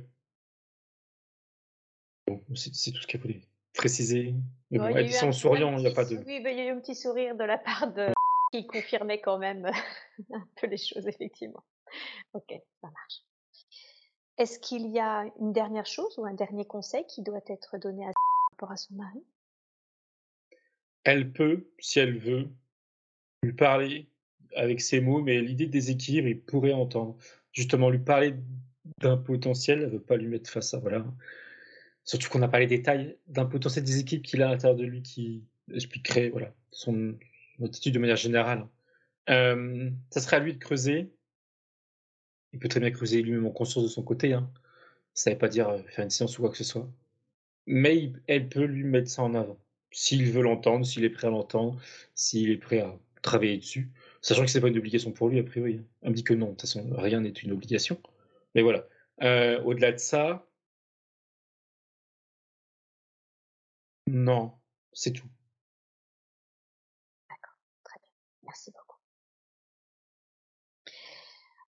Bon, 2.47 2.55
c'est 2.55 2.91
tout 2.91 3.01
ce 3.01 3.07
qu'elle 3.07 3.21
voulait 3.21 3.41
préciser. 3.73 4.36
Mais 4.69 4.79
bon, 4.79 4.88
elle 4.88 5.07
dit 5.07 5.13
ça 5.13 5.27
en 5.27 5.32
souriant, 5.32 5.77
il 5.77 5.84
n'y 5.84 5.88
a 5.88 5.91
pas 5.91 6.05
de. 6.05 6.17
Oui, 6.17 6.41
il 6.43 6.57
y 6.57 6.61
a 6.61 6.65
eu 6.65 6.69
un 6.69 6.79
petit 6.79 6.95
sourire 6.95 7.36
de 7.36 7.43
la 7.43 7.57
part 7.57 7.91
de. 7.93 8.07
qui 8.51 8.67
confirmait 8.67 9.21
quand 9.21 9.38
même 9.38 9.65
un 10.34 10.47
peu 10.59 10.67
les 10.67 10.77
choses, 10.77 11.07
effectivement. 11.07 11.63
Ok, 12.34 12.53
ça 12.82 12.89
marche. 12.89 13.23
Est-ce 14.38 14.59
qu'il 14.59 14.88
y 14.88 14.99
a 14.99 15.25
une 15.39 15.53
dernière 15.53 15.86
chose 15.86 16.17
ou 16.17 16.25
un 16.25 16.34
dernier 16.34 16.65
conseil 16.65 17.05
qui 17.07 17.21
doit 17.21 17.41
être 17.47 17.77
donné 17.77 18.03
à 18.05 18.07
par 18.13 18.51
rapport 18.51 18.71
à 18.71 18.77
son 18.77 18.95
mari? 18.95 19.23
Elle 21.03 21.32
peut, 21.32 21.71
si 21.79 21.99
elle 21.99 22.17
veut, 22.17 22.49
lui 23.43 23.53
parler 23.53 24.07
avec 24.55 24.82
ses 24.82 25.01
mots, 25.01 25.21
mais 25.21 25.41
l'idée 25.41 25.65
de 25.65 25.71
déséquilibre, 25.71 26.27
il 26.27 26.41
pourrait 26.41 26.73
entendre. 26.73 27.17
Justement, 27.53 27.89
lui 27.89 27.99
parler 27.99 28.36
d'un 28.99 29.17
potentiel, 29.17 29.79
elle 29.79 29.86
ne 29.86 29.91
veut 29.91 30.01
pas 30.01 30.17
lui 30.17 30.27
mettre 30.27 30.49
face 30.49 30.73
à. 30.73 30.79
Voilà. 30.79 31.05
Surtout 32.03 32.29
qu'on 32.29 32.39
n'a 32.39 32.47
pas 32.47 32.59
les 32.59 32.67
détails 32.67 33.17
d'un 33.27 33.45
potentiel 33.45 33.85
déséquilibre 33.85 34.27
qu'il 34.27 34.41
a 34.41 34.47
à 34.47 34.51
l'intérieur 34.51 34.77
de 34.77 34.85
lui 34.85 35.01
qui 35.01 35.43
expliquerait 35.73 36.29
voilà, 36.29 36.53
son 36.71 37.15
attitude 37.63 37.93
de 37.93 37.99
manière 37.99 38.15
générale. 38.15 38.67
Euh, 39.29 39.89
ça 40.09 40.19
serait 40.19 40.37
à 40.37 40.39
lui 40.39 40.53
de 40.53 40.59
creuser. 40.59 41.13
Il 42.53 42.59
peut 42.59 42.67
très 42.67 42.79
bien 42.79 42.91
creuser 42.91 43.21
lui-même 43.21 43.45
en 43.45 43.51
conscience 43.51 43.83
de 43.83 43.89
son 43.89 44.03
côté. 44.03 44.33
Hein. 44.33 44.51
Ça 45.13 45.29
ne 45.29 45.35
veut 45.35 45.39
pas 45.39 45.47
dire 45.47 45.69
euh, 45.69 45.81
faire 45.83 46.03
une 46.03 46.09
séance 46.09 46.37
ou 46.37 46.41
quoi 46.41 46.51
que 46.51 46.57
ce 46.57 46.63
soit. 46.63 46.91
Mais 47.67 48.11
elle 48.27 48.49
peut 48.49 48.65
lui 48.65 48.83
mettre 48.83 49.09
ça 49.09 49.23
en 49.23 49.35
avant. 49.35 49.59
S'il 49.91 50.29
veut 50.31 50.41
l'entendre, 50.41 50.85
s'il 50.85 51.03
est 51.03 51.09
prêt 51.09 51.27
à 51.27 51.31
l'entendre, 51.31 51.79
s'il 52.15 52.49
est 52.49 52.57
prêt 52.57 52.79
à 52.79 52.97
travailler 53.21 53.57
dessus. 53.57 53.91
Sachant 54.21 54.43
que 54.43 54.51
c'est 54.51 54.61
pas 54.61 54.67
une 54.67 54.77
obligation 54.77 55.11
pour 55.11 55.29
lui, 55.29 55.39
a 55.39 55.43
priori. 55.43 55.81
Elle 56.01 56.11
me 56.11 56.15
dit 56.15 56.23
que 56.23 56.33
non, 56.33 56.47
de 56.47 56.51
toute 56.51 56.61
façon, 56.61 56.89
rien 56.93 57.21
n'est 57.21 57.29
une 57.29 57.51
obligation. 57.51 58.01
Mais 58.55 58.61
voilà. 58.61 58.87
Euh, 59.21 59.61
au-delà 59.63 59.91
de 59.91 59.97
ça, 59.97 60.47
non, 64.12 64.59
c'est 64.93 65.14
tout. 65.14 65.28
D'accord, 67.30 67.55
très 67.84 67.99
bien. 67.99 68.09
Merci 68.43 68.72
beaucoup. 68.72 68.97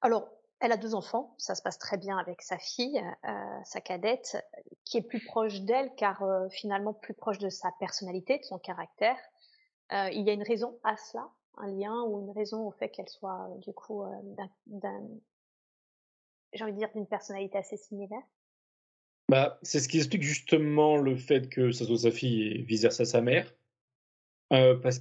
Alors, 0.01 0.29
elle 0.59 0.71
a 0.71 0.77
deux 0.77 0.95
enfants, 0.95 1.35
ça 1.37 1.55
se 1.55 1.61
passe 1.61 1.77
très 1.77 1.97
bien 1.97 2.17
avec 2.17 2.41
sa 2.41 2.57
fille, 2.57 3.01
euh, 3.25 3.59
sa 3.65 3.81
cadette, 3.81 4.37
qui 4.85 4.97
est 4.97 5.01
plus 5.01 5.23
proche 5.23 5.61
d'elle 5.61 5.93
car 5.95 6.23
euh, 6.23 6.47
finalement 6.49 6.93
plus 6.93 7.13
proche 7.13 7.37
de 7.37 7.49
sa 7.49 7.71
personnalité, 7.79 8.39
de 8.39 8.43
son 8.43 8.59
caractère. 8.59 9.17
il 9.91 10.23
y 10.25 10.29
a 10.29 10.33
une 10.33 10.43
raison 10.43 10.79
à 10.83 10.95
cela 10.97 11.29
un 11.57 11.67
lien 11.67 12.01
ou 12.03 12.19
une 12.21 12.31
raison 12.31 12.67
au 12.67 12.71
fait 12.71 12.89
qu'elle 12.89 13.09
soit 13.09 13.47
du 13.57 13.73
coup 13.73 14.03
euh, 14.03 14.35
d'un, 14.65 15.07
j'ai 16.53 16.63
envie 16.63 16.73
de 16.73 16.77
dire 16.77 16.91
d'une 16.93 17.07
personnalité 17.07 17.57
assez 17.57 17.77
similaire? 17.77 18.21
Bah, 19.33 19.57
c'est 19.63 19.79
ce 19.79 19.87
qui 19.87 19.97
explique 19.97 20.21
justement 20.21 20.95
le 20.95 21.15
fait 21.15 21.49
que 21.49 21.71
ça 21.71 21.85
soit 21.85 21.97
sa 21.97 22.11
fille 22.11 22.49
et 22.49 22.61
vice 22.61 22.83
versa 22.83 23.03
sa 23.03 23.19
mère, 23.19 23.51
euh, 24.51 24.75
parce 24.75 24.99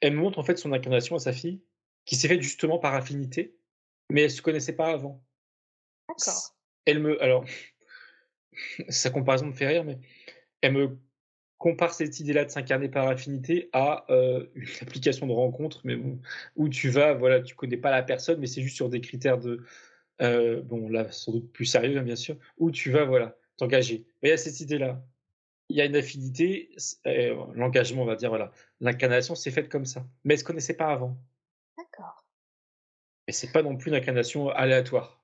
qu'elle 0.00 0.14
montre 0.14 0.38
en 0.38 0.42
fait 0.42 0.56
son 0.56 0.72
incarnation 0.72 1.14
à 1.14 1.18
sa 1.18 1.34
fille, 1.34 1.60
qui 2.06 2.16
s'est 2.16 2.26
faite 2.26 2.40
justement 2.40 2.78
par 2.78 2.94
affinité, 2.94 3.54
mais 4.08 4.22
elle 4.22 4.30
se 4.30 4.40
connaissait 4.40 4.74
pas 4.74 4.92
avant. 4.92 5.22
D'accord. 6.08 6.56
Elle 6.86 7.00
me, 7.00 7.22
alors, 7.22 7.44
sa 8.88 9.10
comparaison 9.10 9.44
me 9.44 9.52
fait 9.52 9.66
rire, 9.66 9.84
mais 9.84 9.98
elle 10.62 10.72
me 10.72 10.98
compare 11.58 11.92
cette 11.92 12.18
idée-là 12.20 12.46
de 12.46 12.50
s'incarner 12.50 12.88
par 12.88 13.08
affinité 13.08 13.68
à 13.74 14.06
euh, 14.10 14.46
une 14.54 14.68
application 14.80 15.26
de 15.26 15.32
rencontre, 15.32 15.82
mais 15.84 15.96
bon, 15.96 16.18
où 16.56 16.70
tu 16.70 16.88
vas, 16.88 17.12
voilà, 17.12 17.42
tu 17.42 17.54
connais 17.54 17.76
pas 17.76 17.90
la 17.90 18.02
personne, 18.02 18.40
mais 18.40 18.46
c'est 18.46 18.62
juste 18.62 18.76
sur 18.76 18.88
des 18.88 19.02
critères 19.02 19.36
de, 19.36 19.66
euh, 20.20 20.62
bon, 20.62 20.88
là, 20.88 21.10
sans 21.12 21.32
doute 21.32 21.52
plus 21.52 21.66
sérieux, 21.66 21.98
hein, 21.98 22.02
bien 22.02 22.16
sûr, 22.16 22.36
où 22.58 22.70
tu 22.70 22.90
vas, 22.90 23.04
voilà, 23.04 23.36
t'engager. 23.56 24.06
Mais 24.22 24.28
il 24.28 24.32
y 24.32 24.34
a 24.34 24.38
cette 24.38 24.60
idée-là. 24.60 25.02
Il 25.68 25.76
y 25.76 25.80
a 25.80 25.84
une 25.84 25.96
affinité, 25.96 26.70
euh, 27.06 27.44
l'engagement, 27.54 28.02
on 28.02 28.06
va 28.06 28.16
dire, 28.16 28.30
voilà. 28.30 28.52
L'incarnation 28.80 29.34
s'est 29.34 29.50
faite 29.50 29.68
comme 29.68 29.84
ça. 29.84 30.06
Mais 30.24 30.34
elle 30.34 30.40
se 30.40 30.44
connaissait 30.44 30.76
pas 30.76 30.88
avant. 30.88 31.16
D'accord. 31.76 32.24
Et 33.26 33.32
c'est 33.32 33.52
pas 33.52 33.62
non 33.62 33.76
plus 33.76 33.90
une 33.90 33.96
incarnation 33.96 34.48
aléatoire. 34.48 35.22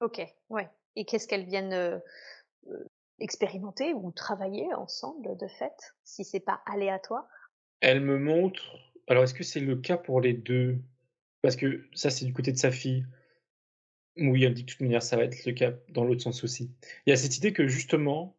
Ok, 0.00 0.20
ouais. 0.48 0.68
Et 0.96 1.04
qu'est-ce 1.04 1.28
qu'elles 1.28 1.46
viennent 1.46 2.02
expérimenter 3.20 3.94
ou 3.94 4.10
travailler 4.10 4.72
ensemble 4.74 5.36
de 5.36 5.46
fait, 5.46 5.94
si 6.04 6.24
c'est 6.24 6.40
pas 6.40 6.60
aléatoire? 6.66 7.28
Elle 7.80 8.00
me 8.00 8.18
montre. 8.18 8.76
Alors, 9.06 9.22
est-ce 9.22 9.34
que 9.34 9.44
c'est 9.44 9.60
le 9.60 9.76
cas 9.76 9.96
pour 9.96 10.20
les 10.20 10.34
deux? 10.34 10.78
Parce 11.42 11.54
que 11.54 11.86
ça, 11.94 12.10
c'est 12.10 12.24
du 12.24 12.32
côté 12.32 12.50
de 12.50 12.58
sa 12.58 12.72
fille. 12.72 13.06
Oui, 14.16 14.40
dit 14.52 14.64
que 14.64 14.70
de 14.70 14.72
toute 14.72 14.80
manière, 14.80 15.02
ça 15.02 15.16
va 15.16 15.24
être 15.24 15.44
le 15.44 15.52
cas 15.52 15.72
dans 15.90 16.04
l'autre 16.04 16.22
sens 16.22 16.42
aussi. 16.42 16.70
Il 17.06 17.10
y 17.10 17.12
a 17.12 17.16
cette 17.16 17.36
idée 17.36 17.52
que 17.52 17.68
justement, 17.68 18.36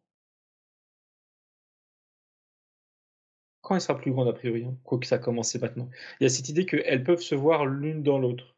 quand 3.62 3.74
elle 3.74 3.80
sera 3.80 3.96
plus 3.96 4.12
grande 4.12 4.28
a 4.28 4.32
priori, 4.32 4.64
hein, 4.64 4.76
quoi 4.84 4.98
que 4.98 5.06
ça 5.06 5.16
a 5.16 5.18
commencé 5.18 5.58
maintenant, 5.58 5.88
il 6.20 6.24
y 6.24 6.26
a 6.26 6.28
cette 6.28 6.48
idée 6.48 6.66
qu'elles 6.66 7.04
peuvent 7.04 7.22
se 7.22 7.34
voir 7.34 7.64
l'une 7.66 8.02
dans 8.02 8.18
l'autre. 8.18 8.56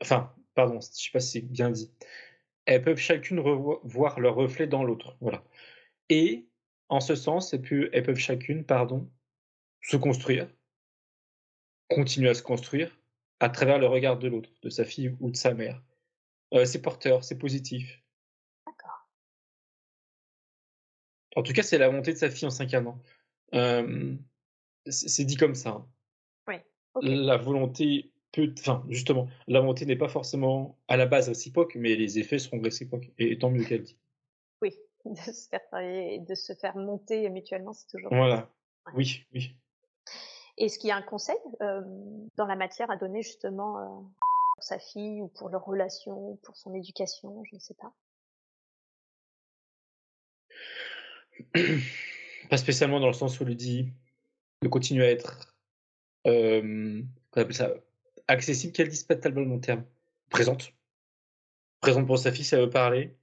Enfin, 0.00 0.32
pardon, 0.54 0.80
je 0.80 0.86
sais 0.86 1.10
pas 1.12 1.20
si 1.20 1.40
c'est 1.40 1.40
bien 1.40 1.70
dit. 1.70 1.90
Elles 2.66 2.82
peuvent 2.82 2.98
chacune 2.98 3.40
voir 3.40 4.20
leur 4.20 4.34
reflet 4.36 4.66
dans 4.68 4.84
l'autre. 4.84 5.16
Voilà. 5.20 5.44
Et 6.08 6.46
en 6.88 7.00
ce 7.00 7.14
sens, 7.16 7.54
elles 7.54 8.02
peuvent 8.02 8.16
chacune, 8.16 8.64
pardon, 8.64 9.10
se 9.80 9.96
construire, 9.96 10.48
continuer 11.88 12.28
à 12.28 12.34
se 12.34 12.42
construire 12.42 12.96
à 13.40 13.48
travers 13.48 13.78
le 13.78 13.86
regard 13.86 14.18
de 14.18 14.28
l'autre, 14.28 14.50
de 14.62 14.70
sa 14.70 14.84
fille 14.84 15.16
ou 15.20 15.30
de 15.30 15.36
sa 15.36 15.54
mère. 15.54 15.82
Euh, 16.52 16.64
c'est 16.64 16.82
porteur, 16.82 17.24
c'est 17.24 17.38
positif. 17.38 18.02
D'accord. 18.66 19.08
En 21.36 21.42
tout 21.42 21.52
cas, 21.52 21.62
c'est 21.62 21.78
la 21.78 21.88
volonté 21.88 22.12
de 22.12 22.18
sa 22.18 22.30
fille 22.30 22.46
en 22.46 22.50
s'incarnant. 22.50 22.98
Euh, 23.54 24.14
c'est 24.86 25.24
dit 25.24 25.36
comme 25.36 25.54
ça. 25.54 25.70
Hein. 25.70 25.88
Oui. 26.48 26.56
La 27.02 27.36
volonté 27.36 28.12
peut, 28.32 28.52
enfin, 28.58 28.84
justement, 28.88 29.28
la 29.46 29.60
volonté 29.60 29.86
n'est 29.86 29.96
pas 29.96 30.08
forcément 30.08 30.78
à 30.88 30.96
la 30.96 31.06
base 31.06 31.28
réciproque, 31.28 31.74
mais 31.76 31.94
les 31.94 32.18
effets 32.18 32.38
seront 32.38 32.60
réciproques. 32.60 33.10
Et 33.18 33.38
tant 33.38 33.50
mieux 33.50 33.64
qu'elle 33.64 33.82
dit. 33.82 33.98
Oui, 34.60 34.76
de 35.04 35.16
se 35.16 35.48
faire 35.48 35.64
travailler, 35.68 36.18
de 36.18 36.34
se 36.34 36.52
faire 36.54 36.76
monter 36.76 37.28
mutuellement, 37.30 37.72
c'est 37.72 37.88
toujours. 37.88 38.14
Voilà. 38.14 38.50
Oui, 38.94 39.24
oui. 39.32 39.56
Est-ce 40.58 40.78
qu'il 40.78 40.88
y 40.88 40.90
a 40.90 40.96
un 40.96 41.02
conseil 41.02 41.36
euh, 41.62 41.80
dans 42.36 42.46
la 42.46 42.56
matière 42.56 42.90
à 42.90 42.96
donner 42.96 43.22
justement 43.22 43.78
euh, 43.78 44.02
sa 44.62 44.78
fille 44.78 45.20
ou 45.20 45.28
pour 45.28 45.48
leur 45.48 45.64
relation, 45.64 46.36
pour 46.42 46.56
son 46.56 46.74
éducation, 46.74 47.42
je 47.44 47.54
ne 47.54 47.60
sais 47.60 47.74
pas 47.74 47.94
Pas 52.50 52.56
spécialement 52.56 53.00
dans 53.00 53.06
le 53.06 53.12
sens 53.12 53.40
où 53.40 53.48
il 53.48 53.56
dit 53.56 53.92
de 54.62 54.68
continuer 54.68 55.06
à 55.06 55.10
être, 55.10 55.56
euh, 56.26 57.02
ça, 57.50 57.74
accessible, 58.28 58.72
qu'elle 58.72 58.88
dise 58.88 59.04
pas 59.04 59.16
tellement 59.16 59.44
mon 59.44 59.58
terme. 59.58 59.84
Présente. 60.30 60.72
Présente 61.80 62.06
pour 62.06 62.18
sa 62.18 62.30
fille, 62.30 62.44
ça 62.44 62.58
veut 62.58 62.70
parler 62.70 63.16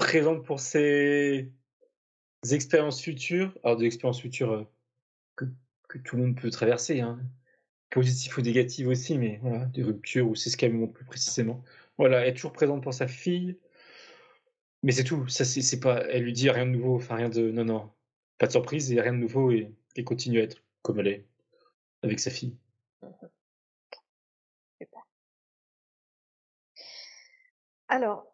présente 0.00 0.44
pour 0.44 0.60
ses 0.60 1.52
expériences 2.50 3.00
futures, 3.00 3.56
alors 3.62 3.76
des 3.76 3.84
expériences 3.84 4.20
futures 4.20 4.52
euh, 4.52 4.64
que, 5.36 5.44
que, 5.88 5.98
tout 5.98 6.16
le 6.16 6.22
monde 6.22 6.40
peut 6.40 6.50
traverser, 6.50 7.00
hein. 7.00 7.20
Positives 7.90 8.38
ou 8.38 8.40
négatives 8.42 8.88
aussi, 8.88 9.18
mais 9.18 9.38
voilà, 9.42 9.66
des 9.66 9.82
ruptures 9.82 10.28
ou 10.28 10.34
c'est 10.34 10.50
ce 10.50 10.56
qu'elle 10.56 10.72
montre 10.72 10.92
plus 10.92 11.04
précisément. 11.04 11.62
Voilà, 11.98 12.26
être 12.26 12.36
toujours 12.36 12.52
présente 12.52 12.82
pour 12.82 12.94
sa 12.94 13.08
fille, 13.08 13.58
mais 14.82 14.92
c'est 14.92 15.04
tout. 15.04 15.28
Ça, 15.28 15.44
c'est 15.44 15.80
pas, 15.80 16.04
elle 16.08 16.22
lui 16.22 16.32
dit 16.32 16.50
rien 16.50 16.66
de 16.66 16.70
nouveau, 16.70 16.96
enfin 16.96 17.16
rien 17.16 17.28
de, 17.28 17.50
non 17.50 17.64
non, 17.64 17.90
pas 18.38 18.46
de 18.46 18.52
surprise 18.52 18.92
et 18.92 19.00
rien 19.00 19.12
de 19.12 19.18
nouveau 19.18 19.50
et, 19.50 19.74
et 19.96 20.04
continue 20.04 20.40
à 20.40 20.44
être 20.44 20.62
comme 20.82 21.00
elle 21.00 21.08
est 21.08 21.26
avec 22.02 22.20
sa 22.20 22.30
fille. 22.30 22.56
Alors, 27.88 28.32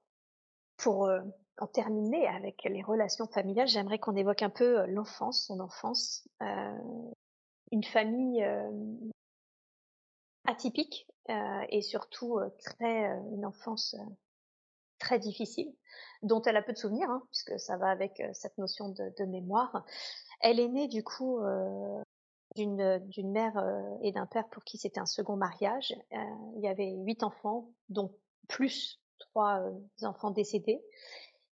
pour 0.77 1.07
euh, 1.07 1.23
en 1.59 1.67
terminer 1.67 2.29
avec 2.29 2.63
les 2.65 2.83
relations 2.83 3.27
familiales, 3.27 3.69
j'aimerais 3.69 3.99
qu'on 3.99 4.15
évoque 4.15 4.43
un 4.43 4.51
peu 4.51 4.85
l'enfance, 4.87 5.47
son 5.47 5.61
enfance, 5.61 6.29
une 7.73 7.85
famille 7.85 8.47
atypique 10.47 11.07
et 11.69 11.83
surtout 11.83 12.39
très 12.61 13.05
une 13.33 13.45
enfance 13.45 13.97
très 14.99 15.19
difficile, 15.19 15.75
dont 16.23 16.41
elle 16.43 16.57
a 16.57 16.63
peu 16.63 16.73
de 16.73 16.79
souvenirs, 16.79 17.11
hein, 17.11 17.23
puisque 17.31 17.59
ça 17.59 17.77
va 17.77 17.89
avec 17.91 18.23
cette 18.33 18.57
notion 18.59 18.89
de, 18.89 19.13
de, 19.19 19.25
mémoire. 19.25 19.85
Elle 20.41 20.61
est 20.61 20.69
née 20.69 20.89
du 20.89 21.03
coup 21.03 21.41
euh, 21.41 22.01
d'une 22.57 23.33
mère 23.33 23.57
et 24.03 24.13
d'un 24.13 24.27
père 24.27 24.49
pour 24.49 24.65
qui 24.65 24.79
c'était 24.79 25.01
un 25.01 25.07
second 25.07 25.37
mariage. 25.37 25.95
Euh, 26.13 26.17
il 26.57 26.63
y 26.63 26.69
avait 26.69 26.93
huit 26.93 27.23
enfants, 27.23 27.69
dont 27.89 28.15
plus 28.49 29.01
trois 29.19 29.63
enfants 30.03 30.31
décédés. 30.31 30.83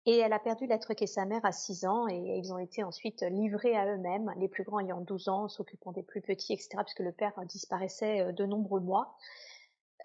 Et 0.05 0.17
elle 0.17 0.33
a 0.33 0.39
perdu 0.39 0.67
l'être 0.67 0.93
qu'est 0.93 1.07
sa 1.07 1.25
mère 1.25 1.45
à 1.45 1.51
6 1.51 1.85
ans 1.85 2.07
et 2.09 2.37
ils 2.37 2.51
ont 2.51 2.57
été 2.57 2.83
ensuite 2.83 3.21
livrés 3.21 3.75
à 3.75 3.85
eux-mêmes, 3.85 4.33
les 4.37 4.49
plus 4.49 4.63
grands 4.63 4.79
ayant 4.79 4.99
12 4.99 5.29
ans, 5.29 5.47
s'occupant 5.47 5.93
des 5.93 6.03
plus 6.03 6.21
petits, 6.21 6.53
etc., 6.53 6.69
puisque 6.83 6.99
le 6.99 7.13
père 7.13 7.33
disparaissait 7.45 8.33
de 8.33 8.45
nombreux 8.45 8.81
mois. 8.81 9.15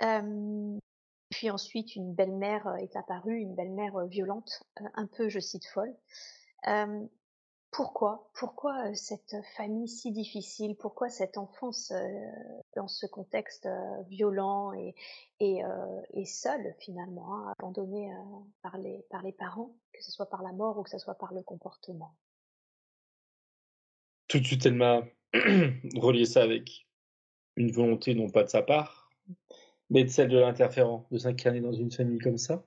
Euh, 0.03 0.79
puis 1.31 1.51
ensuite, 1.51 1.97
une 1.97 2.15
belle-mère 2.15 2.77
est 2.79 2.97
apparue, 2.97 3.39
une 3.39 3.55
belle-mère 3.55 4.07
violente, 4.07 4.63
un 4.95 5.07
peu, 5.07 5.29
je 5.29 5.41
cite, 5.41 5.67
folle. 5.67 5.95
Euh, 6.67 7.07
pourquoi 7.79 8.29
Pourquoi 8.35 8.93
cette 8.97 9.37
famille 9.57 9.87
si 9.87 10.11
difficile? 10.11 10.75
Pourquoi 10.75 11.09
cette 11.11 11.39
enfance 11.39 11.93
dans 12.75 12.89
ce 12.89 13.07
contexte 13.07 13.69
violent 14.09 14.73
et, 14.73 14.97
et, 15.39 15.61
et 16.13 16.25
seul 16.25 16.75
finalement, 16.81 17.37
hein, 17.37 17.55
abandonnée 17.57 18.13
par, 18.63 18.79
les, 18.79 19.07
par 19.11 19.23
les 19.23 19.31
parents, 19.31 19.77
que 19.93 20.03
ce 20.03 20.11
soit 20.11 20.29
par 20.29 20.43
la 20.43 20.51
mort 20.51 20.77
ou 20.77 20.83
que 20.83 20.91
ce 20.91 20.99
soit 20.99 21.15
par 21.15 21.33
le 21.33 21.41
comportement? 21.45 22.17
Tout 24.27 24.41
de 24.41 24.45
suite, 24.45 24.67
elle 24.67 24.75
m'a 24.75 25.05
relié 25.95 26.25
ça 26.25 26.43
avec 26.43 26.89
une 27.55 27.71
volonté 27.71 28.17
non 28.17 28.29
pas 28.29 28.43
de 28.43 28.49
sa 28.49 28.63
part, 28.63 29.09
mais 29.89 30.03
de 30.03 30.09
celle 30.09 30.31
de 30.31 30.39
l'interférent, 30.39 31.07
de 31.13 31.19
s'incarner 31.19 31.61
dans 31.61 31.73
une 31.73 31.93
famille 31.93 32.19
comme 32.19 32.39
ça, 32.39 32.65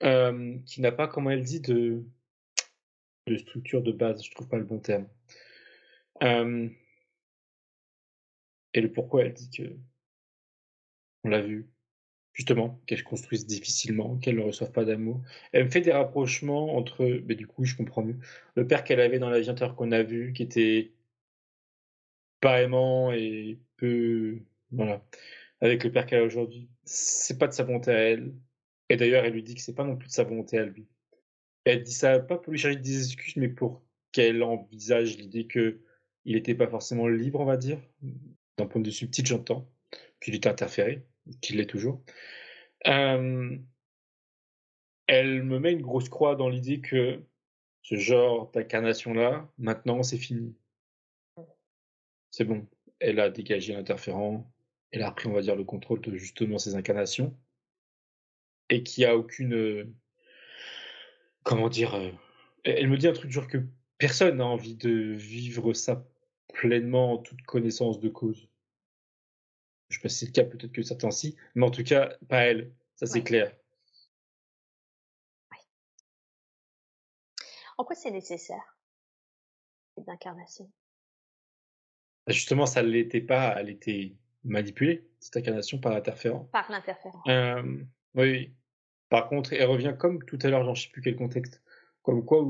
qui 0.00 0.80
n'a 0.80 0.92
pas, 0.92 1.06
comme 1.06 1.30
elle 1.30 1.42
dit, 1.42 1.60
de 1.60 2.02
de 3.26 3.36
structure 3.36 3.82
de 3.82 3.92
base, 3.92 4.24
je 4.24 4.30
trouve 4.30 4.48
pas 4.48 4.58
le 4.58 4.64
bon 4.64 4.78
terme. 4.78 5.06
et 8.74 8.80
le 8.80 8.92
pourquoi 8.92 9.22
elle 9.22 9.32
dit 9.32 9.50
que 9.50 9.76
on 11.24 11.28
l'a 11.30 11.40
vu, 11.40 11.68
justement, 12.34 12.80
qu'elle 12.86 12.98
se 12.98 13.04
construise 13.04 13.46
difficilement, 13.46 14.18
qu'elle 14.18 14.36
ne 14.36 14.42
reçoive 14.42 14.72
pas 14.72 14.84
d'amour. 14.84 15.22
Elle 15.52 15.64
me 15.66 15.70
fait 15.70 15.80
des 15.80 15.92
rapprochements 15.92 16.76
entre, 16.76 17.06
du 17.06 17.46
coup, 17.46 17.64
je 17.64 17.76
comprends 17.76 18.02
mieux, 18.02 18.18
le 18.56 18.66
père 18.66 18.84
qu'elle 18.84 19.00
avait 19.00 19.18
dans 19.18 19.30
la 19.30 19.40
vie 19.40 19.54
qu'on 19.76 19.92
a 19.92 20.02
vu, 20.02 20.32
qui 20.32 20.42
était 20.42 20.92
pas 22.40 22.62
aimant 22.62 23.12
et 23.12 23.58
peu, 23.76 24.40
voilà, 24.70 25.04
avec 25.60 25.84
le 25.84 25.92
père 25.92 26.06
qu'elle 26.06 26.20
a 26.22 26.24
aujourd'hui. 26.24 26.68
C'est 26.84 27.38
pas 27.38 27.48
de 27.48 27.52
sa 27.52 27.64
volonté 27.64 27.90
à 27.90 27.94
elle. 27.94 28.34
Et 28.90 28.96
d'ailleurs, 28.96 29.24
elle 29.24 29.32
lui 29.32 29.42
dit 29.42 29.54
que 29.54 29.60
c'est 29.62 29.74
pas 29.74 29.84
non 29.84 29.96
plus 29.96 30.08
de 30.08 30.12
sa 30.12 30.24
volonté 30.24 30.58
à 30.58 30.64
lui. 30.66 30.86
Elle 31.64 31.82
dit 31.82 31.92
ça 31.92 32.18
pas 32.20 32.38
pour 32.38 32.52
lui 32.52 32.58
chercher 32.58 32.78
des 32.78 33.04
excuses, 33.04 33.36
mais 33.36 33.48
pour 33.48 33.82
qu'elle 34.12 34.42
envisage 34.42 35.16
l'idée 35.16 35.46
que 35.46 35.80
il 36.24 36.36
n'était 36.36 36.54
pas 36.54 36.68
forcément 36.68 37.08
libre, 37.08 37.40
on 37.40 37.44
va 37.44 37.56
dire, 37.56 37.78
d'un 38.56 38.66
point 38.66 38.80
de 38.80 38.86
vue 38.86 38.92
subtil, 38.92 39.26
j'entends, 39.26 39.70
qu'il 40.20 40.34
était 40.34 40.48
interféré, 40.48 41.04
qu'il 41.40 41.56
l'est 41.56 41.66
toujours. 41.66 42.02
elle 42.84 43.62
me 45.42 45.58
met 45.58 45.72
une 45.72 45.82
grosse 45.82 46.08
croix 46.08 46.34
dans 46.36 46.48
l'idée 46.48 46.80
que 46.80 47.22
ce 47.82 47.96
genre 47.96 48.50
d'incarnation-là, 48.52 49.50
maintenant, 49.58 50.02
c'est 50.02 50.16
fini. 50.16 50.56
C'est 52.30 52.44
bon. 52.44 52.66
Elle 53.00 53.20
a 53.20 53.28
dégagé 53.28 53.74
l'interférent, 53.74 54.50
elle 54.90 55.02
a 55.02 55.10
repris, 55.10 55.28
on 55.28 55.32
va 55.32 55.42
dire, 55.42 55.56
le 55.56 55.64
contrôle 55.64 56.00
de 56.00 56.16
justement 56.16 56.58
ses 56.58 56.74
incarnations, 56.74 57.36
et 58.70 58.82
qu'il 58.82 59.02
n'y 59.02 59.10
a 59.10 59.16
aucune 59.16 59.94
comment 61.44 61.68
dire, 61.68 61.94
euh, 61.94 62.10
elle 62.64 62.88
me 62.88 62.96
dit 62.96 63.06
un 63.06 63.12
truc 63.12 63.30
genre 63.30 63.46
que 63.46 63.58
personne 63.98 64.38
n'a 64.38 64.46
envie 64.46 64.74
de 64.74 64.90
vivre 64.90 65.72
ça 65.72 66.04
pleinement 66.52 67.12
en 67.12 67.18
toute 67.18 67.42
connaissance 67.42 68.00
de 68.00 68.08
cause. 68.08 68.48
Je 69.88 69.96
sais 69.96 70.02
pas 70.02 70.08
si 70.08 70.18
c'est 70.20 70.26
le 70.26 70.32
cas, 70.32 70.44
peut-être 70.44 70.72
que 70.72 70.82
certains 70.82 71.10
si, 71.10 71.36
mais 71.54 71.64
en 71.64 71.70
tout 71.70 71.84
cas, 71.84 72.16
pas 72.28 72.40
elle, 72.40 72.72
ça 72.96 73.06
c'est 73.06 73.22
clair. 73.22 73.54
En 77.76 77.84
quoi 77.84 77.94
c'est 77.96 78.10
nécessaire, 78.10 78.78
l'incarnation 80.06 80.70
bah, 82.26 82.32
Justement, 82.32 82.66
ça 82.66 82.82
ne 82.82 82.88
l'était 82.88 83.20
pas, 83.20 83.56
elle 83.58 83.68
était 83.68 84.14
manipulée, 84.44 85.08
cette 85.18 85.36
incarnation, 85.36 85.78
par 85.78 85.92
l'interférent. 85.92 86.48
Par 86.52 86.70
l'interférent. 86.70 87.22
Euh, 87.26 87.84
oui, 88.14 88.54
par 89.08 89.28
contre, 89.28 89.52
elle 89.52 89.68
revient 89.68 89.94
comme 89.98 90.24
tout 90.24 90.38
à 90.42 90.48
l'heure, 90.48 90.64
j'en 90.64 90.74
sais 90.74 90.88
plus 90.90 91.02
quel 91.02 91.16
contexte, 91.16 91.62
comme 92.02 92.24
quoi, 92.24 92.44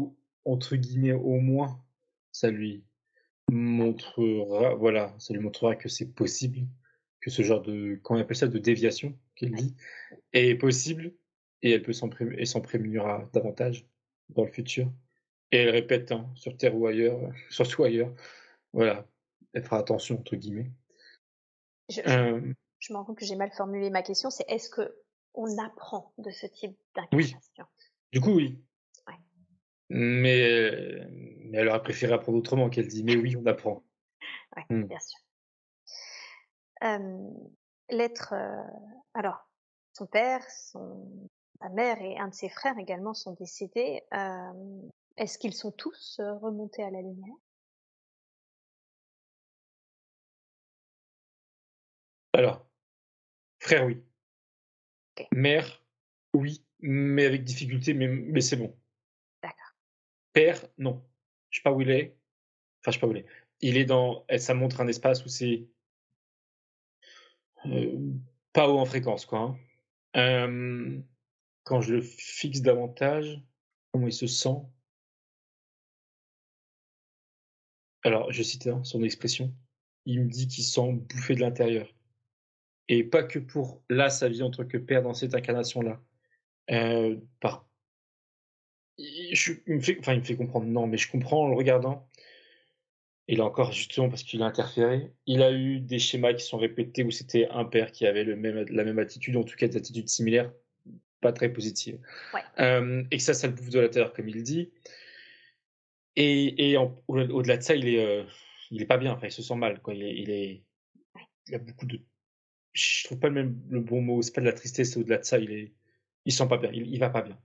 entre 0.44 0.76
guillemets, 0.76 1.12
au 1.12 1.38
moins, 1.40 1.82
ça 2.32 2.50
lui 2.50 2.84
montrera, 3.50 4.74
voilà, 4.74 5.14
ça 5.18 5.34
lui 5.34 5.40
montrera 5.40 5.76
que 5.76 5.88
c'est 5.88 6.14
possible, 6.14 6.66
que 7.20 7.30
ce 7.30 7.42
genre 7.42 7.62
de, 7.62 7.98
comment 8.02 8.18
on 8.18 8.22
appelle 8.22 8.36
ça, 8.36 8.48
de 8.48 8.58
déviation, 8.58 9.18
qu'elle 9.34 9.52
dit, 9.52 9.74
est 10.32 10.54
possible, 10.54 11.14
et 11.62 11.72
elle 11.72 11.82
peut 11.82 11.92
s'en 11.92 12.08
prémunira 12.60 13.28
davantage 13.32 13.86
dans 14.30 14.44
le 14.44 14.50
futur. 14.50 14.92
Et 15.50 15.58
elle 15.58 15.70
répète, 15.70 16.12
hein, 16.12 16.30
sur 16.34 16.56
Terre 16.56 16.76
ou 16.76 16.86
ailleurs, 16.86 17.18
surtout 17.50 17.84
ailleurs, 17.84 18.12
voilà, 18.72 19.06
elle 19.52 19.62
fera 19.62 19.78
attention, 19.78 20.18
entre 20.18 20.36
guillemets. 20.36 20.70
Je, 21.90 22.00
euh, 22.08 22.52
je 22.78 22.92
me 22.92 22.98
rends 22.98 23.04
compte 23.04 23.18
que 23.18 23.24
j'ai 23.24 23.36
mal 23.36 23.50
formulé 23.52 23.90
ma 23.90 24.02
question, 24.02 24.30
c'est 24.30 24.44
est-ce 24.48 24.68
que 24.68 24.94
on 25.34 25.58
apprend 25.58 26.12
de 26.18 26.30
ce 26.30 26.46
type 26.46 26.76
d'incarnation. 26.94 27.38
Oui. 27.58 27.64
Du 28.12 28.20
coup, 28.20 28.34
oui. 28.34 28.60
Mais, 29.90 31.06
mais, 31.10 31.58
elle 31.58 31.68
aurait 31.68 31.82
préféré 31.82 32.14
apprendre 32.14 32.38
autrement 32.38 32.70
qu'elle 32.70 32.88
dit, 32.88 33.04
mais 33.04 33.16
oui, 33.16 33.36
on 33.36 33.46
apprend. 33.46 33.84
Oui, 34.56 34.62
mmh. 34.70 34.84
bien 34.84 34.98
sûr. 35.00 35.18
L'être, 37.90 38.32
euh, 38.34 38.62
alors, 39.14 39.48
son 39.92 40.06
père, 40.06 40.48
son, 40.48 41.28
sa 41.60 41.68
mère 41.70 42.00
et 42.00 42.18
un 42.18 42.28
de 42.28 42.34
ses 42.34 42.48
frères 42.48 42.78
également 42.78 43.14
sont 43.14 43.32
décédés. 43.32 44.02
Est-ce 45.16 45.38
qu'ils 45.38 45.54
sont 45.54 45.72
tous 45.72 46.18
euh, 46.20 46.34
remontés 46.38 46.82
à 46.82 46.90
la 46.90 47.00
lumière? 47.00 47.34
Alors, 52.32 52.66
frère, 53.60 53.86
oui. 53.86 54.04
Mère, 55.32 55.84
oui, 56.34 56.64
mais 56.80 57.24
avec 57.24 57.44
difficulté, 57.44 57.94
mais, 57.94 58.08
mais 58.08 58.40
c'est 58.40 58.56
bon. 58.56 58.76
D'accord. 59.42 59.74
Père, 60.32 60.66
non. 60.78 61.04
Je 61.50 61.58
sais 61.58 61.62
pas 61.62 61.72
où 61.72 61.80
il 61.80 61.90
est. 61.90 62.16
Enfin, 62.80 62.90
je 62.90 62.92
sais 62.92 63.00
pas 63.00 63.06
où 63.06 63.12
il 63.12 63.18
est. 63.18 63.26
Il 63.60 63.76
est 63.76 63.84
dans. 63.84 64.26
Ça 64.38 64.54
montre 64.54 64.80
un 64.80 64.88
espace 64.88 65.24
où 65.24 65.28
c'est. 65.28 65.68
Euh, 67.66 68.12
pas 68.52 68.68
haut 68.68 68.78
en 68.78 68.84
fréquence, 68.84 69.24
quoi. 69.26 69.56
Hein. 70.14 71.02
quand 71.62 71.80
je 71.80 71.94
le 71.94 72.02
fixe 72.02 72.60
davantage, 72.60 73.40
comment 73.90 74.06
il 74.06 74.12
se 74.12 74.26
sent? 74.26 74.56
Alors, 78.02 78.30
je 78.30 78.42
cite 78.42 78.66
hein, 78.66 78.84
son 78.84 79.02
expression. 79.02 79.54
Il 80.04 80.24
me 80.24 80.28
dit 80.28 80.46
qu'il 80.46 80.62
sent 80.62 80.92
bouffé 80.92 81.34
de 81.34 81.40
l'intérieur 81.40 81.88
et 82.88 83.04
pas 83.04 83.22
que 83.22 83.38
pour 83.38 83.82
là 83.88 84.10
sa 84.10 84.28
vie 84.28 84.42
en 84.42 84.50
tant 84.50 84.64
que 84.64 84.78
père 84.78 85.02
dans 85.02 85.14
cette 85.14 85.34
incarnation 85.34 85.80
là. 85.82 86.00
Euh, 86.70 87.16
par... 87.40 87.68
il, 88.98 89.34
me 89.66 89.80
fait, 89.80 89.98
enfin, 90.00 90.14
il 90.14 90.20
me 90.20 90.24
fait 90.24 90.36
comprendre, 90.36 90.66
non, 90.66 90.86
mais 90.86 90.96
je 90.96 91.10
comprends 91.10 91.44
en 91.44 91.48
le 91.48 91.56
regardant. 91.56 92.08
Et 93.26 93.36
là 93.36 93.44
encore, 93.44 93.72
justement, 93.72 94.08
parce 94.08 94.22
qu'il 94.22 94.42
a 94.42 94.46
interféré, 94.46 95.10
il 95.26 95.42
a 95.42 95.50
eu 95.50 95.80
des 95.80 95.98
schémas 95.98 96.34
qui 96.34 96.44
sont 96.44 96.58
répétés 96.58 97.04
où 97.04 97.10
c'était 97.10 97.48
un 97.48 97.64
père 97.64 97.90
qui 97.90 98.06
avait 98.06 98.24
le 98.24 98.36
même, 98.36 98.66
la 98.68 98.84
même 98.84 98.98
attitude, 98.98 99.36
en 99.36 99.44
tout 99.44 99.56
cas 99.56 99.66
des 99.66 99.78
attitudes 99.78 100.08
similaires, 100.08 100.52
pas 101.22 101.32
très 101.32 101.50
positives. 101.50 101.98
Euh, 102.58 103.02
et 103.10 103.16
que 103.16 103.22
ça, 103.22 103.32
ça 103.32 103.46
le 103.46 103.54
bouffe 103.54 103.70
de 103.70 103.80
l'intérieur, 103.80 104.12
comme 104.12 104.28
il 104.28 104.42
dit. 104.42 104.70
Et, 106.16 106.72
et 106.72 106.76
au-delà 107.08 107.56
de 107.56 107.62
ça, 107.62 107.74
il 107.74 107.88
est, 107.88 108.04
euh, 108.04 108.24
il 108.70 108.82
est 108.82 108.86
pas 108.86 108.98
bien, 108.98 109.12
enfin, 109.12 109.26
il 109.26 109.32
se 109.32 109.42
sent 109.42 109.56
mal, 109.56 109.80
quoi. 109.80 109.94
Il, 109.94 110.02
est, 110.02 110.14
il, 110.16 110.30
est, 110.30 110.62
il 111.48 111.54
a 111.54 111.58
beaucoup 111.58 111.86
de 111.86 112.00
je 112.74 113.04
trouve 113.04 113.18
pas 113.18 113.28
le 113.28 113.34
même 113.34 113.62
le 113.70 113.80
bon 113.80 114.02
mot. 114.02 114.20
C'est 114.20 114.32
pas 114.32 114.40
de 114.40 114.46
la 114.46 114.52
tristesse, 114.52 114.92
c'est 114.92 115.00
au-delà 115.00 115.18
de 115.18 115.24
ça. 115.24 115.38
Il 115.38 115.52
est, 115.52 115.72
il 116.24 116.32
sent 116.32 116.46
pas 116.48 116.58
bien. 116.58 116.70
Il, 116.72 116.86
il 116.92 116.98
va 116.98 117.08
pas 117.08 117.22
bien. 117.22 117.38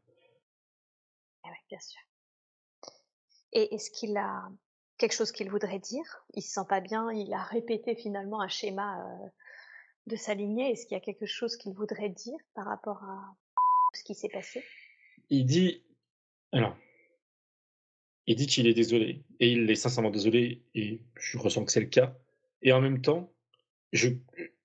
Ah 1.43 1.49
oui, 1.49 1.57
bien 1.69 1.80
sûr. 1.80 2.01
Et 3.53 3.73
est-ce 3.73 3.89
qu'il 3.91 4.18
a 4.18 4.49
quelque 4.97 5.14
chose 5.14 5.31
qu'il 5.31 5.49
voudrait 5.49 5.80
dire? 5.80 6.26
Il 6.34 6.41
se 6.41 6.51
sent 6.51 6.65
pas 6.68 6.81
bien. 6.81 7.11
Il 7.11 7.34
a 7.34 7.43
répété 7.43 7.95
finalement 7.95 8.41
un 8.41 8.47
schéma 8.47 9.01
euh, 9.01 9.27
de 10.07 10.15
sa 10.15 10.34
lignée. 10.34 10.72
Est-ce 10.72 10.85
qu'il 10.85 10.95
y 10.95 10.99
a 10.99 11.03
quelque 11.03 11.26
chose 11.26 11.56
qu'il 11.57 11.73
voudrait 11.73 12.10
dire 12.10 12.38
par 12.56 12.65
rapport 12.65 13.03
à 13.03 13.35
ce 13.93 14.03
qui 14.03 14.15
s'est 14.15 14.30
passé? 14.30 14.64
Il 15.30 15.45
dit 15.45 15.84
Alors, 16.51 16.76
il 18.26 18.35
dit 18.35 18.47
qu'il 18.47 18.68
est 18.68 18.73
désolé 18.73 19.23
et 19.39 19.51
il 19.51 19.69
est 19.69 19.76
sincèrement 19.76 20.11
désolé 20.11 20.64
et 20.73 21.01
je 21.15 21.38
ressens 21.38 21.65
que 21.65 21.72
c'est 21.72 21.80
le 21.80 21.88
cas 21.88 22.15
et 22.61 22.72
en 22.73 22.81
même 22.81 23.01
temps, 23.01 23.31
je 23.93 24.09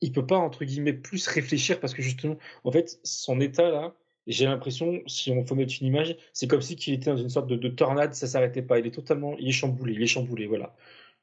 il 0.00 0.12
peut 0.12 0.26
pas 0.26 0.36
entre 0.36 0.64
guillemets 0.64 0.92
«plus 0.92 1.26
réfléchir» 1.28 1.80
parce 1.80 1.94
que 1.94 2.02
justement, 2.02 2.36
en 2.64 2.72
fait, 2.72 3.00
son 3.04 3.40
état 3.40 3.70
là, 3.70 3.94
j'ai 4.26 4.46
l'impression, 4.46 5.02
si 5.06 5.30
on 5.30 5.44
faut 5.44 5.54
mettre 5.54 5.74
une 5.80 5.86
image, 5.88 6.16
c'est 6.32 6.46
comme 6.48 6.62
si 6.62 6.76
qu'il 6.76 6.94
était 6.94 7.10
dans 7.10 7.16
une 7.16 7.28
sorte 7.30 7.46
de 7.48 7.56
de 7.56 7.68
tornade, 7.68 8.14
ça 8.14 8.26
s'arrêtait 8.26 8.62
pas. 8.62 8.78
Il 8.78 8.86
est 8.86 8.90
totalement 8.90 9.36
il 9.38 9.48
est 9.48 9.52
chamboulé 9.52 9.94
il 9.94 10.02
est 10.02 10.06
chamboulé, 10.06 10.46
voilà. 10.46 10.74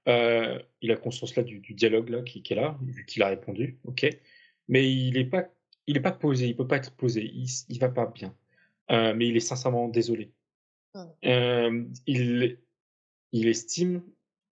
Heu, 0.08 0.62
il 0.82 0.92
a 0.92 0.98
conscience 0.98 1.36
là 1.36 1.44
du 1.44 1.60
du 1.60 1.74
dialogue 1.76 2.10
là 2.10 2.22
qui 2.24 2.42
qui 2.44 2.54
est 2.54 2.56
là, 2.58 2.78
vu 2.84 3.06
qu'il 3.06 3.24
a 3.24 3.28
répondu, 3.30 3.80
OK. 3.86 4.08
Mais 4.68 4.92
il 4.92 5.18
est 5.18 5.26
pas 5.26 5.48
il 5.88 5.98
est 5.98 6.02
pas 6.02 6.12
posé, 6.12 6.48
il 6.48 6.56
peut 6.56 6.68
pas 6.68 6.78
être 6.78 6.96
posé, 6.96 7.24
il 7.24 7.48
il 7.70 7.80
va 7.80 7.90
pas 7.90 8.06
bien. 8.08 8.36
Heu, 8.92 9.14
mais 9.16 9.28
il 9.28 9.38
est 9.38 9.40
sincèrement 9.42 9.88
désolé. 9.90 10.32
Mmh. 10.96 11.06
Hem, 11.24 11.94
il 12.08 12.60
il 13.34 13.48
estime, 13.48 14.04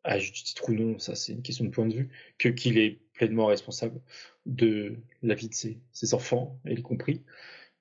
à 0.03 0.19
juste 0.19 0.47
titre 0.47 0.69
ou 0.69 0.73
non, 0.73 0.99
ça 0.99 1.15
c'est 1.15 1.33
une 1.33 1.41
question 1.43 1.65
de 1.65 1.69
point 1.71 1.85
de 1.87 1.93
vue, 1.93 2.09
que 2.37 2.49
qu'il 2.49 2.77
est 2.77 2.99
pleinement 3.19 3.47
responsable 3.47 4.01
de 4.45 4.97
la 5.21 5.35
vie 5.35 5.49
de 5.49 5.53
ses 5.53 5.77
ses 5.91 6.13
enfants, 6.13 6.57
elle 6.63 6.81
compris 6.81 7.25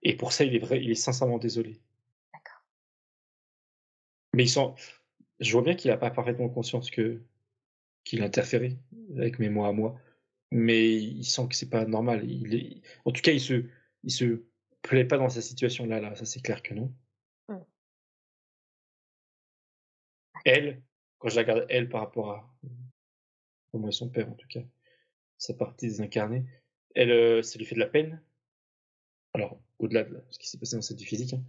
et 0.02 0.16
pour 0.16 0.32
ça 0.32 0.44
il 0.44 0.54
est 0.56 0.58
vrai 0.58 0.82
il 0.82 0.90
est 0.90 0.94
sincèrement 0.96 1.38
désolé. 1.38 1.80
D'accord. 2.32 2.62
Mais 4.34 4.44
il 4.44 4.48
sent 4.50 4.74
je 5.38 5.52
vois 5.52 5.62
bien 5.62 5.74
qu'il 5.76 5.92
a 5.92 5.96
pas 5.96 6.10
parfaitement 6.10 6.48
conscience 6.48 6.90
que 6.90 7.22
qu'il 8.04 8.22
a 8.22 8.24
interféré 8.26 8.76
avec 9.16 9.38
mes 9.38 9.48
mots 9.50 9.64
à 9.64 9.72
moi, 9.72 10.00
mais 10.50 10.94
il 10.96 11.24
sent 11.24 11.46
que 11.48 11.54
c'est 11.54 11.70
pas 11.70 11.84
normal. 11.86 12.28
Il 12.28 12.54
est 12.54 12.82
en 13.04 13.12
tout 13.12 13.22
cas, 13.22 13.32
il 13.32 13.40
se 13.40 13.64
il 14.02 14.10
se 14.10 14.42
plaît 14.82 15.04
pas 15.04 15.18
dans 15.18 15.28
sa 15.28 15.42
situation 15.42 15.86
là 15.86 16.00
là, 16.00 16.14
ça 16.16 16.24
c'est 16.24 16.40
clair 16.42 16.62
que 16.62 16.74
non. 16.74 16.92
Mmh. 17.48 17.58
Elle, 20.44 20.82
quand 21.18 21.28
je 21.28 21.36
la 21.36 21.42
regarde 21.42 21.66
elle 21.68 21.88
par 21.88 22.00
rapport 22.00 22.30
à 22.32 22.54
comment 23.70 23.88
est 23.88 23.92
son 23.92 24.08
père 24.08 24.28
en 24.28 24.34
tout 24.34 24.48
cas, 24.48 24.62
sa 25.38 25.54
partie 25.54 25.86
désincarnée, 25.86 26.44
elle, 26.94 27.10
heu, 27.10 27.42
ça 27.42 27.58
lui 27.58 27.64
fait 27.64 27.74
de 27.74 27.80
la 27.80 27.86
peine? 27.86 28.20
Alors, 29.34 29.60
au-delà 29.78 30.04
de 30.04 30.22
ce 30.30 30.38
qui 30.38 30.48
s'est 30.48 30.58
passé 30.58 30.76
dans 30.76 30.82
sa 30.82 30.94
vie 30.94 31.04
physique, 31.04 31.34
hein. 31.34 31.42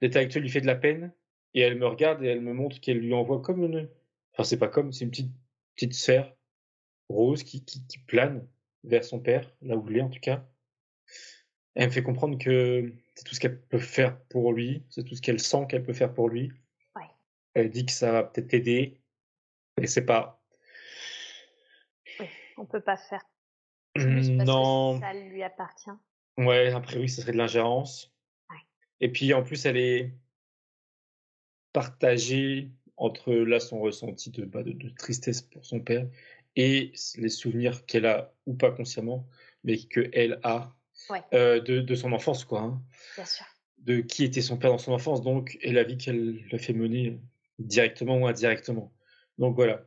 L'état 0.00 0.18
actuel 0.18 0.42
lui 0.42 0.50
fait 0.50 0.60
de 0.60 0.66
la 0.66 0.74
peine 0.74 1.12
et 1.54 1.60
elle 1.60 1.78
me 1.78 1.86
regarde 1.86 2.24
et 2.24 2.26
elle 2.26 2.40
me 2.40 2.52
montre 2.52 2.80
qu'elle 2.80 2.98
lui 2.98 3.14
envoie 3.14 3.40
comme 3.40 3.62
une 3.62 3.88
enfin 4.32 4.42
c'est 4.42 4.58
pas 4.58 4.66
comme, 4.68 4.92
c'est 4.92 5.04
une 5.04 5.10
petite 5.10 5.32
petite 5.76 5.94
sphère 5.94 6.34
rose 7.08 7.44
qui 7.44 7.64
qui 7.64 7.86
qui 7.86 7.98
plane 7.98 8.46
vers 8.82 9.04
son 9.04 9.20
père, 9.20 9.54
là 9.62 9.76
où 9.76 9.88
il 9.90 9.98
est 9.98 10.02
en 10.02 10.10
tout 10.10 10.20
cas. 10.20 10.44
Elle 11.74 11.86
me 11.86 11.92
fait 11.92 12.02
comprendre 12.02 12.36
que 12.36 12.92
c'est 13.14 13.24
tout 13.24 13.34
ce 13.34 13.40
qu'elle 13.40 13.60
peut 13.60 13.78
faire 13.78 14.20
pour 14.24 14.52
lui, 14.52 14.84
c'est 14.90 15.04
tout 15.04 15.14
ce 15.14 15.22
qu'elle 15.22 15.40
sent 15.40 15.66
qu'elle 15.68 15.84
peut 15.84 15.92
faire 15.92 16.12
pour 16.12 16.28
lui. 16.28 16.50
Ouais. 16.96 17.06
Elle 17.54 17.70
dit 17.70 17.86
que 17.86 17.92
ça 17.92 18.10
va 18.10 18.24
peut-être 18.24 18.52
l'aider, 18.52 19.00
mais 19.78 19.86
c'est 19.86 20.04
pas 20.04 20.42
Oui, 22.18 22.26
on 22.56 22.66
peut 22.66 22.80
pas 22.80 22.96
faire 22.96 23.22
parce 23.94 24.28
non. 24.28 24.94
que 24.94 25.00
ça 25.00 25.12
lui 25.14 25.42
appartient. 25.42 25.90
Ouais, 26.38 26.72
a 26.72 26.80
priori, 26.80 27.08
ce 27.08 27.20
serait 27.22 27.32
de 27.32 27.36
l'ingérence 27.38 28.12
Ouais. 28.50 28.56
et 29.00 29.10
puis 29.12 29.34
en 29.34 29.42
plus, 29.42 29.66
elle 29.66 29.76
est 29.76 30.14
partagée 31.72 32.70
entre 32.96 33.32
là, 33.32 33.58
son 33.60 33.80
ressenti 33.80 34.30
de, 34.30 34.44
bah, 34.44 34.62
de 34.62 34.72
de 34.72 34.88
tristesse 34.90 35.42
pour 35.42 35.64
son 35.64 35.80
père 35.80 36.06
et 36.56 36.92
les 37.16 37.28
souvenirs 37.30 37.86
qu'elle 37.86 38.04
a 38.06 38.34
ou 38.46 38.54
pas 38.54 38.70
consciemment, 38.70 39.26
mais 39.64 39.78
qu'elle 39.78 40.38
a, 40.42 40.74
Ouais. 41.10 41.22
heu, 41.34 41.60
de 41.60 41.80
de 41.80 41.94
son 41.94 42.12
enfance 42.12 42.44
quoi, 42.44 42.60
hein. 42.60 42.82
Bien 43.16 43.24
sûr. 43.24 43.46
De 43.78 44.00
qui 44.00 44.24
était 44.24 44.42
son 44.42 44.56
père 44.58 44.70
dans 44.70 44.78
son 44.78 44.92
enfance 44.92 45.22
donc 45.22 45.58
et 45.62 45.72
la 45.72 45.82
vie 45.82 45.96
qu'elle 45.96 46.32
lui 46.42 46.54
a 46.54 46.58
fait 46.58 46.72
mener, 46.74 47.18
directement 47.58 48.18
ou 48.18 48.26
indirectement. 48.26 48.92
Donc 49.38 49.56
voilà. 49.56 49.84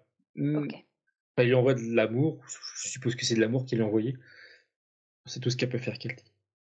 Elle 1.37 1.47
lui 1.47 1.53
envoie 1.53 1.73
de 1.73 1.81
l'amour, 1.93 2.39
je 2.75 2.89
suppose 2.89 3.15
que 3.15 3.25
c'est 3.25 3.35
de 3.35 3.41
l'amour 3.41 3.65
lui 3.71 3.81
a 3.81 3.85
envoyé. 3.85 4.15
C'est 5.25 5.39
tout 5.39 5.49
ce 5.49 5.57
qu'elle 5.57 5.69
peut 5.69 5.77
faire, 5.77 5.97
dit. 5.97 6.07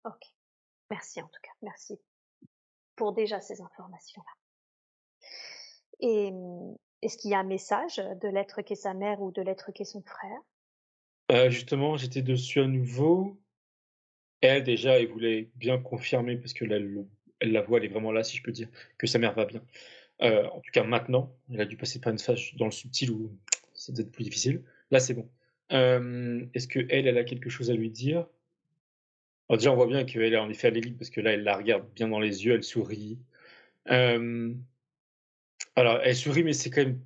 OK. 0.05 0.23
Merci 0.91 1.21
en 1.21 1.27
tout 1.27 1.41
cas, 1.41 1.51
merci 1.61 1.99
pour 2.95 3.13
déjà 3.13 3.41
ces 3.41 3.61
informations-là. 3.61 4.31
Et 5.99 6.31
est-ce 7.01 7.17
qu'il 7.17 7.31
y 7.31 7.33
a 7.33 7.39
un 7.39 7.43
message 7.43 7.97
de 7.97 8.27
l'être 8.27 8.61
qu'est 8.61 8.75
sa 8.75 8.93
mère 8.93 9.21
ou 9.21 9.31
de 9.31 9.41
l'être 9.41 9.71
qu'est 9.71 9.85
son 9.85 10.03
frère? 10.03 10.39
Heu, 11.31 11.49
justement, 11.49 11.97
j'étais 11.97 12.21
dessus 12.21 12.59
à 12.61 12.67
nouveau. 12.67 13.39
Elle, 14.41 14.63
déjà, 14.63 14.99
elle 14.99 15.07
voulait 15.07 15.49
bien 15.55 15.79
confirmer 15.79 16.37
parce 16.37 16.53
que 16.53 16.65
là, 16.65 16.75
elle 16.75 16.87
le 16.87 17.07
elle 17.39 17.51
la 17.51 17.61
voit, 17.61 17.79
elle 17.79 17.85
est 17.85 17.89
vraiment 17.89 18.13
là, 18.13 18.23
si 18.23 18.37
je 18.37 18.43
peux 18.43 18.53
dire, 18.53 18.69
que 18.97 19.05
sa 19.05 19.19
mère 19.19 19.33
va 19.33 19.45
bien. 19.45 19.61
Heu, 20.21 20.47
en 20.47 20.61
tout 20.61 20.71
cas 20.71 20.83
maintenant, 20.83 21.35
elle 21.51 21.59
a 21.59 21.65
dû 21.65 21.75
passer 21.75 21.99
par 21.99 22.13
une 22.13 22.19
phase 22.19 22.39
dans 22.55 22.65
le 22.65 22.71
subtil 22.71 23.11
où 23.11 23.37
ça 23.83 23.91
devait 23.91 24.03
être 24.03 24.11
plus 24.11 24.23
difficile. 24.23 24.63
Là, 24.91 25.01
c'est 25.01 25.13
bon. 25.13 25.29
Hem, 25.69 26.49
est-ce 26.53 26.67
qu'elle, 26.69 26.87
elle 26.89 27.17
a 27.17 27.25
quelque 27.25 27.49
chose 27.49 27.69
à 27.69 27.73
lui 27.73 27.89
dire? 27.89 28.25
Alors 29.49 29.57
déjà, 29.57 29.73
on 29.73 29.75
voit 29.75 29.87
bien 29.87 30.05
qu'elle 30.05 30.33
est 30.33 30.37
en 30.37 30.49
effet 30.49 30.67
à 30.67 30.69
l'élite 30.69 30.97
parce 30.97 31.09
que 31.09 31.19
là, 31.19 31.33
elle 31.33 31.43
la 31.43 31.57
regarde 31.57 31.85
bien 31.93 32.07
dans 32.07 32.21
les 32.21 32.45
yeux, 32.45 32.53
elle 32.53 32.63
sourit. 32.63 33.19
Hem, 33.87 34.63
alors 35.75 35.99
elle 36.01 36.15
sourit, 36.15 36.43
mais 36.43 36.53
c'est 36.53 36.69
quand 36.69 36.83
même 36.83 37.01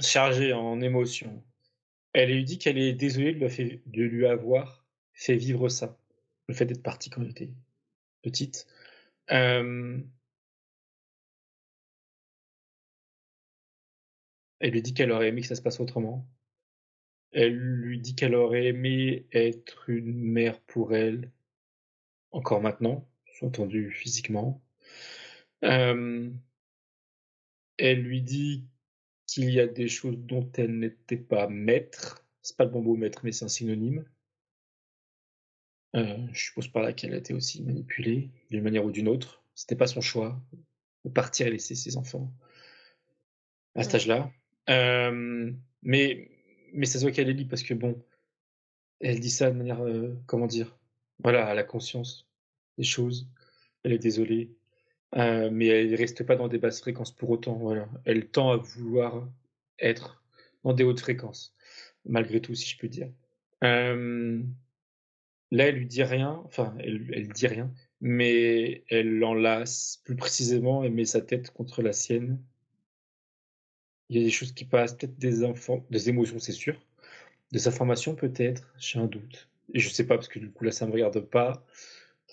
chargé 0.00 0.52
en 0.52 0.80
émotions. 0.80 1.42
Elle 2.12 2.32
lui 2.32 2.44
dit 2.44 2.58
qu'elle 2.58 2.78
est 2.78 2.92
désolée 2.92 3.34
de 3.34 3.44
lui 3.44 3.80
de 3.86 4.02
lui 4.04 4.26
avoir 4.26 4.84
fait 5.12 5.36
vivre 5.36 5.68
ça, 5.68 5.98
le 6.48 6.54
fait 6.54 6.66
d'être 6.66 6.82
partie 6.82 7.10
quand 7.10 7.22
elle 7.22 7.30
était 7.30 7.50
petite. 8.22 8.68
Hem 9.28 10.08
elle 14.60 14.72
lui 14.72 14.82
dit 14.82 14.94
qu'elle 14.94 15.12
aurait 15.12 15.28
aimé 15.28 15.42
que 15.42 15.46
ça 15.46 15.54
se 15.54 15.62
passe 15.62 15.80
autrement. 15.80 16.28
Elle 17.32 17.56
lui 17.56 17.98
dit 17.98 18.14
qu'elle 18.14 18.34
aurait 18.34 18.66
aimé 18.66 19.26
être 19.32 19.90
une 19.90 20.14
mère 20.14 20.60
pour 20.62 20.94
elle, 20.94 21.30
encore 22.30 22.62
maintenant, 22.62 23.08
sous-entendu 23.26 23.90
physiquement. 23.90 24.62
Hem 25.62 26.38
elle 27.78 28.02
lui 28.02 28.22
dit 28.22 28.66
qu'il 29.26 29.50
y 29.50 29.60
a 29.60 29.66
des 29.66 29.88
choses 29.88 30.16
dont 30.18 30.50
elle 30.56 30.78
n'était 30.78 31.16
pas 31.16 31.48
maître. 31.48 32.24
C'est 32.42 32.56
pas 32.56 32.64
le 32.64 32.70
bon 32.70 32.82
mot 32.82 32.96
maître, 32.96 33.20
mais 33.24 33.32
c'est 33.32 33.44
un 33.44 33.48
synonyme. 33.48 34.04
Heu, 35.94 36.28
je 36.32 36.44
suppose 36.44 36.68
par 36.68 36.82
là 36.82 36.92
qu'elle 36.92 37.14
a 37.14 37.18
été 37.18 37.34
aussi 37.34 37.62
manipulée, 37.62 38.30
d'une 38.50 38.62
manière 38.62 38.84
ou 38.84 38.90
d'une 38.90 39.08
autre. 39.08 39.42
C'était 39.54 39.76
pas 39.76 39.86
son 39.86 40.00
choix, 40.00 40.40
de 41.04 41.10
partir 41.10 41.46
et 41.46 41.50
laisser 41.50 41.74
ses 41.74 41.96
enfants 41.96 42.32
à 43.74 43.82
cet 43.82 43.96
âge-là. 43.96 44.30
Hem, 44.68 45.58
mais 45.82 46.30
mais 46.72 46.86
ça 46.86 46.98
se 46.98 47.04
voit 47.04 47.12
qu'elle 47.12 47.28
est 47.30 47.32
libre 47.32 47.50
parce 47.50 47.62
que 47.62 47.74
bon, 47.74 48.02
elle 49.00 49.20
dit 49.20 49.30
ça 49.30 49.50
de 49.50 49.56
manière, 49.56 49.82
heu, 49.84 50.18
comment 50.26 50.46
dire? 50.46 50.78
Voilà, 51.20 51.50
elle 51.52 51.58
a 51.58 51.64
conscience 51.64 52.28
des 52.78 52.84
choses, 52.84 53.28
elle 53.84 53.92
est 53.92 53.98
désolée, 53.98 54.50
heu, 55.16 55.50
mais 55.50 55.66
elle 55.68 55.94
reste 55.96 56.24
pas 56.26 56.36
dans 56.36 56.48
des 56.48 56.58
basses 56.58 56.80
fréquences 56.80 57.12
pour 57.14 57.30
autant, 57.30 57.54
voilà. 57.56 57.88
Elle 58.06 58.28
tend 58.30 58.52
à 58.52 58.56
vouloir 58.58 59.28
être 59.80 60.22
dans 60.64 60.74
des 60.74 60.84
hautes 60.84 61.00
fréquences, 61.00 61.54
malgré 62.06 62.40
tout, 62.42 62.54
si 62.54 62.68
je 62.70 62.78
peux 62.78 62.88
dire. 62.88 63.10
Là, 65.50 65.66
elle 65.66 65.76
lui 65.76 65.86
dit 65.86 66.02
rien, 66.04 66.40
enfin, 66.44 66.74
elle 66.78 67.10
elle 67.12 67.28
dit 67.28 67.46
rien, 67.48 67.72
mais 68.00 68.84
elle 68.88 69.18
l'enlace, 69.18 70.00
plus 70.04 70.14
précisément, 70.16 70.84
elle 70.84 70.92
met 70.92 71.04
sa 71.04 71.20
tête 71.20 71.50
contre 71.50 71.82
la 71.82 71.92
sienne. 71.92 72.40
Il 74.08 74.18
y 74.18 74.20
a 74.20 74.24
des 74.24 74.30
choses 74.30 74.52
qui 74.52 74.64
passent, 74.64 74.94
peut-être 74.94 75.18
des 75.18 75.42
des 75.90 76.08
émotions, 76.08 76.38
c'est 76.38 76.52
sûr. 76.52 76.80
Des 77.52 77.68
informations 77.68 78.14
peut-être, 78.14 78.72
j'ai 78.78 78.98
un 78.98 79.06
doute 79.06 79.48
et 79.74 79.80
je 79.80 79.88
sais 79.88 80.06
pas 80.06 80.16
parce 80.16 80.28
que 80.28 80.38
du 80.38 80.50
coup 80.50 80.64
là, 80.64 80.72
ça 80.72 80.86
me 80.86 80.92
regarde 80.92 81.20
pas. 81.20 81.64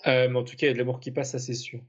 Heu, 0.06 0.28
mais 0.28 0.36
en 0.38 0.44
tout 0.44 0.56
cas, 0.56 0.66
il 0.66 0.68
y 0.68 0.70
a 0.70 0.74
de 0.74 0.78
l'amour 0.78 1.00
qui 1.00 1.10
passe, 1.10 1.32
ça 1.32 1.38
c'est 1.38 1.54
sûr. 1.54 1.80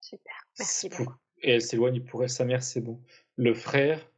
Super, 0.00 0.34
merci 0.58 0.88
pour 0.88 1.16
et 1.44 1.50
elle 1.52 1.62
s'éloigne 1.62 2.00
pour 2.04 2.22
elle, 2.22 2.30
sa 2.30 2.44
mère, 2.44 2.62
c'est 2.62 2.80
bon. 2.80 3.00
Le 3.36 3.54
frère 3.54 4.08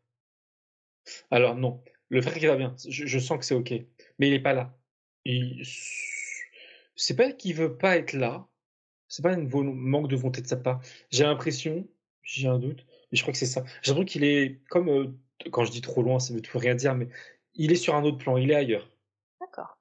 alors 1.31 1.55
non, 1.55 1.83
le 2.09 2.23
frère 2.23 2.35
qui 2.35 2.47
va 2.47 2.57
bien, 2.57 2.75
je 2.89 3.07
je 3.07 3.19
sens 3.19 3.39
que 3.39 3.45
c'est 3.45 3.55
OK, 3.55 3.73
mais 4.19 4.29
il 4.29 4.33
est 4.35 4.41
pas 4.43 4.53
là. 4.55 4.77
Il 5.25 5.63
c'est 6.97 7.17
pas 7.17 7.33
qu'il 7.33 7.55
veut 7.55 7.77
pas 7.77 7.97
être 7.97 8.13
là, 8.13 8.49
c'est 9.15 9.23
pas 9.23 9.37
volon 9.37 9.73
manque 9.75 10.09
de 10.09 10.17
volonté 10.17 10.43
de 10.43 10.47
sa 10.49 10.57
part. 10.57 10.81
J'ai 11.11 11.23
l'impression, 11.23 11.87
j'ai 12.23 12.49
un 12.49 12.59
doute, 12.59 12.85
mais 13.13 13.17
je 13.17 13.23
crois 13.23 13.31
que 13.31 13.39
c'est 13.39 13.47
ça. 13.47 13.63
J'ai 13.83 13.93
l'impression 13.93 14.05
qu'il 14.05 14.25
est 14.25 14.61
comme, 14.69 14.89
heu, 14.89 15.17
quand 15.53 15.65
je 15.65 15.71
dis 15.71 15.81
trop 15.81 16.03
loin, 16.03 16.19
ça 16.19 16.35
veut 16.35 16.43
tout 16.43 16.59
rien 16.59 16.75
dire, 16.75 16.97
mais 16.97 17.09
il 17.55 17.71
est 17.71 17.77
sur 17.77 17.95
un 17.95 18.03
autre 18.03 18.19
plan, 18.19 18.37
il 18.37 18.51
est 18.51 18.57
ailleurs. 18.57 18.91
D'accord. 19.41 19.79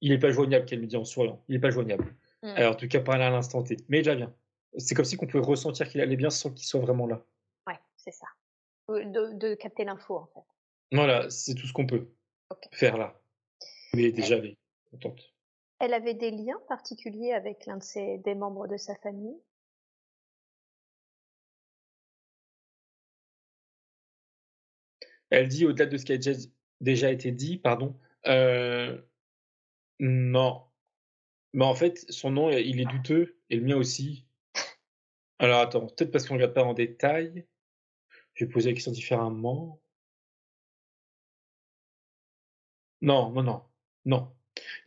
Il 0.00 0.12
est 0.12 0.18
pas 0.18 0.30
joignable, 0.30 0.64
qu'elle 0.64 0.80
me 0.80 0.86
dit 0.86 0.96
en 0.96 1.04
souriant, 1.04 1.44
il 1.48 1.56
est 1.56 1.60
pas 1.60 1.68
joignable. 1.68 2.16
Mmh. 2.42 2.48
Alors 2.48 2.72
en 2.72 2.76
tout 2.76 2.88
cas 2.88 3.00
pas 3.00 3.18
là 3.18 3.26
à 3.26 3.30
l'instant 3.30 3.62
T, 3.62 3.76
mais 3.88 4.00
il 4.00 4.16
bien. 4.16 4.34
C'est 4.78 4.94
comme 4.94 5.04
si 5.04 5.16
qu'on 5.16 5.26
pouvait 5.26 5.44
ressentir 5.44 5.86
qu'il 5.86 6.00
allait 6.00 6.16
bien 6.16 6.30
sans 6.30 6.50
qu'il 6.50 6.66
soit 6.66 6.80
vraiment 6.80 7.06
là. 7.06 7.26
Ouais, 7.66 7.78
c'est 7.96 8.12
ça. 8.12 8.26
De 8.88 9.36
de 9.36 9.54
capter 9.54 9.84
l'info, 9.84 10.16
en 10.16 10.26
fait. 10.26 10.46
Voilà, 10.92 11.28
c'est 11.28 11.54
tout 11.54 11.66
ce 11.66 11.74
qu'on 11.74 11.86
peut 11.86 12.08
faire 12.72 12.96
là. 12.96 13.20
Mais 13.92 14.12
déjà 14.12 14.36
elle 14.36 14.46
est 14.46 14.58
contente. 14.90 15.35
Elle 15.78 15.94
avait 15.94 16.14
des 16.14 16.30
liens 16.30 16.60
particuliers 16.68 17.32
avec 17.32 17.66
l'un 17.66 17.78
de 17.78 17.82
ses, 17.82 18.18
des 18.18 18.34
membres 18.34 18.66
de 18.66 18.76
sa 18.76 18.94
famille? 18.96 19.40
Elle 25.30 25.48
dit, 25.48 25.66
au-delà 25.66 25.86
de 25.86 25.96
ce 25.96 26.04
qui 26.04 26.12
a 26.12 26.18
déjà 26.80 27.10
été 27.10 27.32
dit, 27.32 27.58
pardon, 27.58 27.98
euh, 28.26 29.00
non. 29.98 30.66
Mais 31.52 31.64
en 31.64 31.74
fait, 31.74 32.10
son 32.10 32.30
nom, 32.30 32.50
il 32.50 32.80
est 32.80 32.84
douteux, 32.86 33.38
et 33.50 33.56
le 33.56 33.62
mien 33.64 33.76
aussi. 33.76 34.26
Alors 35.38 35.60
attends, 35.60 35.86
peut-être 35.86 36.10
parce 36.10 36.26
qu'on 36.26 36.34
ne 36.34 36.38
regarde 36.40 36.54
pas 36.54 36.64
en 36.64 36.74
détail. 36.74 37.46
Je 38.34 38.44
vais 38.44 38.50
poser 38.50 38.70
la 38.70 38.74
question 38.74 38.92
différemment. 38.92 39.80
Non, 43.00 43.30
non, 43.32 43.42
non, 43.42 43.64
non. 44.04 44.35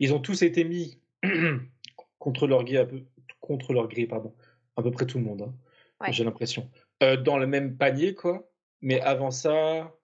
Ils 0.00 0.14
ont 0.14 0.20
tous 0.20 0.42
été 0.42 0.64
mis 0.64 0.98
contre 2.18 2.46
leur 2.46 2.64
gré, 2.64 2.86
contre 3.40 3.72
leur 3.74 3.86
gré, 3.86 4.06
pardon. 4.06 4.34
À 4.76 4.82
peu 4.82 4.90
près 4.90 5.06
tout 5.06 5.18
le 5.18 5.24
monde, 5.24 5.42
hein. 5.42 6.10
j'ai 6.10 6.24
l'impression. 6.24 6.68
Euh, 7.02 7.16
dans 7.16 7.36
le 7.36 7.46
même 7.46 7.76
panier, 7.76 8.14
quoi. 8.14 8.48
Mais 8.80 9.00
avant 9.02 9.30
ça, 9.30 9.94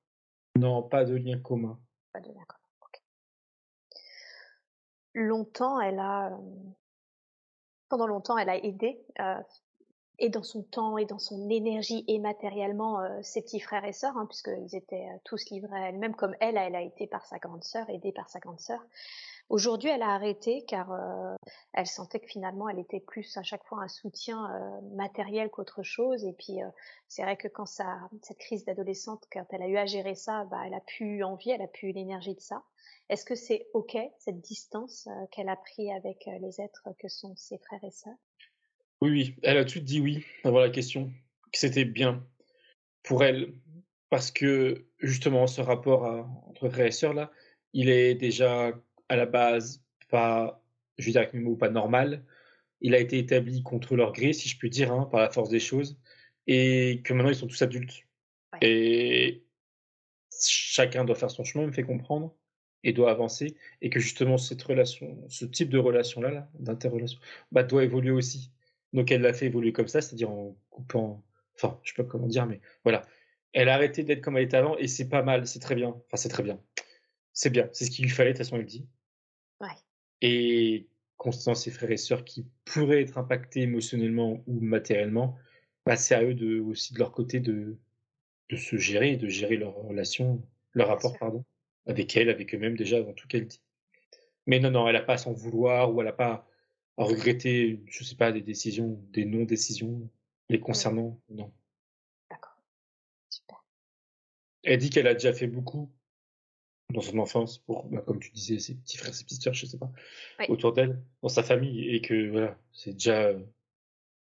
non, 0.55 0.82
pas 0.82 1.05
de 1.05 1.14
lien 1.14 1.39
commun. 1.39 1.81
Pas 2.12 2.20
de 2.20 2.28
lien 2.28 2.44
commun. 2.47 2.62
Longtemps, 5.14 5.81
elle 5.81 5.98
a, 5.98 6.27
euh, 6.27 6.36
pendant 7.89 8.06
longtemps, 8.06 8.36
elle 8.36 8.51
a 8.51 8.62
aidé, 8.62 9.01
euh, 9.18 9.40
et 10.18 10.28
dans 10.28 10.43
son 10.43 10.62
temps, 10.62 10.98
et 10.98 11.06
dans 11.06 11.18
son 11.18 11.48
énergie, 11.48 12.05
et 12.06 12.18
matériellement, 12.18 13.23
ses 13.23 13.40
petits 13.40 13.60
frères 13.60 13.85
et 13.86 13.94
sœurs, 13.94 14.16
hein, 14.18 14.27
puisqu'ils 14.27 14.77
étaient 14.77 15.09
tous 15.24 15.48
livrés 15.51 15.78
à 15.78 15.89
elle-même, 15.89 16.14
comme 16.14 16.35
elle, 16.40 16.59
elle 16.59 16.74
a 16.74 16.82
été 16.82 17.06
par 17.06 17.24
sa 17.24 17.39
grande 17.39 17.64
sœur, 17.64 17.89
aidée 17.89 18.12
par 18.12 18.28
sa 18.28 18.40
grande 18.40 18.60
sœur. 18.60 18.85
Aujourd'hui, 19.48 19.90
elle 19.90 20.02
a 20.02 20.09
arrêté 20.09 20.64
car 20.66 20.90
euh, 20.90 21.36
elle 21.73 21.86
sentait 21.86 22.18
que 22.18 22.27
finalement, 22.27 22.68
elle 22.68 22.81
était 22.81 22.98
plus 22.98 23.36
à 23.36 23.44
chaque 23.44 23.64
fois 23.64 23.81
un 23.81 23.89
soutien 23.89 24.51
euh, 24.51 24.97
matériel 24.97 25.51
qu'autre 25.51 25.85
chose. 25.85 26.24
Et 26.24 26.32
puis, 26.32 26.60
euh, 26.62 26.68
c'est 27.06 27.23
vrai 27.23 27.36
que 27.36 27.47
quand 27.47 27.66
ça, 27.66 28.01
cette 28.23 28.39
crise 28.39 28.64
d'adolescente, 28.64 29.24
quand 29.32 29.47
elle 29.51 29.62
a 29.62 29.68
eu 29.68 29.77
à 29.77 29.86
gérer 29.86 30.16
ça, 30.16 30.44
bah, 30.51 30.62
elle 30.66 30.74
a 30.74 30.81
pu 30.81 31.23
envie, 31.23 31.51
elle 31.51 31.62
a 31.62 31.68
pu 31.68 31.93
l'énergie 31.93 32.35
de 32.35 32.40
ça. 32.40 32.64
Est-ce 33.09 33.24
que 33.24 33.36
c'est 33.36 33.68
ok 33.73 33.97
cette 34.18 34.40
distance 34.40 35.09
qu'elle 35.31 35.48
a 35.48 35.55
pris 35.55 35.93
avec 35.93 36.28
les 36.40 36.60
êtres 36.60 36.89
que 36.98 37.06
sont 37.06 37.36
ses 37.36 37.59
frères 37.59 37.85
et 37.85 37.93
sœurs? 37.93 38.18
Oui, 39.01 39.10
oui, 39.10 39.36
elle 39.44 39.59
a 39.59 39.64
tout 39.64 39.78
dit 39.78 40.01
oui 40.01 40.24
avant 40.43 40.59
la 40.59 40.70
question, 40.70 41.12
que 41.52 41.59
c'était 41.59 41.85
bien 41.85 42.27
pour 43.05 43.23
elle 43.23 43.55
parce 44.10 44.32
que 44.32 44.89
justement 44.98 45.47
ce 45.47 45.60
rapport 45.60 46.02
entre 46.48 46.68
frères 46.68 46.86
et 46.86 46.90
sœurs 46.90 47.14
là, 47.14 47.31
il 47.73 47.89
est 47.89 48.16
déjà 48.16 48.73
à 49.08 49.16
la 49.16 49.26
base 49.26 49.84
pas, 50.08 50.62
je 50.98 51.06
veux 51.06 51.12
dire 51.12 51.20
avec 51.22 51.34
mes 51.34 51.40
mots, 51.40 51.56
pas 51.56 51.68
normal. 51.70 52.24
Il 52.80 52.94
a 52.94 52.98
été 52.98 53.18
établi 53.18 53.62
contre 53.62 53.96
leur 53.96 54.12
gré, 54.12 54.32
si 54.32 54.48
je 54.48 54.58
puis 54.58 54.70
dire, 54.70 54.92
hein, 54.92 55.08
par 55.10 55.20
la 55.20 55.30
force 55.30 55.48
des 55.48 55.60
choses, 55.60 55.98
et 56.46 57.02
que 57.04 57.12
maintenant 57.14 57.30
ils 57.30 57.36
sont 57.36 57.46
tous 57.46 57.62
adultes. 57.62 58.06
Et 58.62 59.44
chacun 60.30 61.04
doit 61.04 61.16
faire 61.16 61.30
son 61.30 61.44
chemin, 61.44 61.66
me 61.66 61.72
fait 61.72 61.82
comprendre, 61.82 62.36
et 62.84 62.92
doit 62.92 63.10
avancer, 63.10 63.56
et 63.82 63.90
que 63.90 64.00
justement 64.00 64.38
cette 64.38 64.62
relation, 64.62 65.24
ce 65.28 65.44
type 65.44 65.70
de 65.70 65.78
relation-là, 65.78 66.30
-là, 66.30 66.48
d'interrelation, 66.60 67.18
bah, 67.52 67.64
doit 67.64 67.84
évoluer 67.84 68.12
aussi. 68.12 68.52
Donc 68.92 69.10
elle 69.10 69.22
l'a 69.22 69.32
fait 69.32 69.46
évoluer 69.46 69.72
comme 69.72 69.88
ça, 69.88 70.00
c'est-à-dire 70.00 70.30
en 70.30 70.56
coupant, 70.70 71.24
enfin, 71.56 71.80
je 71.82 71.92
sais 71.92 72.02
pas 72.02 72.08
comment 72.08 72.28
dire, 72.28 72.46
mais 72.46 72.60
voilà. 72.84 73.02
Elle 73.52 73.68
a 73.70 73.74
arrêté 73.74 74.04
d'être 74.04 74.20
comme 74.22 74.36
elle 74.36 74.44
était 74.44 74.56
avant, 74.58 74.76
et 74.78 74.88
c'est 74.88 75.08
pas 75.08 75.22
mal, 75.22 75.46
c'est 75.46 75.60
très 75.60 75.74
bien. 75.74 75.88
Enfin, 75.88 76.16
c'est 76.16 76.28
très 76.28 76.42
bien. 76.42 76.60
C'est 77.32 77.50
bien, 77.50 77.68
c'est 77.72 77.84
ce 77.86 77.90
qu'il 77.90 78.04
lui 78.04 78.10
fallait, 78.10 78.32
de 78.32 78.36
toute 78.38 78.46
façon, 78.46 78.56
elle 78.56 78.66
dit. 78.66 78.86
Et 80.28 80.89
concernant 81.19 81.55
ses 81.55 81.70
frères 81.70 81.93
et 81.93 81.97
sœurs 81.97 82.24
qui 82.24 82.48
pourraient 82.65 83.03
être 83.03 83.16
impactés 83.16 83.61
émotionnellement 83.61 84.43
ou 84.48 84.59
matériellement, 84.59 85.36
bah, 85.85 85.94
c'est 85.94 86.16
à 86.16 86.24
eux 86.24 86.35
de, 86.35 86.59
aussi 86.59 86.93
de 86.94 86.98
leur 86.98 87.12
côté 87.12 87.39
de, 87.39 87.78
de 88.48 88.57
se 88.57 88.77
gérer, 88.77 89.16
de 89.16 89.28
gérer 89.28 89.57
leur 89.57 89.77
relation, 89.77 90.43
leur 90.73 90.89
rapport, 90.89 91.16
pardon, 91.16 91.44
avec 91.86 92.16
elle, 92.16 92.28
avec 92.28 92.53
eux-mêmes 92.53 92.77
déjà 92.77 92.97
avant 92.97 93.12
tout 93.12 93.28
qu'elle 93.28 93.47
dit. 93.47 93.62
Mais 94.47 94.59
non, 94.59 94.73
non, 94.73 94.89
elle 94.89 94.94
n'a 94.94 95.03
pas 95.03 95.12
à 95.12 95.19
s'en 95.19 95.32
vouloir 95.32 95.94
ou 95.94 96.01
elle 96.01 96.09
n'a 96.09 96.12
pas 96.12 96.48
à 96.97 97.05
regretter, 97.05 97.81
je 97.86 98.03
sais 98.03 98.16
pas, 98.16 98.32
des 98.32 98.43
décisions, 98.43 99.01
des 99.12 99.27
non-décisions 99.27 100.11
les 100.48 100.59
concernant, 100.59 101.20
non. 101.28 101.53
D'accord. 102.31 102.61
Super. 103.28 103.65
Elle 104.65 104.78
dit 104.78 104.90
qu'elle 104.90 105.07
a 105.07 105.15
déjà 105.15 105.32
fait 105.32 105.47
beaucoup 105.47 105.89
dans 106.92 107.00
son 107.00 107.18
enfance, 107.18 107.58
pour, 107.58 107.84
bah, 107.86 108.02
comme 108.06 108.20
tu 108.20 108.30
disais, 108.30 108.58
ses 108.58 108.74
petits 108.74 108.96
frères, 108.96 109.14
ses 109.14 109.24
petites 109.24 109.42
sœurs, 109.42 109.54
je 109.54 109.66
sais 109.66 109.78
pas, 109.78 109.90
autour 110.48 110.72
d'elle, 110.72 111.02
dans 111.22 111.28
sa 111.28 111.42
famille, 111.42 111.94
et 111.94 112.00
que 112.00 112.30
voilà, 112.30 112.58
c'est 112.72 112.92
déjà 112.92 113.32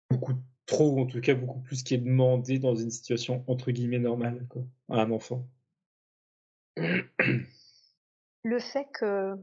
beaucoup 0.10 0.34
trop, 0.66 1.00
en 1.00 1.06
tout 1.06 1.22
cas 1.22 1.36
beaucoup 1.36 1.60
plus 1.60 1.84
qui 1.84 1.94
est 1.94 2.00
demandé 2.00 2.58
dans 2.60 2.76
une 2.76 2.90
situation 2.90 3.44
entre 3.48 3.72
guillemets 3.72 4.00
normale 4.00 4.48
quoi, 4.50 4.64
à 4.90 5.02
un 5.02 5.12
enfant. 5.12 5.48
Le 6.78 8.60
fait 8.60 8.88
que 8.94 9.38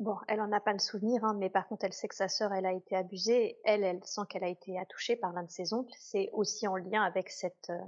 Bon, 0.00 0.16
elle 0.28 0.40
en 0.40 0.50
a 0.50 0.60
pas 0.60 0.72
le 0.72 0.78
souvenir, 0.78 1.22
hein, 1.24 1.36
mais 1.38 1.50
par 1.50 1.68
contre, 1.68 1.84
elle 1.84 1.92
sait 1.92 2.08
que 2.08 2.14
sa 2.14 2.28
sœur, 2.28 2.54
elle 2.54 2.64
a 2.64 2.72
été 2.72 2.96
abusée. 2.96 3.58
Elle, 3.64 3.84
elle 3.84 4.02
sent 4.02 4.22
qu'elle 4.30 4.44
a 4.44 4.48
été 4.48 4.78
attouchée 4.78 5.14
par 5.14 5.34
l'un 5.34 5.42
de 5.42 5.50
ses 5.50 5.74
oncles. 5.74 5.92
C'est 5.98 6.30
aussi 6.32 6.66
en 6.66 6.76
lien 6.76 7.02
avec 7.02 7.28
cette, 7.28 7.68
euh, 7.68 7.78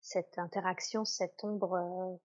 cette 0.00 0.38
interaction, 0.38 1.04
cette 1.04 1.42
ombre 1.42 1.72
euh, 1.72 2.16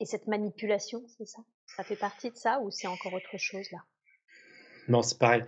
et 0.00 0.06
cette 0.06 0.26
manipulation, 0.26 1.02
c'est 1.16 1.26
ça? 1.26 1.42
Ça 1.76 1.84
fait 1.84 1.96
partie 1.96 2.30
de 2.30 2.36
ça 2.36 2.60
ou 2.60 2.70
c'est 2.70 2.86
encore 2.86 3.14
autre 3.14 3.38
chose 3.38 3.70
là? 3.72 3.78
Non, 4.88 5.02
c'est 5.02 5.18
pareil. 5.18 5.42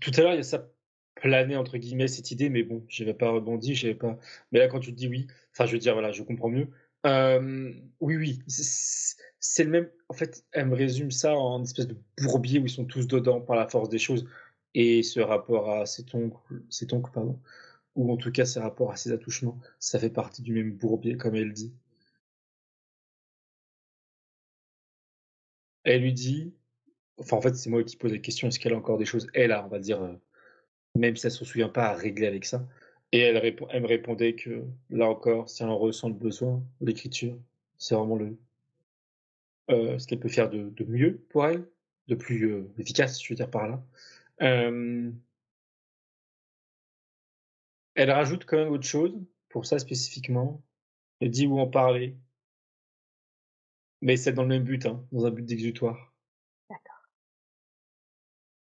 Tout 0.00 0.10
à 0.16 0.20
l'heure, 0.20 0.32
il 0.32 0.36
y 0.36 0.40
a 0.40 0.42
ça 0.42 0.68
plané 1.14 1.56
entre 1.56 1.78
guillemets 1.78 2.08
cette 2.08 2.30
idée, 2.30 2.48
mais 2.48 2.62
bon, 2.62 2.84
je 2.88 3.04
n'avais 3.04 3.14
pas 3.14 3.30
rebondi, 3.30 3.74
j'avais 3.74 3.94
pas. 3.94 4.18
Mais 4.50 4.58
là, 4.58 4.68
quand 4.68 4.80
tu 4.80 4.92
te 4.92 4.96
dis 4.96 5.08
oui, 5.08 5.26
enfin, 5.52 5.66
je 5.66 5.72
veux 5.72 5.78
dire, 5.78 5.92
voilà, 5.92 6.10
je 6.12 6.22
comprends 6.22 6.48
mieux. 6.48 6.68
oui, 8.00 8.16
oui, 8.16 8.42
c'est 8.46 9.64
le 9.64 9.70
même. 9.70 9.90
En 10.08 10.14
fait, 10.14 10.44
elle 10.52 10.66
me 10.66 10.74
résume 10.76 11.10
ça 11.10 11.36
en 11.36 11.62
espèce 11.62 11.86
de 11.86 11.96
bourbier 12.20 12.58
où 12.58 12.66
ils 12.66 12.70
sont 12.70 12.84
tous 12.84 13.06
dedans 13.06 13.40
par 13.40 13.56
la 13.56 13.68
force 13.68 13.88
des 13.88 13.98
choses. 13.98 14.26
Et 14.74 15.02
ce 15.02 15.20
rapport 15.20 15.70
à 15.70 15.86
cet 15.86 16.14
oncle, 16.14 16.38
cet 16.70 16.92
oncle 16.92 17.10
pardon, 17.12 17.38
ou 17.94 18.10
en 18.10 18.16
tout 18.16 18.32
cas 18.32 18.46
ce 18.46 18.58
rapport 18.58 18.90
à 18.90 18.96
ses 18.96 19.12
attouchements, 19.12 19.58
ça 19.78 19.98
fait 19.98 20.10
partie 20.10 20.42
du 20.42 20.52
même 20.54 20.72
bourbier, 20.72 21.16
comme 21.16 21.34
elle 21.34 21.52
dit. 21.52 21.74
Elle 25.92 26.02
lui 26.02 26.14
dit, 26.14 26.54
enfin 27.18 27.36
en 27.36 27.42
fait 27.42 27.54
c'est 27.54 27.68
moi 27.68 27.84
qui 27.84 27.96
pose 27.96 28.12
la 28.12 28.18
question, 28.18 28.48
est-ce 28.48 28.58
qu'elle 28.58 28.72
a 28.72 28.78
encore 28.78 28.96
des 28.96 29.04
choses, 29.04 29.26
elle 29.34 29.52
a, 29.52 29.62
on 29.62 29.68
va 29.68 29.78
dire, 29.78 30.02
euh, 30.02 30.14
même 30.94 31.16
si 31.16 31.26
elle 31.26 31.32
se 31.32 31.44
souvient 31.44 31.68
pas, 31.68 31.88
à 31.90 31.94
régler 31.94 32.26
avec 32.26 32.46
ça. 32.46 32.66
Et 33.12 33.20
elle 33.20 33.82
me 33.82 33.86
répondait 33.86 34.34
que 34.34 34.64
là 34.88 35.06
encore, 35.06 35.50
si 35.50 35.62
elle 35.62 35.68
en 35.68 35.76
ressent 35.76 36.08
le 36.08 36.14
besoin, 36.14 36.64
l'écriture, 36.80 37.38
c'est 37.76 37.94
vraiment 37.94 38.16
le 38.16 38.38
euh, 39.70 39.98
ce 39.98 40.06
qu'elle 40.06 40.20
peut 40.20 40.30
faire 40.30 40.48
de, 40.48 40.72
mieux 40.86 41.18
pour 41.28 41.46
elle, 41.46 41.68
de 42.08 42.14
plus 42.14 42.50
euh, 42.50 42.72
efficace, 42.78 43.22
je 43.22 43.28
veux 43.28 43.36
dire 43.36 43.50
par 43.50 43.68
là. 43.68 43.84
elle 47.94 48.10
rajoute 48.10 48.46
quand 48.46 48.56
même 48.56 48.72
autre 48.72 48.86
chose, 48.86 49.14
pour 49.50 49.66
ça 49.66 49.78
spécifiquement. 49.78 50.62
Elle 51.20 51.30
dit 51.30 51.46
où 51.46 51.58
en 51.60 51.68
parler, 51.68 52.16
mais 54.02 54.16
c'est 54.16 54.32
dans 54.32 54.42
le 54.42 54.48
même 54.48 54.64
but, 54.64 54.84
hein, 54.84 55.02
dans 55.12 55.24
un 55.24 55.30
but 55.30 55.46
d'exutoire. 55.46 56.12
D'accord. 56.68 57.06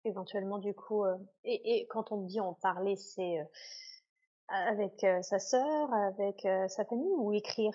Éventuellement, 0.05 0.59
du 0.59 0.74
coup, 0.74 1.05
euh, 1.05 1.16
et, 1.44 1.76
et, 1.76 1.86
quand 1.86 2.10
on 2.10 2.22
dit 2.22 2.40
en 2.40 2.55
parler, 2.55 2.96
c'est 2.96 3.38
euh, 3.38 3.44
avec 4.48 5.05
euh, 5.05 5.20
sa 5.22 5.38
sœur, 5.38 5.92
avec 5.92 6.46
sa 6.68 6.84
famille 6.86 7.14
ou 7.18 7.32
écrire? 7.32 7.74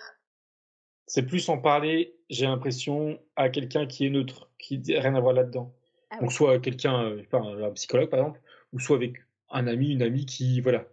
C'est 1.06 1.24
plus 1.24 1.48
en 1.48 1.58
parler, 1.58 2.16
j'ai 2.28 2.46
l'impression, 2.46 3.20
à 3.36 3.48
quelqu'un 3.50 3.86
qui 3.86 4.06
est 4.06 4.10
neutre, 4.10 4.50
qui 4.58 4.78
n'a 4.78 5.00
rien 5.00 5.14
à 5.14 5.20
voir 5.20 5.34
là-dedans. 5.34 5.72
Ah 6.10 6.18
Donc, 6.18 6.32
soit 6.32 6.58
quelqu'un, 6.58 7.18
un 7.32 7.70
psychologue 7.72 8.10
par 8.10 8.20
exemple, 8.20 8.40
ou 8.72 8.80
soit 8.80 8.96
avec 8.96 9.18
un 9.50 9.66
ami, 9.68 9.92
une 9.92 10.02
amie 10.02 10.26
qui, 10.26 10.60
voilà, 10.60 10.86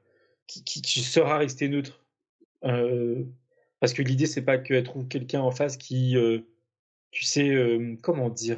qui, 0.47 0.63
qui, 0.63 0.81
qui 0.81 0.99
sera 0.99 1.37
resté 1.37 1.69
neutre. 1.69 2.05
Parce 3.81 3.93
que 3.93 4.01
l'idée, 4.01 4.27
c'est 4.27 4.43
pas 4.43 4.57
qu'elle 4.57 4.83
trouve 4.83 5.07
quelqu'un 5.07 5.41
en 5.41 5.51
face 5.51 5.75
qui 5.75 6.15
tu 7.11 7.25
sais, 7.25 7.53
comment 8.01 8.29
dire? 8.29 8.57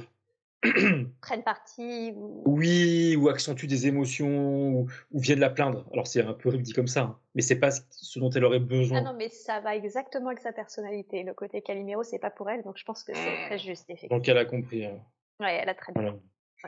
Prennent 1.21 1.43
parti 1.43 2.13
Oui, 2.45 3.15
ou 3.17 3.27
accentuent 3.27 3.67
des 3.67 3.87
émotions, 3.87 4.81
ou, 4.81 4.87
viennent 5.19 5.39
la 5.39 5.49
plaindre. 5.49 5.85
Alors 5.91 6.07
c'est 6.07 6.21
un 6.21 6.33
peu 6.33 6.57
dit 6.57 6.73
comme 6.73 6.87
ça, 6.87 7.01
hein, 7.01 7.19
mais 7.35 7.41
c'est 7.41 7.59
pas 7.59 7.71
ce 7.71 8.19
dont 8.19 8.29
elle 8.29 8.45
aurait 8.45 8.59
besoin. 8.59 8.99
Ah 8.99 9.01
non, 9.01 9.13
mais 9.17 9.29
ça 9.29 9.59
va 9.59 9.75
exactement 9.75 10.27
avec 10.27 10.39
sa 10.39 10.53
personnalité. 10.53 11.23
Le 11.23 11.33
côté 11.33 11.61
Calimero, 11.61 12.03
c'est 12.03 12.19
pas 12.19 12.29
pour 12.29 12.49
elle, 12.49 12.63
donc 12.63 12.77
je 12.77 12.85
pense 12.85 13.03
que 13.03 13.13
c'est 13.13 13.45
très 13.47 13.59
juste, 13.59 13.89
effectivement. 13.89 14.17
Donc 14.17 14.27
elle 14.27 14.37
a 14.37 14.45
compris. 14.45 14.87
Oui, 14.87 14.93
Ouais, 15.39 15.59
elle 15.61 15.69
a 15.69 15.75
très 15.75 15.91
bien. 15.93 16.19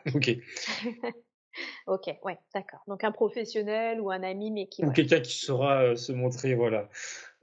ok. 0.13 0.31
ok, 1.87 2.17
ouais, 2.23 2.37
d'accord. 2.53 2.81
Donc 2.87 3.03
un 3.03 3.11
professionnel 3.11 4.01
ou 4.01 4.11
un 4.11 4.23
ami, 4.23 4.51
mais 4.51 4.67
qui. 4.67 4.83
Ou 4.85 4.91
quelqu'un 4.91 5.21
qui 5.21 5.37
saura 5.37 5.95
se 5.95 6.11
montrer, 6.11 6.55
voilà. 6.55 6.89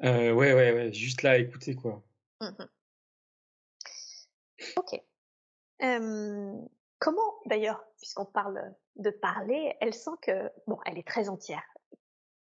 Euh, 0.03 0.33
ouais, 0.33 0.53
ouais, 0.53 0.73
ouais, 0.73 0.93
juste 0.93 1.23
là 1.23 1.39
écouter, 1.39 1.75
quoi. 1.75 2.03
Mmh 2.41 2.65
Ok. 4.77 5.01
Comment, 6.99 7.35
d'ailleurs, 7.47 7.85
puisqu'on 7.99 8.25
parle 8.25 8.73
de 8.95 9.11
parler, 9.11 9.75
elle 9.81 9.93
sent 9.93 10.13
que, 10.23 10.53
bon, 10.69 10.79
elle 10.87 10.99
est 10.99 11.07
très 11.07 11.29
entière. 11.29 11.65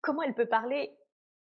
Comment 0.02 0.22
elle 0.22 0.34
peut 0.34 0.48
parler 0.48 0.94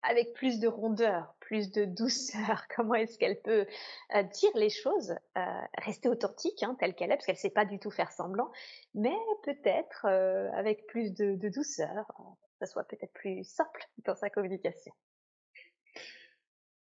avec 0.03 0.33
plus 0.35 0.61
de 0.61 0.69
rondeur, 0.69 1.35
plus 1.49 1.73
de 1.73 1.87
douceur 1.87 2.67
Comment 2.77 2.95
est-ce 2.95 3.19
qu'elle 3.19 3.41
peut 3.41 3.67
euh, 4.15 4.23
dire 4.23 4.51
les 4.55 4.69
choses, 4.69 5.15
euh, 5.39 5.61
rester 5.79 6.09
authentique, 6.11 6.63
hein, 6.63 6.77
telle 6.79 6.95
qu'elle 6.95 7.11
est, 7.11 7.15
parce 7.15 7.25
qu'elle 7.25 7.37
ne 7.37 7.41
sait 7.41 7.51
pas 7.51 7.65
du 7.65 7.79
tout 7.79 7.91
faire 7.91 8.13
semblant, 8.13 8.53
mais 8.95 9.17
peut-être 9.45 10.07
euh, 10.07 10.51
avec 10.53 10.87
plus 10.87 11.15
de, 11.15 11.37
de 11.37 11.49
douceur, 11.49 12.13
ça 12.61 12.67
soit 12.67 12.85
peut-être 12.85 13.13
plus 13.15 13.45
simple 13.45 13.83
dans 14.05 14.15
sa 14.15 14.29
communication. 14.29 14.93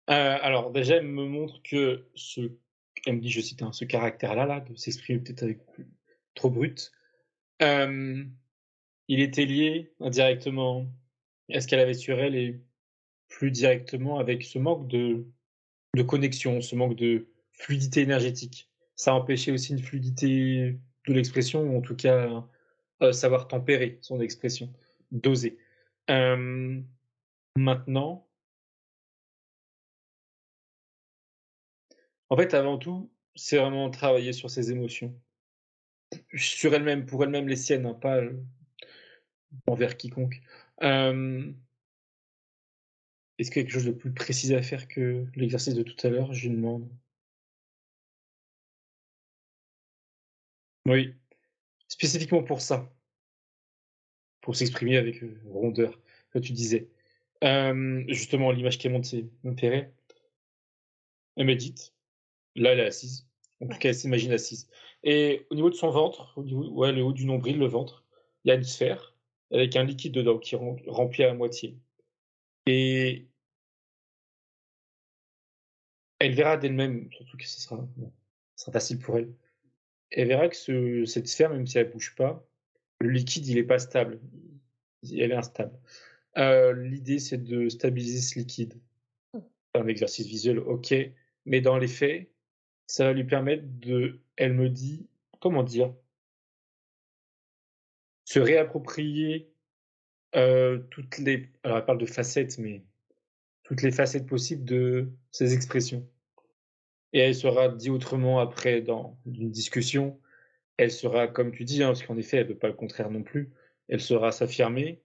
alors 0.07 0.71
déjà, 0.71 0.97
elle 0.97 1.07
me 1.07 1.25
montre 1.25 1.61
que 1.63 2.07
ce, 2.13 2.41
elle 3.07 3.15
me 3.15 3.21
dit, 3.21 3.31
je 3.31 3.41
cite, 3.41 3.63
hein, 3.63 3.71
ce 3.71 3.85
caractère-là, 3.85 4.45
là, 4.45 4.59
de 4.59 4.75
s'exprimer 4.75 5.19
peut-être 5.19 5.43
avec 5.43 5.61
trop 6.35 6.51
brut, 6.51 6.91
il 7.59 9.19
était 9.19 9.45
lié 9.45 9.93
indirectement 9.99 10.85
à 11.51 11.59
ce 11.59 11.67
qu'elle 11.67 11.79
avait 11.79 11.93
sur 11.95 12.19
elle 12.19 12.35
et 12.35 12.61
plus 13.33 13.49
directement 13.49 14.19
avec 14.19 14.43
ce 14.43 14.59
manque 14.59 14.87
de, 14.87 15.25
de 15.95 16.03
connexion, 16.03 16.61
ce 16.61 16.75
manque 16.75 16.95
de 16.95 17.27
fluidité 17.51 18.01
énergétique. 18.01 18.69
Ça 18.95 19.15
empêchait 19.15 19.51
aussi 19.51 19.71
une 19.73 19.81
fluidité 19.81 20.77
de 21.07 21.13
l'expression, 21.13 21.63
ou 21.63 21.77
en 21.77 21.81
tout 21.81 21.95
cas 21.95 22.45
euh, 23.01 23.11
savoir 23.11 23.47
tempérer 23.47 23.97
son 24.01 24.21
expression, 24.21 24.71
doser. 25.11 25.57
maintenant, 27.55 28.27
en 32.29 32.37
fait, 32.37 32.53
avant 32.53 32.77
tout, 32.77 33.11
c'est 33.35 33.57
vraiment 33.57 33.89
travailler 33.89 34.31
sur 34.33 34.51
ses 34.51 34.71
émotions. 34.71 35.19
Sur 36.35 36.75
elle-même, 36.75 37.07
pour 37.07 37.23
elle-même 37.23 37.47
les 37.47 37.55
siennes, 37.55 37.87
hein, 37.87 37.95
pas 37.95 38.21
envers 39.65 39.97
quiconque. 39.97 40.39
Est-ce 43.37 43.51
qu'il 43.51 43.61
y 43.61 43.65
a 43.65 43.65
quelque 43.65 43.73
chose 43.73 43.85
de 43.85 43.91
plus 43.91 44.13
précis 44.13 44.53
à 44.55 44.61
faire 44.61 44.87
que 44.87 45.25
l'exercice 45.35 45.73
de 45.75 45.83
tout 45.83 45.95
à 46.05 46.09
l'heure? 46.09 46.33
Je 46.33 46.49
demande. 46.49 46.87
Oui, 50.85 51.13
spécifiquement 51.87 52.43
pour 52.43 52.61
ça. 52.61 52.93
Pour 54.41 54.55
s'exprimer 54.55 54.97
avec 54.97 55.23
euh, 55.23 55.41
rondeur, 55.45 55.99
comme 56.31 56.41
tu 56.41 56.51
disais. 56.53 56.89
justement, 58.09 58.51
l'image 58.51 58.77
qui 58.77 58.87
est 58.87 58.89
montée 58.89 59.29
m'intéresse. 59.43 59.87
Elle 61.35 61.45
médite. 61.45 61.93
Là, 62.55 62.73
elle 62.73 62.79
est 62.79 62.85
assise. 62.85 63.27
En 63.61 63.67
tout 63.67 63.77
cas, 63.77 63.89
elle 63.89 63.95
s'imagine 63.95 64.31
assise. 64.31 64.69
Et 65.03 65.45
au 65.49 65.55
niveau 65.55 65.69
de 65.69 65.75
son 65.75 65.89
ventre, 65.89 66.33
au 66.37 66.43
niveau, 66.43 66.69
ouais, 66.69 66.91
le 66.91 67.03
haut 67.03 67.13
du 67.13 67.25
nombril, 67.25 67.57
le 67.57 67.67
ventre, 67.67 68.05
il 68.43 68.49
y 68.49 68.51
a 68.51 68.55
une 68.55 68.63
sphère 68.63 69.15
avec 69.51 69.75
un 69.75 69.83
liquide 69.83 70.13
dedans 70.13 70.39
qui 70.39 70.55
remplit 70.55 71.23
à 71.23 71.33
moitié. 71.33 71.77
Et 72.65 73.27
elle 76.19 76.35
verra 76.35 76.57
d'elle-même, 76.57 77.11
surtout 77.11 77.37
que 77.37 77.47
ce 77.47 77.59
sera, 77.59 77.85
sera 78.55 78.71
facile 78.71 78.99
pour 78.99 79.17
elle. 79.17 79.33
Elle 80.11 80.27
verra 80.27 80.47
que 80.47 80.55
ce, 80.55 81.05
cette 81.05 81.27
sphère, 81.27 81.49
même 81.49 81.67
si 81.67 81.77
elle 81.77 81.91
bouge 81.91 82.15
pas, 82.15 82.47
le 82.99 83.09
liquide, 83.09 83.47
il 83.47 83.57
est 83.57 83.63
pas 83.63 83.79
stable. 83.79 84.21
Elle 85.03 85.31
est 85.31 85.35
instable. 85.35 85.77
Euh, 86.37 86.73
l'idée, 86.73 87.19
c'est 87.19 87.43
de 87.43 87.67
stabiliser 87.67 88.21
ce 88.21 88.39
liquide. 88.39 88.79
Mmh. 89.33 89.39
Un 89.75 89.87
exercice 89.87 90.27
visuel, 90.27 90.59
ok. 90.59 90.93
Mais 91.45 91.61
dans 91.61 91.77
les 91.77 91.87
faits, 91.87 92.31
ça 92.87 93.05
va 93.05 93.13
lui 93.13 93.25
permettre 93.25 93.63
de, 93.65 94.21
elle 94.37 94.53
me 94.53 94.69
dit, 94.69 95.07
comment 95.39 95.63
dire, 95.63 95.93
se 98.25 98.39
réapproprier 98.39 99.52
toutes 100.89 101.17
les. 101.19 101.49
Alors, 101.63 101.77
elle 101.77 101.85
parle 101.85 101.97
de 101.99 102.05
facettes, 102.05 102.57
mais 102.57 102.83
toutes 103.63 103.81
les 103.81 103.91
facettes 103.91 104.27
possibles 104.27 104.65
de 104.65 105.09
ces 105.31 105.53
expressions. 105.53 106.07
Et 107.13 107.19
elle 107.19 107.35
sera 107.35 107.69
dit 107.69 107.89
autrement 107.89 108.39
après 108.39 108.81
dans 108.81 109.17
une 109.25 109.51
discussion. 109.51 110.19
Elle 110.77 110.91
sera, 110.91 111.27
comme 111.27 111.51
tu 111.51 111.63
dis, 111.63 111.83
hein, 111.83 111.87
parce 111.87 112.03
qu'en 112.03 112.17
effet, 112.17 112.37
elle 112.37 112.47
ne 112.47 112.53
veut 112.53 112.57
pas 112.57 112.67
le 112.67 112.73
contraire 112.73 113.11
non 113.11 113.23
plus. 113.23 113.51
Elle 113.87 114.01
sera 114.01 114.31
s'affirmer, 114.31 115.01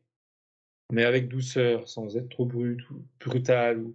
mais 0.93 1.05
avec 1.05 1.29
douceur, 1.29 1.89
sans 1.89 2.17
être 2.17 2.29
trop 2.31 2.47
brute 2.47 2.89
ou 2.91 3.05
brutale, 3.21 3.81
ou 3.81 3.95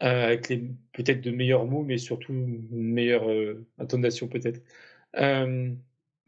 avec 0.00 0.48
peut-être 0.92 1.20
de 1.20 1.30
meilleurs 1.30 1.66
mots, 1.66 1.82
mais 1.82 1.98
surtout 1.98 2.32
une 2.32 2.66
meilleure 2.70 3.30
euh, 3.30 3.66
intonation 3.78 4.28
peut-être. 4.28 4.62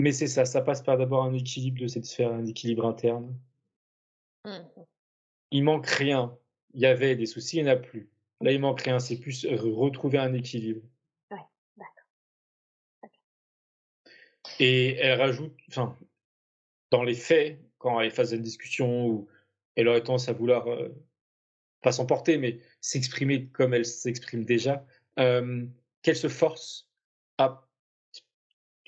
mais 0.00 0.12
c'est 0.12 0.26
ça, 0.26 0.44
ça 0.44 0.60
passe 0.62 0.82
par 0.82 0.98
d'abord 0.98 1.24
un 1.24 1.32
équilibre 1.34 1.80
de 1.80 1.86
cette 1.86 2.04
sphère, 2.06 2.32
un 2.32 2.46
équilibre 2.46 2.86
interne. 2.86 3.34
Il 5.50 5.64
manque 5.64 5.86
rien. 5.86 6.36
Il 6.74 6.80
y 6.80 6.86
avait 6.86 7.16
des 7.16 7.26
soucis, 7.26 7.58
il 7.58 7.64
n'y 7.64 7.70
en 7.70 7.72
a 7.72 7.76
plus. 7.76 8.08
Là, 8.40 8.52
il 8.52 8.60
manque 8.60 8.82
rien. 8.82 8.98
C'est 8.98 9.18
plus 9.18 9.46
retrouver 9.46 10.18
un 10.18 10.34
équilibre. 10.34 10.82
Ouais, 11.30 11.38
d'accord. 11.76 13.10
Et 14.58 14.94
elle 14.96 15.20
rajoute, 15.20 15.54
enfin, 15.68 15.96
dans 16.90 17.02
les 17.02 17.14
faits, 17.14 17.60
quand 17.78 18.00
elle 18.00 18.08
est 18.08 18.10
face 18.10 18.32
à 18.32 18.36
une 18.36 18.42
discussion 18.42 19.06
où 19.06 19.28
elle 19.74 19.88
aurait 19.88 20.02
tendance 20.02 20.28
à 20.28 20.32
vouloir, 20.32 20.66
euh, 20.68 20.88
pas 21.82 21.92
s'emporter, 21.92 22.38
mais 22.38 22.60
s'exprimer 22.80 23.46
comme 23.48 23.74
elle 23.74 23.86
s'exprime 23.86 24.44
déjà, 24.44 24.84
qu'elle 25.16 26.16
se 26.16 26.28
force 26.28 26.90
à 27.38 27.66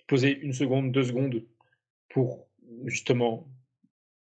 poser 0.06 0.36
une 0.38 0.52
seconde, 0.52 0.90
deux 0.92 1.04
secondes 1.04 1.44
pour 2.08 2.48
justement 2.84 3.48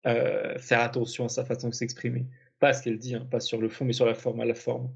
euh, 0.07 0.59
faire 0.59 0.81
attention 0.81 1.27
à 1.27 1.29
sa 1.29 1.45
façon 1.45 1.69
de 1.69 1.75
s'exprimer. 1.75 2.27
Pas 2.59 2.69
à 2.69 2.73
ce 2.73 2.83
qu'elle 2.83 2.99
dit, 2.99 3.15
hein, 3.15 3.27
pas 3.31 3.41
sur 3.41 3.61
le 3.61 3.69
fond, 3.69 3.85
mais 3.85 3.93
sur 3.93 4.07
la 4.07 4.15
forme, 4.15 4.41
à 4.41 4.45
la 4.45 4.55
forme. 4.55 4.91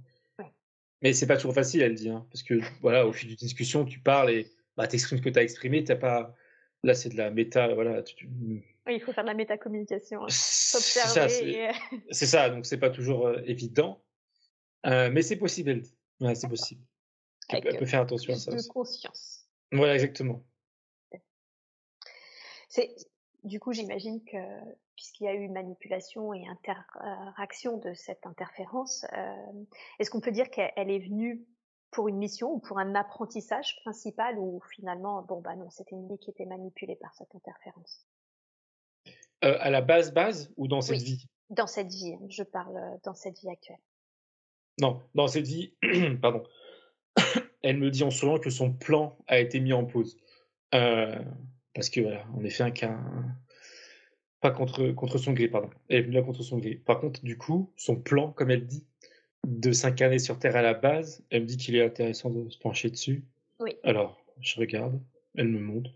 Mais 1.02 1.12
c'est 1.12 1.26
pas 1.26 1.36
toujours 1.36 1.54
facile, 1.54 1.82
elle 1.82 1.94
dit, 1.94 2.08
hein, 2.08 2.26
parce 2.30 2.42
que 2.42 2.60
voilà, 2.80 3.06
au 3.06 3.12
fil 3.12 3.28
d'une 3.28 3.36
discussion, 3.36 3.84
tu 3.84 3.98
parles 3.98 4.30
et 4.30 4.50
bah, 4.76 4.86
tu 4.86 4.94
exprimes 4.94 5.18
ce 5.18 5.22
que 5.22 5.28
tu 5.28 5.38
as 5.38 5.42
exprimé, 5.42 5.84
t'as 5.84 5.96
pas. 5.96 6.34
Là, 6.82 6.94
c'est 6.94 7.10
de 7.10 7.16
la 7.16 7.30
méta, 7.30 7.74
voilà. 7.74 8.02
Oui, 8.86 8.94
il 8.94 9.00
faut 9.00 9.12
faire 9.12 9.24
de 9.24 9.28
la 9.28 9.34
métacommunication. 9.34 10.24
Hein. 10.24 10.28
C'est 10.28 12.26
ça, 12.26 12.50
donc 12.50 12.66
c'est 12.66 12.78
pas 12.78 12.90
toujours 12.90 13.26
euh, 13.26 13.40
évident. 13.46 14.02
Euh, 14.86 15.10
mais 15.10 15.22
c'est 15.22 15.36
possible, 15.36 15.70
elle 15.70 15.80
dit. 15.82 15.96
Ouais, 16.20 16.34
c'est 16.34 16.48
possible. 16.48 16.82
Elle, 17.48 17.62
peut 17.78 17.86
faire 17.86 18.02
attention 18.02 18.34
à 18.34 18.36
ça. 18.36 18.50
De 18.50 18.68
conscience. 18.68 19.46
Voilà, 19.72 19.94
exactement. 19.94 20.44
C'est 22.68 22.94
du 23.44 23.60
coup, 23.60 23.72
j'imagine 23.72 24.24
que 24.24 24.38
puisqu'il 24.96 25.24
y 25.24 25.28
a 25.28 25.34
eu 25.34 25.48
manipulation 25.48 26.32
et 26.32 26.46
interaction 26.46 27.78
de 27.78 27.92
cette 27.94 28.26
interférence, 28.26 29.04
euh, 29.16 29.64
est-ce 29.98 30.10
qu'on 30.10 30.20
peut 30.20 30.32
dire 30.32 30.50
qu'elle 30.50 30.90
est 30.90 31.00
venue 31.00 31.44
pour 31.90 32.08
une 32.08 32.16
mission 32.16 32.52
ou 32.52 32.58
pour 32.58 32.78
un 32.78 32.94
apprentissage 32.94 33.76
principal 33.82 34.38
ou 34.38 34.60
finalement, 34.74 35.22
bon 35.22 35.40
bah 35.40 35.54
non, 35.56 35.68
c'était 35.70 35.94
une 35.94 36.08
vie 36.08 36.18
qui 36.18 36.30
était 36.30 36.46
manipulée 36.46 36.96
par 36.96 37.14
cette 37.14 37.34
interférence? 37.34 38.06
Euh, 39.44 39.56
À 39.60 39.70
la 39.70 39.82
base, 39.82 40.12
base 40.12 40.52
ou 40.56 40.66
dans 40.66 40.80
cette 40.80 41.02
vie? 41.02 41.26
Dans 41.50 41.66
cette 41.66 41.92
vie, 41.92 42.16
je 42.30 42.42
parle 42.42 42.76
euh, 42.76 42.96
dans 43.04 43.14
cette 43.14 43.38
vie 43.40 43.50
actuelle. 43.50 43.80
Non, 44.80 45.02
dans 45.14 45.28
cette 45.28 45.46
vie, 45.46 45.74
pardon. 46.22 46.42
Elle 47.62 47.78
me 47.78 47.90
dit 47.90 48.02
en 48.02 48.10
ce 48.10 48.24
moment 48.24 48.38
que 48.38 48.50
son 48.50 48.72
plan 48.72 49.16
a 49.26 49.38
été 49.38 49.60
mis 49.60 49.72
en 49.72 49.84
pause. 49.84 50.16
Parce 51.74 51.90
que 51.90 52.00
voilà, 52.00 52.24
en 52.34 52.44
effet, 52.44 52.62
un 52.62 52.70
cas, 52.70 52.98
pas 54.40 54.50
contre, 54.50 54.92
contre 54.92 55.18
son 55.18 55.32
gré, 55.32 55.48
pardon. 55.48 55.70
Elle 55.88 55.98
est 55.98 56.02
venue 56.02 56.14
là 56.14 56.22
contre 56.22 56.42
son 56.42 56.58
gré. 56.58 56.76
Par 56.76 57.00
contre, 57.00 57.24
du 57.24 57.36
coup, 57.36 57.72
son 57.76 57.96
plan, 57.96 58.30
comme 58.32 58.50
elle 58.50 58.66
dit, 58.66 58.86
de 59.46 59.72
s'incarner 59.72 60.18
sur 60.18 60.38
Terre 60.38 60.56
à 60.56 60.62
la 60.62 60.74
base, 60.74 61.24
elle 61.30 61.42
me 61.42 61.46
dit 61.46 61.56
qu'il 61.56 61.76
est 61.76 61.84
intéressant 61.84 62.30
de 62.30 62.48
se 62.48 62.58
pencher 62.58 62.90
dessus. 62.90 63.24
Oui. 63.58 63.76
Alors, 63.82 64.24
je 64.40 64.58
regarde, 64.60 65.00
elle 65.34 65.48
me 65.48 65.60
montre. 65.60 65.90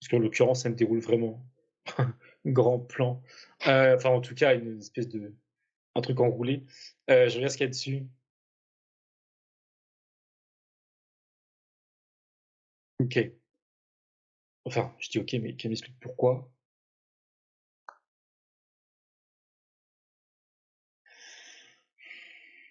Parce 0.00 0.08
qu'en 0.10 0.18
l'occurrence, 0.18 0.64
elle 0.64 0.72
me 0.72 0.76
déroule 0.76 1.00
vraiment 1.00 1.42
un 1.98 2.14
grand 2.46 2.78
plan. 2.78 3.22
Euh, 3.66 3.96
enfin, 3.96 4.10
en 4.10 4.20
tout 4.20 4.34
cas, 4.34 4.54
une 4.54 4.78
espèce 4.78 5.08
de. 5.08 5.34
un 5.94 6.00
truc 6.00 6.20
enroulé. 6.20 6.64
Euh, 7.10 7.28
je 7.28 7.36
regarde 7.36 7.52
ce 7.52 7.56
qu'il 7.56 7.64
y 7.64 7.68
a 7.68 7.70
dessus. 7.70 8.06
Ok. 13.00 13.35
Enfin, 14.66 14.92
je 14.98 15.08
dis 15.08 15.18
ok, 15.20 15.32
mais 15.34 15.54
qu'elle 15.54 15.70
m'explique 15.70 15.98
pourquoi? 16.00 16.50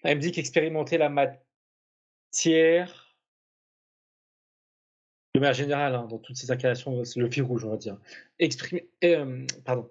Elle 0.04 0.18
me 0.18 0.22
dit 0.22 0.32
qu'expérimenter 0.34 0.98
la 0.98 1.10
matière, 1.10 1.42
de 5.34 5.40
manière 5.40 5.54
générale, 5.54 5.96
hein, 5.96 6.06
dans 6.06 6.20
toutes 6.20 6.36
ces 6.36 6.52
incarnations, 6.52 7.04
c'est 7.06 7.20
le 7.20 7.32
fil 7.32 7.44
rouge, 7.44 7.64
on 7.64 7.70
va 7.70 7.78
dire. 7.78 7.98
Exprimer, 8.40 8.90
euh, 9.06 9.48
pardon. 9.64 9.90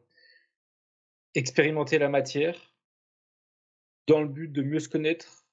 Expérimenter 1.35 1.99
la 1.99 2.11
matière 2.11 2.75
dans 4.07 4.21
le 4.21 4.29
but 4.29 4.49
de 4.49 4.63
mieux 4.63 4.79
se 4.79 4.91
connaître 4.91 5.47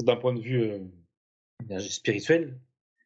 d'un 0.00 0.16
point 0.16 0.32
de 0.32 0.40
vue 0.40 0.62
euh, 0.62 1.80
spirituel. 1.80 2.58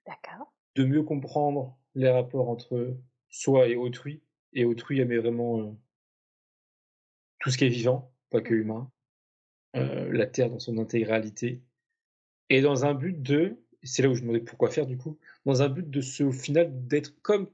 D'accord. 0.06 0.52
De 0.76 0.84
mieux 0.84 1.02
comprendre 1.02 1.76
les 1.98 2.10
rapports 2.10 2.48
entre 2.48 2.96
soi 3.28 3.68
et 3.68 3.76
autrui. 3.76 4.22
Et 4.54 4.64
autrui, 4.64 5.04
met 5.04 5.18
vraiment 5.18 5.60
euh, 5.60 5.70
tout 7.40 7.50
ce 7.50 7.58
qui 7.58 7.64
est 7.64 7.68
vivant, 7.68 8.12
pas 8.30 8.40
que 8.40 8.54
humain, 8.54 8.90
euh, 9.76 10.10
la 10.12 10.26
Terre 10.26 10.48
dans 10.48 10.58
son 10.58 10.78
intégralité. 10.78 11.60
Et 12.48 12.62
dans 12.62 12.86
un 12.86 12.94
but 12.94 13.20
de, 13.20 13.56
c'est 13.82 14.02
là 14.02 14.08
où 14.08 14.14
je 14.14 14.20
me 14.22 14.28
demandais 14.28 14.44
pourquoi 14.44 14.70
faire 14.70 14.86
du 14.86 14.96
coup, 14.96 15.18
dans 15.44 15.60
un 15.60 15.68
but 15.68 15.88
de 15.90 16.00
ce, 16.00 16.22
au 16.22 16.32
final, 16.32 16.70
d'être 16.86 17.20
comme 17.20 17.50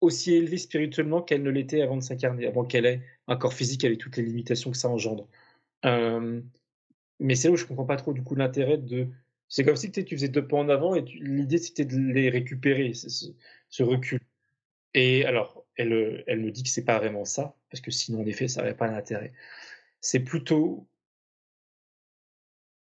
aussi 0.00 0.32
élevée 0.32 0.56
spirituellement 0.56 1.20
qu'elle 1.20 1.42
ne 1.42 1.50
l'était 1.50 1.82
avant 1.82 1.96
de 1.96 2.02
s'incarner, 2.02 2.46
avant 2.46 2.64
qu'elle 2.64 2.86
ait 2.86 3.02
un 3.28 3.36
corps 3.36 3.52
physique 3.52 3.84
avec 3.84 3.98
toutes 3.98 4.16
les 4.16 4.22
limitations 4.22 4.70
que 4.70 4.76
ça 4.76 4.88
engendre. 4.88 5.28
Euh, 5.84 6.40
mais 7.18 7.34
c'est 7.34 7.48
là 7.48 7.52
où 7.54 7.56
je 7.56 7.66
comprends 7.66 7.84
pas 7.84 7.96
trop 7.96 8.12
du 8.12 8.22
coup 8.22 8.34
l'intérêt 8.34 8.78
de. 8.78 9.08
C'est 9.50 9.64
comme 9.64 9.76
si 9.76 9.90
tu 9.90 10.06
faisais 10.06 10.28
deux 10.28 10.46
pas 10.46 10.58
en 10.58 10.68
avant 10.68 10.94
et 10.94 11.02
l'idée 11.02 11.58
c'était 11.58 11.84
de 11.84 11.98
les 11.98 12.30
récupérer, 12.30 12.94
ce, 12.94 13.82
recul. 13.82 14.20
Et 14.94 15.24
alors, 15.26 15.66
elle, 15.76 15.90
me 16.40 16.50
dit 16.50 16.62
que 16.62 16.68
c'est 16.68 16.84
pas 16.84 16.98
vraiment 16.98 17.24
ça, 17.24 17.56
parce 17.70 17.80
que 17.80 17.90
sinon 17.90 18.20
en 18.22 18.26
effet 18.26 18.48
ça 18.48 18.62
n'aurait 18.62 18.76
pas 18.76 18.88
d'intérêt. 18.88 19.32
C'est 20.00 20.20
plutôt. 20.20 20.88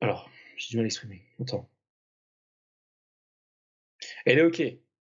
Alors, 0.01 0.29
j'ai 0.57 0.71
du 0.71 0.77
mal 0.77 0.85
à 0.85 0.87
exprimer. 0.87 1.23
Attends. 1.41 1.69
Elle 4.25 4.39
est 4.39 4.43
OK 4.43 4.61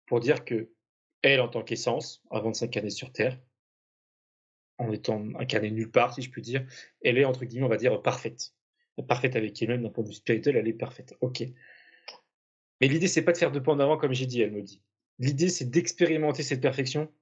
pour 0.06 0.20
dire 0.20 0.44
que 0.44 0.72
elle, 1.22 1.40
en 1.40 1.48
tant 1.48 1.62
qu'essence, 1.62 2.22
avant 2.30 2.50
de 2.50 2.56
s'incarner 2.56 2.90
sur 2.90 3.12
Terre, 3.12 3.38
en 4.78 4.90
étant 4.90 5.22
incarnée 5.38 5.70
nulle 5.70 5.90
part, 5.90 6.14
si 6.14 6.22
je 6.22 6.30
puis 6.30 6.42
dire, 6.42 6.66
elle 7.02 7.18
est, 7.18 7.24
entre 7.24 7.44
guillemets, 7.44 7.66
on 7.66 7.68
va 7.68 7.76
dire, 7.76 8.00
parfaite. 8.02 8.54
Parfaite 9.08 9.36
avec 9.36 9.60
elle-même, 9.62 9.82
d'un 9.82 9.88
point 9.88 10.04
de 10.04 10.08
vue 10.08 10.14
spirituel, 10.14 10.56
elle 10.56 10.68
est 10.68 10.74
parfaite. 10.74 11.16
Ok. 11.20 11.42
Mais 12.80 12.88
l'idée, 12.88 13.08
c'est 13.08 13.22
pas 13.22 13.32
de 13.32 13.38
faire 13.38 13.50
deux 13.50 13.62
pas 13.62 13.72
en 13.72 13.80
avant, 13.80 13.96
comme 13.96 14.12
j'ai 14.12 14.26
dit, 14.26 14.42
elle 14.42 14.52
me 14.52 14.62
dit. 14.62 14.82
L'idée, 15.18 15.48
c'est 15.48 15.64
d'expérimenter 15.64 16.42
cette 16.42 16.60
perfection 16.60 17.12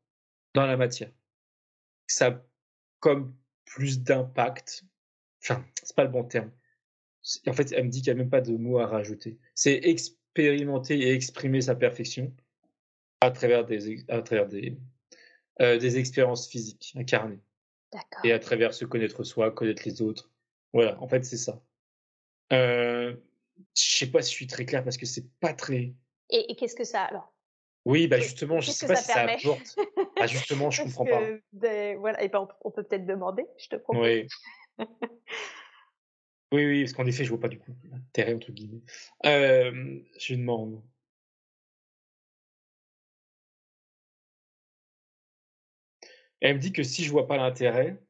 dans 0.55 0.67
la 0.67 0.77
matière. 0.77 1.11
Ça 2.07 2.27
a 2.27 2.43
comme 2.99 3.35
plus 3.65 4.03
d'impact. 4.03 4.85
Enfin, 5.43 5.65
c'est 5.83 5.95
pas 5.95 6.05
le 6.05 6.11
bon 6.11 6.25
terme. 6.25 6.51
En 7.47 7.53
fait, 7.53 7.73
elle 7.73 7.85
me 7.85 7.91
dit 7.91 8.03
qu'il 8.03 8.13
n'y 8.13 8.21
a 8.21 8.23
même 8.23 8.31
pas 8.31 8.41
de 8.41 8.53
mots 8.57 8.79
à 8.79 8.87
rajouter. 8.87 9.39
C'est 9.55 9.81
expérimenter 9.85 10.99
et 10.99 11.13
exprimer 11.13 11.61
sa 11.61 11.75
perfection 11.75 12.35
à 13.21 13.31
travers 13.31 13.65
des, 13.65 14.05
à 14.09 14.23
travers 14.23 14.49
des, 14.49 14.77
euh, 15.61 15.79
des 15.79 15.99
expériences 15.99 16.49
physiques 16.49 16.95
incarnées. 16.97 17.41
Et 18.25 18.33
à 18.33 18.39
travers 18.39 18.73
se 18.73 18.85
connaître 18.85 19.25
soi, 19.25 19.51
connaître 19.51 19.83
les 19.85 20.01
autres. 20.01 20.30
Voilà, 20.73 21.01
en 21.03 21.09
fait, 21.09 21.25
c'est 21.25 21.37
ça. 21.37 21.61
Euh, 22.53 23.15
je 23.77 23.83
sais 23.83 24.11
pas 24.11 24.23
si 24.23 24.31
je 24.31 24.37
suis 24.37 24.47
très 24.47 24.65
clair 24.65 24.85
parce 24.85 24.97
que 24.97 25.07
c'est 25.07 25.29
pas 25.41 25.53
très. 25.55 25.95
Et, 26.31 26.55
qu'est-ce 26.57 26.77
que 26.77 26.85
ça 26.85 27.05
alors? 27.05 27.33
Oui, 27.87 28.09
bah 28.09 28.19
justement, 28.21 28.61
je 28.61 28.71
sais 28.71 28.87
pas 28.87 28.97
si 28.97 29.05
ça 29.05 29.23
apporte. 29.23 29.77
Ah, 30.21 30.27
justement, 30.27 30.71
je 30.71 30.83
comprends 30.85 31.07
pas. 31.07 31.21
voilà, 31.97 32.23
et 32.23 32.29
ben 32.29 32.47
on, 32.63 32.71
peut 32.71 32.83
peut-être 32.83 33.07
demander, 33.07 33.47
je 33.59 33.69
te 33.69 33.77
propose. 33.77 34.03
Oui. 34.03 34.27
oui, 36.53 36.67
oui, 36.67 36.85
parce 36.85 36.93
qu'en 36.93 37.07
effet, 37.07 37.25
je 37.25 37.31
vois 37.31 37.41
pas 37.41 37.49
du 37.49 37.59
coup 37.59 37.75
l'intérêt 37.91 38.35
entre 38.35 38.53
guillemets. 38.53 38.83
Euh, 39.25 40.01
je 40.19 40.35
demande. 40.35 40.83
elle 46.41 46.57
me 46.57 46.61
dit 46.61 46.73
que 46.73 46.83
si 46.83 47.05
je 47.05 47.11
vois 47.11 47.27
pas 47.27 47.37
l'intérêt, 47.37 48.01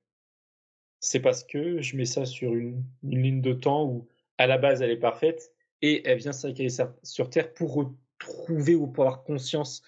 c'est 1.01 1.21
parce 1.21 1.45
que 1.45 1.81
je 1.81 1.97
mets 1.97 2.05
ça 2.05 2.27
sur 2.27 2.55
une, 2.55 2.85
ligne 3.03 3.41
de 3.41 3.53
temps 3.53 3.85
où, 3.85 4.09
à 4.39 4.47
la 4.47 4.59
base, 4.59 4.83
elle 4.83 4.91
est 4.91 4.97
parfaite 4.97 5.53
et 5.83 6.07
elle 6.07 6.19
vient 6.19 6.33
s'incarner 6.33 6.71
sur 7.03 7.31
Terre 7.31 7.53
pour 7.55 7.75
retrouver 7.75 8.75
ou 8.75 8.87
pour 8.87 9.05
avoir 9.05 9.25
conscience, 9.25 9.83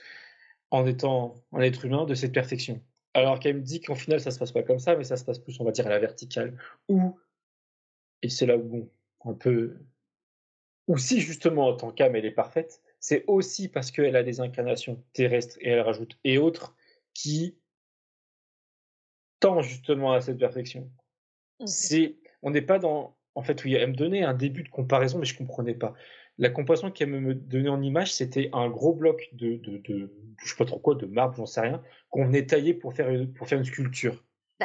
en 0.70 0.86
étant 0.86 1.34
un 1.52 1.60
être 1.60 1.84
humain, 1.84 2.06
de 2.06 2.14
cette 2.14 2.32
perfection. 2.32 2.82
Alors 3.14 3.39
qu'elle 3.39 3.56
me 3.56 3.62
dit 3.62 3.80
qu'en 3.80 3.94
final, 3.94 4.20
ça 4.20 4.30
se 4.30 4.39
passe 4.39 4.52
pas 4.52 4.62
comme 4.62 4.78
ça, 4.78 4.97
mais 4.97 5.05
ça 5.05 5.18
se 5.18 5.24
passe 5.24 5.39
plus, 5.39 5.60
on 5.60 5.64
va 5.64 5.70
dire, 5.70 5.86
à 5.86 5.90
la 5.90 5.98
verticale. 5.98 6.59
Ou, 6.89 7.18
et 8.22 8.30
c'est 8.30 8.47
là 8.47 8.56
où, 8.56 8.62
bon, 8.62 8.90
un 9.26 9.34
peu. 9.34 9.76
Ou 10.89 10.97
si 10.97 11.20
justement, 11.20 11.68
en 11.68 11.76
tant 11.76 11.93
qu'âme, 11.93 12.16
elle 12.16 12.24
est 12.24 12.30
parfaite, 12.30 12.80
c'est 13.01 13.24
aussi 13.26 13.68
parce 13.68 13.90
qu'elle 13.90 14.16
a 14.16 14.22
des 14.22 14.40
incarnations 14.40 15.02
terrestres 15.12 15.59
et 15.60 15.68
elle 15.68 15.80
rajoute 15.80 16.18
et 16.24 16.39
autres 16.39 16.74
qui 17.14 17.56
justement 19.62 20.12
à 20.12 20.20
cette 20.20 20.39
perfection. 20.39 20.90
Mmh. 21.60 21.66
C'est, 21.66 22.16
on 22.42 22.50
n'est 22.50 22.62
pas 22.62 22.78
dans, 22.78 23.16
en 23.34 23.42
fait, 23.42 23.62
oui, 23.64 23.74
elle 23.74 23.90
me 23.90 23.96
donnait 23.96 24.22
un 24.22 24.34
début 24.34 24.62
de 24.62 24.68
comparaison, 24.68 25.18
mais 25.18 25.24
je 25.24 25.36
comprenais 25.36 25.74
pas. 25.74 25.94
La 26.38 26.50
comparaison 26.50 26.90
qu'elle 26.90 27.10
me 27.10 27.34
donnait 27.34 27.68
en 27.68 27.82
image, 27.82 28.12
c'était 28.12 28.48
un 28.52 28.68
gros 28.68 28.94
bloc 28.94 29.28
de, 29.32 29.56
de, 29.56 29.78
de, 29.78 30.12
je 30.42 30.48
sais 30.48 30.56
pas 30.56 30.64
trop 30.64 30.78
quoi, 30.78 30.94
de 30.94 31.06
marbre, 31.06 31.36
j'en 31.36 31.46
sais 31.46 31.60
rien, 31.60 31.82
qu'on 32.10 32.24
venait 32.24 32.46
tailler 32.46 32.74
pour 32.74 32.94
faire 32.94 33.10
une, 33.10 33.32
pour 33.32 33.48
faire 33.48 33.58
une 33.58 33.64
sculpture. 33.64 34.24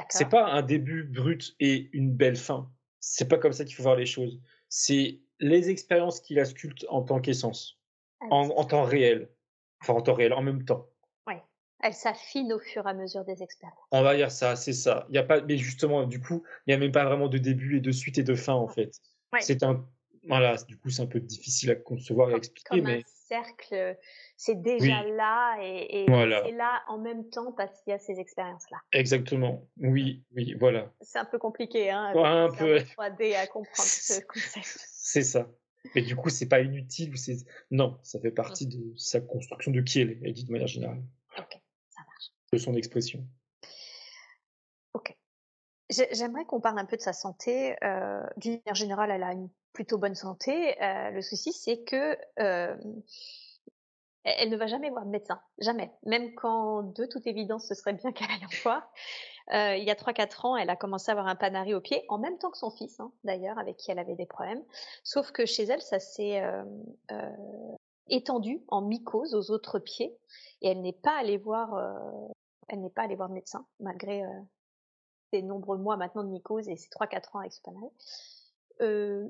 C'est 0.10 0.30
pas 0.30 0.46
un 0.46 0.62
début 0.62 1.04
brut 1.04 1.56
et 1.60 1.90
une 1.92 2.14
belle 2.14 2.36
fin. 2.36 2.72
C'est 3.00 3.28
pas 3.28 3.38
comme 3.38 3.54
ça 3.54 3.66
qu'il 3.66 3.76
faut 3.76 3.84
voir 3.84 3.96
les 3.96 4.06
choses. 4.06 4.40
C'est 4.70 5.22
les 5.40 5.70
expériences 5.70 6.20
qui 6.20 6.36
la 6.36 6.46
sculptent 6.46 6.86
en 6.90 7.02
tant 7.02 7.20
qu'essence, 7.20 7.80
ah 8.22 8.28
en, 8.30 8.50
en 8.50 8.64
temps 8.64 8.84
réel, 8.84 9.30
enfin 9.82 9.94
en 9.94 10.02
temps 10.02 10.14
réel, 10.14 10.34
en 10.34 10.42
même 10.42 10.66
temps. 10.66 10.88
Elle 11.82 11.94
s'affine 11.94 12.52
au 12.54 12.60
fur 12.60 12.86
et 12.88 12.90
à 12.90 12.94
mesure 12.94 13.24
des 13.24 13.44
expériences. 13.44 13.78
On 13.92 14.02
va 14.02 14.16
dire 14.16 14.32
ça, 14.32 14.56
c'est 14.56 14.74
ça. 14.74 15.06
Il 15.10 15.16
y 15.16 15.20
a 15.20 15.24
pas, 15.24 15.42
mais 15.42 15.58
justement, 15.58 16.06
du 16.06 16.20
coup, 16.20 16.44
il 16.66 16.72
n'y 16.72 16.74
a 16.74 16.78
même 16.78 16.92
pas 16.92 17.06
vraiment 17.06 17.28
de 17.28 17.38
début 17.38 17.78
et 17.78 17.82
de 17.82 17.92
suite 17.92 18.18
et 18.18 18.24
de 18.24 18.36
fin 18.36 18.54
en 18.54 18.68
fait. 18.68 18.92
C'est 19.42 19.62
un, 19.62 19.86
voilà, 20.28 20.56
du 20.68 20.78
coup, 20.78 20.90
c'est 20.90 21.02
un 21.02 21.08
peu 21.08 21.20
difficile 21.20 21.72
à 21.72 21.76
concevoir 21.76 22.32
et 22.32 22.34
à 22.34 22.38
expliquer, 22.38 22.70
comme 22.70 22.82
mais. 22.82 23.00
Un 23.00 23.04
cercle, 23.28 23.98
c'est 24.38 24.62
déjà 24.62 25.04
là 25.04 25.58
et, 25.62 26.04
et 26.04 26.06
c'est 26.08 26.52
là 26.54 26.82
en 26.88 26.98
même 26.98 27.30
temps 27.30 27.52
parce 27.52 27.82
qu'il 27.82 27.92
y 27.92 27.94
a 27.94 28.00
ces 28.00 28.20
expériences-là. 28.20 28.78
Exactement. 28.94 29.68
Oui, 29.78 30.24
oui, 30.36 30.56
voilà. 30.60 30.92
C'est 31.02 31.20
un 31.20 31.26
peu 31.26 31.38
compliqué, 31.38 31.90
hein. 31.92 32.14
un 32.16 32.50
peu. 32.50 32.78
3D 32.78 33.36
à 33.36 33.48
comprendre 33.48 33.90
ce 33.90 34.22
concept. 34.28 34.80
C'est 34.92 35.24
ça. 35.24 35.50
Mais 35.96 36.02
du 36.02 36.16
coup, 36.16 36.30
c'est 36.30 36.48
pas 36.48 36.62
inutile 36.62 37.14
non, 37.72 37.98
ça 38.04 38.20
fait 38.20 38.32
partie 38.32 38.68
mmh. 38.68 38.70
de 38.70 38.98
sa 38.98 39.22
construction 39.22 39.72
de 39.72 39.82
qui 39.82 40.02
elle 40.02 40.12
est, 40.12 40.20
elle 40.24 40.34
dit 40.34 40.44
de 40.44 40.52
manière 40.52 40.68
générale. 40.68 41.02
De 42.52 42.58
son 42.58 42.76
expression. 42.76 43.26
Ok. 44.94 45.16
J'aimerais 45.90 46.46
qu'on 46.46 46.62
parle 46.62 46.80
un 46.80 46.86
peu 46.86 46.98
de 46.98 47.02
sa 47.02 47.14
santé. 47.14 47.76
Euh, 47.84 48.24
D'une 48.38 48.54
manière 48.66 48.76
générale, 48.76 49.12
elle 49.12 49.24
a 49.24 49.34
une 49.34 49.50
plutôt 49.78 50.00
bonne 50.00 50.16
santé. 50.16 50.82
Euh, 50.82 51.12
le 51.12 51.22
souci, 51.22 51.54
c'est 51.54 51.84
que 51.84 52.18
euh, 52.40 52.76
elle 54.24 54.50
ne 54.50 54.58
va 54.58 54.66
jamais 54.66 54.90
voir 54.90 55.06
de 55.06 55.12
médecin, 55.12 55.40
jamais. 55.60 55.92
Même 56.04 56.34
quand, 56.34 56.82
de 56.82 57.06
toute 57.06 57.28
évidence, 57.28 57.68
ce 57.68 57.76
serait 57.76 57.94
bien 57.94 58.12
qu'elle 58.14 58.32
aille 58.32 58.44
en 58.44 58.64
voir. 58.64 58.92
Euh, 59.54 59.76
il 59.76 59.84
y 59.84 59.92
a 59.92 59.94
3-4 59.94 60.48
ans, 60.48 60.58
elle 60.58 60.72
a 60.72 60.76
commencé 60.76 61.12
à 61.12 61.14
avoir 61.14 61.28
un 61.28 61.36
panari 61.36 61.76
au 61.76 61.80
pied, 61.80 62.04
en 62.10 62.18
même 62.18 62.40
temps 62.40 62.50
que 62.50 62.58
son 62.58 62.72
fils, 62.72 63.00
hein, 63.00 63.12
d'ailleurs, 63.24 63.60
avec 63.60 63.78
qui 63.78 63.92
elle 63.92 64.00
avait 64.00 64.16
des 64.16 64.26
problèmes. 64.26 64.64
Sauf 65.04 65.32
que 65.32 65.46
chez 65.46 65.66
elle, 65.66 65.82
ça 65.84 66.00
s'est 66.00 66.42
étendu 68.08 68.64
en 68.70 68.82
mycose 68.82 69.36
aux 69.36 69.52
autres 69.52 69.78
pieds 69.78 70.18
et 70.62 70.70
elle 70.70 70.82
n'est 70.82 70.92
pas 70.92 71.16
allée 71.20 71.38
voir, 71.38 71.76
elle 72.68 72.82
n'est 72.82 72.90
pas 72.90 73.04
allée 73.04 73.16
voir 73.16 73.30
de 73.30 73.34
médecin 73.34 73.66
malgré 73.80 74.24
euh, 74.24 74.42
ses 75.32 75.42
nombreux 75.42 75.78
mois 75.78 75.98
maintenant 75.98 76.24
de 76.24 76.30
mycose 76.30 76.68
et 76.70 76.76
ses 76.76 76.90
3-4 76.90 77.36
ans 77.36 77.40
avec 77.40 77.54
ce 77.54 77.62
euh, 78.82 79.28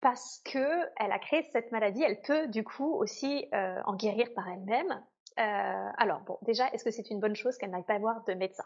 parce 0.00 0.40
que 0.44 0.82
elle 0.96 1.12
a 1.12 1.18
créé 1.18 1.42
cette 1.52 1.70
maladie, 1.70 2.02
elle 2.02 2.20
peut 2.22 2.48
du 2.48 2.64
coup 2.64 2.92
aussi 2.94 3.46
euh, 3.54 3.80
en 3.84 3.94
guérir 3.94 4.32
par 4.34 4.48
elle-même. 4.48 5.00
Euh, 5.38 5.90
alors 5.96 6.20
bon, 6.22 6.38
déjà, 6.42 6.68
est-ce 6.72 6.84
que 6.84 6.90
c'est 6.90 7.10
une 7.10 7.20
bonne 7.20 7.36
chose 7.36 7.56
qu'elle 7.56 7.70
n'aille 7.70 7.84
pas 7.84 7.98
voir 7.98 8.24
de 8.24 8.34
médecin? 8.34 8.64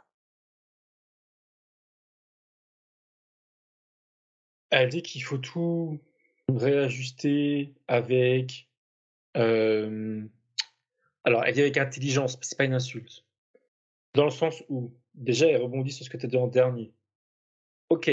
Elle 4.70 4.88
dit 4.88 5.02
qu'il 5.02 5.22
faut 5.22 5.38
tout 5.38 5.98
réajuster 6.48 7.74
avec 7.86 8.68
euh, 9.36 10.26
alors, 11.26 11.44
elle 11.44 11.54
dit 11.54 11.60
avec 11.60 11.76
intelligence, 11.76 12.38
c'est 12.40 12.56
pas 12.56 12.64
une 12.64 12.74
insulte. 12.74 13.25
Dans 14.16 14.24
le 14.24 14.30
sens 14.30 14.64
où, 14.70 14.94
déjà, 15.12 15.46
elle 15.46 15.60
rebondit 15.60 15.92
sur 15.92 16.06
ce 16.06 16.08
que 16.08 16.16
tu 16.16 16.24
as 16.24 16.28
dit 16.30 16.38
en 16.38 16.46
dernier. 16.46 16.90
Ok, 17.90 18.10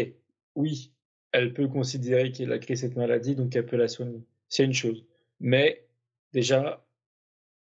oui, 0.53 0.91
elle 1.31 1.53
peut 1.53 1.69
considérer 1.69 2.33
qu'elle 2.33 2.51
a 2.51 2.59
créé 2.59 2.75
cette 2.75 2.97
maladie, 2.97 3.35
donc 3.35 3.55
elle 3.55 3.65
peut 3.65 3.77
la 3.77 3.87
soigner. 3.87 4.21
C'est 4.49 4.65
une 4.65 4.73
chose. 4.73 5.05
Mais, 5.39 5.87
déjà, 6.33 6.85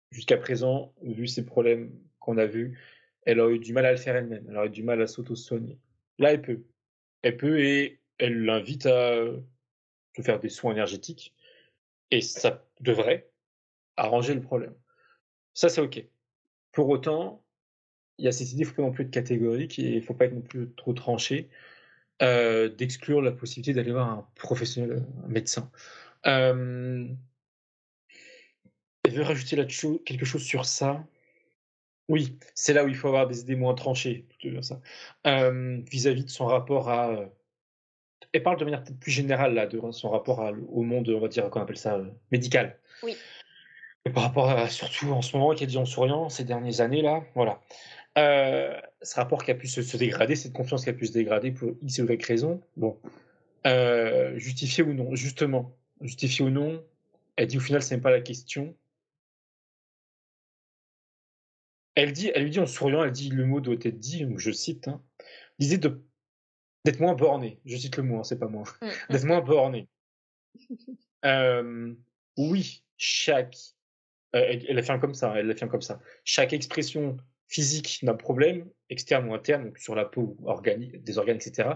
jusqu'à 0.09 0.37
présent, 0.37 0.95
vu 1.03 1.27
ces 1.27 1.45
problèmes 1.45 1.95
qu'on 2.19 2.39
a 2.39 2.47
vus, 2.47 2.79
elle 3.21 3.39
a 3.39 3.51
eu 3.51 3.59
du 3.59 3.71
mal 3.71 3.85
à 3.85 3.91
le 3.91 3.97
faire 3.97 4.15
elle-même. 4.15 4.47
Elle 4.49 4.57
a 4.57 4.65
eu 4.65 4.71
du 4.71 4.81
mal 4.81 4.99
à 4.99 5.05
s'auto-soigner. 5.05 5.77
Là, 6.17 6.31
elle 6.33 6.41
peut. 6.41 6.63
Elle 7.21 7.37
peut 7.37 7.59
et 7.59 8.01
elle 8.17 8.45
l'invite 8.45 8.87
à 8.87 9.27
se 10.15 10.21
faire 10.23 10.39
des 10.39 10.49
soins 10.49 10.71
énergétiques. 10.71 11.35
Et 12.09 12.21
ça 12.21 12.65
devrait 12.79 13.29
arranger 13.95 14.33
le 14.33 14.41
problème. 14.41 14.73
Ça, 15.53 15.69
c'est 15.69 15.81
OK. 15.81 16.03
Pour 16.71 16.89
autant, 16.89 17.43
il 18.17 18.25
y 18.25 18.27
a 18.27 18.31
cette 18.31 18.51
idée, 18.51 18.61
il 18.61 18.65
ne 18.65 18.69
faut 18.69 18.75
pas 18.75 18.81
non 18.83 18.91
plus 18.91 19.05
être 19.05 19.11
catégorique 19.11 19.79
et 19.79 19.83
il 19.83 19.95
ne 19.95 20.01
faut 20.01 20.13
pas 20.13 20.25
être 20.25 20.33
non 20.33 20.41
plus 20.41 20.69
trop 20.75 20.93
tranché, 20.93 21.49
euh, 22.21 22.69
d'exclure 22.69 23.21
la 23.21 23.31
possibilité 23.31 23.73
d'aller 23.73 23.91
voir 23.91 24.09
un 24.09 24.27
professionnel, 24.35 25.03
un 25.25 25.27
médecin. 25.27 25.71
Euh, 26.25 27.07
Elle 29.03 29.13
veut 29.13 29.23
rajouter 29.23 29.55
là 29.55 29.65
quelque 29.65 30.25
chose 30.25 30.43
sur 30.43 30.65
ça. 30.65 31.05
Oui, 32.09 32.37
c'est 32.53 32.73
là 32.73 32.83
où 32.83 32.87
il 32.87 32.95
faut 32.95 33.07
avoir 33.07 33.27
des 33.27 33.41
idées 33.41 33.55
moins 33.55 33.73
tranchées, 33.73 34.25
ça. 34.61 34.81
vis-à-vis 35.25 36.25
de 36.25 36.29
son 36.29 36.45
rapport 36.45 36.89
à. 36.89 37.29
Elle 38.31 38.43
parle 38.43 38.57
de 38.57 38.65
manière 38.65 38.83
peut-être 38.83 38.99
plus 38.99 39.11
générale 39.11 39.53
là, 39.53 39.67
de 39.67 39.79
son 39.91 40.09
rapport 40.09 40.39
au 40.69 40.81
monde, 40.81 41.09
on 41.09 41.19
va 41.19 41.27
dire, 41.27 41.49
qu'on 41.49 41.61
appelle 41.61 41.77
ça, 41.77 42.01
médical. 42.31 42.79
Oui. 43.03 43.15
Et 44.05 44.09
par 44.09 44.23
rapport 44.23 44.49
à, 44.49 44.69
surtout 44.69 45.11
en 45.11 45.21
ce 45.21 45.37
moment, 45.37 45.53
qui 45.53 45.63
a 45.63 45.67
dit 45.67 45.77
en 45.77 45.85
souriant, 45.85 46.29
ces 46.29 46.43
dernières 46.43 46.81
années 46.81 47.01
là, 47.01 47.23
voilà. 47.35 47.61
Ce 48.15 49.15
rapport 49.15 49.43
qui 49.43 49.51
a 49.51 49.55
pu 49.55 49.67
se, 49.67 49.97
dégrader, 49.97 50.35
cette 50.35 50.53
confiance 50.53 50.83
qui 50.83 50.89
a 50.89 50.93
pu 50.93 51.07
se 51.07 51.13
dégrader 51.13 51.51
pour 51.51 51.71
X 51.81 51.99
ou 51.99 52.05
Y 52.05 52.25
raison, 52.25 52.61
bon. 52.77 52.97
justifié 54.35 54.83
ou 54.83 54.93
non, 54.93 55.15
justement, 55.15 55.75
justifié 56.01 56.45
ou 56.45 56.49
non, 56.49 56.83
elle 57.35 57.47
dit 57.47 57.57
au 57.57 57.61
final, 57.61 57.81
c'est 57.81 57.95
même 57.95 58.03
pas 58.03 58.11
la 58.11 58.21
question. 58.21 58.75
Elle, 61.95 62.11
dit, 62.11 62.31
elle 62.33 62.43
lui 62.43 62.49
dit 62.49 62.59
en 62.59 62.65
souriant, 62.65 63.03
elle 63.03 63.11
dit 63.11 63.29
le 63.29 63.45
mot 63.45 63.61
doit 63.61 63.75
être 63.75 63.99
dit, 63.99 64.25
je 64.37 64.51
cite, 64.51 64.87
hein, 64.87 65.01
disait 65.59 65.77
de 65.77 66.03
d'être 66.85 66.99
moins 66.99 67.15
borné. 67.15 67.61
Je 67.65 67.77
cite 67.77 67.95
le 67.95 68.03
mot, 68.03 68.19
hein, 68.19 68.23
c'est 68.23 68.39
pas 68.39 68.47
moi. 68.47 68.63
Mmh, 68.81 68.85
mmh. 68.85 68.91
d'être 69.11 69.25
moins 69.25 69.41
borné. 69.41 69.87
oui, 72.37 72.83
chaque. 72.97 73.55
elle, 74.33 74.65
elle 74.67 74.79
affirme 74.79 74.99
comme 74.99 75.13
ça, 75.13 75.33
elle 75.37 75.49
affirme 75.49 75.69
comme 75.69 75.81
ça. 75.81 76.01
Chaque 76.25 76.51
expression 76.51 77.17
physique 77.53 77.99
d'un 78.01 78.15
problème, 78.15 78.67
externe 78.89 79.29
ou 79.29 79.33
interne, 79.35 79.65
donc 79.65 79.77
sur 79.77 79.93
la 79.93 80.05
peau, 80.05 80.35
organique, 80.43 81.03
des 81.03 81.19
organes, 81.19 81.35
etc., 81.35 81.69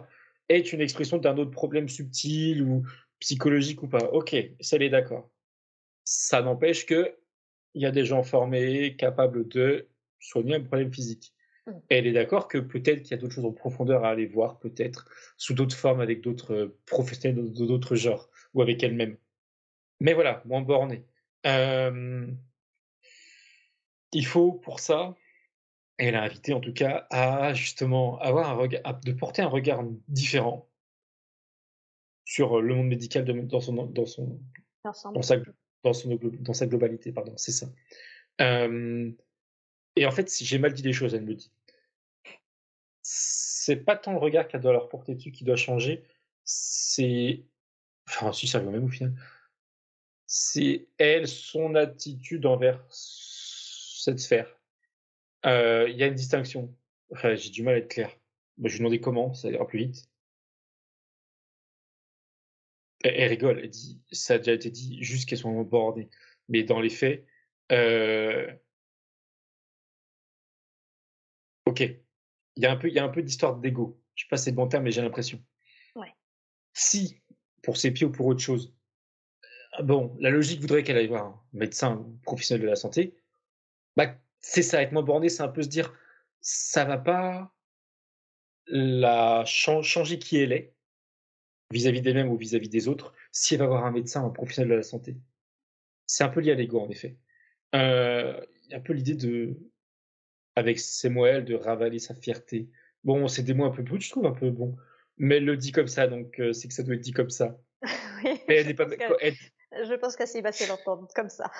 est 0.49 0.73
une 0.73 0.81
expression 0.81 1.19
d'un 1.19 1.37
autre 1.37 1.51
problème 1.51 1.87
subtil 1.87 2.63
ou 2.63 2.83
psychologique 3.19 3.83
ou 3.83 3.87
pas. 3.87 4.09
Ok, 4.11 4.35
ça, 4.59 4.77
elle 4.77 4.83
est 4.83 4.89
d'accord. 4.89 5.29
Ça 6.03 6.41
n'empêche 6.41 6.87
que 6.87 7.15
il 7.75 7.83
y 7.83 7.85
a 7.85 7.91
des 7.91 8.05
gens 8.05 8.23
formés, 8.23 8.95
capables 8.95 9.47
de 9.47 9.87
soigner 10.19 10.55
un 10.55 10.61
problème 10.61 10.91
physique. 10.91 11.33
Mmh. 11.67 11.71
elle 11.89 12.07
est 12.07 12.13
d'accord 12.13 12.47
que 12.47 12.57
peut-être 12.57 13.03
qu'il 13.03 13.11
y 13.11 13.13
a 13.13 13.17
d'autres 13.17 13.35
choses 13.35 13.45
en 13.45 13.51
profondeur 13.51 14.03
à 14.03 14.09
aller 14.09 14.25
voir, 14.25 14.57
peut-être 14.57 15.05
sous 15.37 15.53
d'autres 15.53 15.75
formes, 15.75 16.01
avec 16.01 16.21
d'autres 16.21 16.53
euh, 16.53 16.79
professionnels 16.87 17.51
d'autres 17.53 17.95
genres, 17.95 18.29
ou 18.55 18.63
avec 18.63 18.81
elle-même. 18.81 19.17
Mais 19.99 20.13
voilà, 20.13 20.41
moins 20.45 20.61
borné. 20.61 21.05
il 24.13 24.25
faut 24.25 24.53
pour 24.53 24.79
ça, 24.79 25.15
elle 25.97 26.15
a 26.15 26.23
invité 26.23 26.53
en 26.53 26.59
tout 26.59 26.73
cas 26.73 27.07
à 27.09 27.53
justement 27.53 28.19
avoir 28.19 28.49
un 28.49 28.53
regard, 28.53 28.99
de 29.01 29.11
porter 29.11 29.41
un 29.41 29.47
regard 29.47 29.83
différent 30.07 30.69
sur 32.25 32.61
le 32.61 32.75
monde 32.75 32.87
médical 32.87 33.25
dans 33.25 33.61
son 33.61 33.85
dans 33.85 34.05
son 34.05 34.39
dans 34.83 35.21
sa, 35.21 35.37
dans, 35.83 35.93
son, 35.93 36.19
dans 36.39 36.53
sa 36.53 36.65
globalité, 36.65 37.11
pardon, 37.11 37.33
c'est 37.35 37.51
ça. 37.51 37.67
Et 39.97 40.05
en 40.05 40.11
fait, 40.11 40.29
si 40.29 40.45
j'ai 40.45 40.59
mal 40.59 40.73
dit 40.73 40.83
les 40.83 40.93
choses, 40.93 41.15
elle 41.15 41.25
me 41.25 41.33
dit. 41.33 41.51
C'est 43.01 43.77
pas 43.77 43.95
tant 43.95 44.11
le 44.11 44.19
regard 44.19 44.47
qu'elle 44.47 44.61
doit 44.61 44.71
leur 44.71 44.89
porter 44.89 45.15
dessus 45.15 45.31
qui 45.31 45.43
doit 45.43 45.55
changer, 45.55 46.03
c'est. 46.43 47.43
Enfin, 48.07 48.31
si, 48.31 48.47
ça 48.47 48.59
vient 48.59 48.71
même 48.71 48.85
au 48.85 48.89
final. 48.89 49.13
C'est 50.27 50.87
elle, 50.97 51.27
son 51.27 51.73
attitude 51.75 52.45
envers 52.45 52.85
cette 52.91 54.19
sphère. 54.19 54.56
Euh, 55.45 55.87
il 55.89 55.97
y 55.97 56.03
a 56.03 56.07
une 56.07 56.15
distinction. 56.15 56.73
Enfin, 57.11 57.35
j'ai 57.35 57.49
du 57.49 57.63
mal 57.63 57.75
à 57.75 57.77
être 57.77 57.89
clair. 57.89 58.11
je 58.63 58.69
lui 58.69 58.79
demandais 58.79 58.99
comment, 58.99 59.33
ça 59.33 59.49
ira 59.49 59.65
plus 59.67 59.79
vite. 59.79 60.09
Elle, 63.03 63.29
rigole, 63.29 63.59
elle 63.59 63.69
dit, 63.69 64.01
ça 64.11 64.35
a 64.35 64.37
déjà 64.39 64.53
été 64.53 64.69
dit 64.71 65.03
juste 65.03 65.29
qu'elles 65.29 65.37
sont 65.37 65.61
bordées. 65.61 66.09
Mais 66.49 66.63
dans 66.63 66.81
les 66.81 66.89
faits, 66.89 67.25
euh, 67.71 68.51
Ok. 71.67 71.81
Il 71.81 72.63
y 72.63 72.65
a 72.65 72.71
un 72.71 72.77
peu, 72.77 72.87
il 72.87 72.93
y 72.93 72.99
a 72.99 73.03
un 73.03 73.09
peu 73.09 73.21
d'histoire 73.21 73.57
d'ego. 73.57 74.01
Je 74.15 74.23
sais 74.23 74.29
pas 74.29 74.37
si 74.37 74.45
c'est 74.45 74.51
le 74.51 74.55
bon 74.55 74.67
terme, 74.67 74.83
mais 74.83 74.91
j'ai 74.91 75.01
l'impression. 75.01 75.43
Ouais. 75.95 76.13
Si, 76.73 77.21
pour 77.61 77.77
ses 77.77 77.91
pieds 77.91 78.05
ou 78.07 78.11
pour 78.11 78.25
autre 78.25 78.39
chose, 78.39 78.73
euh, 79.79 79.83
bon, 79.83 80.15
la 80.19 80.29
logique 80.29 80.61
voudrait 80.61 80.83
qu'elle 80.83 80.97
aille 80.97 81.07
voir 81.07 81.25
un 81.25 81.43
médecin 81.51 81.97
ou 81.97 82.17
professionnel 82.23 82.61
de 82.63 82.69
la 82.69 82.77
santé, 82.77 83.15
bah, 83.97 84.15
c'est 84.49 84.61
ça, 84.61 84.81
être 84.81 84.93
moins 84.93 85.03
borné, 85.03 85.27
c'est 85.27 85.43
un 85.43 85.49
peu 85.49 85.61
se 85.61 85.67
dire, 85.67 85.93
ça 86.39 86.85
va 86.85 86.97
pas 86.97 87.53
la 88.67 89.43
changer 89.45 90.19
qui 90.19 90.37
elle 90.37 90.53
est 90.53 90.73
vis-à-vis 91.71 92.01
d'elle-même 92.01 92.29
ou 92.29 92.37
vis-à-vis 92.37 92.69
des 92.69 92.87
autres 92.87 93.13
si 93.33 93.55
elle 93.55 93.59
va 93.59 93.67
voir 93.67 93.85
un 93.85 93.91
médecin 93.91 94.23
un 94.23 94.29
professionnel 94.29 94.71
de 94.71 94.75
la 94.75 94.83
santé. 94.83 95.17
C'est 96.05 96.23
un 96.23 96.29
peu 96.29 96.39
lié 96.39 96.51
à 96.51 96.55
l'ego, 96.55 96.79
en 96.79 96.89
effet. 96.89 97.17
Euh, 97.75 98.39
il 98.63 98.71
y 98.71 98.73
a 98.73 98.77
un 98.77 98.81
peu 98.81 98.93
l'idée 98.93 99.15
de 99.15 99.57
avec 100.55 100.79
ses 100.79 101.09
mots 101.09 101.25
de 101.25 101.53
ravaler 101.53 101.99
sa 101.99 102.15
fierté. 102.15 102.69
Bon, 103.03 103.27
c'est 103.27 103.43
des 103.43 103.53
mots 103.53 103.65
un 103.65 103.71
peu 103.71 103.83
bruts, 103.83 103.99
je 103.99 104.09
trouve, 104.09 104.25
un 104.25 104.31
peu 104.31 104.49
bon. 104.49 104.77
Mais 105.17 105.37
elle 105.37 105.45
le 105.45 105.57
dit 105.57 105.73
comme 105.73 105.87
ça, 105.87 106.07
donc 106.07 106.39
euh, 106.39 106.53
c'est 106.53 106.69
que 106.69 106.73
ça 106.73 106.83
doit 106.83 106.95
être 106.95 107.01
dit 107.01 107.11
comme 107.11 107.29
ça. 107.29 107.59
oui, 108.23 108.41
mais 108.47 108.55
elle 108.55 108.67
n'est 108.67 108.73
pas. 108.73 108.87
Je 108.87 109.93
pense 109.95 110.15
qu'elle 110.15 110.41
va 110.41 110.53
se 110.53 110.67
l'entendre 110.69 111.07
comme 111.13 111.29
ça. 111.29 111.51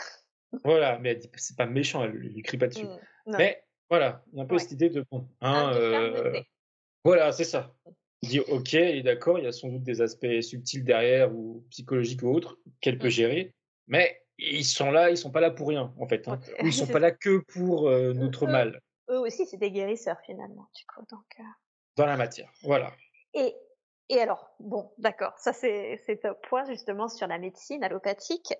Voilà, 0.63 0.97
mais 0.99 1.11
elle 1.11 1.19
dit 1.19 1.29
c'est 1.35 1.57
pas 1.57 1.65
méchant, 1.65 2.03
elle 2.03 2.11
lui 2.11 2.41
crie 2.41 2.57
pas 2.57 2.67
dessus. 2.67 2.85
Mmh, 2.85 3.35
mais 3.37 3.63
voilà, 3.89 4.23
il 4.31 4.37
y 4.37 4.39
a 4.39 4.43
un 4.43 4.47
peu 4.47 4.57
cette 4.57 4.71
idée 4.71 4.89
de 4.89 5.05
bon. 5.11 5.27
Hein, 5.41 5.73
euh, 5.75 6.41
voilà, 7.03 7.31
c'est 7.31 7.43
ça. 7.43 7.73
Il 8.21 8.29
dit 8.29 8.39
ok, 8.39 8.73
il 8.73 8.79
est 8.79 9.03
d'accord, 9.03 9.39
il 9.39 9.45
y 9.45 9.47
a 9.47 9.51
sans 9.51 9.69
doute 9.69 9.83
des 9.83 10.01
aspects 10.01 10.41
subtils 10.41 10.83
derrière 10.83 11.33
ou 11.35 11.65
psychologiques 11.69 12.23
ou 12.23 12.29
autres 12.29 12.57
qu'elle 12.81 12.97
peut 12.97 13.07
mmh. 13.07 13.11
gérer, 13.11 13.55
mais 13.87 14.23
ils 14.37 14.65
sont 14.65 14.91
là, 14.91 15.09
ils 15.09 15.17
sont 15.17 15.31
pas 15.31 15.41
là 15.41 15.51
pour 15.51 15.67
rien 15.67 15.93
en 15.97 16.07
fait. 16.07 16.27
Hein. 16.27 16.39
Ou 16.61 16.67
ils 16.67 16.73
sont 16.73 16.87
pas 16.87 16.99
là 16.99 17.11
que 17.11 17.39
pour 17.39 17.89
euh, 17.89 18.13
notre 18.13 18.47
mal 18.47 18.81
eux 19.09 19.19
aussi, 19.19 19.45
c'est 19.45 19.57
des 19.57 19.71
guérisseurs 19.71 20.19
finalement, 20.25 20.69
du 20.75 20.85
coup. 20.85 21.05
Donc, 21.09 21.25
euh. 21.39 21.43
Dans 21.95 22.05
la 22.05 22.17
matière, 22.17 22.51
voilà. 22.61 22.91
Et, 23.33 23.55
et 24.09 24.19
alors, 24.19 24.49
bon, 24.59 24.91
d'accord, 24.97 25.33
ça 25.37 25.53
c'est 25.53 26.19
top 26.21 26.39
point 26.47 26.65
justement 26.65 27.07
sur 27.07 27.27
la 27.27 27.39
médecine 27.39 27.83
allopathique. 27.83 28.53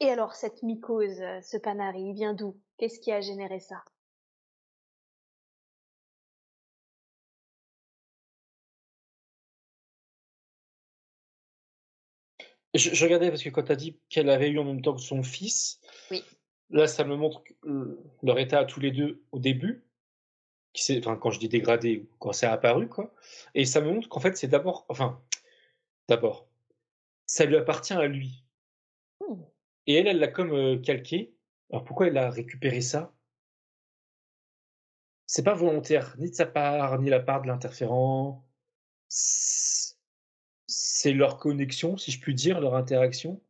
Et 0.00 0.10
alors, 0.10 0.34
cette 0.34 0.62
mycose, 0.62 1.22
ce 1.42 1.56
panari, 1.56 2.02
il 2.02 2.14
vient 2.14 2.34
d'où? 2.34 2.56
Qu'est-ce 2.78 3.00
qui 3.00 3.12
a 3.12 3.20
généré 3.20 3.60
ça? 3.60 3.82
Je, 12.74 13.04
regardais 13.04 13.30
parce 13.30 13.42
que 13.42 13.50
quand 13.50 13.62
tu 13.62 13.72
as 13.72 13.76
dit 13.76 14.00
qu'elle 14.08 14.28
avait 14.28 14.50
eu 14.50 14.58
en 14.58 14.64
même 14.64 14.82
temps 14.82 14.94
que 14.94 15.00
son 15.00 15.22
fils, 15.22 15.80
oui. 16.10 16.24
Là, 16.70 16.86
ça 16.86 17.04
me 17.04 17.16
montre 17.16 17.42
leur 18.22 18.38
état 18.38 18.58
à 18.58 18.64
tous 18.64 18.80
les 18.80 18.90
deux 18.90 19.22
au 19.32 19.38
début, 19.38 19.84
qui 20.72 20.98
enfin, 20.98 21.16
quand 21.16 21.30
je 21.30 21.38
dis 21.38 21.48
dégradé, 21.48 22.08
quand 22.18 22.32
c'est 22.32 22.46
apparu, 22.46 22.88
quoi. 22.88 23.14
Et 23.54 23.64
ça 23.64 23.80
me 23.80 23.92
montre 23.92 24.08
qu'en 24.08 24.20
fait, 24.20 24.36
c'est 24.36 24.48
d'abord, 24.48 24.86
enfin, 24.88 25.22
d'abord, 26.08 26.48
ça 27.26 27.44
lui 27.44 27.56
appartient 27.56 27.92
à 27.92 28.06
lui. 28.06 28.43
Et 29.86 29.94
elle, 29.94 30.06
elle 30.06 30.18
l'a 30.18 30.28
comme 30.28 30.52
euh, 30.52 30.78
calqué. 30.78 31.34
Alors 31.70 31.84
pourquoi 31.84 32.08
elle 32.08 32.18
a 32.18 32.30
récupéré 32.30 32.80
ça? 32.80 33.14
C'est 35.26 35.42
pas 35.42 35.54
volontaire, 35.54 36.14
ni 36.18 36.30
de 36.30 36.34
sa 36.34 36.46
part, 36.46 37.00
ni 37.00 37.10
la 37.10 37.20
part 37.20 37.42
de 37.42 37.48
l'interférent. 37.48 38.46
C'est 39.08 41.12
leur 41.12 41.38
connexion, 41.38 41.96
si 41.96 42.10
je 42.10 42.20
puis 42.20 42.34
dire, 42.34 42.60
leur 42.60 42.74
interaction, 42.74 43.42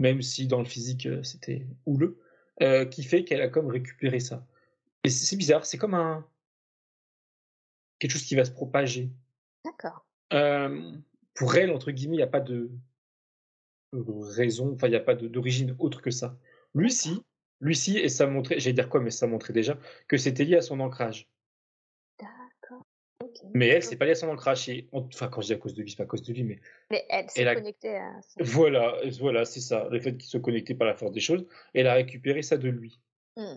même 0.00 0.22
si 0.22 0.46
dans 0.46 0.58
le 0.58 0.64
physique, 0.64 1.06
euh, 1.06 1.22
c'était 1.22 1.66
houleux. 1.86 2.20
Euh, 2.60 2.86
qui 2.86 3.04
fait 3.04 3.22
qu'elle 3.22 3.40
a 3.40 3.48
comme 3.48 3.68
récupéré 3.68 4.18
ça. 4.18 4.44
Et 5.04 5.10
c'est 5.10 5.36
bizarre, 5.36 5.64
c'est 5.64 5.78
comme 5.78 5.94
un 5.94 6.26
quelque 8.00 8.10
chose 8.10 8.24
qui 8.24 8.34
va 8.34 8.44
se 8.44 8.50
propager. 8.50 9.12
D'accord. 9.64 10.04
Euh, 10.32 10.92
pour 11.34 11.54
elle, 11.54 11.70
entre 11.70 11.92
guillemets, 11.92 12.16
il 12.16 12.18
n'y 12.18 12.24
a 12.24 12.28
pas 12.28 12.40
de 12.40 12.72
raison, 13.92 14.72
enfin, 14.74 14.86
il 14.86 14.90
n'y 14.90 14.96
a 14.96 15.00
pas 15.00 15.14
d'origine 15.14 15.74
autre 15.78 16.02
que 16.02 16.10
ça. 16.10 16.36
Lui, 16.74 16.90
si, 16.90 17.22
lui, 17.60 17.74
si, 17.74 17.98
et 17.98 18.08
ça 18.08 18.26
montrait, 18.26 18.60
j'allais 18.60 18.74
dire 18.74 18.88
quoi, 18.88 19.00
mais 19.00 19.10
ça 19.10 19.26
montrait 19.26 19.52
déjà 19.52 19.78
que 20.06 20.16
c'était 20.16 20.44
lié 20.44 20.56
à 20.56 20.62
son 20.62 20.80
ancrage. 20.80 21.28
Mais 23.54 23.68
elle, 23.68 23.82
c'est 23.82 23.96
pas 23.96 24.04
lié 24.04 24.12
à 24.12 24.14
son 24.14 24.28
ancrage. 24.28 24.70
Enfin, 24.92 25.28
quand 25.28 25.40
je 25.40 25.48
dis 25.48 25.52
à 25.52 25.56
cause 25.56 25.74
de 25.74 25.82
lui, 25.82 25.90
c'est 25.90 25.96
pas 25.96 26.04
à 26.04 26.06
cause 26.06 26.22
de 26.22 26.32
lui, 26.32 26.44
mais. 26.44 26.60
Mais 26.90 27.04
elle 27.08 27.28
s'est 27.30 27.44
connectée 27.54 27.96
à. 27.96 28.20
Voilà, 28.40 28.96
voilà, 29.18 29.44
c'est 29.44 29.60
ça. 29.60 29.88
Le 29.90 30.00
fait 30.00 30.16
qu'il 30.16 30.28
se 30.28 30.38
connectait 30.38 30.74
par 30.74 30.86
la 30.86 30.94
force 30.94 31.12
des 31.12 31.20
choses, 31.20 31.46
elle 31.74 31.86
a 31.86 31.94
récupéré 31.94 32.42
ça 32.42 32.56
de 32.56 32.68
lui. 32.68 33.00
Mmh. 33.36 33.56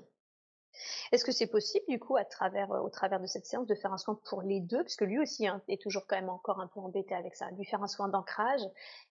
Est-ce 1.12 1.26
que 1.26 1.32
c'est 1.32 1.48
possible, 1.48 1.86
du 1.88 2.00
coup, 2.00 2.18
à 2.18 2.26
travers, 2.26 2.72
euh, 2.72 2.80
au 2.80 2.90
travers 2.90 3.20
de 3.20 3.26
cette 3.26 3.46
séance, 3.46 3.68
de 3.68 3.76
faire 3.76 3.94
un 3.94 3.98
soin 3.98 4.20
pour 4.26 4.42
les 4.42 4.60
deux, 4.60 4.84
parce 4.84 4.96
que 4.96 5.06
lui 5.06 5.20
aussi 5.20 5.48
hein, 5.48 5.62
est 5.68 5.82
toujours 5.82 6.06
quand 6.08 6.16
même 6.16 6.30
encore 6.30 6.60
un 6.60 6.68
peu 6.68 6.80
embêté 6.80 7.14
avec 7.14 7.36
ça, 7.36 7.50
lui 7.52 7.66
faire 7.66 7.84
un 7.84 7.88
soin 7.88 8.08
d'ancrage, 8.08 8.62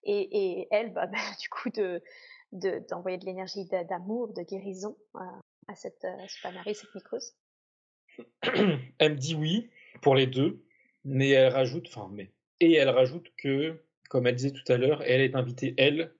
et, 0.05 0.69
elle, 0.70 0.93
bah, 0.93 1.07
bah, 1.12 1.19
du 1.41 1.49
coup, 1.49 1.70
de 1.70 2.03
d'envoyer 2.53 3.16
de, 3.16 3.27
l'énergie 3.27 3.65
d'amour, 3.89 4.32
de 4.32 4.43
guérison 4.43 4.97
euh, 5.15 5.20
à 5.69 5.77
cette, 5.77 6.05
euh, 6.05 6.27
cette 6.66 6.95
mycose. 6.97 7.37
Elle 8.99 9.12
me 9.12 9.16
dit 9.16 9.37
oui, 9.37 9.70
pour 10.03 10.16
les 10.16 10.27
deux, 10.27 10.65
mais 11.05 11.31
elle 11.31 11.53
rajoute, 11.53 11.87
enfin, 11.87 12.11
mais, 12.12 12.32
et 12.59 12.74
elle 12.74 12.89
rajoute 12.89 13.32
que, 13.37 13.85
comme 14.09 14.27
elle 14.27 14.35
disait 14.35 14.51
tout 14.51 14.70
à 14.70 14.77
l'heure, 14.77 15.03
elle 15.03 15.20
est 15.20 15.37
invitée, 15.37 15.74
elle, 15.78 16.12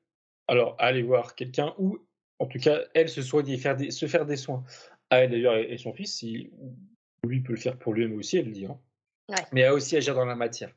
alors, 0.47 0.75
à 0.79 0.87
aller 0.87 1.03
voir 1.03 1.35
quelqu'un 1.35 1.75
ou 1.79 1.99
en 2.41 2.47
tout 2.47 2.59
cas, 2.59 2.81
elle 2.95 3.09
se 3.09 3.21
des, 3.43 3.91
se 3.91 4.07
faire 4.07 4.25
des 4.25 4.37
soins. 4.37 4.65
Elle 5.11 5.31
d'ailleurs 5.31 5.57
et 5.57 5.77
son 5.79 5.93
fils, 5.93 6.15
si, 6.15 6.51
lui 7.25 7.41
peut 7.41 7.53
le 7.53 7.59
faire 7.59 7.79
pour 7.79 7.93
lui-même 7.93 8.19
aussi, 8.19 8.39
elle 8.39 8.47
le 8.47 8.53
dit. 8.53 8.67
Hein. 8.67 8.81
Mais 9.53 9.65
à 9.65 9.75
aussi 9.75 9.97
agir 9.97 10.15
dans 10.15 10.25
la 10.25 10.35
matière, 10.35 10.75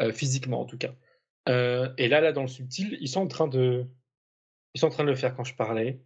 euh, 0.00 0.12
physiquement 0.12 0.60
en 0.60 0.64
tout 0.64 0.78
cas. 0.78 0.94
Euh, 1.48 1.92
et 1.98 2.08
là, 2.08 2.20
là, 2.20 2.32
dans 2.32 2.42
le 2.42 2.48
subtil, 2.48 2.96
ils 3.00 3.08
sont 3.08 3.20
en 3.20 3.28
train 3.28 3.48
de, 3.48 3.86
ils 4.74 4.80
sont 4.80 4.86
en 4.86 4.90
train 4.90 5.04
de 5.04 5.10
le 5.10 5.16
faire 5.16 5.34
quand 5.34 5.44
je 5.44 5.54
parlais. 5.54 6.00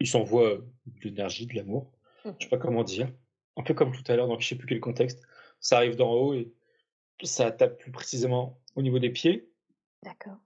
Ils 0.00 0.08
s'envoient 0.08 0.58
de 0.86 1.00
l'énergie, 1.02 1.46
de 1.46 1.54
l'amour. 1.54 1.92
Je 2.24 2.44
sais 2.44 2.48
pas 2.48 2.58
comment 2.58 2.82
dire. 2.82 3.12
Un 3.56 3.62
peu 3.62 3.74
comme 3.74 3.92
tout 3.92 4.02
à 4.10 4.16
l'heure, 4.16 4.26
donc 4.26 4.40
je 4.40 4.48
sais 4.48 4.56
plus 4.56 4.66
quel 4.66 4.80
contexte. 4.80 5.22
Ça 5.60 5.76
arrive 5.76 5.96
d'en 5.96 6.12
haut 6.12 6.34
et 6.34 6.52
ça 7.22 7.52
tape 7.52 7.78
plus 7.78 7.92
précisément 7.92 8.60
au 8.74 8.82
niveau 8.82 8.98
des 8.98 9.10
pieds. 9.10 9.48
D'accord. 10.02 10.38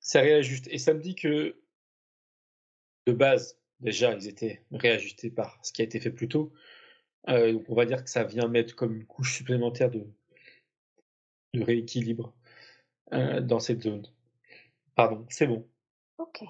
Ça 0.00 0.20
réajuste. 0.20 0.68
Et 0.70 0.78
ça 0.78 0.94
me 0.94 1.00
dit 1.00 1.16
que, 1.16 1.60
de 3.06 3.12
base, 3.12 3.58
déjà, 3.80 4.12
ils 4.12 4.28
étaient 4.28 4.62
réajustés 4.72 5.30
par 5.30 5.58
ce 5.62 5.72
qui 5.72 5.82
a 5.82 5.84
été 5.84 6.00
fait 6.00 6.10
plus 6.10 6.28
tôt. 6.28 6.52
Euh, 7.28 7.52
donc 7.52 7.64
on 7.68 7.74
va 7.74 7.86
dire 7.86 8.04
que 8.04 8.10
ça 8.10 8.24
vient 8.24 8.48
mettre 8.48 8.76
comme 8.76 8.94
une 8.94 9.06
couche 9.06 9.36
supplémentaire 9.36 9.90
de, 9.90 10.06
rééquilibre 11.54 12.34
euh, 13.12 13.40
dans 13.40 13.60
cette 13.60 13.82
zone. 13.82 14.06
Pardon, 14.94 15.26
c'est 15.30 15.46
bon. 15.46 15.66
Ok, 16.18 16.44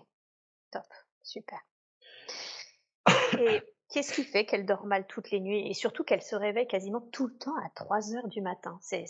top, 0.71 0.87
super. 1.23 1.59
Et 3.41 3.63
qu'est-ce 3.91 4.13
qui 4.13 4.25
fait 4.25 4.45
qu'elle 4.45 4.67
dort 4.67 4.87
mal 4.87 5.07
toutes 5.07 5.31
les 5.31 5.41
nuits? 5.41 5.69
Et 5.69 5.75
surtout 5.75 6.05
qu'elle 6.05 6.23
se 6.23 6.37
réveille 6.37 6.67
quasiment 6.67 7.01
tout 7.01 7.29
le 7.29 7.37
temps 7.37 7.57
à 7.65 7.71
3 7.75 8.15
heures 8.15 8.29
du 8.29 8.41
matin 8.41 8.79
C'est 8.83 9.07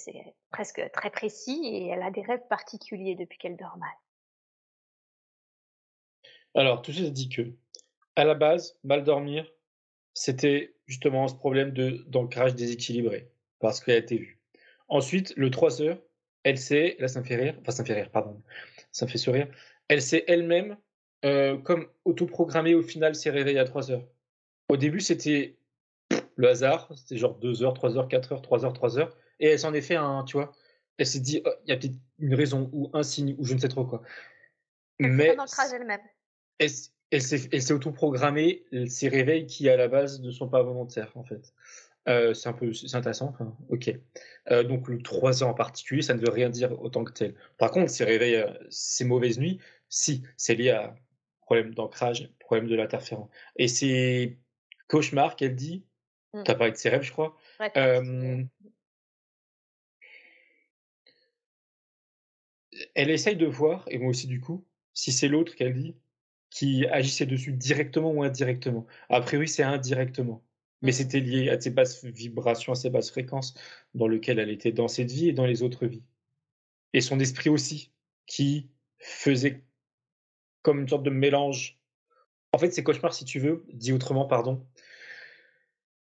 presque 0.50 0.82
très 0.92 1.10
précis 1.10 1.60
et 1.64 1.86
elle 1.88 2.02
a 2.02 2.10
des 2.10 2.22
rêves 2.22 2.46
particuliers 2.48 3.16
depuis 3.16 3.38
qu'elle 3.38 3.56
dort 3.56 3.76
mal. 3.78 3.90
Alors, 6.56 6.80
tout 6.80 6.92
ça 6.92 7.02
dit 7.02 7.28
que, 7.28 7.52
à 8.16 8.24
la 8.24 8.34
base, 8.34 8.78
mal 8.82 9.04
dormir, 9.04 9.46
c'était 10.14 10.74
justement 10.86 11.28
ce 11.28 11.34
problème 11.34 11.72
d'ancrage 12.06 12.54
déséquilibré, 12.54 13.30
parce 13.60 13.80
qu'elle 13.80 13.96
a 13.96 13.98
été 13.98 14.16
vue. 14.16 14.40
Ensuite, 14.88 15.34
le 15.36 15.50
3 15.50 15.82
heures, 15.82 15.98
elle 16.42 16.56
sait, 16.56 16.96
là 16.98 17.08
ça 17.08 17.20
me 17.20 17.26
fait 17.26 17.36
rire, 17.36 17.56
enfin 17.60 17.72
ça 17.72 17.82
me 17.82 17.86
fait 17.86 17.94
rire, 17.94 18.10
pardon, 18.10 18.40
ça 18.90 19.04
me 19.04 19.10
fait 19.10 19.18
sourire, 19.18 19.48
elle 19.88 20.00
s'est 20.00 20.24
elle-même, 20.28 20.78
euh, 21.26 21.58
comme 21.58 21.88
autoprogrammée 22.06 22.74
au 22.74 22.82
final, 22.82 23.14
s'est 23.14 23.30
réveillée 23.30 23.58
à 23.58 23.64
3 23.64 23.90
heures. 23.90 24.06
Au 24.70 24.78
début, 24.78 25.00
c'était 25.00 25.58
le 26.36 26.48
hasard, 26.48 26.90
c'était 26.96 27.18
genre 27.18 27.34
2 27.34 27.64
heures, 27.64 27.74
3 27.74 27.98
heures, 27.98 28.08
4 28.08 28.32
heures, 28.32 28.42
3 28.42 28.64
heures, 28.64 28.72
3 28.72 28.98
heures, 28.98 29.14
et 29.40 29.48
elle 29.48 29.58
s'en 29.58 29.74
est 29.74 29.82
fait 29.82 29.96
un, 29.96 30.24
tu 30.24 30.38
vois, 30.38 30.52
elle 30.96 31.06
s'est 31.06 31.20
dit, 31.20 31.42
oh, 31.44 31.50
il 31.66 31.70
y 31.70 31.72
a 31.72 31.76
peut-être 31.76 31.96
une 32.18 32.34
raison 32.34 32.70
ou 32.72 32.88
un 32.94 33.02
signe 33.02 33.34
ou 33.38 33.44
je 33.44 33.52
ne 33.52 33.58
sais 33.58 33.68
trop 33.68 33.84
quoi. 33.84 34.00
Elle 34.98 35.12
Mais 35.12 35.36
elle-même. 35.74 36.00
Elle, 36.58 36.70
elle 37.10 37.22
s'est 37.22 37.72
autoprogrammée 37.72 38.64
ces 38.88 39.08
réveils 39.08 39.46
qui 39.46 39.68
à 39.68 39.76
la 39.76 39.88
base 39.88 40.20
ne 40.20 40.30
sont 40.30 40.48
pas 40.48 40.62
volontaires 40.62 41.12
en 41.14 41.24
fait. 41.24 41.52
Euh, 42.08 42.34
c'est 42.34 42.48
un 42.48 42.52
peu 42.52 42.70
intéressant. 42.92 43.34
ok. 43.68 43.90
Euh, 44.50 44.62
donc 44.62 44.88
le 44.88 45.02
3 45.02 45.42
ans 45.42 45.50
en 45.50 45.54
particulier, 45.54 46.02
ça 46.02 46.14
ne 46.14 46.20
veut 46.20 46.30
rien 46.30 46.48
dire 46.50 46.80
autant 46.80 47.02
que 47.04 47.12
tel. 47.12 47.34
Par 47.58 47.70
contre, 47.72 47.90
ces 47.90 48.04
réveils, 48.04 48.36
euh, 48.36 48.52
ces 48.70 49.04
mauvaises 49.04 49.38
nuits, 49.38 49.58
si, 49.88 50.22
c'est 50.36 50.54
lié 50.54 50.70
à 50.70 50.94
problème 51.40 51.74
d'ancrage, 51.74 52.30
problème 52.38 52.68
de 52.68 52.76
l'interférent. 52.76 53.28
Et 53.56 53.66
ces 53.68 54.38
cauchemars 54.88 55.36
qu'elle 55.36 55.56
dit, 55.56 55.84
mmh. 56.32 56.44
tu 56.44 56.50
as 56.50 56.54
parlé 56.54 56.72
de 56.72 56.76
ses 56.76 56.90
rêves, 56.90 57.02
je 57.02 57.12
crois. 57.12 57.36
elle 62.94 63.10
essaye 63.10 63.36
de 63.36 63.46
voir, 63.46 63.84
et 63.88 63.98
moi 63.98 64.10
aussi 64.10 64.26
du 64.26 64.40
coup, 64.40 64.64
si 64.92 65.10
c'est 65.12 65.28
l'autre 65.28 65.54
qu'elle 65.56 65.74
dit, 65.74 65.96
qui 66.56 66.86
agissait 66.86 67.26
dessus 67.26 67.52
directement 67.52 68.10
ou 68.10 68.22
indirectement. 68.22 68.86
A 69.10 69.20
priori, 69.20 69.46
c'est 69.46 69.62
indirectement. 69.62 70.42
Mais 70.80 70.90
c'était 70.90 71.20
lié 71.20 71.50
à 71.50 71.60
ses 71.60 71.68
basses 71.68 72.02
vibrations, 72.02 72.72
à 72.72 72.76
ses 72.76 72.88
basses 72.88 73.10
fréquences 73.10 73.52
dans 73.92 74.08
lesquelles 74.08 74.38
elle 74.38 74.48
était 74.48 74.72
dans 74.72 74.88
cette 74.88 75.10
vie 75.10 75.28
et 75.28 75.34
dans 75.34 75.44
les 75.44 75.62
autres 75.62 75.84
vies. 75.84 76.02
Et 76.94 77.02
son 77.02 77.20
esprit 77.20 77.50
aussi, 77.50 77.92
qui 78.24 78.70
faisait 78.98 79.64
comme 80.62 80.80
une 80.80 80.88
sorte 80.88 81.02
de 81.02 81.10
mélange. 81.10 81.78
En 82.52 82.58
fait, 82.58 82.70
ces 82.70 82.82
cauchemars, 82.82 83.12
si 83.12 83.26
tu 83.26 83.38
veux, 83.38 83.66
dit 83.74 83.92
autrement, 83.92 84.24
pardon, 84.24 84.66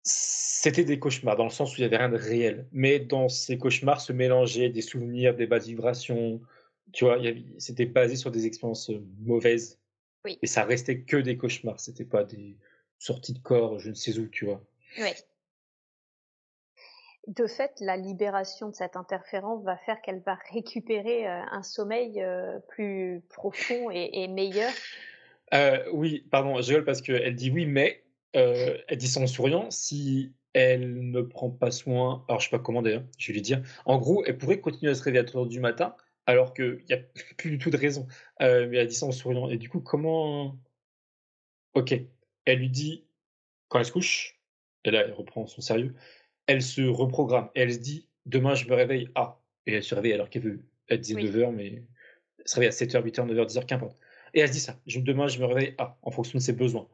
c'était 0.01 0.83
des 0.83 0.97
cauchemars, 0.97 1.35
dans 1.35 1.43
le 1.43 1.51
sens 1.51 1.73
où 1.73 1.75
il 1.77 1.81
n'y 1.81 1.85
avait 1.85 1.97
rien 1.97 2.09
de 2.09 2.17
réel. 2.17 2.67
Mais 2.71 2.99
dans 2.99 3.29
ces 3.29 3.59
cauchemars 3.59 4.01
se 4.01 4.13
mélangeaient 4.13 4.71
des 4.71 4.81
souvenirs, 4.81 5.35
des 5.35 5.45
basses 5.45 5.67
vibrations. 5.67 6.41
Tu 6.91 7.05
vois, 7.05 7.19
c'était 7.59 7.85
basé 7.85 8.15
sur 8.15 8.31
des 8.31 8.47
expériences 8.47 8.89
mauvaises 9.19 9.79
et 10.25 10.47
ça 10.47 10.63
restait 10.63 11.01
que 11.01 11.17
des 11.17 11.37
cauchemars, 11.37 11.79
c'était 11.79 12.05
pas 12.05 12.23
des 12.23 12.57
sorties 12.97 13.33
de 13.33 13.39
corps, 13.39 13.79
je 13.79 13.89
ne 13.89 13.95
sais 13.95 14.17
où, 14.17 14.27
tu 14.27 14.45
vois. 14.45 14.61
Oui. 14.97 15.11
De 17.27 17.47
fait, 17.47 17.73
la 17.79 17.95
libération 17.95 18.69
de 18.69 18.75
cet 18.75 18.95
interférent 18.95 19.57
va 19.57 19.77
faire 19.77 20.01
qu'elle 20.01 20.21
va 20.21 20.37
récupérer 20.51 21.27
euh, 21.27 21.41
un 21.51 21.63
sommeil 21.63 22.21
euh, 22.21 22.59
plus 22.69 23.21
profond 23.29 23.91
et, 23.91 24.27
meilleur. 24.27 24.71
Euh, 25.53 25.83
oui, 25.93 26.27
pardon, 26.31 26.59
je 26.61 26.69
rigole 26.69 26.85
parce 26.85 27.01
qu'elle 27.01 27.35
dit 27.35 27.51
oui, 27.51 27.65
mais 27.65 28.03
elle 28.33 28.97
dit 28.97 29.07
ça 29.07 29.19
en 29.19 29.27
souriant. 29.27 29.69
Si 29.69 30.33
elle 30.53 31.11
ne 31.11 31.21
prend 31.21 31.51
pas 31.51 31.71
soin, 31.71 32.25
alors 32.27 32.39
je 32.39 32.49
sais 32.49 32.55
pas 32.55 32.63
comment 32.63 32.81
d'ailleurs, 32.81 33.03
je 33.17 33.27
vais 33.27 33.33
lui 33.33 33.41
dire. 33.41 33.61
En 33.85 33.99
gros, 33.99 34.23
elle 34.25 34.37
pourrait 34.37 34.59
continuer 34.59 34.91
à 34.91 34.95
se 34.95 35.03
réveiller 35.03 35.21
à 35.21 35.25
3 35.25 35.47
du 35.47 35.59
matin, 35.59 35.95
alors 36.29 36.53
qu'il 36.53 36.83
n'y 36.87 36.93
a 36.93 36.99
plus 37.37 37.49
du 37.49 37.57
tout 37.57 37.71
de 37.71 37.77
raison. 37.77 38.07
Euh, 38.41 38.67
mais 38.69 38.77
elle 38.77 38.87
dit 38.87 38.95
ça 38.95 39.07
en 39.07 39.11
souriant. 39.11 39.49
Et 39.49 39.57
du 39.57 39.67
coup, 39.67 39.79
comment. 39.79 40.57
Ok. 41.73 41.99
Elle 42.45 42.59
lui 42.59 42.69
dit, 42.69 43.05
quand 43.67 43.79
elle 43.79 43.85
se 43.85 43.91
couche, 43.91 44.39
et 44.85 44.91
là, 44.91 45.01
elle 45.05 45.13
reprend 45.13 45.45
son 45.47 45.61
sérieux, 45.61 45.93
elle 46.47 46.61
se 46.61 46.81
reprogramme. 46.81 47.49
Et 47.55 47.61
elle 47.61 47.73
se 47.73 47.79
dit, 47.79 48.07
demain, 48.25 48.55
je 48.55 48.67
me 48.67 48.75
réveille 48.75 49.09
à. 49.15 49.39
Et 49.65 49.73
elle 49.73 49.83
se 49.83 49.95
réveille 49.95 50.13
alors 50.13 50.29
qu'elle 50.29 50.43
veut. 50.43 50.61
Elle 50.87 51.01
disait 51.01 51.19
9h, 51.19 51.51
mais 51.51 51.83
elle 52.37 52.47
se 52.47 52.55
réveille 52.55 52.69
à 52.69 52.71
7h, 52.71 53.03
8h, 53.03 53.27
9h, 53.27 53.47
10h, 53.47 53.65
qu'importe. 53.65 53.97
Et 54.33 54.39
elle 54.39 54.47
se 54.47 54.53
dit 54.53 54.59
ça. 54.59 54.79
Demain, 54.87 55.27
je 55.27 55.39
me 55.39 55.45
réveille 55.45 55.75
à, 55.77 55.97
en 56.03 56.11
fonction 56.11 56.37
de 56.37 56.43
ses 56.43 56.53
besoins. 56.53 56.87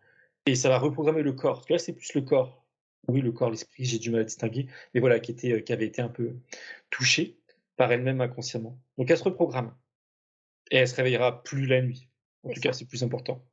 Et 0.46 0.56
ça 0.56 0.70
va 0.70 0.80
reprogrammer 0.80 1.24
le 1.24 1.34
corps. 1.34 1.56
Parce 1.56 1.66
que 1.68 1.74
là, 1.74 1.80
c'est 1.80 1.94
plus 1.94 2.14
le 2.14 2.22
corps. 2.22 2.66
Oui, 3.08 3.22
le 3.22 3.32
corps, 3.32 3.52
l'esprit, 3.52 3.86
j'ai 3.86 4.00
du 4.00 4.12
mal 4.12 4.22
à 4.22 4.24
distinguer. 4.24 4.68
Mais 4.94 5.00
voilà, 5.00 5.20
qui, 5.20 5.32
était, 5.32 5.62
qui 5.64 5.74
avait 5.74 5.86
été 5.86 6.02
un 6.02 6.10
peu 6.10 6.36
touché 6.90 7.38
par 7.76 7.92
elle-même 7.92 8.22
inconsciemment. 8.22 8.80
Donc 8.98 9.10
elle 9.10 9.18
se 9.18 9.24
reprogramme. 9.24 9.76
Et 10.72 10.78
elle 10.78 10.88
se 10.88 10.96
réveillera 10.96 11.44
plus 11.44 11.68
la 11.68 11.82
nuit. 11.82 12.10
En 12.44 12.50
tout 12.50 12.62
cas, 12.62 12.74
c'est 12.74 12.86
plus 12.86 13.04
important. 13.04 13.46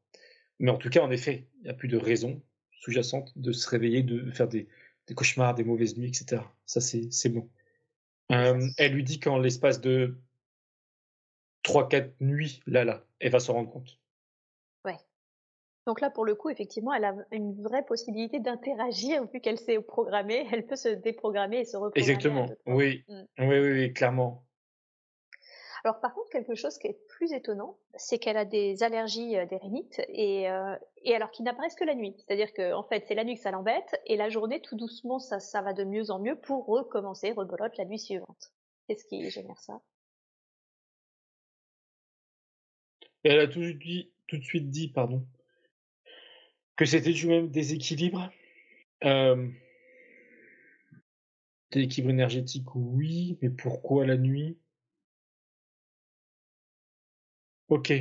Mais 0.59 0.71
en 0.71 0.79
tout 0.79 0.91
cas, 0.91 1.03
en 1.03 1.11
effet, 1.11 1.49
il 1.59 1.65
n'y 1.65 1.71
a 1.71 1.75
plus 1.75 1.89
de 1.89 1.97
raison 1.97 2.43
sous-jacente 2.73 3.37
de 3.37 3.53
se 3.53 3.69
réveiller, 3.69 4.03
de 4.03 4.31
faire 4.31 4.49
des, 4.49 4.69
cauchemars, 5.15 5.55
des 5.55 5.65
mauvaises 5.65 5.97
nuits, 5.97 6.09
etc. 6.09 6.43
Ça, 6.67 6.81
c'est 6.81 7.29
bon. 7.29 7.51
Euh, 8.31 8.67
elle 8.79 8.93
lui 8.93 9.05
dit 9.05 9.21
qu'en 9.21 9.39
l'espace 9.39 9.81
de 9.81 10.19
3-4 11.65 12.13
nuits, 12.21 12.61
là, 12.67 12.85
là, 12.85 13.05
elle 13.21 13.33
va 13.33 13.41
se 13.41 13.51
rendre 13.51 13.71
compte. 13.71 13.99
Donc 15.87 16.01
là, 16.01 16.11
pour 16.11 16.25
le 16.25 16.35
coup, 16.35 16.49
effectivement, 16.49 16.93
elle 16.93 17.05
a 17.05 17.15
une 17.33 17.61
vraie 17.61 17.85
possibilité 17.85 18.39
d'interagir 18.39 19.25
vu 19.33 19.41
qu'elle 19.41 19.59
s'est 19.59 19.81
programmée. 19.81 20.47
Elle 20.53 20.67
peut 20.67 20.77
se 20.77 20.89
déprogrammer 20.89 21.61
et 21.61 21.65
se 21.65 21.77
reprogrammer. 21.77 22.01
Exactement. 22.01 22.47
Oui. 22.67 23.05
Mm. 23.09 23.23
oui. 23.39 23.47
oui, 23.47 23.73
oui, 23.73 23.93
clairement. 23.93 24.45
Alors 25.85 25.99
par 25.99 26.15
contre, 26.15 26.31
quelque 26.31 26.55
chose 26.55 26.79
qui 26.79 26.87
est 26.87 26.99
plus 27.09 27.33
étonnant, 27.33 27.77
c'est 27.97 28.19
qu'elle 28.21 28.37
a 28.37 28.45
des 28.45 28.85
allergies 28.85 29.37
euh, 29.37 29.47
des 29.47 29.57
rhinites 29.57 30.01
et, 30.09 30.49
euh, 30.49 30.77
et 31.03 31.15
alors 31.15 31.33
qui 31.33 31.43
n'apparaissent 31.43 31.75
que 31.75 31.85
la 31.85 31.97
nuit. 31.97 32.15
C'est-à-dire 32.19 32.53
que 32.53 32.73
en 32.73 32.85
fait, 32.85 33.05
c'est 33.09 33.17
la 33.17 33.25
nuit 33.25 33.35
que 33.35 33.41
ça 33.41 33.51
l'embête 33.51 34.01
et 34.07 34.17
la 34.17 34.29
journée, 34.29 34.61
tout 34.61 34.77
doucement, 34.77 35.19
ça, 35.19 35.41
ça 35.41 35.61
va 35.61 35.73
de 35.73 35.83
mieux 35.83 36.13
en 36.13 36.21
mieux 36.21 36.37
pour 36.37 36.67
recommencer, 36.67 37.33
rebolote 37.33 37.77
la 37.79 37.85
nuit 37.85 37.99
suivante. 37.99 38.53
Qu'est-ce 38.87 39.05
qui 39.07 39.29
génère 39.31 39.59
ça? 39.59 39.81
Elle 43.25 43.41
a 43.41 43.49
tout, 43.49 43.61
dit, 43.73 44.13
tout 44.29 44.37
de 44.37 44.43
suite 44.43 44.71
dit, 44.71 44.89
pardon, 44.89 45.25
que 46.77 46.85
c'était 46.85 47.13
du 47.13 47.27
même 47.27 47.49
déséquilibre. 47.49 48.31
Euh, 49.05 49.49
déséquilibre 51.71 52.11
énergétique, 52.11 52.75
oui, 52.75 53.39
mais 53.43 53.51
pourquoi 53.51 54.07
la 54.07 54.17
nuit? 54.17 54.59
Ok. 57.69 57.93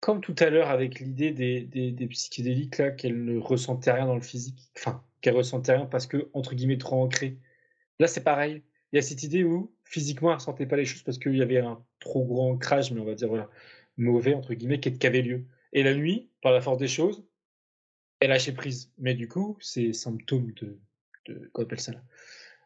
Comme 0.00 0.20
tout 0.20 0.34
à 0.38 0.50
l'heure 0.50 0.70
avec 0.70 1.00
l'idée 1.00 1.32
des, 1.32 2.06
psychédéliques, 2.08 2.78
là, 2.78 2.90
qu'elle 2.92 3.24
ne 3.24 3.38
ressentait 3.38 3.90
rien 3.90 4.06
dans 4.06 4.14
le 4.14 4.20
physique, 4.20 4.70
enfin, 4.76 5.04
qu'elle 5.20 5.34
ressentait 5.34 5.74
rien 5.74 5.86
parce 5.86 6.06
que, 6.06 6.30
entre 6.32 6.54
guillemets, 6.54 6.78
trop 6.78 7.02
ancré. 7.02 7.36
Là, 7.98 8.06
c'est 8.06 8.22
pareil. 8.22 8.62
Il 8.92 8.96
y 8.96 8.98
a 9.00 9.02
cette 9.02 9.22
idée 9.24 9.44
où, 9.44 9.74
physiquement, 9.84 10.28
elle 10.28 10.34
ne 10.34 10.38
ressentait 10.38 10.66
pas 10.66 10.76
les 10.76 10.84
choses 10.84 11.02
parce 11.02 11.18
qu'il 11.18 11.36
y 11.36 11.42
avait 11.42 11.58
un 11.58 11.84
trop 12.00 12.24
gros 12.24 12.50
ancrage, 12.52 12.92
mais 12.92 13.00
on 13.00 13.04
va 13.04 13.14
dire, 13.14 13.28
voilà, 13.28 13.50
mauvais, 13.96 14.34
entre 14.34 14.54
guillemets, 14.54 14.80
qui 14.80 15.06
avait 15.06 15.22
lieu. 15.22 15.46
Et 15.72 15.82
la 15.82 15.94
nuit, 15.94 16.30
par 16.42 16.52
la 16.52 16.60
force 16.60 16.78
des 16.78 16.88
choses, 16.88 17.24
elle 18.20 18.30
lâchait 18.30 18.52
prise. 18.52 18.92
Mais 18.98 19.14
du 19.14 19.28
coup, 19.28 19.56
ces 19.60 19.92
symptômes 19.92 20.52
de. 20.52 20.78
de 21.26 21.50
appelle 21.54 21.80
ça 21.80 21.92
là 21.92 22.02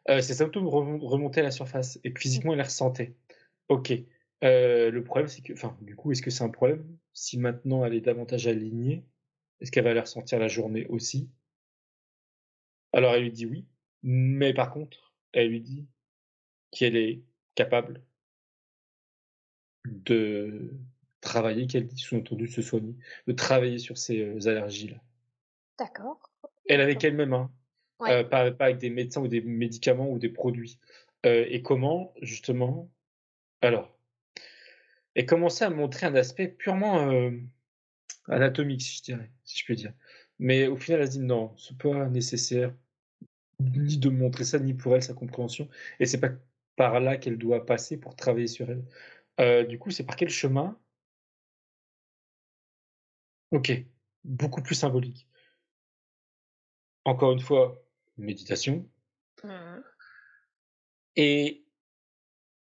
euh, 0.09 0.21
Ces 0.21 0.35
symptômes 0.35 0.67
remontaient 0.67 1.41
à 1.41 1.43
la 1.43 1.51
surface 1.51 1.99
et 2.03 2.13
que 2.13 2.19
physiquement, 2.19 2.53
elle 2.53 2.59
les 2.59 2.63
ressentait. 2.63 3.15
Ok. 3.69 3.93
Euh, 4.43 4.91
le 4.91 5.03
problème, 5.03 5.27
c'est 5.27 5.41
que, 5.41 5.53
enfin, 5.53 5.77
du 5.81 5.95
coup, 5.95 6.11
est-ce 6.11 6.21
que 6.21 6.31
c'est 6.31 6.43
un 6.43 6.49
problème? 6.49 6.85
Si 7.13 7.37
maintenant 7.37 7.85
elle 7.85 7.93
est 7.93 8.01
davantage 8.01 8.47
alignée 8.47 9.05
Est-ce 9.61 9.71
qu'elle 9.71 9.83
va 9.83 9.91
aller 9.91 9.99
ressentir 9.99 10.39
la 10.39 10.47
journée 10.47 10.85
aussi? 10.87 11.29
Alors 12.91 13.15
elle 13.15 13.23
lui 13.23 13.31
dit 13.31 13.47
oui, 13.47 13.65
mais 14.03 14.53
par 14.53 14.71
contre, 14.71 15.13
elle 15.31 15.49
lui 15.49 15.61
dit 15.61 15.87
qu'elle 16.71 16.95
est 16.95 17.23
capable 17.55 18.03
de 19.85 20.71
travailler, 21.23 21.67
qu'elle 21.67 21.87
dit 21.87 21.97
sous-entendu 21.97 22.47
se 22.47 22.61
soigner, 22.61 22.95
de 23.27 23.33
travailler 23.33 23.79
sur 23.79 23.97
ces 23.97 24.21
euh, 24.21 24.47
allergies-là. 24.47 24.97
D'accord. 25.79 26.19
Elle 26.67 26.81
avec 26.81 27.03
elle-même, 27.03 27.33
hein. 27.33 27.51
Ouais. 27.99 28.11
Euh, 28.11 28.23
pas, 28.23 28.51
pas 28.51 28.65
avec 28.65 28.77
des 28.77 28.89
médecins 28.89 29.21
ou 29.21 29.27
des 29.27 29.41
médicaments 29.41 30.09
ou 30.09 30.19
des 30.19 30.29
produits. 30.29 30.79
Euh, 31.25 31.45
et 31.47 31.61
comment, 31.61 32.13
justement, 32.21 32.91
alors, 33.61 33.97
elle 35.15 35.25
commençait 35.25 35.65
à 35.65 35.69
montrer 35.69 36.05
un 36.07 36.15
aspect 36.15 36.47
purement 36.47 37.09
euh, 37.09 37.31
anatomique, 38.27 38.81
si 38.81 38.97
je 38.97 39.03
dirais, 39.03 39.31
si 39.45 39.59
je 39.59 39.65
peux 39.65 39.75
dire. 39.75 39.93
Mais 40.39 40.67
au 40.67 40.75
final, 40.75 41.01
elle 41.01 41.07
se 41.07 41.11
dit 41.13 41.19
non, 41.19 41.55
c'est 41.57 41.77
pas 41.77 42.09
nécessaire 42.09 42.73
ni 43.59 43.97
de 43.97 44.09
montrer 44.09 44.43
ça, 44.43 44.59
ni 44.59 44.73
pour 44.73 44.95
elle 44.95 45.03
sa 45.03 45.13
compréhension. 45.13 45.69
Et 45.99 46.05
c'est 46.05 46.19
pas 46.19 46.31
par 46.75 46.99
là 46.99 47.17
qu'elle 47.17 47.37
doit 47.37 47.65
passer 47.65 47.97
pour 47.97 48.15
travailler 48.15 48.47
sur 48.47 48.69
elle. 48.69 48.83
Euh, 49.39 49.63
du 49.63 49.79
coup, 49.79 49.91
c'est 49.91 50.03
par 50.03 50.15
quel 50.15 50.29
chemin 50.29 50.77
Ok, 53.53 53.71
beaucoup 54.23 54.63
plus 54.63 54.73
symbolique. 54.73 55.27
Encore 57.05 57.33
une 57.33 57.39
fois, 57.39 57.79
méditation. 58.17 58.89
Mhm. 59.43 59.83
Et 61.15 61.63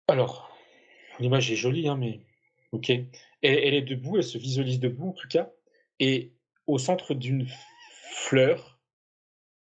alors, 0.08 0.54
l'image 1.20 1.50
est 1.50 1.56
jolie, 1.56 1.88
hein, 1.88 1.96
mais 1.96 2.20
ok. 2.72 2.90
Elle, 2.90 3.08
elle 3.40 3.72
est 3.72 3.80
debout, 3.80 4.18
elle 4.18 4.24
se 4.24 4.36
visualise 4.36 4.78
debout 4.78 5.08
en 5.08 5.12
tout 5.14 5.26
cas, 5.26 5.50
et 6.00 6.34
au 6.66 6.76
centre 6.76 7.14
d'une 7.14 7.46
fleur, 8.12 8.78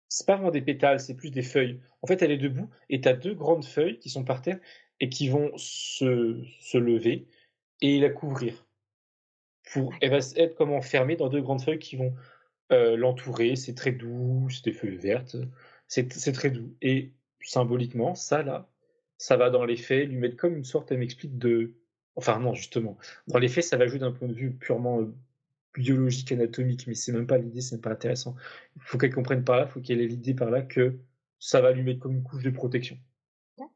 c'est 0.10 0.26
pas 0.26 0.34
vraiment 0.36 0.50
des 0.50 0.64
pétales, 0.64 1.00
c'est 1.00 1.16
plus 1.16 1.30
des 1.30 1.44
feuilles. 1.44 1.80
En 2.02 2.08
fait, 2.08 2.24
elle 2.24 2.32
est 2.32 2.38
debout 2.40 2.72
et 2.90 3.02
tu 3.02 3.08
as 3.08 3.14
deux 3.14 3.36
grandes 3.36 3.66
feuilles 3.66 4.00
qui 4.00 4.10
sont 4.10 4.24
par 4.24 4.42
terre 4.42 4.60
et 5.00 5.10
qui 5.10 5.30
vont 5.30 5.56
se, 5.58 6.44
se 6.60 6.78
lever 6.80 7.28
et 7.82 8.00
la 8.00 8.10
couvrir. 8.10 8.66
Pour, 9.72 9.94
elle 10.02 10.12
va 10.12 10.20
être 10.36 10.56
comme 10.56 10.72
enfermée 10.72 11.16
dans 11.16 11.30
deux 11.30 11.42
grandes 11.42 11.62
feuilles 11.62 11.80
qui 11.80 11.96
vont 11.96 12.14
euh, 12.72 12.98
l'entourer. 12.98 13.56
C'est 13.56 13.76
très 13.76 13.92
doux, 13.92 14.48
c'est 14.50 14.66
des 14.66 14.74
feuilles 14.74 14.98
vertes. 14.98 15.38
C'est 15.88 16.08
très 16.34 16.50
doux. 16.50 16.76
Et 16.82 17.14
symboliquement, 17.42 18.16
ça 18.16 18.44
là, 18.44 18.70
ça 19.18 19.38
va 19.38 19.50
dans 19.50 19.66
les 19.66 19.78
faits 19.78 20.08
lui 20.08 20.18
mettre 20.18 20.38
comme 20.38 20.56
une 20.58 20.64
sorte, 20.64 20.92
elle 20.92 21.00
m'explique, 21.00 21.38
de. 21.38 21.76
Enfin, 22.16 22.40
non, 22.40 22.54
justement. 22.54 22.98
Dans 23.28 23.40
les 23.40 23.48
faits, 23.48 23.64
ça 23.64 23.78
va 23.78 23.88
jouer 23.88 24.00
d'un 24.00 24.12
point 24.12 24.28
de 24.28 24.34
vue 24.34 24.52
purement 24.52 25.02
euh, 25.02 25.14
biologique, 25.74 26.32
anatomique, 26.32 26.88
mais 26.88 26.94
c'est 26.94 27.12
même 27.12 27.28
pas 27.28 27.38
l'idée, 27.38 27.62
c'est 27.62 27.82
pas 27.82 27.92
intéressant. 27.92 28.36
Il 28.76 28.82
faut 28.84 28.98
qu'elle 28.98 29.14
comprenne 29.14 29.44
par 29.44 29.58
là, 29.58 29.66
il 29.68 29.72
faut 29.72 29.82
qu'elle 29.82 30.02
ait 30.02 30.08
l'idée 30.08 30.34
par 30.34 30.50
là 30.50 30.62
que 30.62 31.00
ça 31.40 31.62
va 31.62 31.72
lui 31.72 31.84
mettre 31.84 32.00
comme 32.00 32.16
une 32.16 32.24
couche 32.24 32.44
de 32.44 32.50
protection. 32.50 32.98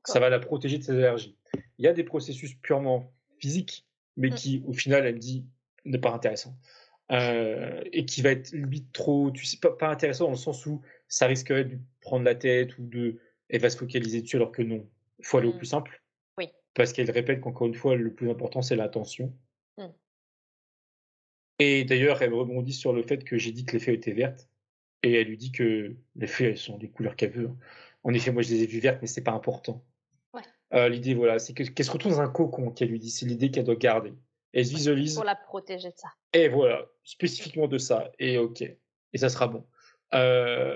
Ça 0.05 0.19
va 0.19 0.29
la 0.29 0.39
protéger 0.39 0.77
de 0.77 0.83
ses 0.83 0.93
allergies. 0.93 1.37
Il 1.77 1.85
y 1.85 1.87
a 1.87 1.93
des 1.93 2.03
processus 2.03 2.55
purement 2.55 3.13
physiques, 3.39 3.85
mais 4.15 4.29
Mm. 4.29 4.33
qui, 4.35 4.63
au 4.65 4.73
final, 4.73 5.05
elle 5.05 5.15
me 5.15 5.19
dit, 5.19 5.45
n'est 5.87 5.97
pas 5.99 6.11
intéressant. 6.13 6.55
Euh, 7.11 7.81
et 7.93 8.05
qui 8.05 8.21
va 8.21 8.31
être 8.31 8.51
limite 8.51 8.91
trop, 8.91 9.31
tu 9.31 9.45
sais, 9.45 9.57
pas, 9.57 9.71
pas 9.71 9.87
intéressant 9.89 10.25
dans 10.25 10.31
le 10.31 10.35
sens 10.37 10.65
où 10.65 10.81
ça 11.07 11.25
risquerait 11.27 11.63
de 11.63 11.77
prendre 12.01 12.25
la 12.25 12.35
tête 12.35 12.77
ou 12.77 12.85
de, 12.85 13.19
elle 13.49 13.61
va 13.61 13.69
se 13.69 13.77
focaliser 13.77 14.21
dessus 14.21 14.35
alors 14.35 14.51
que 14.51 14.61
non. 14.61 14.85
Il 15.19 15.25
faut 15.25 15.37
aller 15.37 15.47
au 15.47 15.53
Mm. 15.53 15.57
plus 15.57 15.65
simple. 15.67 16.03
Oui. 16.37 16.49
Parce 16.73 16.91
qu'elle 16.93 17.09
répète 17.09 17.39
qu'encore 17.39 17.67
une 17.67 17.75
fois, 17.75 17.95
le 17.95 18.13
plus 18.13 18.29
important, 18.29 18.61
c'est 18.61 18.75
l'attention. 18.75 19.33
Mm. 19.77 19.85
Et 21.59 21.85
d'ailleurs, 21.85 22.21
elle 22.21 22.33
rebondit 22.33 22.73
sur 22.73 22.93
le 22.93 23.03
fait 23.03 23.23
que 23.23 23.37
j'ai 23.37 23.51
dit 23.51 23.65
que 23.65 23.73
les 23.73 23.79
feuilles 23.79 23.95
étaient 23.95 24.11
vertes. 24.13 24.49
Et 25.03 25.13
elle 25.13 25.27
lui 25.27 25.37
dit 25.37 25.51
que 25.51 25.95
les 26.15 26.27
feuilles, 26.27 26.47
elles 26.49 26.57
sont 26.57 26.77
des 26.77 26.89
couleurs 26.89 27.15
qu'elle 27.15 27.31
veut. 27.31 27.47
hein. 27.47 27.57
En 28.03 28.13
effet, 28.13 28.31
moi, 28.31 28.41
je 28.41 28.49
les 28.53 28.63
ai 28.63 28.67
vues 28.67 28.79
vertes, 28.79 28.99
mais 29.01 29.07
c'est 29.07 29.23
pas 29.23 29.31
important. 29.31 29.83
Ouais. 30.33 30.41
Euh, 30.73 30.89
l'idée, 30.89 31.13
voilà, 31.13 31.39
c'est 31.39 31.53
que- 31.53 31.63
qu'elle 31.63 31.85
se 31.85 31.91
retrouve 31.91 32.11
dans 32.13 32.21
un 32.21 32.29
cocon, 32.29 32.71
qu'elle 32.71 32.89
lui 32.89 32.99
dit. 32.99 33.09
C'est 33.11 33.25
l'idée 33.25 33.49
qu'elle 33.51 33.63
doit 33.65 33.75
garder. 33.75 34.13
Elle 34.53 34.65
se 34.65 34.71
visualise. 34.73 35.15
Pour 35.15 35.23
la 35.23 35.35
protéger 35.35 35.89
de 35.91 35.97
ça. 35.97 36.09
Et 36.33 36.47
voilà, 36.49 36.85
spécifiquement 37.03 37.67
de 37.67 37.77
ça. 37.77 38.11
Et 38.19 38.37
ok. 38.37 38.61
Et 38.61 39.17
ça 39.17 39.29
sera 39.29 39.47
bon. 39.47 39.65
Euh, 40.13 40.75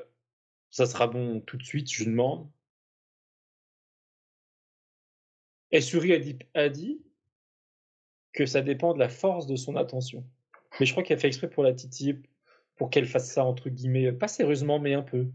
ça 0.70 0.86
sera 0.86 1.08
bon 1.08 1.42
tout 1.42 1.58
de 1.58 1.64
suite, 1.64 1.92
je 1.92 2.04
demande. 2.06 2.50
Et 5.72 5.82
Suri 5.82 6.14
a 6.14 6.20
dit, 6.20 6.38
a 6.54 6.70
dit 6.70 7.02
que 8.34 8.46
ça 8.46 8.62
dépend 8.62 8.94
de 8.94 9.00
la 9.00 9.10
force 9.10 9.48
de 9.48 9.56
son 9.56 9.76
attention. 9.76 10.26
Mais 10.80 10.86
je 10.86 10.92
crois 10.94 11.04
qu'elle 11.04 11.20
fait 11.20 11.28
exprès 11.28 11.50
pour 11.50 11.64
la 11.64 11.74
titiller, 11.74 12.22
pour 12.76 12.90
qu'elle 12.90 13.06
fasse 13.08 13.32
ça, 13.32 13.44
entre 13.46 13.70
guillemets, 13.70 14.12
pas 14.12 14.28
sérieusement, 14.28 14.80
mais 14.80 14.94
un 14.94 15.02
peu. 15.02 15.28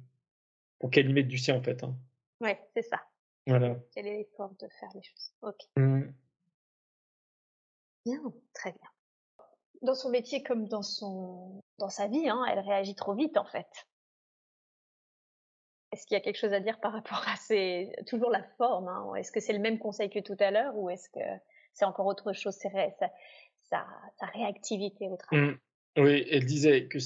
Pour 0.79 0.91
qu'elle 0.91 1.09
y 1.09 1.13
mette 1.13 1.29
du 1.29 1.39
sien, 1.39 1.57
en 1.57 1.63
fait. 1.63 1.83
hein. 1.85 1.97
Ouais, 2.41 2.61
c'est 2.75 2.83
ça. 2.83 3.03
Voilà. 3.47 3.77
Quel 3.95 4.07
est 4.07 4.17
l'effort 4.19 4.51
de 4.61 4.69
faire 4.81 4.91
les 4.95 5.03
choses 5.03 5.33
Ok. 5.43 5.61
Mm. 5.77 6.11
Bien, 8.07 8.23
très 8.55 8.71
bien. 8.71 8.89
Dans 9.83 9.97
son 9.97 10.11
métier 10.11 10.45
comme 10.45 10.69
dans 10.69 10.83
son 10.83 11.61
dans 11.79 11.89
sa 11.89 12.07
vie, 12.07 12.29
hein, 12.29 12.45
elle 12.49 12.61
réagit 12.61 12.95
trop 12.95 13.15
vite 13.15 13.37
en 13.37 13.45
fait. 13.45 13.67
Est-ce 15.93 16.07
qu'il 16.07 16.15
y 16.15 16.21
a 16.21 16.23
quelque 16.23 16.39
chose 16.39 16.53
à 16.53 16.61
dire 16.61 16.79
par 16.79 16.93
rapport 16.93 17.25
à 17.27 17.37
ces 17.37 17.91
toujours 18.07 18.31
la 18.31 18.45
forme 18.59 18.87
hein? 18.87 19.15
Est-ce 19.17 19.33
que 19.33 19.41
c'est 19.41 19.53
le 19.53 19.59
même 19.59 19.81
conseil 19.81 20.09
que 20.09 20.21
tout 20.21 20.37
à 20.39 20.53
l'heure 20.53 20.77
ou 20.77 20.89
est-ce 20.89 21.09
que 21.09 21.21
c'est 21.75 21.85
encore 21.85 22.07
autre 22.07 22.33
chose? 22.33 22.55
C'est 22.55 22.69
ré- 22.69 22.95
sa, 23.01 23.11
sa, 23.69 23.87
sa 24.21 24.27
réactivité 24.27 25.09
au 25.09 25.17
travail. 25.17 25.51
Mm. 25.51 25.59
Oui, 25.99 26.27
elle 26.31 26.45
disait 26.45 26.89
que 26.89 26.99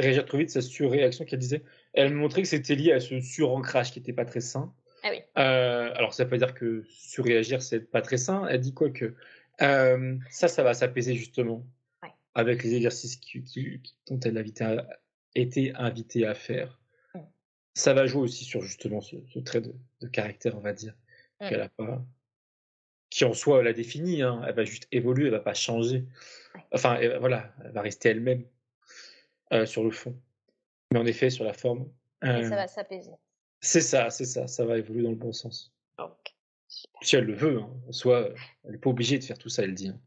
réagir 0.00 0.24
trop 0.24 0.38
vite, 0.38 0.50
sa 0.50 0.62
surréaction 0.62 1.26
qu'elle 1.26 1.38
disait, 1.38 1.62
elle 1.92 2.14
montrait 2.14 2.42
que 2.42 2.48
c'était 2.48 2.74
lié 2.74 2.92
à 2.92 2.98
ce 2.98 3.20
surancrage 3.20 3.92
qui 3.92 4.00
n'était 4.00 4.14
pas 4.14 4.24
très 4.24 4.40
sain. 4.40 4.74
Ah 5.02 5.10
oui. 5.10 5.20
Euh, 5.36 5.92
alors, 5.94 6.14
ça 6.14 6.24
veut 6.24 6.30
pas 6.30 6.38
dire 6.38 6.54
que 6.54 6.82
surréagir, 6.88 7.60
c'est 7.62 7.80
pas 7.80 8.00
très 8.00 8.16
sain. 8.16 8.46
Elle 8.48 8.60
dit 8.60 8.72
quoi 8.72 8.90
que 8.90 9.14
euh, 9.62 10.16
ça, 10.30 10.48
ça 10.48 10.62
va 10.62 10.74
s'apaiser 10.74 11.14
justement 11.14 11.66
Ouais. 12.02 12.10
avec 12.34 12.62
les 12.62 12.74
exercices 12.74 13.16
qui, 13.16 13.42
qui- 13.42 13.80
qui- 13.82 13.96
dont 14.08 14.18
elle 14.20 14.38
a 14.38 14.86
été 15.34 15.74
invitée 15.74 16.26
à 16.26 16.34
faire. 16.34 16.78
Ça 17.74 17.94
va 17.94 18.06
jouer 18.06 18.22
aussi 18.22 18.44
sur 18.44 18.62
justement 18.62 19.00
ce, 19.00 19.16
ce 19.32 19.38
trait 19.38 19.60
de, 19.60 19.74
de 20.00 20.08
caractère, 20.08 20.56
on 20.56 20.60
va 20.60 20.72
dire, 20.72 20.94
qu'elle 21.38 21.60
a 21.60 21.68
pas, 21.68 22.04
qui 23.10 23.24
en 23.24 23.32
soi 23.32 23.62
la 23.62 23.72
définit. 23.72 24.22
Hein, 24.22 24.42
elle 24.46 24.54
va 24.54 24.64
juste 24.64 24.88
évoluer, 24.92 25.26
elle 25.26 25.30
va 25.32 25.40
pas 25.40 25.54
changer. 25.54 26.04
Enfin, 26.72 26.96
elle- 27.00 27.18
voilà, 27.18 27.54
elle 27.64 27.70
va 27.72 27.82
rester 27.82 28.08
elle-même 28.10 28.44
euh, 29.52 29.66
sur 29.66 29.84
le 29.84 29.90
fond. 29.92 30.20
Mais 30.92 30.98
en 30.98 31.06
effet, 31.06 31.30
sur 31.30 31.44
la 31.44 31.52
forme, 31.52 31.88
Et 32.24 32.26
euh, 32.28 32.48
ça 32.48 32.56
va 32.56 32.66
s'apaiser. 32.66 33.12
c'est 33.60 33.80
ça, 33.80 34.10
c'est 34.10 34.24
ça, 34.26 34.46
ça 34.48 34.64
va 34.64 34.76
évoluer 34.76 35.02
dans 35.04 35.10
le 35.10 35.16
bon 35.16 35.32
sens. 35.32 35.72
Ok. 35.98 36.34
Si 37.02 37.16
elle 37.16 37.24
le 37.24 37.34
veut, 37.34 37.58
hein. 37.60 37.70
en 37.88 37.92
soi, 37.92 38.28
elle 38.64 38.72
n'est 38.72 38.78
pas 38.78 38.90
obligée 38.90 39.18
de 39.18 39.24
faire 39.24 39.38
tout 39.38 39.48
ça, 39.48 39.62
elle 39.64 39.74
dit. 39.74 39.88
hein. 39.88 40.00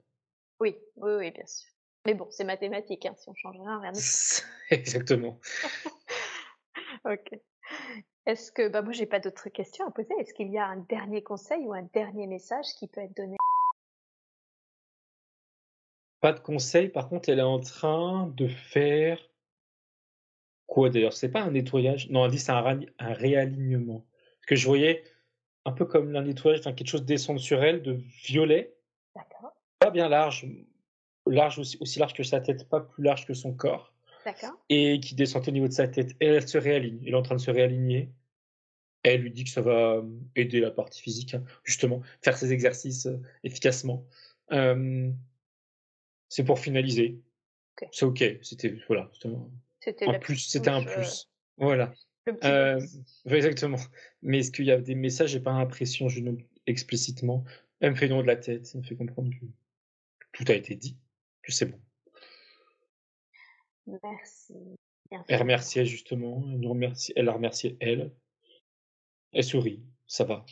Oui, 0.59 0.77
oui, 0.95 1.11
oui, 1.17 1.31
bien 1.31 1.45
sûr. 1.45 1.69
Mais 2.05 2.13
bon, 2.13 2.27
c'est 2.31 2.43
mathématique. 2.43 3.05
Hein. 3.05 3.15
Si 3.17 3.29
on 3.29 3.33
change 3.35 3.57
rien, 3.59 3.79
rien. 3.79 3.91
Exactement. 4.69 5.39
Ok. 7.05 7.33
Est-ce 8.25 8.49
que, 8.53 8.69
bah 8.69 8.81
moi, 8.81 8.93
j'ai 8.93 9.05
pas 9.05 9.19
d'autres 9.19 9.49
questions 9.49 9.85
à 9.85 9.91
poser. 9.91 10.13
Est-ce 10.19 10.33
qu'il 10.33 10.49
y 10.49 10.57
a 10.57 10.65
un 10.65 10.77
dernier 10.77 11.21
conseil 11.21 11.65
ou 11.65 11.73
un 11.73 11.81
dernier 11.93 12.27
message 12.27 12.65
qui 12.79 12.87
peut 12.87 13.01
être 13.01 13.15
donné? 13.17 13.35
Pas 16.21 16.31
de 16.31 16.39
conseil, 16.39 16.87
par 16.87 17.09
contre, 17.09 17.27
elle 17.27 17.39
est 17.39 17.41
en 17.41 17.59
train 17.59 18.27
de 18.27 18.47
faire 18.47 19.19
quoi 20.65 20.89
d'ailleurs? 20.89 21.11
C'est 21.11 21.29
pas 21.31 21.41
un 21.41 21.51
nettoyage 21.51 22.09
Non, 22.09 22.23
elle 22.23 22.31
dit 22.31 22.39
c'est 22.39 22.53
un, 22.53 22.79
un 22.99 23.13
réalignement. 23.13 24.05
Parce 24.37 24.45
que 24.47 24.55
je 24.55 24.65
voyais 24.65 25.03
un 25.65 25.71
peu 25.71 25.85
comme 25.85 26.15
un 26.15 26.21
nettoyage, 26.23 26.59
enfin 26.59 26.73
quelque 26.73 26.89
chose 26.89 27.05
descendre 27.05 27.39
sur 27.39 27.63
elle 27.63 27.81
de 27.81 27.93
violet, 28.25 28.75
D'accord. 29.15 29.51
pas 29.79 29.91
bien 29.91 30.09
large, 30.09 30.45
large 31.25 31.59
aussi, 31.59 31.77
aussi 31.79 31.99
large 31.99 32.13
que 32.13 32.23
sa 32.23 32.41
tête, 32.41 32.67
pas 32.69 32.81
plus 32.81 33.03
large 33.03 33.25
que 33.25 33.33
son 33.33 33.53
corps, 33.53 33.93
D'accord. 34.25 34.51
et 34.69 34.99
qui 34.99 35.15
descend 35.15 35.47
au 35.47 35.51
niveau 35.51 35.67
de 35.67 35.73
sa 35.73 35.87
tête. 35.87 36.11
Et 36.19 36.25
elle 36.27 36.47
se 36.47 36.57
réaligne. 36.57 36.99
Elle 37.05 37.13
est 37.13 37.15
en 37.15 37.21
train 37.21 37.35
de 37.35 37.41
se 37.41 37.51
réaligner. 37.51 38.09
Elle 39.03 39.21
lui 39.21 39.31
dit 39.31 39.43
que 39.43 39.49
ça 39.49 39.61
va 39.61 39.95
euh, 39.95 40.09
aider 40.35 40.59
la 40.61 40.71
partie 40.71 41.01
physique, 41.01 41.33
hein, 41.33 41.43
justement, 41.63 42.01
faire 42.21 42.37
ses 42.37 42.53
exercices 42.53 43.05
euh, 43.05 43.21
efficacement. 43.43 44.05
Euh, 44.51 45.09
c'est 46.29 46.43
pour 46.43 46.59
finaliser. 46.59 47.19
C'est 47.91 48.05
ok. 48.05 48.23
C'était 48.41 48.75
voilà. 48.87 49.09
c'était 49.81 50.07
un- 50.07 50.19
plus, 50.19 50.37
c'était 50.37 50.69
un 50.69 50.83
plus. 50.83 51.29
Voilà. 51.57 51.93
Le 52.25 52.35
petit 52.35 52.47
Euh, 52.47 52.79
exactement. 53.25 53.77
Mais 54.21 54.39
est-ce 54.39 54.51
qu'il 54.51 54.65
y 54.65 54.71
a 54.71 54.79
des 54.79 54.95
messages 54.95 55.31
J'ai 55.31 55.39
pas 55.39 55.53
l'impression, 55.53 56.09
je 56.09 56.19
note 56.21 56.39
explicitement. 56.65 57.43
Elle 57.79 57.91
me 57.91 57.95
fait 57.95 58.07
nom 58.07 58.21
de 58.21 58.27
la 58.27 58.37
tête. 58.37 58.65
Ça 58.65 58.77
me 58.77 58.83
fait 58.83 58.95
comprendre 58.95 59.29
que 59.29 59.45
tout 60.31 60.45
a 60.47 60.55
été 60.55 60.75
dit, 60.75 60.97
que 61.41 61.51
c'est 61.51 61.65
bon. 61.65 61.79
Merci. 63.85 64.55
Elle 65.27 65.39
remerciait 65.39 65.85
justement. 65.85 66.43
Elle, 66.47 66.59
nous 66.59 66.69
remercie, 66.69 67.13
elle 67.15 67.29
a 67.29 67.33
remercié 67.33 67.77
elle. 67.79 68.11
Elle 69.31 69.43
sourit. 69.43 69.83
Ça 70.07 70.23
va. 70.23 70.45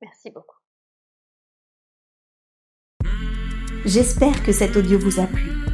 Merci 0.00 0.30
beaucoup. 0.30 0.58
J'espère 3.86 4.42
que 4.44 4.52
cet 4.52 4.76
audio 4.76 4.98
vous 4.98 5.20
a 5.20 5.26
plu. 5.26 5.73